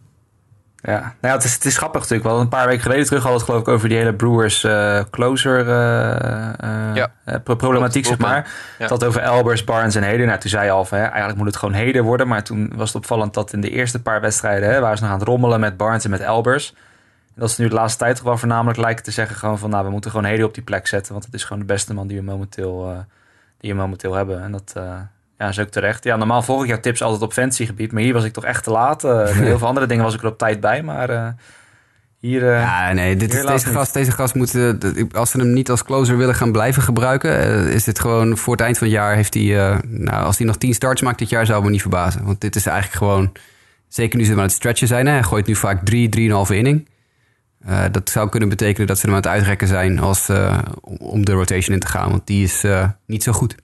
Ja, 0.88 1.00
nou 1.00 1.14
ja, 1.22 1.32
het 1.32 1.44
is, 1.44 1.54
het 1.54 1.66
is 1.66 1.78
grappig 1.78 2.02
natuurlijk. 2.02 2.30
wel. 2.30 2.40
een 2.40 2.48
paar 2.48 2.68
weken 2.68 2.82
geleden 2.82 3.06
terug 3.06 3.22
hadden 3.22 3.40
het 3.40 3.50
geloof 3.50 3.68
ik 3.68 3.74
over 3.74 3.90
die 3.90 3.98
hele 3.98 4.14
Brewers 4.14 4.64
uh, 4.64 5.02
closer 5.12 5.60
uh, 5.60 6.96
ja. 6.96 7.12
problematiek, 7.40 8.06
zeg 8.06 8.18
maar. 8.18 8.52
Ja. 8.80 8.88
Dat 8.88 9.04
over 9.04 9.22
Elbers, 9.22 9.64
Barnes 9.64 9.96
en 9.96 10.04
Heder. 10.04 10.26
Nou, 10.26 10.40
toen 10.40 10.50
zei 10.50 10.66
je 10.66 10.72
al 10.72 10.86
van, 10.86 10.98
hè, 10.98 11.04
eigenlijk 11.04 11.38
moet 11.38 11.48
het 11.48 11.56
gewoon 11.56 11.74
Heder 11.74 12.04
worden. 12.04 12.28
Maar 12.28 12.44
toen 12.44 12.72
was 12.76 12.88
het 12.88 12.98
opvallend 12.98 13.34
dat 13.34 13.54
in 13.54 13.62
de 13.62 13.70
eerste 13.70 14.02
paar 14.02 14.22
wedstrijden... 14.22 14.70
Hè, 14.70 14.80
waren 14.80 14.98
ze 14.98 15.04
nog 15.04 15.12
aan 15.12 15.20
het 15.20 15.28
rommelen 15.28 15.60
met 15.60 15.78
Barnes 15.78 16.04
en 16.04 16.10
met 16.10 16.20
Elbers. 16.20 16.74
En 17.36 17.42
dat 17.42 17.52
ze 17.52 17.62
nu 17.62 17.68
de 17.68 17.76
laatste 17.76 18.00
tijd 18.00 18.20
gewoon 18.20 18.40
voornamelijk 18.40 18.80
lijken 18.80 19.04
te 19.04 19.12
zeggen... 19.12 19.36
gewoon 19.36 19.58
van, 19.58 19.70
nou, 19.70 19.86
we 19.86 19.92
moeten 19.92 20.12
gewoon 20.12 20.26
Heder 20.26 20.46
op 20.46 20.54
die 20.54 20.64
plek 20.64 20.88
zetten. 20.88 21.14
Want 21.14 21.26
het 21.26 21.34
is 21.34 21.44
gewoon 21.44 21.60
de 21.60 21.74
beste 21.74 21.94
man 21.94 22.08
die 22.08 22.18
we 22.18 22.24
momenteel, 22.24 23.06
die 23.58 23.72
we 23.72 23.78
momenteel 23.78 24.14
hebben. 24.14 24.42
En 24.42 24.52
dat... 24.52 24.74
Ja, 25.38 25.46
dat 25.46 25.54
is 25.54 25.60
ook 25.60 25.70
terecht. 25.70 26.04
Ja, 26.04 26.16
normaal 26.16 26.42
volg 26.42 26.62
ik 26.62 26.70
jouw 26.70 26.80
tips 26.80 27.02
altijd 27.02 27.22
op 27.22 27.34
fantasygebied, 27.34 27.92
maar 27.92 28.02
hier 28.02 28.14
was 28.14 28.24
ik 28.24 28.34
toch 28.34 28.46
echt 28.46 28.64
te 28.64 28.72
laat. 28.72 29.04
Uh, 29.04 29.26
heel 29.26 29.58
veel 29.58 29.68
andere 29.68 29.86
dingen 29.86 30.04
was 30.04 30.14
ik 30.14 30.22
er 30.22 30.28
op 30.28 30.38
tijd 30.38 30.60
bij, 30.60 30.84
maar 30.84 31.10
uh, 31.10 31.28
hier... 32.20 32.42
Uh, 32.42 32.62
ja, 32.62 32.94
nee, 32.94 33.16
dit 33.16 33.34
is, 33.34 33.46
deze, 33.46 33.68
gast, 33.68 33.94
deze 33.94 34.12
gast 34.12 34.36
moet, 34.36 34.56
als 35.12 35.32
ze 35.32 35.38
hem 35.38 35.54
niet 35.54 35.70
als 35.70 35.84
closer 35.84 36.18
willen 36.18 36.36
gaan 36.36 36.52
blijven 36.52 36.82
gebruiken, 36.82 37.68
is 37.68 37.84
dit 37.84 38.00
gewoon 38.00 38.38
voor 38.38 38.54
het 38.54 38.62
eind 38.62 38.78
van 38.78 38.88
het 38.88 38.96
jaar 38.96 39.16
heeft 39.16 39.34
hij, 39.34 39.80
nou, 39.88 40.24
als 40.24 40.38
hij 40.38 40.48
nog 40.48 40.58
10 40.58 40.74
starts 40.74 41.02
maakt 41.02 41.20
dit 41.20 41.30
jaar, 41.30 41.46
zou 41.46 41.64
me 41.64 41.70
niet 41.70 41.82
verbazen. 41.82 42.26
Want 42.26 42.42
dit 42.42 42.56
is 42.56 42.66
eigenlijk 42.66 42.98
gewoon, 42.98 43.32
zeker 43.88 44.20
nu 44.20 44.26
ze 44.26 44.32
aan 44.32 44.40
het 44.40 44.52
stretchen 44.52 44.88
zijn, 44.88 45.06
hè, 45.06 45.12
hij 45.12 45.24
gooit 45.24 45.48
nu 45.48 45.56
vaak 45.56 45.86
3, 45.86 46.10
3,5 46.50 46.56
inning. 46.56 46.88
dat 47.92 48.10
zou 48.10 48.30
kunnen 48.30 48.50
betekenen 48.50 48.88
dat 48.88 48.98
ze 49.00 49.06
hem 49.06 49.16
aan 49.16 49.22
het 49.22 49.32
uitrekken 49.32 49.68
zijn 49.68 50.00
als, 50.00 50.30
om 51.00 51.26
de 51.26 51.32
rotation 51.32 51.74
in 51.74 51.82
te 51.82 51.88
gaan, 51.88 52.10
want 52.10 52.28
die 52.28 52.44
is 52.44 52.66
niet 53.06 53.24
zo 53.24 53.32
goed. 53.32 53.56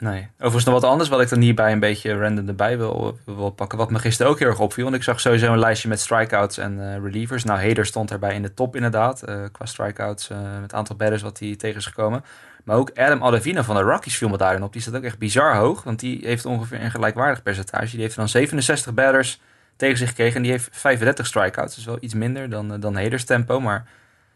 Nee. 0.00 0.28
Overigens 0.34 0.64
nog 0.64 0.74
wat 0.74 0.84
anders 0.84 1.08
wat 1.08 1.20
ik 1.20 1.28
dan 1.28 1.40
hierbij 1.40 1.72
een 1.72 1.80
beetje 1.80 2.18
random 2.18 2.48
erbij 2.48 2.78
wil, 2.78 3.18
wil 3.24 3.50
pakken. 3.50 3.78
Wat 3.78 3.90
me 3.90 3.98
gisteren 3.98 4.32
ook 4.32 4.38
heel 4.38 4.48
erg 4.48 4.60
opviel. 4.60 4.84
Want 4.84 4.96
ik 4.96 5.02
zag 5.02 5.20
sowieso 5.20 5.52
een 5.52 5.58
lijstje 5.58 5.88
met 5.88 6.00
strikeouts 6.00 6.58
en 6.58 6.78
uh, 6.78 6.96
relievers. 7.02 7.44
Nou, 7.44 7.60
Heder 7.60 7.86
stond 7.86 8.10
erbij 8.10 8.34
in 8.34 8.42
de 8.42 8.54
top 8.54 8.76
inderdaad. 8.76 9.28
Uh, 9.28 9.44
qua 9.52 9.66
strikeouts 9.66 10.30
uh, 10.30 10.38
met 10.38 10.62
het 10.62 10.74
aantal 10.74 10.96
batters 10.96 11.22
wat 11.22 11.38
hij 11.38 11.56
tegen 11.56 11.76
is 11.76 11.86
gekomen. 11.86 12.24
Maar 12.64 12.76
ook 12.76 12.90
Adam 12.98 13.22
Ottavino 13.22 13.62
van 13.62 13.76
de 13.76 13.82
Rockies 13.82 14.16
viel 14.16 14.28
me 14.28 14.36
daarin 14.36 14.62
op. 14.62 14.72
Die 14.72 14.82
staat 14.82 14.96
ook 14.96 15.02
echt 15.02 15.18
bizar 15.18 15.56
hoog. 15.56 15.82
Want 15.82 16.00
die 16.00 16.20
heeft 16.26 16.44
ongeveer 16.44 16.80
een 16.80 16.90
gelijkwaardig 16.90 17.42
percentage. 17.42 17.90
Die 17.90 18.00
heeft 18.00 18.16
dan 18.16 18.28
67 18.28 18.94
batters 18.94 19.40
tegen 19.76 19.98
zich 19.98 20.08
gekregen. 20.08 20.36
En 20.36 20.42
die 20.42 20.50
heeft 20.50 20.68
35 20.72 21.26
strikeouts. 21.26 21.74
Dus 21.74 21.84
wel 21.84 21.98
iets 22.00 22.14
minder 22.14 22.50
dan, 22.50 22.80
dan 22.80 22.96
Heders 22.96 23.24
tempo. 23.24 23.60
Maar 23.60 23.86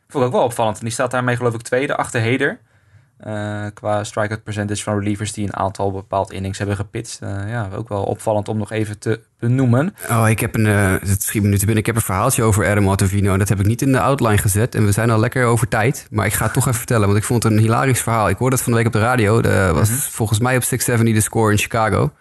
vond 0.09 0.25
ik 0.25 0.31
ook 0.31 0.37
wel 0.37 0.47
opvallend. 0.47 0.79
En 0.79 0.85
die 0.85 0.93
staat 0.93 1.11
daarmee 1.11 1.37
geloof 1.37 1.55
ik 1.55 1.63
tweede 1.63 1.97
achter 1.97 2.21
Heder. 2.21 2.59
Uh, 3.27 3.65
qua 3.75 4.05
strikeout 4.05 4.43
percentage 4.43 4.83
van 4.83 4.99
relievers 4.99 5.33
die 5.33 5.47
een 5.47 5.57
aantal 5.57 5.93
bepaald 5.93 6.33
innings 6.33 6.59
hebben 6.59 6.77
gepitst. 6.77 7.23
Uh, 7.23 7.49
ja, 7.49 7.69
ook 7.77 7.89
wel 7.89 8.03
opvallend 8.03 8.49
om 8.49 8.59
nog 8.59 8.73
even 8.73 8.99
te 8.99 9.21
benoemen. 9.39 9.95
Oh, 10.11 10.29
ik 10.29 10.41
heb 10.41 10.55
een, 10.55 10.67
uh, 10.67 10.93
het 11.01 11.23
schiet 11.23 11.43
minuten 11.43 11.67
binnen. 11.67 11.77
Ik 11.77 11.87
heb 11.87 11.97
een 11.97 12.03
verhaaltje 12.03 12.43
over 12.43 12.67
Adam 12.67 12.89
Ottavino. 12.89 13.33
En 13.33 13.39
dat 13.39 13.49
heb 13.49 13.61
ik 13.61 13.67
niet 13.67 13.83
in 13.83 13.93
de 13.93 14.01
outline 14.01 14.39
gezet. 14.39 14.75
En 14.75 14.85
we 14.85 14.93
zijn 14.93 15.11
al 15.11 15.21
lekker 15.21 15.45
over 15.45 15.69
tijd. 15.69 16.07
Maar 16.11 16.27
ik 16.27 16.33
ga 16.33 16.45
het 16.45 16.53
toch 16.53 16.67
even 16.67 16.79
vertellen, 16.79 17.07
want 17.07 17.19
ik 17.19 17.25
vond 17.25 17.43
het 17.43 17.53
een 17.53 17.59
hilarisch 17.59 18.03
verhaal. 18.03 18.29
Ik 18.29 18.37
hoorde 18.37 18.57
dat 18.57 18.65
van 18.65 18.73
de 18.73 18.79
week 18.79 18.87
op 18.87 18.93
de 18.93 19.01
radio. 19.01 19.41
Dat 19.41 19.75
was 19.75 19.89
-hmm. 19.89 19.99
volgens 19.99 20.39
mij 20.39 20.57
op 20.57 20.63
670 20.63 21.15
de 21.15 21.21
score 21.21 21.53
in 21.53 21.59
Chicago. 21.59 22.13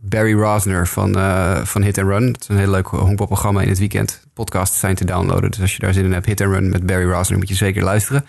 Barry 0.00 0.34
Rosner 0.34 0.86
van, 0.86 1.14
van 1.66 1.82
Hit 1.82 1.98
and 1.98 2.08
Run. 2.08 2.26
Het 2.26 2.40
is 2.40 2.48
een 2.48 2.58
heel 2.58 2.70
leuk 2.70 2.86
honkbalprogramma 2.86 3.60
in 3.60 3.68
het 3.68 3.78
weekend. 3.78 4.26
Podcasts 4.34 4.78
zijn 4.78 4.94
te 4.94 5.04
downloaden. 5.04 5.50
Dus 5.50 5.60
als 5.60 5.72
je 5.72 5.78
daar 5.78 5.92
zin 5.92 6.04
in 6.04 6.12
hebt, 6.12 6.26
Hit 6.26 6.40
and 6.40 6.52
Run 6.52 6.68
met 6.68 6.86
Barry 6.86 7.10
Rosner, 7.10 7.38
moet 7.38 7.48
je 7.48 7.54
zeker 7.54 7.82
luisteren. 7.82 8.24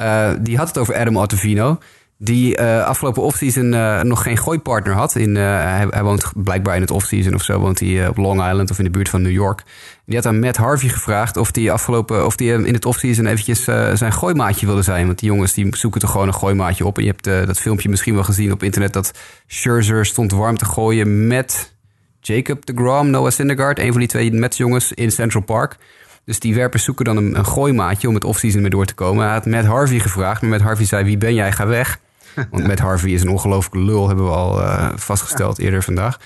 Uh, 0.00 0.30
die 0.40 0.56
had 0.56 0.68
het 0.68 0.78
over 0.78 0.96
Adam 0.96 1.16
Ottavino. 1.16 1.78
Die 2.20 2.60
uh, 2.60 2.84
afgelopen 2.84 3.22
offseason 3.22 3.72
uh, 3.72 4.02
nog 4.02 4.22
geen 4.22 4.38
gooipartner 4.38 4.94
had. 4.94 5.14
In, 5.14 5.34
hij, 5.34 5.86
hij, 5.90 6.02
woont 6.02 6.32
blijkbaar 6.34 6.74
in 6.74 6.80
het 6.80 6.90
offseason 6.90 7.34
of 7.34 7.42
zo. 7.42 7.58
Woont 7.58 7.80
hij 7.80 8.08
op 8.08 8.16
Long 8.16 8.48
Island 8.48 8.70
of 8.70 8.78
in 8.78 8.84
de 8.84 8.90
buurt 8.90 9.08
van 9.08 9.22
New 9.22 9.32
York. 9.32 9.62
Die 10.06 10.16
had 10.16 10.26
aan 10.26 10.40
Matt 10.40 10.56
Harvey 10.56 10.88
gevraagd 10.88 11.36
of 11.36 11.54
hij 11.54 11.70
afgelopen, 11.70 12.26
of 12.26 12.36
die 12.36 12.52
in 12.52 12.74
het 12.74 12.84
offseason 12.84 13.26
eventjes 13.26 13.64
zijn 13.98 14.12
gooimaatje 14.12 14.66
wilde 14.66 14.82
zijn. 14.82 15.06
Want 15.06 15.18
die 15.18 15.28
jongens 15.28 15.52
die 15.52 15.76
zoeken 15.76 16.00
toch 16.00 16.10
gewoon 16.10 16.26
een 16.26 16.34
gooimaatje 16.34 16.86
op. 16.86 16.96
En 16.98 17.04
je 17.04 17.14
hebt 17.16 17.46
dat 17.46 17.58
filmpje 17.58 17.88
misschien 17.88 18.14
wel 18.14 18.24
gezien 18.24 18.52
op 18.52 18.62
internet. 18.62 18.92
Dat 18.92 19.12
Scherzer 19.46 20.06
stond 20.06 20.32
warm 20.32 20.56
te 20.56 20.64
gooien 20.64 21.26
met 21.26 21.74
Jacob 22.20 22.66
de 22.66 22.72
Grom, 22.74 23.10
Noah 23.10 23.30
Syndergaard. 23.30 23.78
Een 23.78 23.90
van 23.90 23.98
die 23.98 24.08
twee 24.08 24.32
Mets-jongens 24.32 24.92
in 24.92 25.10
Central 25.10 25.42
Park. 25.42 25.76
Dus 26.28 26.40
die 26.40 26.54
werpers 26.54 26.84
zoeken 26.84 27.04
dan 27.04 27.16
een, 27.16 27.38
een 27.38 27.46
gooimaatje 27.46 28.08
om 28.08 28.14
het 28.14 28.24
offseason 28.24 28.60
mee 28.60 28.70
door 28.70 28.86
te 28.86 28.94
komen. 28.94 29.24
Hij 29.24 29.32
had 29.32 29.46
Matt 29.46 29.66
Harvey 29.66 29.98
gevraagd, 29.98 30.40
maar 30.40 30.50
Matt 30.50 30.62
Harvey 30.62 30.84
zei: 30.84 31.04
Wie 31.04 31.16
ben 31.16 31.34
jij? 31.34 31.52
Ga 31.52 31.66
weg. 31.66 31.98
Want 32.50 32.66
Matt 32.66 32.78
Harvey 32.78 33.10
is 33.10 33.22
een 33.22 33.28
ongelooflijke 33.28 33.78
lul, 33.78 34.06
hebben 34.06 34.24
we 34.24 34.30
al 34.30 34.60
uh, 34.60 34.88
vastgesteld 34.94 35.58
eerder 35.58 35.82
vandaag. 35.82 36.18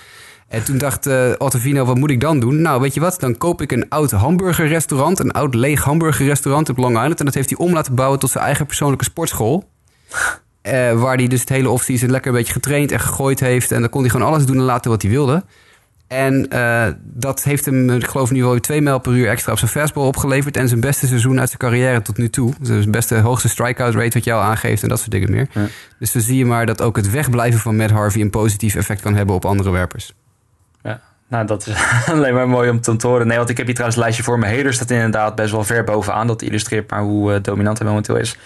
En 0.48 0.64
toen 0.64 0.78
dacht 0.78 1.06
uh, 1.06 1.32
Ottavino, 1.38 1.84
wat 1.84 1.96
moet 1.96 2.10
ik 2.10 2.20
dan 2.20 2.40
doen? 2.40 2.62
Nou, 2.62 2.80
weet 2.80 2.94
je 2.94 3.00
wat? 3.00 3.20
Dan 3.20 3.36
koop 3.36 3.60
ik 3.60 3.72
een 3.72 3.88
oud 3.88 4.10
hamburgerrestaurant, 4.10 5.18
een 5.18 5.32
oud 5.32 5.54
leeg 5.54 5.84
hamburgerrestaurant 5.84 6.68
op 6.68 6.76
Long 6.76 6.96
Island. 6.96 7.18
En 7.18 7.24
dat 7.24 7.34
heeft 7.34 7.50
hij 7.50 7.58
om 7.58 7.72
laten 7.72 7.94
bouwen 7.94 8.18
tot 8.18 8.30
zijn 8.30 8.44
eigen 8.44 8.66
persoonlijke 8.66 9.04
sportschool. 9.04 9.68
Uh, 10.62 11.00
waar 11.00 11.16
hij 11.16 11.26
dus 11.26 11.40
het 11.40 11.48
hele 11.48 11.70
offseason 11.70 12.10
lekker 12.10 12.30
een 12.30 12.36
beetje 12.36 12.52
getraind 12.52 12.92
en 12.92 13.00
gegooid 13.00 13.40
heeft. 13.40 13.72
En 13.72 13.80
dan 13.80 13.90
kon 13.90 14.00
hij 14.00 14.10
gewoon 14.10 14.26
alles 14.26 14.46
doen 14.46 14.56
en 14.56 14.62
laten 14.62 14.90
wat 14.90 15.02
hij 15.02 15.10
wilde. 15.10 15.44
En 16.12 16.48
eh, 16.48 16.86
dat 17.02 17.42
heeft 17.42 17.64
hem, 17.64 17.90
ik 17.90 18.06
geloof 18.06 18.30
nu 18.30 18.42
wel 18.42 18.60
2 18.60 18.80
mijl 18.80 18.98
per 18.98 19.12
uur 19.12 19.28
extra 19.28 19.52
op 19.52 19.58
zijn 19.58 19.70
fastball 19.70 20.06
opgeleverd. 20.06 20.56
En 20.56 20.68
zijn 20.68 20.80
beste 20.80 21.06
seizoen 21.06 21.40
uit 21.40 21.48
zijn 21.48 21.60
carrière 21.60 22.02
tot 22.02 22.16
nu 22.16 22.30
toe. 22.30 22.52
Dus 22.58 22.68
zijn 22.68 22.90
beste 22.90 23.18
hoogste 23.18 23.48
strikeout 23.48 23.94
rate 23.94 24.10
wat 24.12 24.24
jou 24.24 24.42
aangeeft 24.42 24.82
en 24.82 24.88
dat 24.88 24.98
soort 24.98 25.10
dingen 25.10 25.30
meer. 25.30 25.46
Ja. 25.52 25.66
Dus 25.98 26.12
dan 26.12 26.22
zie 26.22 26.36
je 26.36 26.44
maar 26.46 26.66
dat 26.66 26.82
ook 26.82 26.96
het 26.96 27.10
wegblijven 27.10 27.60
van 27.60 27.76
Matt 27.76 27.90
Harvey 27.90 28.20
een 28.20 28.30
positief 28.30 28.74
effect 28.74 29.00
kan 29.00 29.14
hebben 29.14 29.34
op 29.34 29.44
andere 29.44 29.70
werpers. 29.70 30.14
Ja, 30.82 31.00
nou 31.28 31.46
dat 31.46 31.66
is 31.66 31.74
alleen 32.14 32.34
maar 32.34 32.48
mooi 32.48 32.70
om 32.70 32.80
te 32.80 32.96
horen. 33.00 33.26
Nee, 33.26 33.36
want 33.36 33.48
ik 33.48 33.56
heb 33.56 33.66
hier 33.66 33.74
trouwens 33.74 34.00
een 34.00 34.04
lijstje 34.04 34.24
voor 34.24 34.38
me. 34.38 34.56
Hader 34.56 34.74
staat 34.74 34.90
inderdaad 34.90 35.34
best 35.34 35.52
wel 35.52 35.64
ver 35.64 35.84
bovenaan. 35.84 36.26
Dat 36.26 36.42
illustreert 36.42 36.90
maar 36.90 37.02
hoe 37.02 37.34
eh, 37.34 37.42
dominant 37.42 37.78
hij 37.78 37.86
momenteel 37.86 38.16
is. 38.16 38.36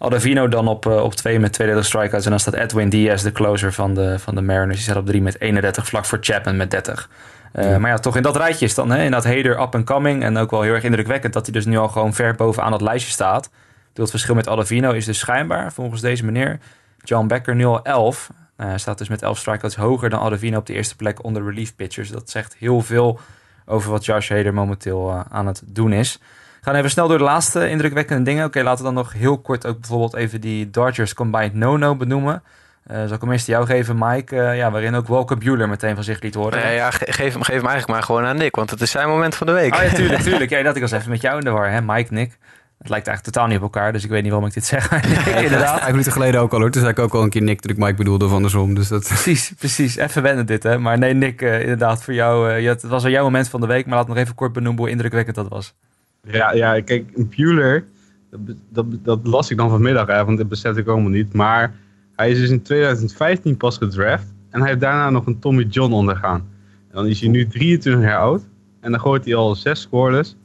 Aldavino 0.00 0.48
dan 0.48 0.68
op, 0.68 0.86
eh, 0.86 1.02
op 1.02 1.14
2 1.14 1.40
met 1.40 1.52
32 1.52 1.86
strikeouts. 1.86 2.24
En 2.24 2.30
dan 2.30 2.40
staat 2.40 2.54
Edwin 2.54 2.88
Diaz, 2.88 3.22
de 3.22 3.32
closer 3.32 3.72
van 3.72 3.94
de, 3.94 4.18
van 4.18 4.34
de 4.34 4.40
Mariners. 4.40 4.76
Die 4.76 4.84
staat 4.84 4.96
op 4.96 5.06
3 5.06 5.22
met 5.22 5.40
31, 5.40 5.86
vlak 5.86 6.04
voor 6.04 6.18
Chapman 6.20 6.56
met 6.56 6.70
30. 6.70 7.08
Uh, 7.54 7.76
Maar 7.76 7.90
ja, 7.90 7.96
toch 7.96 8.16
in 8.16 8.22
dat 8.22 8.36
rijtje 8.36 8.64
is 8.64 8.74
dan 8.74 8.90
hè, 8.90 9.02
in 9.02 9.10
dat 9.10 9.24
Hader 9.24 9.60
up 9.60 9.74
and 9.74 9.84
coming. 9.84 10.22
En 10.22 10.36
ook 10.36 10.50
wel 10.50 10.62
heel 10.62 10.74
erg 10.74 10.84
indrukwekkend 10.84 11.32
dat 11.32 11.44
hij 11.44 11.52
dus 11.52 11.64
nu 11.64 11.78
al 11.78 11.88
gewoon 11.88 12.14
ver 12.14 12.34
bovenaan 12.34 12.70
dat 12.70 12.80
lijstje 12.80 13.12
staat. 13.12 13.50
Het 13.94 14.10
verschil 14.10 14.34
met 14.34 14.48
Aldavino 14.48 14.92
is 14.92 15.04
dus 15.04 15.18
schijnbaar, 15.18 15.72
volgens 15.72 16.00
deze 16.00 16.24
meneer, 16.24 16.58
John 16.98 17.26
Becker 17.26 17.54
nu 17.54 17.64
al 17.64 17.82
11. 17.82 18.30
Uh, 18.30 18.66
hij 18.66 18.78
staat 18.78 18.98
dus 18.98 19.08
met 19.08 19.22
11 19.22 19.38
strikeouts 19.38 19.76
hoger 19.76 20.10
dan 20.10 20.20
Aldavino 20.20 20.58
op 20.58 20.66
de 20.66 20.72
eerste 20.72 20.96
plek 20.96 21.24
onder 21.24 21.44
relief 21.44 21.76
pitchers. 21.76 22.10
Dat 22.10 22.30
zegt 22.30 22.56
heel 22.58 22.80
veel 22.80 23.20
over 23.66 23.90
wat 23.90 24.04
Josh 24.04 24.30
Hader 24.30 24.54
momenteel 24.54 25.10
uh, 25.10 25.20
aan 25.30 25.46
het 25.46 25.62
doen 25.66 25.92
is. 25.92 26.20
We 26.60 26.66
gaan 26.66 26.74
even 26.74 26.90
snel 26.90 27.08
door 27.08 27.18
de 27.18 27.24
laatste 27.24 27.68
indrukwekkende 27.68 28.22
dingen. 28.22 28.44
Oké, 28.44 28.58
okay, 28.58 28.62
laten 28.62 28.84
we 28.84 28.92
dan 28.92 29.02
nog 29.02 29.12
heel 29.12 29.38
kort 29.38 29.66
ook 29.66 29.80
bijvoorbeeld 29.80 30.14
even 30.14 30.40
die 30.40 30.70
Dodgers 30.70 31.14
Combined 31.14 31.54
No-No 31.54 31.96
benoemen. 31.96 32.42
Uh, 32.90 32.96
zal 32.96 33.14
ik 33.14 33.20
hem 33.20 33.32
eerst 33.32 33.46
jou 33.46 33.66
geven, 33.66 33.98
Mike? 33.98 34.36
Uh, 34.36 34.56
ja, 34.56 34.70
waarin 34.70 34.94
ook 34.94 35.06
Walker 35.06 35.38
Bueller 35.38 35.68
meteen 35.68 35.94
van 35.94 36.04
zich 36.04 36.20
liet 36.20 36.34
horen. 36.34 36.62
Nee, 36.62 36.74
ja, 36.74 36.90
ge 36.90 37.04
geef, 37.08 37.32
hem, 37.32 37.42
geef 37.42 37.56
hem 37.56 37.66
eigenlijk 37.66 37.88
maar 37.88 38.02
gewoon 38.02 38.24
aan 38.24 38.36
Nick, 38.36 38.56
want 38.56 38.70
het 38.70 38.80
is 38.80 38.90
zijn 38.90 39.08
moment 39.08 39.34
van 39.34 39.46
de 39.46 39.52
week. 39.52 39.74
Oh 39.74 39.82
ja, 39.82 39.88
tuurlijk, 39.88 40.22
tuurlijk. 40.28 40.50
Ja, 40.50 40.62
dat 40.62 40.76
ik 40.76 40.82
was 40.82 40.90
even 40.90 41.10
met 41.10 41.20
jou 41.20 41.38
in 41.38 41.44
de 41.44 41.50
war, 41.50 41.70
hè? 41.70 41.80
Mike, 41.82 42.12
Nick. 42.14 42.38
Het 42.78 42.88
lijkt 42.88 43.06
eigenlijk 43.06 43.36
totaal 43.36 43.46
niet 43.46 43.56
op 43.56 43.62
elkaar, 43.62 43.92
dus 43.92 44.04
ik 44.04 44.10
weet 44.10 44.22
niet 44.22 44.30
waarom 44.30 44.48
ik 44.48 44.54
dit 44.54 44.64
zeg. 44.64 44.90
Nee, 45.24 45.44
inderdaad. 45.44 45.78
Vijf 45.78 45.90
minuten 45.90 46.12
geleden 46.12 46.40
ook 46.40 46.52
al 46.52 46.60
hoor. 46.60 46.70
Toen 46.70 46.80
zei 46.80 46.92
ik 46.92 46.98
ook 46.98 47.14
al 47.14 47.22
een 47.22 47.30
keer 47.30 47.42
Nick 47.42 47.62
dat 47.62 47.70
ik 47.70 47.76
Mike 47.76 47.94
bedoelde 47.94 48.24
of 48.24 48.32
andersom. 48.32 48.74
Dus 48.74 48.88
dat... 48.88 49.06
Precies, 49.06 49.52
precies. 49.58 49.96
Even 49.96 50.22
wennen 50.22 50.46
dit 50.46 50.62
hè. 50.62 50.78
Maar 50.78 50.98
nee, 50.98 51.14
Nick, 51.14 51.42
uh, 51.42 51.60
inderdaad 51.60 52.04
voor 52.04 52.14
jou. 52.14 52.60
Uh, 52.60 52.68
het 52.68 52.82
was 52.82 53.02
wel 53.02 53.12
jouw 53.12 53.24
moment 53.24 53.48
van 53.48 53.60
de 53.60 53.66
week, 53.66 53.86
maar 53.86 53.96
laat 53.96 54.08
nog 54.08 54.16
even 54.16 54.34
kort 54.34 54.52
benoemen 54.52 54.80
hoe 54.80 54.90
indrukwekkend 54.90 55.36
dat 55.36 55.48
was. 55.48 55.74
Ja, 56.22 56.52
ja 56.52 56.80
kijk, 56.80 57.10
een 57.14 57.28
Bueller, 57.36 57.84
dat, 58.30 58.40
dat, 58.68 58.86
dat, 59.02 59.26
las 59.26 59.50
ik 59.50 59.56
dan 59.56 59.70
vanmiddag, 59.70 60.06
hè, 60.06 60.24
want 60.24 60.38
dat 60.38 60.48
besefte 60.48 60.80
ik 60.80 60.86
allemaal 60.86 61.10
niet. 61.10 61.32
Maar 61.32 61.74
hij 62.16 62.30
is 62.30 62.38
dus 62.38 62.50
in 62.50 62.62
2015 62.62 63.56
pas 63.56 63.76
gedraft 63.76 64.26
en 64.50 64.60
hij 64.60 64.68
heeft 64.68 64.80
daarna 64.80 65.10
nog 65.10 65.26
een 65.26 65.38
Tommy 65.38 65.62
John 65.62 65.92
ondergaan. 65.92 66.48
En 66.88 66.96
dan 66.96 67.06
is 67.06 67.20
hij 67.20 67.28
nu 67.28 67.46
23 67.46 68.02
jaar 68.02 68.20
oud 68.20 68.42
en 68.80 68.90
dan 68.90 69.00
gooit 69.00 69.24
hij 69.24 69.34
al 69.34 69.54
zes 69.54 69.80
scoreless. 69.80 70.36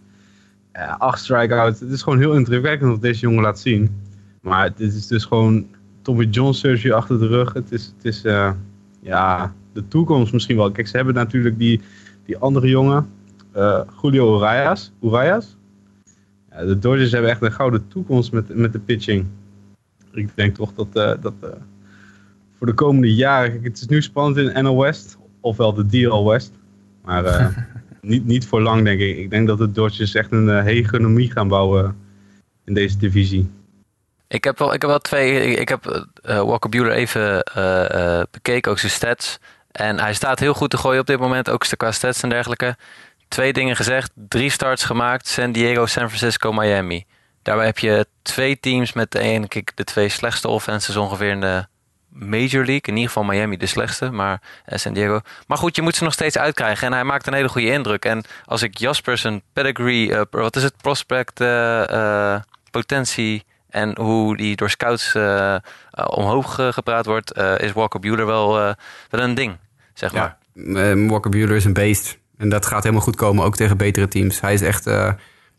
Ja, 0.73 0.95
acht 0.99 1.19
strikeouts. 1.19 1.79
Het 1.79 1.91
is 1.91 2.01
gewoon 2.01 2.19
heel 2.19 2.33
indrukwekkend 2.33 2.91
wat 2.91 3.01
deze 3.01 3.19
jongen 3.19 3.43
laat 3.43 3.59
zien. 3.59 4.01
Maar 4.41 4.75
dit 4.75 4.93
is 4.93 5.07
dus 5.07 5.25
gewoon 5.25 5.67
Tommy 6.01 6.25
John 6.25 6.51
surgery 6.53 6.93
achter 6.93 7.19
de 7.19 7.27
rug. 7.27 7.53
Het 7.53 7.71
is, 7.71 7.93
het 7.95 8.05
is 8.05 8.25
uh, 8.25 8.51
ja, 9.01 9.53
de 9.73 9.87
toekomst 9.87 10.33
misschien 10.33 10.55
wel. 10.55 10.71
Kijk, 10.71 10.87
ze 10.87 10.95
hebben 10.95 11.13
natuurlijk 11.15 11.57
die, 11.57 11.81
die 12.25 12.37
andere 12.37 12.67
jongen, 12.67 13.09
uh, 13.55 13.81
Julio 14.01 14.37
Urias. 14.37 14.91
Urias. 15.01 15.57
Ja, 16.55 16.65
de 16.65 16.79
Dodgers 16.79 17.11
hebben 17.11 17.29
echt 17.29 17.41
een 17.41 17.51
gouden 17.51 17.87
toekomst 17.87 18.31
met, 18.31 18.55
met 18.55 18.73
de 18.73 18.79
pitching. 18.79 19.25
Ik 20.11 20.29
denk 20.35 20.55
toch 20.55 20.73
dat, 20.73 20.87
uh, 20.93 21.13
dat 21.21 21.33
voor 22.57 22.67
de 22.67 22.73
komende 22.73 23.15
jaren... 23.15 23.51
Kijk, 23.51 23.63
het 23.63 23.77
is 23.77 23.87
nu 23.87 24.01
spannend 24.01 24.37
in 24.37 24.63
NL 24.63 24.81
West, 24.81 25.17
ofwel 25.41 25.73
de 25.73 25.85
DL 25.85 26.23
West. 26.23 26.51
Maar 27.03 27.53
niet, 28.01 28.25
niet 28.25 28.47
voor 28.47 28.61
lang, 28.61 28.83
denk 28.83 28.99
ik. 28.99 29.17
Ik 29.17 29.29
denk 29.29 29.47
dat 29.47 29.57
de 29.57 29.71
Dodgers 29.71 30.13
echt 30.13 30.31
een 30.31 30.47
uh, 30.47 30.63
hegemonie 30.63 31.31
gaan 31.31 31.47
bouwen 31.47 31.95
in 32.65 32.73
deze 32.73 32.97
divisie. 32.97 33.49
Ik 34.27 34.43
heb 34.43 34.57
wel, 34.57 34.73
ik 34.73 34.81
heb 34.81 34.89
wel 34.89 34.99
twee. 34.99 35.41
Ik, 35.41 35.59
ik 35.59 35.69
heb 35.69 35.85
uh, 36.25 36.41
Walker 36.41 36.69
Bueller 36.69 36.91
even 36.91 37.51
uh, 37.57 38.21
bekeken, 38.31 38.71
ook 38.71 38.79
zijn 38.79 38.91
stats. 38.91 39.39
En 39.71 39.99
hij 39.99 40.13
staat 40.13 40.39
heel 40.39 40.53
goed 40.53 40.69
te 40.69 40.77
gooien 40.77 40.99
op 40.99 41.07
dit 41.07 41.19
moment, 41.19 41.49
ook 41.49 41.65
qua 41.77 41.91
stats 41.91 42.21
en 42.21 42.29
dergelijke. 42.29 42.75
Twee 43.27 43.53
dingen 43.53 43.75
gezegd, 43.75 44.11
drie 44.15 44.49
starts 44.49 44.83
gemaakt: 44.83 45.27
San 45.27 45.51
Diego, 45.51 45.85
San 45.85 46.07
Francisco, 46.07 46.53
Miami. 46.53 47.05
Daarbij 47.41 47.65
heb 47.65 47.79
je 47.79 48.05
twee 48.21 48.59
teams 48.59 48.93
met 48.93 49.11
de, 49.11 49.23
een, 49.23 49.49
de 49.75 49.83
twee 49.83 50.09
slechtste 50.09 50.47
offenses 50.47 50.95
ongeveer 50.95 51.29
in 51.29 51.41
de 51.41 51.65
Major 52.09 52.65
League. 52.65 52.81
In 52.81 52.93
ieder 52.93 53.07
geval 53.07 53.23
Miami 53.23 53.57
de 53.57 53.65
slechtste, 53.65 54.11
maar 54.11 54.41
uh, 54.69 54.77
San 54.77 54.93
Diego. 54.93 55.19
Maar 55.47 55.57
goed, 55.57 55.75
je 55.75 55.81
moet 55.81 55.95
ze 55.95 56.03
nog 56.03 56.13
steeds 56.13 56.37
uitkrijgen. 56.37 56.87
En 56.87 56.93
hij 56.93 57.03
maakt 57.03 57.27
een 57.27 57.33
hele 57.33 57.49
goede 57.49 57.71
indruk. 57.71 58.05
En 58.05 58.23
als 58.45 58.61
ik 58.61 58.77
Jasper 58.77 59.17
zijn 59.17 59.41
pedigree, 59.53 60.07
uh, 60.07 60.21
wat 60.29 60.55
is 60.55 60.63
het, 60.63 60.77
prospect, 60.81 61.41
uh, 61.41 62.35
potentie 62.71 63.43
en 63.69 63.99
hoe 63.99 64.37
die 64.37 64.55
door 64.55 64.69
scouts 64.69 65.15
omhoog 65.91 66.55
gepraat 66.69 67.05
wordt, 67.05 67.37
is 67.37 67.71
Walker 67.71 67.99
Bueller 67.99 68.25
wel, 68.25 68.53
wel 69.09 69.21
een 69.21 69.35
ding, 69.35 69.57
zeg 69.93 70.13
maar. 70.13 70.37
Ja, 70.53 70.95
Walker 71.07 71.31
Bueller 71.31 71.55
is 71.55 71.65
een 71.65 71.73
beest. 71.73 72.17
En 72.37 72.49
dat 72.49 72.65
gaat 72.65 72.83
helemaal 72.83 73.03
goed 73.03 73.15
komen, 73.15 73.43
ook 73.43 73.55
tegen 73.55 73.77
betere 73.77 74.07
teams. 74.07 74.41
Hij 74.41 74.53
is 74.53 74.61
echt 74.61 74.89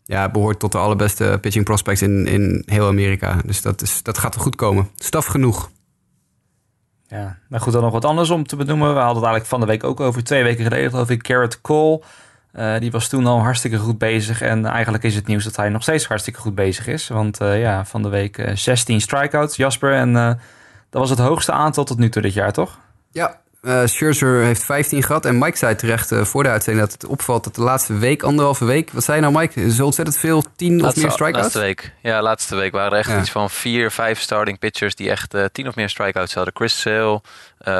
ja, 0.03 0.29
behoort 0.29 0.59
tot 0.59 0.71
de 0.71 0.77
allerbeste 0.77 1.37
pitching 1.41 1.65
prospects 1.65 2.01
in, 2.01 2.27
in 2.27 2.63
heel 2.65 2.87
Amerika. 2.87 3.41
Dus 3.45 3.61
dat, 3.61 3.81
is, 3.81 4.03
dat 4.03 4.17
gaat 4.17 4.35
wel 4.35 4.43
goed 4.43 4.55
komen. 4.55 4.89
Staf 4.95 5.25
genoeg. 5.25 5.69
Ja, 7.07 7.37
nou 7.49 7.63
goed, 7.63 7.73
dan 7.73 7.81
nog 7.81 7.91
wat 7.91 8.05
anders 8.05 8.29
om 8.29 8.47
te 8.47 8.55
benoemen. 8.55 8.93
We 8.93 8.99
hadden 8.99 9.23
het 9.23 9.25
eigenlijk 9.25 9.45
van 9.45 9.59
de 9.59 9.65
week 9.65 9.83
ook 9.83 9.99
over. 9.99 10.23
Twee 10.23 10.43
weken 10.43 10.63
geleden 10.63 10.89
geloof 10.89 11.09
ik, 11.09 11.27
Garrett 11.27 11.61
Cole. 11.61 12.01
Uh, 12.53 12.79
die 12.79 12.91
was 12.91 13.07
toen 13.07 13.25
al 13.25 13.39
hartstikke 13.39 13.77
goed 13.77 13.97
bezig. 13.97 14.41
En 14.41 14.65
eigenlijk 14.65 15.03
is 15.03 15.15
het 15.15 15.27
nieuws 15.27 15.43
dat 15.43 15.55
hij 15.55 15.69
nog 15.69 15.81
steeds 15.81 16.07
hartstikke 16.07 16.39
goed 16.39 16.55
bezig 16.55 16.87
is. 16.87 17.07
Want 17.07 17.41
uh, 17.41 17.59
ja, 17.59 17.85
van 17.85 18.01
de 18.01 18.09
week 18.09 18.37
uh, 18.37 18.55
16 18.55 19.01
strikeouts, 19.01 19.55
Jasper. 19.55 19.93
En 19.93 20.09
uh, 20.09 20.27
dat 20.89 21.01
was 21.01 21.09
het 21.09 21.19
hoogste 21.19 21.51
aantal 21.51 21.83
tot 21.83 21.97
nu 21.97 22.09
toe 22.09 22.21
dit 22.21 22.33
jaar, 22.33 22.53
toch? 22.53 22.79
Ja, 23.11 23.41
uh, 23.61 23.85
Scherzer 23.85 24.43
heeft 24.43 24.63
15 24.63 25.03
gehad. 25.03 25.25
En 25.25 25.37
Mike 25.37 25.57
zei 25.57 25.75
terecht 25.75 26.11
uh, 26.11 26.23
voor 26.23 26.43
de 26.43 26.49
uitzending 26.49 26.85
dat 26.85 27.01
het 27.01 27.11
opvalt 27.11 27.43
dat 27.43 27.55
de 27.55 27.61
laatste 27.61 27.97
week, 27.97 28.23
anderhalve 28.23 28.65
week... 28.65 28.91
Wat 28.91 29.03
zei 29.03 29.17
je 29.17 29.23
nou 29.23 29.37
Mike? 29.37 29.61
Is 29.61 29.79
ontzettend 29.79 30.17
veel, 30.17 30.43
10 30.55 30.79
laatste, 30.79 30.87
of 30.87 31.05
meer 31.05 31.11
strikeouts? 31.11 31.41
Laatste 31.41 31.59
week. 31.59 31.93
Ja, 32.01 32.21
laatste 32.21 32.55
week 32.55 32.71
waren 32.71 32.91
er 32.91 32.97
echt 32.97 33.09
ja. 33.09 33.19
iets 33.19 33.31
van 33.31 33.49
vier, 33.49 33.91
vijf 33.91 34.19
starting 34.19 34.59
pitchers... 34.59 34.95
die 34.95 35.09
echt 35.09 35.33
uh, 35.33 35.45
10 35.51 35.67
of 35.67 35.75
meer 35.75 35.89
strikeouts 35.89 36.33
hadden. 36.33 36.55
Chris 36.55 36.81
Sale, 36.81 37.21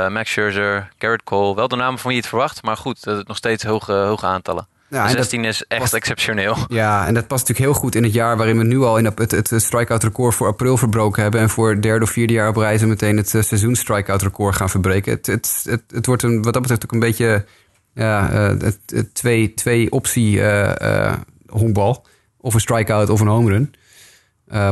Max 0.10 0.32
Scherzer, 0.32 0.90
Garrett 0.98 1.24
Cole. 1.24 1.56
Wel 1.56 1.68
de 1.68 1.76
namen 1.76 2.00
van 2.00 2.12
wie 2.12 2.16
je 2.16 2.22
het 2.22 2.30
verwacht, 2.30 2.64
maar 2.64 2.78
goed, 2.78 3.24
nog 3.24 3.38
steeds 3.38 3.64
hoge, 3.64 3.94
hoge 3.94 4.26
aantallen. 4.26 4.68
Ja, 4.90 5.10
16 5.10 5.46
is 5.46 5.64
echt 5.68 5.82
past, 5.82 5.94
exceptioneel. 5.94 6.58
Ja, 6.68 7.08
en 7.08 7.14
dat 7.14 7.28
past 7.28 7.48
natuurlijk 7.48 7.72
heel 7.72 7.82
goed 7.82 7.96
in 7.96 8.04
het 8.04 8.14
jaar 8.14 8.38
waarin 8.38 8.58
we 8.58 8.64
nu 8.64 8.82
al 8.82 8.98
in 8.98 9.06
het, 9.06 9.32
het, 9.32 9.50
het 9.50 9.62
strikeout 9.62 10.04
record 10.04 10.36
voor 10.36 10.48
april 10.48 10.78
verbroken 10.78 11.22
hebben. 11.22 11.42
En 11.42 11.50
voor 11.50 11.70
het 11.70 11.84
derde 11.84 12.06
of 12.06 12.12
vierde 12.12 12.34
jaar 12.34 12.50
op 12.50 12.56
reizen 12.56 12.88
meteen 12.88 13.18
het 13.18 13.30
seizoen 13.30 13.76
strikeout 13.76 14.22
record 14.22 14.56
gaan 14.56 14.70
verbreken. 14.70 15.12
Het, 15.12 15.26
het, 15.26 15.66
het, 15.70 15.84
het 15.88 16.06
wordt 16.06 16.24
een, 16.24 16.44
wat 16.44 16.54
dat 16.54 16.62
betreft 16.62 16.84
ook 16.84 16.92
een 16.92 17.00
beetje 17.00 17.46
ja, 17.94 18.32
uh, 18.32 18.62
het, 18.62 18.80
het 18.86 19.14
twee, 19.14 19.54
twee 19.54 19.92
optie 19.92 20.38
uh, 20.38 20.72
uh, 20.82 21.14
honkbal. 21.48 22.06
Of 22.38 22.54
een 22.54 22.60
strikeout 22.60 23.10
of 23.10 23.20
een 23.20 23.28
home 23.28 23.50
run. 23.50 23.74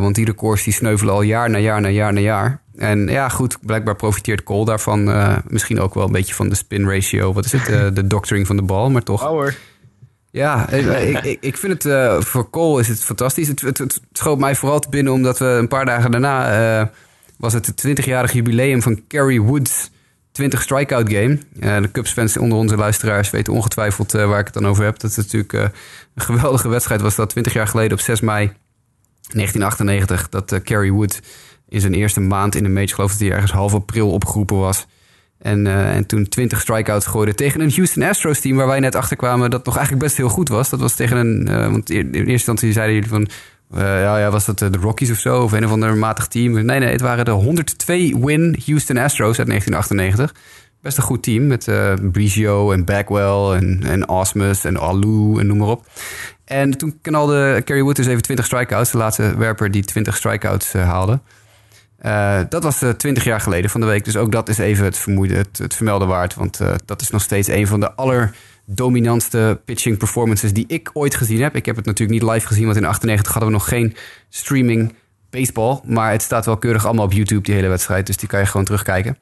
want 0.02 0.16
die 0.16 0.26
records 0.26 0.64
die 0.64 0.74
sneuvelen 0.74 1.14
al 1.14 1.22
jaar 1.22 1.50
na 1.50 1.58
jaar 1.58 1.82
na 1.82 1.90
jaar 1.90 2.14
na 2.14 2.20
jaar. 2.20 2.62
En 2.76 3.08
ja, 3.08 3.30
goed, 3.30 3.58
blijkbaar 3.62 3.96
profiteert 3.96 4.44
Cole 4.44 4.66
daarvan. 4.66 5.04
misschien 5.48 5.80
ook 5.80 5.94
wel 5.94 6.06
een 6.06 6.12
beetje 6.12 6.34
van 6.34 6.50
de 6.50 6.56
spin 6.56 6.90
ratio. 6.90 7.34
Wat 7.34 7.46
is 7.46 7.52
het? 7.52 7.96
de 7.96 8.08
doctoring 8.08 8.48
van 8.48 8.56
de 8.56 8.62
bal, 8.62 8.90
maar 8.90 9.04
toch. 9.04 9.28
Power. 9.28 9.58
Ja, 10.36 10.70
ik, 10.70 11.24
ik, 11.24 11.38
ik 11.42 11.58
vind 11.58 11.74
het 11.74 11.86
uh, 11.86 12.22
voor 12.22 12.50
Cole 12.50 12.80
is 12.80 12.88
het 12.88 13.04
fantastisch. 13.04 13.48
Het, 13.48 13.62
het, 13.62 14.02
schoot 14.12 14.40
mij 14.40 14.56
vooral 14.56 14.80
te 14.80 14.90
binnen 14.90 15.14
omdat 15.14 15.38
we 15.38 15.46
een 15.46 15.68
paar 15.68 15.86
dagen 15.86 16.12
daarna 16.12 16.92
was 17.38 17.54
het 17.54 17.66
het 17.66 17.88
20-jarig 17.88 18.32
jubileum 18.32 18.82
van 18.82 19.08
Kerry 19.08 19.40
Woods 19.40 19.92
20 20.32 20.62
strikeout 20.62 21.10
game. 21.12 21.40
De 21.82 21.92
Cubs-fans 21.92 22.38
onder 22.38 22.58
onze 22.58 22.76
luisteraars 22.76 23.30
weten 23.30 23.54
ongetwijfeld 23.54 24.12
waar 24.12 24.40
ik 24.40 24.46
het 24.46 24.54
dan 24.54 24.68
over 24.68 24.84
heb. 24.84 25.00
Dat 25.00 25.10
is 25.10 25.18
natuurlijk 25.18 25.54
een 25.54 25.72
geweldige 26.16 26.70
wedstrijd 26.70 27.02
was 27.02 27.16
dat 27.16 27.30
20 27.30 27.54
jaar 27.54 27.68
geleden 27.68 27.98
op 27.98 28.04
6 28.04 28.22
mei 28.22 28.52
1998 29.34 30.30
dat 30.30 30.64
Kerry 30.64 30.92
Wood 30.92 31.20
in 31.68 31.82
zijn 31.82 31.94
eerste 31.94 32.20
maand 32.20 32.56
in 32.56 32.64
de 32.64 32.70
major, 32.70 32.90
geloof 32.90 33.12
dat 33.12 33.20
hij 33.20 33.32
ergens 33.32 33.52
half 33.52 33.74
april 33.74 34.12
opgeroepen 34.12 34.58
was. 34.58 34.86
En, 35.46 35.66
uh, 35.66 35.96
en 35.96 36.06
toen 36.06 36.28
20 36.28 36.62
strikeouts 36.62 37.06
gooide 37.06 37.36
tegen 37.36 37.62
een 37.62 37.72
Houston 37.76 38.04
Astros 38.04 38.40
team... 38.40 38.56
waar 38.56 38.68
wij 38.68 38.80
net 38.80 38.96
achter 38.96 39.18
kwamen 39.18 39.50
dat 39.50 39.66
nog 39.66 39.76
eigenlijk 39.76 40.06
best 40.06 40.18
heel 40.18 40.30
goed 40.30 40.50
was. 40.50 40.70
Dat 40.70 40.80
was 40.80 40.96
tegen 40.96 41.18
een... 41.18 41.48
Uh, 41.50 41.72
want 41.72 41.90
in 41.90 42.14
eerste 42.14 42.32
instantie 42.32 42.72
zeiden 42.72 42.96
jullie 42.96 43.10
van... 43.10 43.28
Uh, 43.76 43.80
ja, 43.82 44.18
ja, 44.18 44.32
was 44.32 44.46
dat 44.46 44.60
de 44.60 44.70
Rockies 44.82 45.12
of 45.12 45.18
zo? 45.18 45.44
Of 45.44 45.52
een 45.52 45.66
of 45.66 45.72
ander 45.72 45.98
matig 45.98 46.28
team? 46.28 46.66
Nee, 46.66 46.80
nee, 46.80 46.92
het 46.92 47.02
waren 47.02 47.26
de 47.26 47.32
102-win 47.32 48.62
Houston 48.66 48.98
Astros 48.98 49.38
uit 49.38 49.48
1998. 49.48 50.34
Best 50.82 50.98
een 50.98 51.04
goed 51.04 51.24
team 51.24 51.48
met 51.48 51.70
Brigio 52.12 52.72
en 52.72 52.86
Bagwell 52.86 53.58
en, 53.58 53.84
en 53.84 54.10
Osmus 54.10 54.64
en 54.64 54.78
Alou 54.78 55.40
en 55.40 55.48
noem 55.48 55.58
maar 55.58 55.68
op. 55.68 55.88
En 56.46 56.78
toen 56.78 56.98
knalde 57.02 57.62
Kerry 57.66 57.82
Wood 57.82 57.96
dus 57.96 58.08
even 58.08 58.22
20 58.22 58.46
strikeouts. 58.46 58.92
De 58.92 58.98
laatste 58.98 59.38
werper 59.38 59.72
die 59.72 59.84
20 59.84 60.16
strikeouts 60.16 60.74
haalde. 60.74 61.20
Eh, 61.98 62.40
dat 62.50 62.64
was 62.64 62.82
eh 62.82 62.90
20 62.90 63.24
jaar 63.24 63.42
geleden 63.42 63.70
van 63.70 63.82
de 63.82 63.88
week. 63.88 64.06
Dus 64.06 64.18
ook 64.18 64.32
dat 64.32 64.50
is 64.50 64.58
even 64.58 64.86
het, 64.86 64.98
vermoeden, 64.98 65.38
het, 65.38 65.58
het 65.58 65.76
vermelden 65.76 66.08
waard. 66.08 66.34
Want 66.34 66.60
eh, 66.60 66.74
dat 66.86 67.02
is 67.02 67.10
nog 67.10 67.22
steeds 67.22 67.48
een 67.48 67.68
van 67.68 67.80
de 67.80 67.94
allerdominantste 67.94 69.62
pitching 69.66 69.98
performances 69.98 70.54
die 70.54 70.66
ik 70.68 70.90
ooit 70.94 71.16
gezien 71.16 71.42
heb. 71.42 71.56
Ik 71.56 71.66
heb 71.66 71.76
het 71.76 71.86
natuurlijk 71.86 72.22
niet 72.22 72.32
live 72.32 72.48
gezien, 72.48 72.66
want 72.66 72.78
in 72.78 72.86
98 72.86 73.32
hadden 73.32 73.52
we 73.52 73.58
nog 73.58 73.68
geen 73.68 73.96
streaming 74.30 74.94
baseball. 75.30 75.80
Maar 75.84 76.12
het 76.12 76.22
staat 76.22 76.46
wel 76.46 76.58
keurig 76.58 76.86
allemaal 76.86 77.06
op 77.06 77.14
YouTube, 77.14 77.42
die 77.42 77.56
hele 77.56 77.68
wedstrijd. 77.68 78.08
Dus 78.08 78.18
die 78.18 78.30
kan 78.30 78.40
je 78.40 78.46
gewoon 78.46 78.66
terugkijken. 78.66 79.18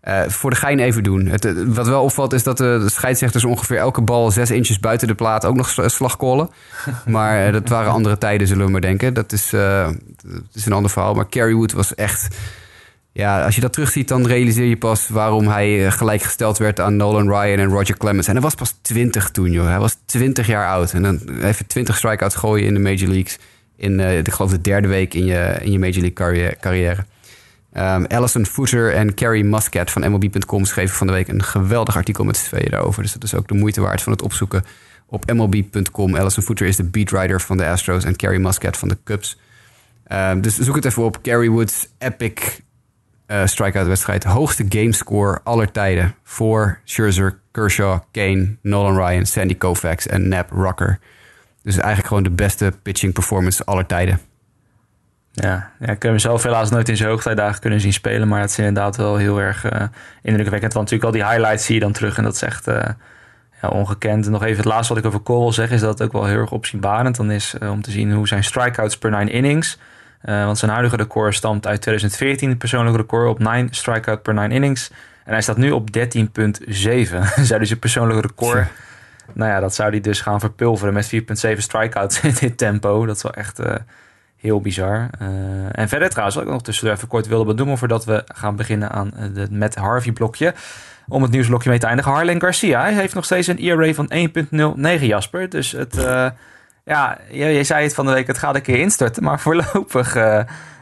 Eh, 0.00 0.22
voor 0.28 0.50
de 0.50 0.56
gein 0.56 0.78
even 0.78 1.02
doen. 1.02 1.26
Het, 1.26 1.44
eh, 1.44 1.52
wat 1.66 1.86
wel 1.88 2.02
opvalt 2.02 2.32
is 2.32 2.42
dat 2.42 2.56
de, 2.56 2.80
de 2.82 2.90
scheidsrechters 2.90 3.44
ongeveer 3.44 3.76
elke 3.76 4.02
bal 4.02 4.30
zes 4.30 4.50
inches 4.50 4.80
buiten 4.80 5.08
de 5.08 5.14
plaat 5.14 5.44
ook 5.44 5.56
nog 5.56 5.68
slag- 5.68 5.90
slag 5.90 6.16
callen. 6.16 6.50
Maar 7.06 7.46
eh, 7.46 7.52
dat 7.52 7.68
waren 7.68 7.92
andere 7.92 8.18
tijden, 8.18 8.46
zullen 8.46 8.64
we 8.64 8.70
maar 8.70 8.80
denken. 8.80 9.14
Dat 9.14 9.32
is, 9.32 9.52
eh, 9.52 9.88
dat 10.24 10.42
is 10.54 10.66
een 10.66 10.72
ander 10.72 10.90
verhaal. 10.90 11.14
Maar 11.14 11.28
Kerry 11.28 11.52
Wood 11.54 11.72
was 11.72 11.94
echt... 11.94 12.28
Ja, 13.12 13.44
als 13.44 13.54
je 13.54 13.60
dat 13.60 13.72
terugziet, 13.72 14.08
dan 14.08 14.26
realiseer 14.26 14.64
je 14.66 14.76
pas 14.76 15.08
waarom 15.08 15.46
hij 15.48 15.86
eh, 15.86 15.92
gelijkgesteld 15.92 16.58
werd 16.58 16.80
aan 16.80 16.96
Nolan 16.96 17.28
Ryan 17.28 17.58
en 17.58 17.68
Roger 17.68 17.96
Clemens. 17.96 18.26
En 18.26 18.32
hij 18.32 18.42
was 18.42 18.54
pas 18.54 18.74
20 18.82 19.30
toen, 19.30 19.50
joh. 19.52 19.66
Hij 19.66 19.78
was 19.78 19.96
20 20.06 20.46
jaar 20.46 20.68
oud. 20.68 20.92
En 20.92 21.02
dan 21.02 21.20
even 21.42 21.66
20 21.66 21.96
strikeouts 21.96 22.34
gooien 22.34 22.66
in 22.66 22.74
de 22.74 22.80
Major 22.80 23.08
Leagues. 23.08 23.38
In, 23.76 24.00
eh, 24.00 24.18
ik 24.18 24.32
geloof, 24.32 24.50
de 24.50 24.60
derde 24.60 24.88
week 24.88 25.14
in 25.14 25.24
je, 25.24 25.56
in 25.60 25.72
je 25.72 25.78
Major 25.78 26.00
League 26.00 26.56
carrière. 26.60 27.04
Carrière. 27.78 28.04
Ehm, 28.04 28.16
Allison 28.16 28.46
Footer 28.46 28.94
en 28.94 29.14
Carrie 29.14 29.44
Muscat 29.44 29.90
van 29.90 30.10
MLB.com 30.10 30.64
schreven 30.64 30.96
van 30.96 31.06
de 31.06 31.12
week 31.12 31.28
een 31.28 31.42
geweldig 31.42 31.96
artikel 31.96 32.24
met 32.24 32.36
z'n 32.36 32.46
tweeën 32.46 32.70
daarover. 32.70 33.02
Dus 33.02 33.12
dat 33.12 33.24
is 33.24 33.34
ook 33.34 33.48
de 33.48 33.54
moeite 33.54 33.80
waard 33.80 34.02
van 34.02 34.12
het 34.12 34.22
opzoeken 34.22 34.64
op 35.06 35.32
MLB.com. 35.32 36.14
Allison 36.14 36.42
Footer 36.42 36.66
is 36.66 36.76
de 36.76 36.84
beatwriter 36.84 37.40
van 37.40 37.56
de 37.56 37.66
Astros 37.66 38.04
en 38.04 38.16
Carrie 38.16 38.40
Muscat 38.40 38.76
van 38.76 38.88
de 38.88 38.98
Cubs. 39.04 39.38
Ehm, 40.04 40.40
dus 40.40 40.58
zoek 40.58 40.74
het 40.74 40.84
even 40.84 41.02
op. 41.02 41.22
Carrie 41.22 41.50
Woods 41.50 41.88
epic 41.98 42.60
eh 43.26 43.46
strikeout-wedstrijd. 43.46 44.24
Hoogste 44.24 44.66
gamescore 44.68 45.40
aller 45.44 45.70
tijden 45.70 46.14
voor 46.24 46.80
Scherzer, 46.84 47.38
Kershaw, 47.50 47.98
Kane, 48.12 48.56
Nolan 48.62 48.96
Ryan, 48.96 49.26
Sandy 49.26 49.56
Koufax 49.56 50.06
en 50.06 50.28
Nap 50.28 50.50
Rocker. 50.50 50.98
Dus 51.62 51.76
eigenlijk 51.76 52.06
gewoon 52.06 52.22
de 52.22 52.30
beste 52.30 52.72
pitching 52.82 53.12
performance 53.12 53.64
aller 53.64 53.86
tijden. 53.86 54.20
Ja, 55.40 55.70
ja, 55.78 55.86
ik 55.86 56.02
heb 56.02 56.02
hem 56.02 56.18
zelf 56.18 56.42
helaas 56.42 56.70
nooit 56.70 56.88
in 56.88 56.96
zijn 56.96 57.08
hoogtijdagen 57.08 57.60
kunnen 57.60 57.80
zien 57.80 57.92
spelen. 57.92 58.28
Maar 58.28 58.40
het 58.40 58.50
is 58.50 58.58
inderdaad 58.58 58.96
wel 58.96 59.16
heel 59.16 59.40
erg 59.40 59.64
eh, 59.64 59.82
indrukwekkend. 60.22 60.72
Want 60.72 60.90
natuurlijk 60.90 61.04
al 61.04 61.22
die 61.24 61.30
highlights 61.30 61.64
zie 61.64 61.74
je 61.74 61.80
dan 61.80 61.92
terug. 61.92 62.16
En 62.16 62.22
dat 62.22 62.34
is 62.34 62.42
echt 62.42 62.66
eh, 62.66 62.88
ja, 63.62 63.68
ongekend. 63.68 64.26
En 64.26 64.32
nog 64.32 64.42
even 64.42 64.56
het 64.56 64.64
laatste 64.64 64.94
wat 64.94 65.02
ik 65.02 65.08
over 65.08 65.22
Cole 65.22 65.40
wil 65.40 65.52
zeggen. 65.52 65.74
Is 65.74 65.80
dat 65.80 65.98
het 65.98 66.02
ook 66.02 66.12
wel 66.12 66.24
heel 66.24 66.38
erg 66.38 66.52
opzienbarend. 66.52 67.16
Dan 67.16 67.30
is 67.30 67.54
eh, 67.58 67.70
om 67.70 67.82
te 67.82 67.90
zien 67.90 68.12
hoe 68.12 68.28
zijn 68.28 68.44
strikeouts 68.44 68.98
per 68.98 69.10
9 69.10 69.28
innings. 69.28 69.78
want 70.22 70.58
zijn 70.58 70.70
huidige 70.70 70.96
record 70.96 71.34
stamt 71.34 71.66
uit 71.66 71.80
2014. 71.80 72.48
Het 72.48 72.58
persoonlijke 72.58 72.98
record 72.98 73.28
op 73.28 73.38
9 73.38 73.68
strikeout 73.70 74.22
per 74.22 74.34
9 74.34 74.50
innings. 74.50 74.90
En 75.24 75.32
hij 75.32 75.42
staat 75.42 75.56
nu 75.56 75.70
op 75.70 75.88
13,7. 75.98 76.02
Zou 76.70 77.58
dus 77.58 77.68
zijn 77.68 77.78
persoonlijke 77.78 78.26
record... 78.26 78.68
Nou 79.32 79.50
ja, 79.50 79.60
dat 79.60 79.74
zou 79.74 79.90
hij 79.90 80.00
dus 80.00 80.20
gaan 80.20 80.40
verpulveren 80.40 80.94
met 80.94 81.14
4,7 81.14 81.56
strikeouts 81.56 82.20
in 82.28 82.34
dit 82.40 82.58
tempo. 82.58 83.06
Dat 83.06 83.16
is 83.16 83.22
wel 83.22 83.34
echt 83.34 83.60
heel 84.40 84.60
bizar. 84.60 85.08
Eh, 85.18 85.28
en 85.72 85.88
verder 85.88 86.08
trouwens, 86.08 86.36
wat 86.36 86.46
ik 86.46 86.52
nog 86.52 86.62
tussendoor 86.62 86.96
even 86.96 87.08
kort 87.08 87.26
wilde 87.26 87.44
benoemen... 87.44 87.78
voordat 87.78 88.04
we 88.04 88.24
gaan 88.26 88.56
beginnen 88.56 88.90
aan 88.90 89.12
eh, 89.16 89.22
het 89.34 89.50
Matt 89.50 89.74
Harvey-blokje. 89.74 90.54
Om 91.08 91.22
het 91.22 91.30
nieuwsblokje 91.30 91.70
mee 91.70 91.78
te 91.78 91.86
eindigen. 91.86 92.12
Harlan 92.12 92.40
Garcia 92.40 92.82
hij 92.82 92.92
heeft 92.92 93.14
nog 93.14 93.24
steeds 93.24 93.46
een 93.46 93.58
ERA 93.58 93.92
van 93.92 94.12
1,09 94.98 95.04
Jasper. 95.04 95.48
Dus 95.48 95.72
het... 95.72 95.96
eh, 95.96 96.28
ja, 96.84 97.18
je, 97.30 97.44
je 97.44 97.64
zei 97.64 97.82
het 97.82 97.94
van 97.94 98.06
de 98.06 98.12
week, 98.12 98.26
het 98.26 98.38
gaat 98.38 98.54
een 98.54 98.62
keer 98.62 98.78
instorten. 98.78 99.22
Maar 99.22 99.40
voorlopig... 99.46 100.14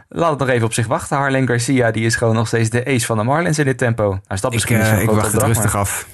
Laat 0.08 0.30
het 0.30 0.38
nog 0.38 0.48
even 0.48 0.66
op 0.66 0.72
zich 0.72 0.86
wachten. 0.86 1.16
Harlan 1.16 1.46
Garcia 1.46 1.90
die 1.90 2.04
is 2.04 2.16
gewoon 2.16 2.34
nog 2.34 2.46
steeds 2.46 2.70
de 2.70 2.84
ace 2.84 3.06
van 3.06 3.16
de 3.16 3.22
Marlins 3.22 3.58
in 3.58 3.64
dit 3.64 3.78
tempo. 3.78 4.18
Hij 4.26 4.36
staat 4.36 4.52
Ik, 4.52 4.56
misschien 4.56 4.78
niet 4.78 5.02
ik 5.02 5.10
wacht 5.10 5.32
het 5.32 5.42
rustig 5.42 5.76
af. 5.76 6.06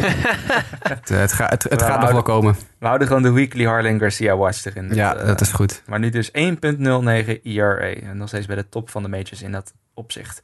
Het, 0.00 1.10
eh, 1.10 1.18
het, 1.18 1.32
ga- 1.32 1.48
het, 1.48 1.62
gaat 1.62 1.70
nog 1.78 1.88
houden- 1.88 2.12
wel 2.12 2.22
komen. 2.22 2.56
We 2.78 2.86
houden 2.86 3.06
gewoon 3.06 3.22
de 3.22 3.32
weekly 3.32 3.64
Harlan 3.64 3.98
Garcia 3.98 4.36
watch 4.36 4.64
erin. 4.64 4.94
Ja, 4.94 5.16
eh, 5.16 5.26
dat 5.26 5.40
is 5.40 5.52
goed. 5.52 5.82
Maar 5.86 5.98
nu 5.98 6.08
dus 6.10 6.30
1.09 6.32 7.40
ERA. 7.42 7.78
En 7.94 8.16
nog 8.16 8.28
steeds 8.28 8.46
bij 8.46 8.56
de 8.56 8.68
top 8.68 8.90
van 8.90 9.02
de 9.02 9.08
majors 9.08 9.42
in 9.42 9.52
dat 9.52 9.72
opzicht. 9.94 10.42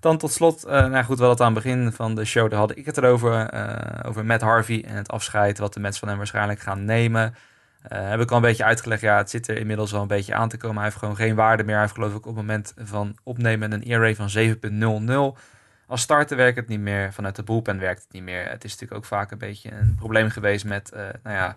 Dan 0.00 0.18
tot 0.18 0.32
slot, 0.32 0.64
eh 0.64 0.86
nou 0.86 1.04
goed, 1.04 1.18
wel 1.18 1.30
het 1.30 1.40
aan 1.40 1.54
het 1.54 1.62
begin 1.64 1.92
van 1.92 2.14
de 2.14 2.24
show, 2.24 2.50
daar 2.50 2.58
had 2.58 2.76
ik 2.76 2.86
het 2.86 2.96
erover. 2.96 3.46
eh, 3.48 4.08
over 4.08 4.24
Matt 4.24 4.42
Harvey 4.42 4.84
en 4.86 4.96
het 4.96 5.10
afscheid, 5.10 5.58
wat 5.58 5.74
de 5.74 5.80
Mets 5.80 5.98
van 5.98 6.08
hem 6.08 6.16
waarschijnlijk 6.16 6.60
gaan 6.60 6.84
nemen. 6.84 7.34
Eh, 7.82 8.08
heb 8.08 8.20
ik 8.20 8.30
al 8.30 8.36
een 8.36 8.42
beetje 8.42 8.64
uitgelegd, 8.64 9.00
ja, 9.00 9.16
het 9.16 9.30
zit 9.30 9.48
er 9.48 9.56
inmiddels 9.58 9.92
wel 9.92 10.00
een 10.00 10.06
beetje 10.06 10.34
aan 10.34 10.48
te 10.48 10.56
komen. 10.56 10.76
Hij 10.76 10.84
heeft 10.84 10.96
gewoon 10.96 11.16
geen 11.16 11.34
waarde 11.34 11.62
meer. 11.62 11.72
Hij 11.72 11.82
heeft 11.82 11.94
geloof 11.94 12.10
ik 12.10 12.16
op 12.16 12.24
het 12.24 12.34
moment 12.34 12.74
van 12.78 13.16
opnemen 13.22 13.72
een 13.72 13.82
ERA 13.82 14.14
van 14.14 14.30
7.00. 14.30 15.38
Als 15.86 16.00
starter 16.00 16.36
werkt 16.36 16.56
het 16.56 16.68
niet 16.68 16.80
meer, 16.80 17.12
vanuit 17.12 17.36
de 17.36 17.42
bullpen 17.42 17.78
werkt 17.78 18.02
het 18.02 18.12
niet 18.12 18.22
meer. 18.22 18.48
Het 18.48 18.64
is 18.64 18.70
natuurlijk 18.70 19.00
ook 19.00 19.04
vaak 19.04 19.30
een 19.30 19.38
beetje 19.38 19.70
een 19.72 19.94
probleem 19.98 20.30
geweest 20.30 20.64
met, 20.64 20.90
eh, 20.92 21.00
nou 21.22 21.36
ja, 21.36 21.56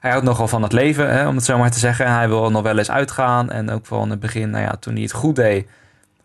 hij 0.00 0.10
houdt 0.10 0.24
nogal 0.26 0.48
van 0.48 0.62
het 0.62 0.72
leven, 0.72 1.10
hè, 1.10 1.28
om 1.28 1.34
het 1.34 1.44
zo 1.44 1.58
maar 1.58 1.70
te 1.70 1.78
zeggen. 1.78 2.14
Hij 2.14 2.28
wil 2.28 2.50
nog 2.50 2.62
wel 2.62 2.78
eens 2.78 2.90
uitgaan. 2.90 3.50
En 3.50 3.70
ook 3.70 3.86
vooral 3.86 4.04
in 4.04 4.10
het 4.10 4.20
begin, 4.20 4.50
nou 4.50 4.64
ja, 4.64 4.76
toen 4.76 4.92
hij 4.92 5.02
het 5.02 5.12
goed 5.12 5.36
deed, 5.36 5.68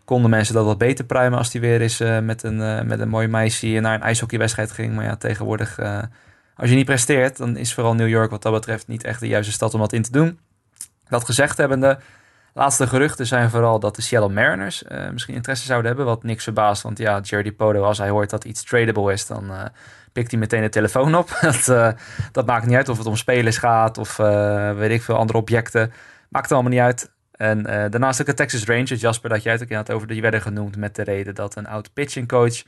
konden 0.04 0.30
mensen 0.30 0.54
dat 0.54 0.64
wat 0.64 0.78
beter 0.78 1.04
pruimen 1.04 1.38
als 1.38 1.52
hij 1.52 1.60
weer 1.60 1.80
eens 1.80 2.00
eh, 2.00 2.18
met, 2.18 2.42
een, 2.42 2.60
eh, 2.60 2.82
met 2.82 3.00
een 3.00 3.08
mooi 3.08 3.28
meisje 3.28 3.66
naar 3.66 3.94
een 3.94 4.02
ijshockeywedstrijd 4.02 4.72
ging. 4.72 4.94
Maar 4.94 5.04
ja, 5.04 5.16
tegenwoordig, 5.16 5.78
als 6.56 6.70
je 6.70 6.76
niet 6.76 6.86
presteert, 6.86 7.36
dan 7.36 7.56
is 7.56 7.74
vooral 7.74 7.94
New 7.94 8.08
York 8.08 8.30
wat 8.30 8.42
dat 8.42 8.52
betreft 8.52 8.86
niet 8.86 9.04
echt 9.04 9.20
de 9.20 9.28
juiste 9.28 9.52
stad 9.52 9.74
om 9.74 9.80
wat 9.80 9.92
in 9.92 10.02
te 10.02 10.12
doen. 10.12 10.38
Dat 11.08 11.24
gezegd 11.24 11.56
hebbende, 11.56 11.98
laatste 12.54 12.86
geruchten 12.86 13.26
zijn 13.26 13.50
vooral 13.50 13.78
dat 13.78 13.96
de 13.96 14.02
Seattle 14.02 14.32
Mariners 14.32 14.84
eh, 14.84 15.10
misschien 15.10 15.34
interesse 15.34 15.66
zouden 15.66 15.86
hebben. 15.88 16.06
Wat 16.06 16.22
niks 16.22 16.44
verbaast, 16.44 16.82
want 16.82 16.98
ja, 16.98 17.20
Jerry 17.20 17.52
Poto, 17.52 17.82
als 17.82 17.98
hij 17.98 18.08
hoort 18.08 18.30
dat 18.30 18.44
iets 18.44 18.64
tradable 18.64 19.12
is, 19.12 19.26
dan 19.26 19.50
eh, 19.50 19.64
pikt 20.12 20.30
hij 20.30 20.40
meteen 20.40 20.62
de 20.62 20.68
telefoon 20.68 21.14
op. 21.14 21.38
dat, 21.40 21.68
eh, 21.68 21.88
dat 22.32 22.46
maakt 22.46 22.66
niet 22.66 22.76
uit 22.76 22.88
of 22.88 22.98
het 22.98 23.06
om 23.06 23.16
spelers 23.16 23.58
gaat 23.58 23.98
of 23.98 24.16
weet 24.76 24.90
ik 24.90 25.02
veel 25.02 25.16
andere 25.16 25.38
objecten. 25.38 25.92
Maakt 26.28 26.52
allemaal 26.52 26.70
niet 26.70 26.80
uit. 26.80 27.12
En 27.32 27.62
daarnaast 27.62 28.20
ook 28.20 28.26
de 28.26 28.34
Texas 28.34 28.64
Rangers, 28.64 29.00
Jasper, 29.00 29.30
dat 29.30 29.42
jij 29.42 29.52
het 29.52 29.62
ook 29.62 29.72
had 29.72 29.90
over, 29.90 30.08
die 30.08 30.22
werden 30.22 30.42
genoemd 30.42 30.76
met 30.76 30.96
de 30.96 31.02
reden 31.02 31.34
dat 31.34 31.56
een 31.56 31.66
oud 31.66 31.92
pitching 31.92 32.28
coach 32.28 32.62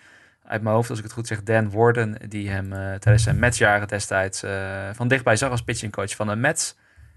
uit 0.44 0.62
mijn 0.62 0.74
hoofd, 0.74 0.90
als 0.90 0.98
ik 0.98 1.04
het 1.04 1.12
goed 1.12 1.26
zeg, 1.26 1.42
Dan 1.42 1.70
Warden, 1.70 2.16
die 2.28 2.50
hem 2.50 2.70
tijdens 2.70 3.22
zijn 3.22 3.38
Metsjaren 3.38 3.88
destijds 3.88 4.44
van 4.92 5.08
dichtbij 5.08 5.36
zag 5.36 5.50
als 5.50 5.62
pitching 5.62 5.92
coach 5.92 6.16
van 6.16 6.26
de 6.26 6.36
Mets. 6.36 6.76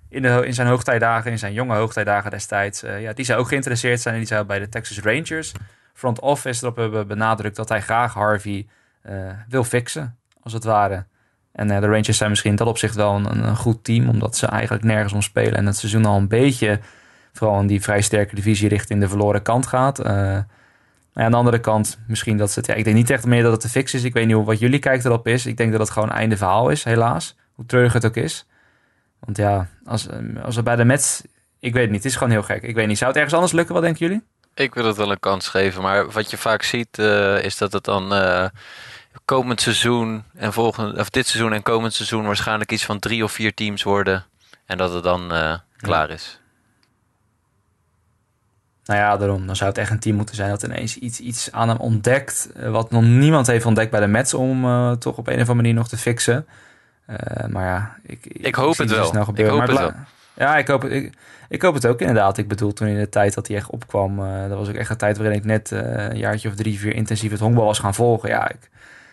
In, 0.09 0.25
in 0.25 0.53
zijn 0.53 0.67
hoogtijdagen, 0.67 1.31
in 1.31 1.39
zijn 1.39 1.53
jonge 1.53 1.75
hoogtijdagen 1.75 2.31
destijds. 2.31 2.83
eh, 2.83 3.01
ja, 3.01 3.13
die 3.13 3.25
zou 3.25 3.39
ook 3.39 3.47
geïnteresseerd 3.47 4.01
zijn 4.01 4.13
en 4.13 4.19
die 4.19 4.29
zou 4.29 4.45
bij 4.45 4.59
de 4.59 4.69
Texas 4.69 4.99
Rangers 4.99 5.51
front 5.93 6.19
office 6.19 6.63
erop 6.63 6.75
hebben 6.75 7.07
benadrukt 7.07 7.55
dat 7.55 7.69
hij 7.69 7.81
graag 7.81 8.13
Harvey 8.13 8.67
eh, 9.01 9.15
wil 9.49 9.63
fixen, 9.63 10.17
als 10.41 10.53
het 10.53 10.63
ware. 10.63 11.05
En 11.51 11.71
eh, 11.71 11.79
de 11.79 11.87
Rangers 11.87 12.17
zijn 12.17 12.29
misschien 12.29 12.51
in 12.51 12.55
dat 12.55 12.67
opzicht 12.67 12.95
wel 12.95 13.15
een, 13.15 13.47
een 13.47 13.55
goed 13.55 13.83
team, 13.83 14.09
omdat 14.09 14.37
ze 14.37 14.47
eigenlijk 14.47 14.83
nergens 14.83 15.13
om 15.13 15.21
spelen 15.21 15.55
en 15.55 15.65
het 15.65 15.77
seizoen 15.77 16.05
al 16.05 16.17
een 16.17 16.27
beetje, 16.27 16.79
vooral 17.33 17.59
in 17.59 17.67
die 17.67 17.81
vrij 17.81 18.01
sterke 18.01 18.35
divisie, 18.35 18.69
richting 18.69 18.99
de 18.99 19.09
verloren 19.09 19.41
kant 19.41 19.67
gaat. 19.67 20.01
Ja, 21.13 21.25
aan 21.25 21.31
de 21.31 21.37
andere 21.37 21.59
kant, 21.59 21.99
misschien 22.07 22.37
dat 22.37 22.51
ze 22.51 22.59
het. 22.59 22.67
Ja, 22.67 22.73
ik 22.73 22.83
denk 22.83 22.95
niet 22.95 23.09
echt 23.09 23.25
meer 23.25 23.43
dat 23.43 23.51
het 23.51 23.61
te 23.61 23.69
fix 23.69 23.93
is. 23.93 24.03
Ik 24.03 24.13
weet 24.13 24.27
niet 24.27 24.45
wat 24.45 24.59
jullie 24.59 24.79
kijk 24.79 25.03
erop 25.03 25.27
is. 25.27 25.45
Ik 25.45 25.57
denk 25.57 25.71
dat 25.71 25.79
het 25.79 25.89
gewoon 25.89 26.11
einde 26.11 26.37
verhaal 26.37 26.69
is, 26.69 26.83
helaas. 26.83 27.37
Hoe 27.53 27.65
treurig 27.65 27.93
het 27.93 28.05
ook 28.05 28.15
is. 28.15 28.47
Want 29.19 29.37
ja, 29.37 29.67
als, 29.85 30.07
als 30.43 30.55
we 30.55 30.63
bij 30.63 30.75
de 30.75 30.85
Mets. 30.85 31.21
Ik 31.59 31.73
weet 31.73 31.81
het 31.81 31.91
niet, 31.91 32.03
het 32.03 32.11
is 32.11 32.17
gewoon 32.17 32.33
heel 32.33 32.43
gek. 32.43 32.63
Ik 32.63 32.75
weet 32.75 32.87
niet, 32.87 32.97
zou 32.97 33.09
het 33.09 33.17
ergens 33.17 33.35
anders 33.35 33.53
lukken? 33.53 33.73
Wat 33.73 33.83
denken 33.83 34.07
jullie? 34.07 34.23
Ik 34.53 34.73
wil 34.73 34.85
het 34.85 34.97
wel 34.97 35.11
een 35.11 35.19
kans 35.19 35.47
geven, 35.47 35.81
maar 35.81 36.11
wat 36.11 36.31
je 36.31 36.37
vaak 36.37 36.63
ziet 36.63 36.99
eh, 36.99 37.43
is 37.43 37.57
dat 37.57 37.73
het 37.73 37.83
dan 37.83 38.13
eh, 38.13 38.45
komend 39.25 39.61
seizoen 39.61 40.23
en 40.35 40.53
volgend, 40.53 40.97
of 40.97 41.09
dit 41.09 41.27
seizoen 41.27 41.53
en 41.53 41.63
komend 41.63 41.93
seizoen 41.93 42.25
waarschijnlijk 42.25 42.71
iets 42.71 42.85
van 42.85 42.99
drie 42.99 43.23
of 43.23 43.31
vier 43.31 43.53
teams 43.53 43.83
worden 43.83 44.25
en 44.65 44.77
dat 44.77 44.93
het 44.93 45.03
dan 45.03 45.33
eh, 45.33 45.57
klaar 45.77 46.09
is. 46.09 46.39
Nou 48.85 48.99
ja, 48.99 49.17
daarom. 49.17 49.45
Dan 49.45 49.55
zou 49.55 49.69
het 49.69 49.79
echt 49.79 49.91
een 49.91 49.99
team 49.99 50.15
moeten 50.15 50.35
zijn 50.35 50.49
dat 50.49 50.63
ineens 50.63 50.97
iets, 50.97 51.19
iets 51.19 51.51
aan 51.51 51.69
hem 51.69 51.77
ontdekt. 51.77 52.49
Wat 52.55 52.91
nog 52.91 53.03
niemand 53.03 53.47
heeft 53.47 53.65
ontdekt 53.65 53.91
bij 53.91 53.99
de 53.99 54.07
Mets 54.07 54.33
om 54.33 54.61
toch 54.99 55.17
op 55.17 55.27
een 55.27 55.33
of 55.33 55.39
andere 55.39 55.53
manier 55.53 55.73
nog 55.73 55.87
te 55.87 55.97
fixen. 55.97 56.47
Eh, 57.17 57.47
maar 57.47 57.65
ja, 57.65 57.95
ik, 58.03 58.25
Ik 58.25 58.55
hoop 58.55 58.77
het 58.77 58.89
wel. 58.91 59.05
snel 59.05 59.21
Ik 59.21 59.45
hoop 59.45 59.57
Maar 59.57 59.67
het 59.67 59.77
bla- 59.77 60.05
Ja, 60.33 60.57
ik 60.57 60.67
hoop, 60.67 60.85
ik, 60.85 61.13
ik 61.49 61.61
hoop 61.61 61.73
het 61.73 61.85
ook 61.87 61.99
inderdaad. 61.99 62.37
Ik 62.37 62.47
bedoel, 62.47 62.73
toen 62.73 62.87
in 62.87 62.97
de 62.99 63.09
tijd 63.09 63.33
dat 63.33 63.47
hij 63.47 63.55
echt 63.55 63.69
opkwam, 63.69 64.19
eh, 64.25 64.47
dat 64.49 64.57
was 64.57 64.67
ook 64.69 64.75
echt 64.75 64.89
een 64.89 64.97
tijd 64.97 65.17
waarin 65.17 65.35
ik 65.37 65.45
net 65.45 65.71
eh, 65.71 65.79
een 66.09 66.17
jaartje 66.17 66.49
of 66.49 66.55
drie, 66.55 66.79
vier 66.79 66.93
intensief 66.95 67.31
het 67.31 67.39
honkbal 67.39 67.65
was 67.65 67.79
gaan 67.79 67.93
volgen. 67.93 68.29
Ja, 68.29 68.49
ik, 68.49 68.69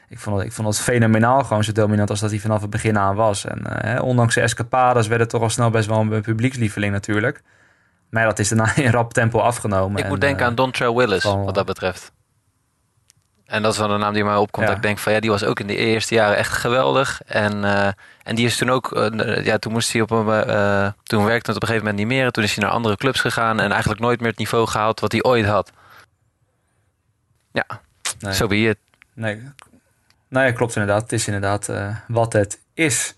ik, 0.08 0.18
vond 0.18 0.36
het, 0.36 0.46
ik 0.46 0.52
vond 0.52 0.68
het 0.68 0.78
fenomenaal, 0.80 1.44
gewoon 1.44 1.64
zo 1.64 1.72
dominant 1.72 2.10
als 2.10 2.20
dat 2.20 2.30
hij 2.30 2.38
vanaf 2.38 2.60
het 2.60 2.70
begin 2.70 2.98
aan 2.98 3.14
was. 3.14 3.44
En 3.44 3.60
hè, 3.68 4.00
ondanks 4.00 4.34
de 4.34 4.40
escapades 4.40 5.06
werd 5.06 5.20
het 5.20 5.30
toch 5.30 5.42
al 5.42 5.50
snel 5.50 5.70
best 5.70 5.88
wel 5.88 6.00
een 6.00 6.20
publiekslieveling 6.22 6.92
natuurlijk. 6.92 7.42
Maar 8.10 8.22
ja, 8.22 8.28
dat 8.28 8.38
is 8.38 8.48
daarna 8.48 8.76
in 8.84 8.90
rap 8.90 9.12
tempo 9.12 9.38
afgenomen. 9.38 9.98
Ik 9.98 10.04
En, 10.04 10.10
moet 10.10 10.20
denken 10.20 10.46
aan 10.46 10.54
Dontrell 10.54 10.92
Willis, 10.92 11.22
wat 11.24 11.54
dat 11.54 11.66
betreft. 11.66 12.12
En 13.46 13.62
dat 13.62 13.72
is 13.72 13.78
wel 13.78 13.90
een 13.90 14.00
naam 14.00 14.12
die 14.12 14.24
mij 14.24 14.36
opkomt. 14.36 14.64
Ja. 14.64 14.66
Dat 14.66 14.76
ik 14.76 14.82
denk 14.82 14.98
van 14.98 15.12
ja, 15.12 15.20
die 15.20 15.30
was 15.30 15.44
ook 15.44 15.60
in 15.60 15.66
de 15.66 15.76
eerste 15.76 16.14
jaren 16.14 16.36
echt 16.36 16.52
geweldig. 16.52 17.22
En, 17.26 17.64
eh, 17.64 17.88
en 18.22 18.34
die 18.34 18.46
is 18.46 18.56
toen 18.56 18.70
ook, 18.70 18.92
eh, 18.92 19.44
ja, 19.44 19.58
toen 19.58 19.72
moest 19.72 19.92
hij 19.92 20.02
op 20.02 20.10
een, 20.10 20.28
eh, 20.28 20.88
toen 21.02 21.24
werkte 21.24 21.50
het 21.50 21.56
op 21.56 21.62
een 21.62 21.68
gegeven 21.68 21.86
moment 21.86 21.96
niet 21.96 22.06
meer. 22.06 22.24
En 22.24 22.32
toen 22.32 22.44
is 22.44 22.54
hij 22.54 22.64
naar 22.64 22.72
andere 22.72 22.96
clubs 22.96 23.20
gegaan 23.20 23.60
en 23.60 23.70
eigenlijk 23.70 24.00
nooit 24.00 24.20
meer 24.20 24.28
het 24.28 24.38
niveau 24.38 24.66
gehaald 24.66 25.00
wat 25.00 25.12
hij 25.12 25.22
ooit 25.22 25.46
had. 25.46 25.72
Ja, 27.52 27.66
Nee. 28.18 28.34
zo 28.34 28.46
be 28.46 28.56
it. 28.56 28.78
Nee. 29.12 29.42
Nou 30.28 30.46
ja, 30.46 30.52
klopt 30.52 30.76
inderdaad. 30.76 31.02
Het 31.02 31.12
is 31.12 31.26
inderdaad 31.26 31.70
wat 32.08 32.32
het 32.32 32.60
is. 32.74 33.14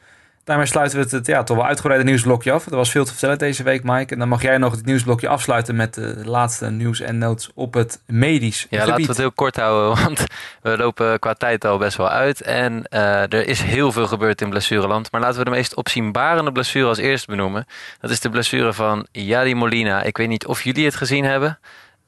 Daarmee 0.48 0.66
sluiten 0.66 0.98
we 0.98 1.04
het, 1.04 1.12
het 1.12 1.26
ja, 1.26 1.42
toch 1.42 1.56
wel 1.56 1.66
uitgebreide 1.66 2.04
nieuwsblokje 2.04 2.52
af. 2.52 2.66
Er 2.66 2.76
was 2.76 2.90
veel 2.90 3.04
te 3.04 3.10
vertellen 3.10 3.38
deze 3.38 3.62
week, 3.62 3.82
Mike. 3.84 4.12
En 4.12 4.18
dan 4.18 4.28
mag 4.28 4.42
jij 4.42 4.58
nog 4.58 4.72
het 4.72 4.84
nieuwsblokje 4.84 5.28
afsluiten 5.28 5.76
met 5.76 5.94
de 5.94 6.20
laatste 6.24 6.70
nieuws 6.70 7.00
en 7.00 7.18
notes 7.18 7.50
op 7.54 7.74
het 7.74 8.00
medisch 8.06 8.60
Ja, 8.60 8.66
gebied. 8.66 8.86
laten 8.88 9.02
we 9.02 9.08
het 9.08 9.16
heel 9.16 9.32
kort 9.32 9.56
houden, 9.56 9.88
want 10.04 10.24
we 10.62 10.76
lopen 10.76 11.18
qua 11.18 11.34
tijd 11.34 11.64
al 11.64 11.78
best 11.78 11.96
wel 11.96 12.08
uit. 12.08 12.40
En 12.40 12.84
eh, 12.84 13.22
er 13.22 13.46
is 13.46 13.62
heel 13.62 13.92
veel 13.92 14.06
gebeurd 14.06 14.40
in 14.40 14.50
blessureland. 14.50 15.12
Maar 15.12 15.20
laten 15.20 15.38
we 15.38 15.44
de 15.44 15.50
meest 15.50 15.74
opzienbarende 15.74 16.52
blessure 16.52 16.86
als 16.88 16.98
eerste 16.98 17.26
benoemen. 17.26 17.66
Dat 18.00 18.10
is 18.10 18.20
de 18.20 18.30
blessure 18.30 18.72
van 18.72 19.06
Yadi 19.12 19.54
Molina. 19.54 20.02
Ik 20.02 20.16
weet 20.16 20.28
niet 20.28 20.46
of 20.46 20.62
jullie 20.62 20.84
het 20.84 20.96
gezien 20.96 21.24
hebben. 21.24 21.58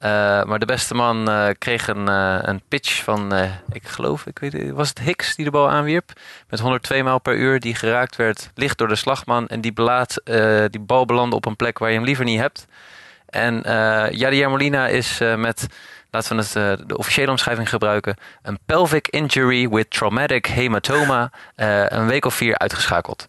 Eh, 0.01 0.43
maar 0.43 0.59
de 0.59 0.65
beste 0.65 0.93
man 0.93 1.29
eh, 1.29 1.49
kreeg 1.57 1.87
een, 1.87 2.07
eh, 2.07 2.37
een 2.41 2.61
pitch 2.67 3.03
van, 3.03 3.33
ik 3.71 3.87
geloof, 3.87 4.25
ik 4.25 4.39
weet, 4.39 4.71
was 4.71 4.89
het 4.89 4.99
Hicks 4.99 5.35
die 5.35 5.45
de 5.45 5.51
bal 5.51 5.69
aanwierp? 5.69 6.11
Met 6.49 6.59
102 6.59 7.03
mijl 7.03 7.19
per 7.19 7.35
uur, 7.35 7.59
die 7.59 7.75
geraakt 7.75 8.15
werd 8.15 8.51
licht 8.55 8.77
door 8.77 8.87
de 8.87 8.95
slagman. 8.95 9.47
En 9.47 9.61
die, 9.61 9.73
belaat, 9.73 10.21
die 10.69 10.79
bal 10.79 11.05
belandde 11.05 11.35
op 11.35 11.45
een 11.45 11.55
plek 11.55 11.77
waar 11.77 11.89
je 11.89 11.95
hem 11.95 12.05
liever 12.05 12.25
niet 12.25 12.39
hebt. 12.39 12.65
En 13.25 13.61
Yadier 14.11 14.49
Molina 14.49 14.87
is 14.87 15.19
met, 15.35 15.67
laten 16.11 16.35
we 16.35 16.59
het, 16.59 16.87
de 16.87 16.97
officiële 16.97 17.31
omschrijving 17.31 17.69
gebruiken, 17.69 18.15
een 18.41 18.59
pelvic 18.65 19.07
injury 19.07 19.69
with 19.69 19.89
traumatic 19.89 20.45
hematoma, 20.45 21.31
een 21.87 22.07
week 22.07 22.25
of 22.25 22.33
vier 22.33 22.57
uitgeschakeld. 22.57 23.25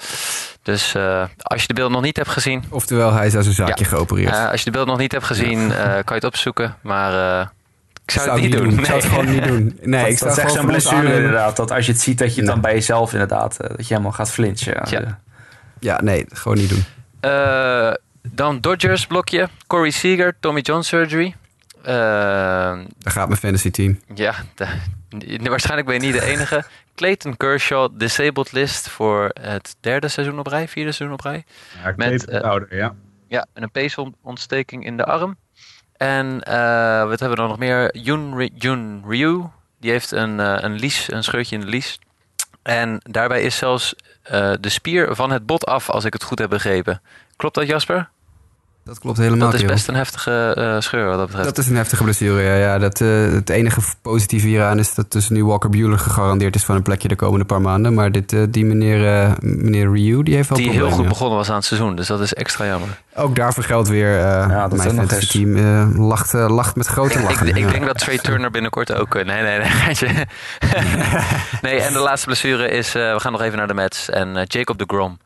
Dus 0.62 0.94
eh, 0.94 1.24
als 1.38 1.60
je 1.60 1.66
de 1.68 1.74
beeld 1.74 1.90
nog 1.90 2.02
niet 2.02 2.16
hebt 2.16 2.28
gezien, 2.28 2.64
Oftewel, 2.68 3.12
hij 3.12 3.26
is 3.26 3.34
aan 3.36 3.42
zijn 3.42 3.54
zaakje 3.54 3.84
Ja. 3.84 3.90
geopereerd. 3.90 4.34
eh, 4.34 4.50
als 4.50 4.58
je 4.58 4.64
de 4.64 4.70
beeld 4.70 4.86
nog 4.86 4.98
niet 4.98 5.12
hebt 5.12 5.24
gezien, 5.24 5.72
eh, 5.72 5.84
kan 5.84 6.02
je 6.04 6.14
het 6.14 6.24
opzoeken. 6.24 6.76
Maar 6.80 7.40
eh, 7.40 7.46
ik 8.04 8.10
zou, 8.10 8.24
Zou 8.26 8.40
het 8.40 8.50
niet 8.50 8.58
doen. 8.60 8.78
Ik 8.78 8.84
zou 8.84 9.00
het 9.00 9.10
Nee. 9.10 9.18
gewoon 9.20 9.34
niet 9.34 9.44
doen. 9.44 9.78
Nee, 9.90 10.02
dat, 10.02 10.10
ik 10.12 10.18
dat 10.18 10.18
zou 10.18 10.30
is 10.32 10.38
echt 10.38 10.52
zo'n 10.52 10.66
blessure 10.66 11.14
inderdaad. 11.14 11.56
Dat 11.56 11.70
als 11.70 11.86
je 11.86 11.92
het 11.92 12.00
ziet, 12.00 12.18
dat 12.18 12.28
je 12.34 12.36
het 12.36 12.44
dan 12.46 12.54
Nee. 12.54 12.64
bij 12.64 12.74
jezelf 12.74 13.12
inderdaad, 13.12 13.56
eh, 13.60 13.68
dat 13.68 13.78
je 13.88 13.94
helemaal 13.94 14.12
gaat 14.12 14.30
flinchen. 14.30 14.72
Ja. 14.90 15.00
Ja. 15.00 15.18
Ja, 15.80 16.00
nee, 16.02 16.26
gewoon 16.32 16.56
niet 16.58 16.68
doen. 16.68 16.84
Eh, 17.20 17.92
dan 18.28 18.60
Dodgers 18.60 19.06
blokje, 19.06 19.48
Corey 19.66 19.90
Seager, 19.90 20.34
Tommy 20.40 20.60
John 20.60 20.80
surgery. 20.82 21.34
Daar 21.82 23.12
gaat 23.12 23.28
mijn 23.28 23.40
fantasy 23.40 23.70
team. 23.70 24.00
Ja, 24.14 24.34
de- 24.54 25.38
waarschijnlijk 25.50 25.86
ben 25.88 25.94
je 26.00 26.12
niet 26.12 26.20
de 26.20 26.26
enige. 26.26 26.64
Clayton 26.94 27.36
Kershaw, 27.36 27.90
disabled 27.98 28.52
list 28.52 28.88
voor 28.88 29.30
het 29.40 29.76
derde 29.80 30.08
seizoen 30.08 30.38
op 30.38 30.46
rij, 30.46 30.68
vierde 30.68 30.92
seizoen 30.92 31.18
op 31.18 31.24
rij. 31.24 31.44
Ja, 31.82 31.92
Met, 31.96 32.28
eh, 32.28 32.40
ouder, 32.40 32.76
ja. 32.76 32.94
Ja, 33.28 33.46
en 33.52 33.62
een 33.62 33.70
peesontsteking 33.70 34.84
in 34.84 34.96
de 34.96 35.04
arm. 35.04 35.36
En 35.96 36.42
eh, 36.42 37.02
wat 37.08 37.20
hebben 37.20 37.30
we 37.30 37.36
dan 37.36 37.48
nog 37.48 37.58
meer? 37.58 37.96
Jun, 37.96 38.50
Jun 38.54 39.04
Ryu, 39.06 39.44
die 39.80 39.90
heeft 39.90 40.10
een, 40.10 40.40
eh, 40.40 40.56
een 40.60 40.72
lies, 40.72 41.12
een 41.12 41.24
scheurtje 41.24 41.54
in 41.54 41.60
de 41.60 41.66
lies. 41.66 41.98
En 42.62 43.00
daarbij 43.02 43.42
is 43.42 43.56
zelfs 43.56 43.94
de 44.60 44.68
spier 44.68 45.14
van 45.14 45.30
het 45.30 45.46
bot 45.46 45.66
af, 45.66 45.90
als 45.90 46.04
ik 46.04 46.12
het 46.12 46.22
goed 46.22 46.38
heb 46.38 46.50
begrepen. 46.50 47.02
Klopt 47.36 47.54
dat, 47.54 47.66
Jasper? 47.66 48.08
Dat 48.84 48.98
klopt 48.98 49.18
helemaal, 49.18 49.50
Dat 49.50 49.60
is 49.60 49.64
best 49.66 49.88
een 49.88 49.94
heftige 49.94 50.54
eh, 50.56 50.80
scheur 50.80 51.06
wat 51.06 51.16
dat 51.16 51.26
betreft. 51.26 51.48
Dat 51.48 51.58
is 51.58 51.68
een 51.70 51.76
heftige 51.76 52.02
blessure, 52.02 52.42
ja. 52.42 52.54
ja 52.54 52.78
dat, 52.78 53.00
eh, 53.00 53.08
het 53.32 53.48
enige 53.48 53.80
positieve 54.02 54.46
hieraan 54.46 54.78
is 54.78 54.94
dat 54.94 55.12
dus 55.12 55.28
nu 55.28 55.44
Walker 55.44 55.70
Bueller 55.70 55.98
gegarandeerd 55.98 56.54
is 56.54 56.64
van 56.64 56.76
een 56.76 56.82
plekje 56.82 57.08
de 57.08 57.16
komende 57.16 57.44
paar 57.44 57.60
maanden. 57.60 57.94
Maar 57.94 58.12
dit, 58.12 58.32
eh, 58.32 58.42
die 58.48 58.64
meneer, 58.64 59.06
eh, 59.06 59.32
meneer 59.40 59.92
Ryu, 59.92 60.22
die 60.22 60.34
heeft 60.34 60.48
wel 60.48 60.58
die 60.58 60.70
heel 60.70 60.90
goed 60.90 61.02
ja. 61.02 61.08
begonnen 61.08 61.36
was 61.38 61.48
aan 61.48 61.56
het 61.56 61.64
seizoen, 61.64 61.96
dus 61.96 62.06
dat 62.06 62.20
is 62.20 62.34
extra 62.34 62.66
jammer. 62.66 62.88
Ook 63.14 63.36
daarvoor 63.36 63.64
geldt 63.64 63.88
weer, 63.88 64.18
eh 64.18 64.60
dat 64.62 64.72
is 64.72 64.84
mijn 64.84 64.94
fantasy 64.94 65.26
team 65.26 65.56
eh, 65.56 65.98
lacht, 65.98 66.32
lacht 66.32 66.76
met 66.76 66.86
grote 66.86 67.18
Ik, 67.18 67.24
lachen. 67.24 67.46
ik, 67.46 67.56
ik 67.56 67.64
ja. 67.64 67.70
denk 67.70 67.86
dat 67.86 67.98
Trey 67.98 68.18
Turner 68.18 68.50
binnenkort 68.50 68.94
ook... 68.94 69.14
Nee, 69.14 69.24
nee, 69.24 69.58
nee. 69.58 69.68
geintje. 69.82 70.06
nee, 71.62 71.80
en 71.80 71.92
de 71.92 71.98
laatste 71.98 72.26
blessure 72.26 72.68
is... 72.68 72.94
eh, 72.94 73.14
we 73.14 73.20
gaan 73.20 73.32
nog 73.32 73.40
even 73.40 73.58
naar 73.58 73.66
de 73.66 73.74
Mets. 73.74 74.10
En 74.10 74.36
eh, 74.36 74.42
Jacob 74.46 74.78
de 74.78 74.84
Grom. 74.86 75.18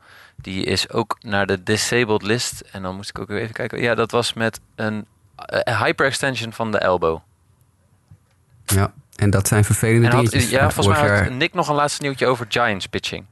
Die 0.47 0.63
is 0.63 0.89
ook 0.91 1.17
naar 1.19 1.45
de 1.45 1.63
disabled 1.63 2.21
list. 2.21 2.63
En 2.71 2.81
dan 2.81 2.95
moest 2.95 3.09
ik 3.09 3.19
ook 3.19 3.27
weer 3.27 3.39
even 3.41 3.53
kijken. 3.53 3.81
Ja, 3.81 3.95
dat 3.95 4.11
was 4.11 4.33
met 4.33 4.59
een 4.75 5.05
eh, 5.35 5.81
hyperextension 5.83 6.53
van 6.53 6.71
de 6.71 6.77
elbow. 6.77 7.19
Ja, 8.65 8.93
en 9.15 9.29
dat 9.29 9.47
zijn 9.47 9.63
vervelende 9.63 10.07
En 10.07 10.13
had, 10.13 10.21
dingetjes. 10.25 10.49
ja, 10.49 10.69
volgens 10.71 10.99
mij 10.99 11.09
had 11.09 11.17
jaar- 11.19 11.31
Nick 11.31 11.53
nog 11.53 11.67
een 11.67 11.75
laatste 11.75 12.01
nieuwtje 12.01 12.25
over 12.27 12.45
Giants 12.49 12.87
pitching. 12.87 13.25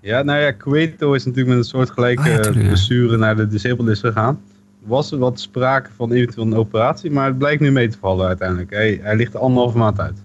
Ja, 0.00 0.22
nou 0.22 0.40
ja, 0.40 0.56
Cueto 0.56 1.12
is 1.12 1.24
natuurlijk 1.24 1.48
met 1.56 1.64
een 1.64 1.70
soortgelijke 1.70 2.28
Oh 2.28 2.34
tuurlijk, 2.34 2.54
ja. 2.56 2.66
blessure 2.66 3.16
naar 3.16 3.36
de 3.36 3.48
disabled 3.48 3.86
list 3.86 4.00
gegaan. 4.00 4.42
Was 4.80 5.12
er 5.12 5.18
wat 5.18 5.40
sprake 5.40 5.90
van 5.96 6.12
eventueel 6.12 6.46
een 6.46 6.54
operatie, 6.56 7.10
maar 7.10 7.26
het 7.26 7.38
blijkt 7.38 7.60
nu 7.60 7.70
mee 7.72 7.88
te 7.88 7.98
vallen 8.00 8.26
uiteindelijk. 8.26 8.70
Hij, 8.70 9.00
hij 9.02 9.16
ligt 9.16 9.34
er 9.34 9.40
anderhalve 9.40 9.78
maand 9.78 10.00
uit. 10.00 10.18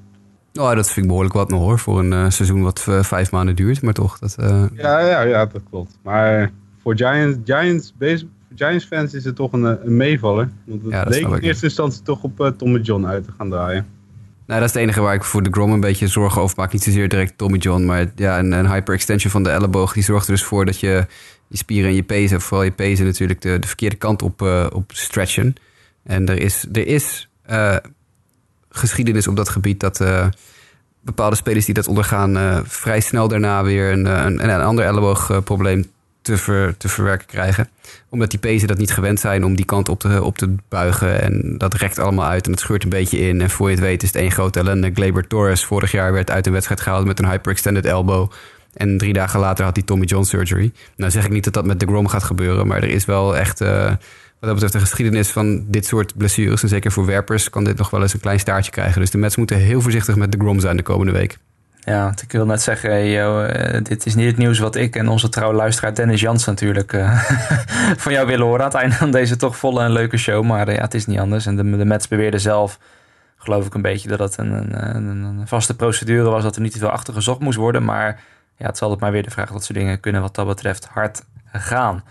Oh, 0.59 0.75
dat 0.75 0.85
vind 0.85 0.97
ik 0.97 1.07
behoorlijk 1.07 1.33
wat 1.33 1.49
nog 1.49 1.61
hoor, 1.61 1.79
voor 1.79 1.99
een 1.99 2.13
eh, 2.13 2.29
seizoen 2.29 2.61
wat 2.61 2.85
eh, 2.89 3.03
vijf 3.03 3.31
maanden 3.31 3.55
duurt. 3.55 3.81
Maar 3.81 3.93
toch, 3.93 4.19
dat, 4.19 4.35
eh, 4.39 4.63
Ja, 4.73 4.99
ja, 4.99 5.21
ja, 5.21 5.45
dat 5.45 5.61
klopt. 5.69 5.97
Maar 6.03 6.51
voor 6.81 6.95
Giants, 6.95 7.37
Giants, 7.45 7.93
base- 7.97 8.27
voor 8.47 8.57
Giants 8.57 8.85
fans 8.85 9.13
is 9.13 9.25
het 9.25 9.35
toch 9.35 9.53
een, 9.53 9.63
een 9.63 9.97
meevaller. 9.97 10.49
Want 10.65 10.83
het 10.83 10.91
Ja, 10.91 11.03
dat 11.03 11.13
leek 11.13 11.27
in 11.27 11.39
eerste 11.39 11.65
instantie 11.65 12.01
toch 12.01 12.23
op 12.23 12.53
Tommy 12.57 12.79
John 12.79 13.05
uit 13.05 13.23
te 13.23 13.31
gaan 13.37 13.49
draaien. 13.49 13.85
Nou, 14.45 14.59
dat 14.59 14.69
is 14.69 14.75
het 14.75 14.83
enige 14.83 15.01
waar 15.01 15.13
ik 15.13 15.23
voor 15.23 15.43
de 15.43 15.49
Grom 15.51 15.71
een 15.71 15.79
beetje 15.79 16.07
zorgen 16.07 16.41
over 16.41 16.55
maak. 16.57 16.73
Niet 16.73 16.83
zozeer 16.83 17.09
direct 17.09 17.37
Tommy 17.37 17.57
John, 17.57 17.85
maar 17.85 18.11
ja, 18.15 18.39
een, 18.39 18.51
een 18.51 18.71
hyperextension 18.71 19.31
van 19.31 19.43
de 19.43 19.49
elleboog... 19.49 19.93
die 19.93 20.03
zorgt 20.03 20.27
er 20.27 20.33
dus 20.33 20.43
voor 20.43 20.65
dat 20.65 20.79
je 20.79 21.05
je 21.47 21.57
spieren 21.57 21.89
en 21.89 21.95
je 21.95 22.03
pezen, 22.03 22.41
vooral 22.41 22.65
je 22.65 22.71
pezen 22.71 23.05
natuurlijk, 23.05 23.41
de, 23.41 23.59
de 23.59 23.67
verkeerde 23.67 23.95
kant 23.95 24.21
op, 24.21 24.41
op 24.73 24.91
stretchen. 24.93 25.55
En 26.03 26.27
er 26.27 26.39
is, 26.39 26.65
er 26.71 26.87
is 26.87 27.29
geschiedenis 28.75 29.27
op 29.27 29.35
dat 29.35 29.49
gebied 29.49 29.79
dat 29.79 29.99
eh, 30.01 30.27
bepaalde 31.01 31.35
spelers 31.35 31.65
die 31.65 31.73
dat 31.73 31.87
ondergaan... 31.87 32.37
eh, 32.37 32.59
vrij 32.63 32.99
snel 32.99 33.27
daarna 33.27 33.63
weer 33.63 33.91
een, 33.91 34.07
eh, 34.07 34.23
een, 34.23 34.49
een 34.49 34.61
ander 34.61 34.85
elleboogprobleem 34.85 35.85
te, 36.21 36.37
ver, 36.37 36.77
te 36.77 36.89
verwerken 36.89 37.27
krijgen. 37.27 37.69
Omdat 38.09 38.29
die 38.29 38.39
pezen 38.39 38.67
dat 38.67 38.77
niet 38.77 38.91
gewend 38.91 39.19
zijn 39.19 39.43
om 39.43 39.55
die 39.55 39.65
kant 39.65 39.89
op 39.89 39.99
te, 39.99 40.23
op 40.23 40.37
te 40.37 40.55
buigen. 40.69 41.21
En 41.21 41.57
dat 41.57 41.73
rekt 41.73 41.99
allemaal 41.99 42.25
uit 42.25 42.45
en 42.45 42.51
het 42.51 42.59
scheurt 42.59 42.83
een 42.83 42.89
beetje 42.89 43.17
in. 43.17 43.41
En 43.41 43.49
voor 43.49 43.69
je 43.69 43.75
het 43.75 43.83
weet 43.83 44.03
is 44.03 44.07
het 44.07 44.17
één 44.17 44.31
grote 44.31 44.59
ellende. 44.59 44.91
Glaber 44.93 45.27
Torres 45.27 45.65
vorig 45.65 45.91
jaar 45.91 46.13
werd 46.13 46.31
uit 46.31 46.45
een 46.45 46.53
wedstrijd 46.53 46.81
gehaald 46.81 47.05
met 47.05 47.19
een 47.19 47.29
hyperextended 47.29 47.85
elbow. 47.85 48.31
En 48.73 48.97
drie 48.97 49.13
dagen 49.13 49.39
later 49.39 49.65
had 49.65 49.75
hij 49.75 49.85
Tommy 49.85 50.05
John 50.05 50.23
surgery. 50.23 50.71
Nou 50.95 51.11
zeg 51.11 51.25
ik 51.25 51.31
niet 51.31 51.43
dat 51.43 51.53
dat 51.53 51.65
met 51.65 51.79
de 51.79 51.85
Grom 51.85 52.07
gaat 52.07 52.23
gebeuren. 52.23 52.67
Maar 52.67 52.83
er 52.83 52.89
is 52.89 53.05
wel 53.05 53.37
echt, 53.37 53.61
dat 54.45 54.53
betreft, 54.53 54.73
een 54.73 54.79
geschiedenis 54.79 55.29
van 55.29 55.65
dit 55.67 55.85
soort 55.85 56.17
blessures. 56.17 56.63
En 56.63 56.69
zeker 56.69 56.91
voor 56.91 57.05
werpers 57.05 57.49
kan 57.49 57.63
dit 57.63 57.77
nog 57.77 57.89
wel 57.89 58.01
eens 58.01 58.13
een 58.13 58.19
klein 58.19 58.39
staartje 58.39 58.71
krijgen. 58.71 59.01
Dus 59.01 59.09
de 59.09 59.17
Mets 59.17 59.35
moeten 59.35 59.57
heel 59.57 59.81
voorzichtig 59.81 60.15
met 60.15 60.31
de 60.31 60.37
Grom 60.37 60.59
zijn 60.59 60.77
de 60.77 60.83
komende 60.83 61.11
week. 61.11 61.37
Ja, 61.85 62.13
ik 62.21 62.31
wil 62.31 62.45
net 62.45 62.61
zeggen, 62.61 63.05
yo, 63.05 63.43
eh, 63.43 63.83
dit 63.83 64.05
is 64.05 64.15
niet 64.15 64.25
het 64.25 64.37
nieuws 64.37 64.59
wat 64.59 64.75
ik 64.75 64.95
en 64.95 65.07
onze 65.07 65.29
trouwe 65.29 65.55
luisteraar 65.55 65.95
Dennis 65.95 66.21
Jans 66.21 66.45
natuurlijk 66.45 66.93
eh, 66.93 67.19
van 68.03 68.13
jou 68.13 68.27
willen 68.27 68.45
horen 68.45 68.59
aan 68.59 68.71
het 68.71 68.77
einde 68.77 68.95
van 68.95 69.11
deze 69.11 69.35
toch 69.35 69.57
volle 69.57 69.83
en 69.83 69.91
leuke 69.91 70.17
show. 70.17 70.43
Maar 70.43 70.67
eh, 70.67 70.75
ja, 70.75 70.81
het 70.81 70.93
is 70.93 71.05
niet 71.05 71.19
anders. 71.19 71.45
En 71.45 71.55
de, 71.55 71.77
de 71.77 71.85
Mets 71.85 72.07
beweerden 72.07 72.39
zelf, 72.39 72.79
geloof 73.37 73.65
ik 73.65 73.73
een 73.73 73.81
beetje, 73.81 74.07
dat 74.07 74.19
het 74.19 74.37
een, 74.37 74.51
een, 74.95 75.07
een, 75.07 75.47
vaste 75.47 75.75
procedure 75.75 76.29
was, 76.29 76.43
dat 76.43 76.55
er 76.55 76.61
niet 76.61 76.71
te 76.71 76.79
veel 76.79 76.89
achter 76.89 77.13
gezocht 77.13 77.39
moest 77.39 77.57
worden. 77.57 77.83
Maar 77.83 78.23
ja, 78.57 78.65
het 78.65 78.75
is 78.75 78.81
altijd 78.81 78.99
maar 78.99 79.11
weer 79.11 79.23
de 79.23 79.31
vraag 79.31 79.51
dat 79.51 79.63
soort 79.63 79.77
dingen 79.77 79.99
kunnen 79.99 80.21
wat 80.21 80.35
dat 80.35 80.47
betreft 80.47 80.85
hard 80.85 81.25
gaan. 81.51 82.03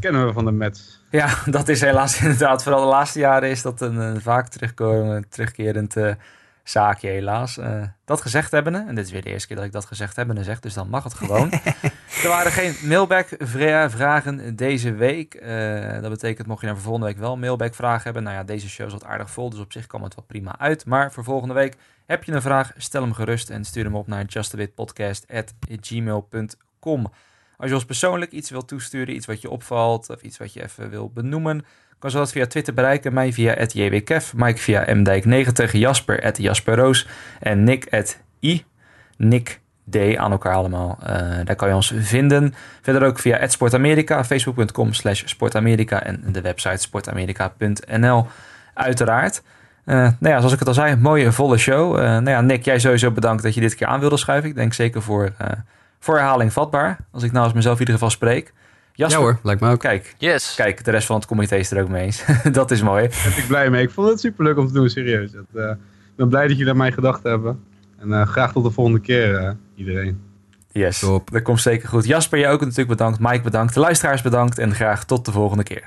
Kennen 0.00 0.26
we 0.26 0.32
van 0.32 0.44
de 0.44 0.52
Mets. 0.52 0.95
Ja, 1.16 1.38
dat 1.58 1.68
is 1.68 1.80
helaas 1.80 2.18
inderdaad. 2.20 2.62
Vooral 2.62 2.80
de 2.80 2.86
laatste 2.86 3.18
jaren 3.18 3.50
is 3.50 3.62
dat 3.62 3.80
een, 3.80 3.96
een 3.96 4.20
vaak 4.20 4.48
terugkerend 5.28 5.96
eh, 5.96 6.14
zaakje 6.62 7.08
helaas. 7.08 7.58
Eh, 7.58 7.82
dat 8.04 8.20
gezegd 8.20 8.50
hebbende, 8.50 8.84
en 8.88 8.94
dit 8.94 9.04
is 9.04 9.10
weer 9.10 9.22
de 9.22 9.30
eerste 9.30 9.46
keer 9.46 9.56
dat 9.56 9.64
ik 9.64 9.72
dat 9.72 9.84
gezegd 9.84 10.16
hebbende 10.16 10.44
zeg, 10.44 10.60
dus 10.60 10.74
dan 10.74 10.88
mag 10.88 11.04
het 11.04 11.14
gewoon. 11.14 11.52
er 12.22 12.28
waren 12.28 12.52
geen 12.52 12.76
mailback-vragen 12.82 14.56
deze 14.56 14.92
week. 14.92 15.34
Eh, 15.34 16.00
dat 16.00 16.10
betekent, 16.10 16.46
mocht 16.46 16.60
je 16.60 16.66
nou 16.66 16.78
voor 16.78 16.88
volgende 16.88 17.12
week 17.12 17.18
wel 17.18 17.36
mailback-vragen 17.36 18.04
hebben, 18.04 18.22
nou 18.22 18.36
ja, 18.36 18.44
deze 18.44 18.68
show 18.68 18.86
is 18.86 18.92
wat 18.92 19.04
aardig 19.04 19.30
vol, 19.30 19.50
dus 19.50 19.60
op 19.60 19.72
zich 19.72 19.86
kwam 19.86 20.02
het 20.02 20.14
wel 20.14 20.24
prima 20.24 20.58
uit. 20.58 20.86
Maar 20.86 21.12
voor 21.12 21.24
volgende 21.24 21.54
week 21.54 21.76
heb 22.06 22.24
je 22.24 22.32
een 22.32 22.42
vraag, 22.42 22.72
stel 22.76 23.02
hem 23.02 23.12
gerust 23.12 23.50
en 23.50 23.64
stuur 23.64 23.84
hem 23.84 23.96
op 23.96 24.06
naar 24.06 24.24
justabitpodcast.gmail.com. 24.24 27.06
Als 27.56 27.68
je 27.68 27.74
ons 27.74 27.84
persoonlijk 27.84 28.32
iets 28.32 28.50
wilt 28.50 28.68
toesturen, 28.68 29.14
iets 29.14 29.26
wat 29.26 29.40
je 29.40 29.50
opvalt 29.50 30.10
of 30.10 30.22
iets 30.22 30.38
wat 30.38 30.52
je 30.52 30.62
even 30.62 30.90
wil 30.90 31.10
benoemen, 31.14 31.64
kan 31.98 32.10
zo 32.10 32.18
dat 32.18 32.32
via 32.32 32.46
Twitter 32.46 32.74
bereiken. 32.74 33.12
Mij 33.12 33.32
via 33.32 33.66
@jwkef, 33.66 34.34
Mike 34.36 34.60
via 34.60 34.84
mdijk90, 34.94 35.72
Jasper 35.72 36.40
@jasperroos 36.40 37.08
en 37.40 37.64
Nick 37.64 38.04
@i 38.40 38.64
Nick 39.16 39.60
D 39.90 40.16
aan 40.16 40.30
elkaar 40.30 40.54
allemaal. 40.54 40.98
Eh, 41.02 41.16
daar 41.44 41.56
kan 41.56 41.68
je 41.68 41.74
ons 41.74 41.92
vinden. 41.96 42.54
Verder 42.82 43.08
ook 43.08 43.18
via 43.18 43.48
@sportamerika, 43.48 44.24
facebook.com 44.24 44.92
slash 44.92 45.22
sportamerika 45.24 46.02
en 46.02 46.24
de 46.32 46.40
website 46.40 46.76
sportamerika.nl 46.76 48.26
uiteraard. 48.74 49.42
Eh, 49.84 49.96
nou 49.96 50.34
ja, 50.34 50.36
zoals 50.36 50.52
ik 50.52 50.58
het 50.58 50.68
al 50.68 50.74
zei, 50.74 50.96
mooie 50.96 51.32
volle 51.32 51.56
show. 51.56 51.96
Eh, 51.96 52.02
nou 52.02 52.30
ja, 52.30 52.40
Nick, 52.40 52.64
jij 52.64 52.78
sowieso 52.78 53.10
bedankt 53.10 53.42
dat 53.42 53.54
je 53.54 53.60
dit 53.60 53.74
keer 53.74 53.86
aan 53.86 54.00
wilde 54.00 54.16
schuiven. 54.16 54.48
Ik 54.48 54.54
denk 54.56 54.72
zeker 54.72 55.02
voor, 55.02 55.32
voor 56.00 56.14
herhaling 56.14 56.52
vatbaar. 56.52 56.98
Als 57.12 57.22
ik 57.22 57.32
nou 57.32 57.44
als 57.44 57.52
mezelf 57.52 57.74
in 57.74 57.80
ieder 57.80 57.94
geval 57.94 58.10
spreek. 58.10 58.52
Jasper, 58.92 59.18
Ja 59.20 59.24
hoor, 59.26 59.38
lijkt 59.42 59.60
me 59.60 59.70
ook. 59.70 59.80
Kijk, 59.80 60.14
Yes. 60.18 60.54
kijk, 60.56 60.84
de 60.84 60.90
rest 60.90 61.06
van 61.06 61.16
het 61.16 61.26
comité 61.26 61.56
is 61.56 61.70
er 61.70 61.82
ook 61.82 61.88
mee 61.88 62.04
eens. 62.04 62.24
dat 62.52 62.70
is 62.70 62.82
mooi. 62.82 63.08
Daar 63.08 63.28
ben 63.34 63.38
ik 63.38 63.46
blij 63.48 63.70
mee. 63.70 63.82
Ik 63.82 63.90
vond 63.90 64.08
het 64.08 64.20
superleuk 64.20 64.58
om 64.58 64.66
te 64.66 64.72
doen, 64.72 64.88
serieus. 64.88 65.30
Eh, 65.54 65.70
ben 66.16 66.28
blij 66.28 66.46
dat 66.48 66.56
jullie 66.56 66.72
aan 66.72 66.78
mij 66.78 66.92
gedacht 66.92 67.22
hebben. 67.22 67.64
En 67.98 68.12
eh, 68.12 68.26
graag 68.26 68.52
tot 68.52 68.64
de 68.64 68.70
volgende 68.70 69.00
keer, 69.00 69.36
eh, 69.36 69.50
iedereen. 69.74 70.20
Yes, 70.72 70.98
Top. 70.98 71.30
dat 71.30 71.42
komt 71.42 71.60
zeker 71.60 71.88
goed. 71.88 72.06
Jasper, 72.06 72.38
jij 72.38 72.50
ook 72.50 72.60
natuurlijk 72.60 72.88
bedankt. 72.88 73.18
Mike 73.20 73.40
bedankt. 73.42 73.74
De 73.74 73.80
luisteraars 73.80 74.22
bedankt. 74.22 74.58
En 74.58 74.74
graag 74.74 75.04
tot 75.04 75.24
de 75.24 75.32
volgende 75.32 75.62
keer. 75.62 75.82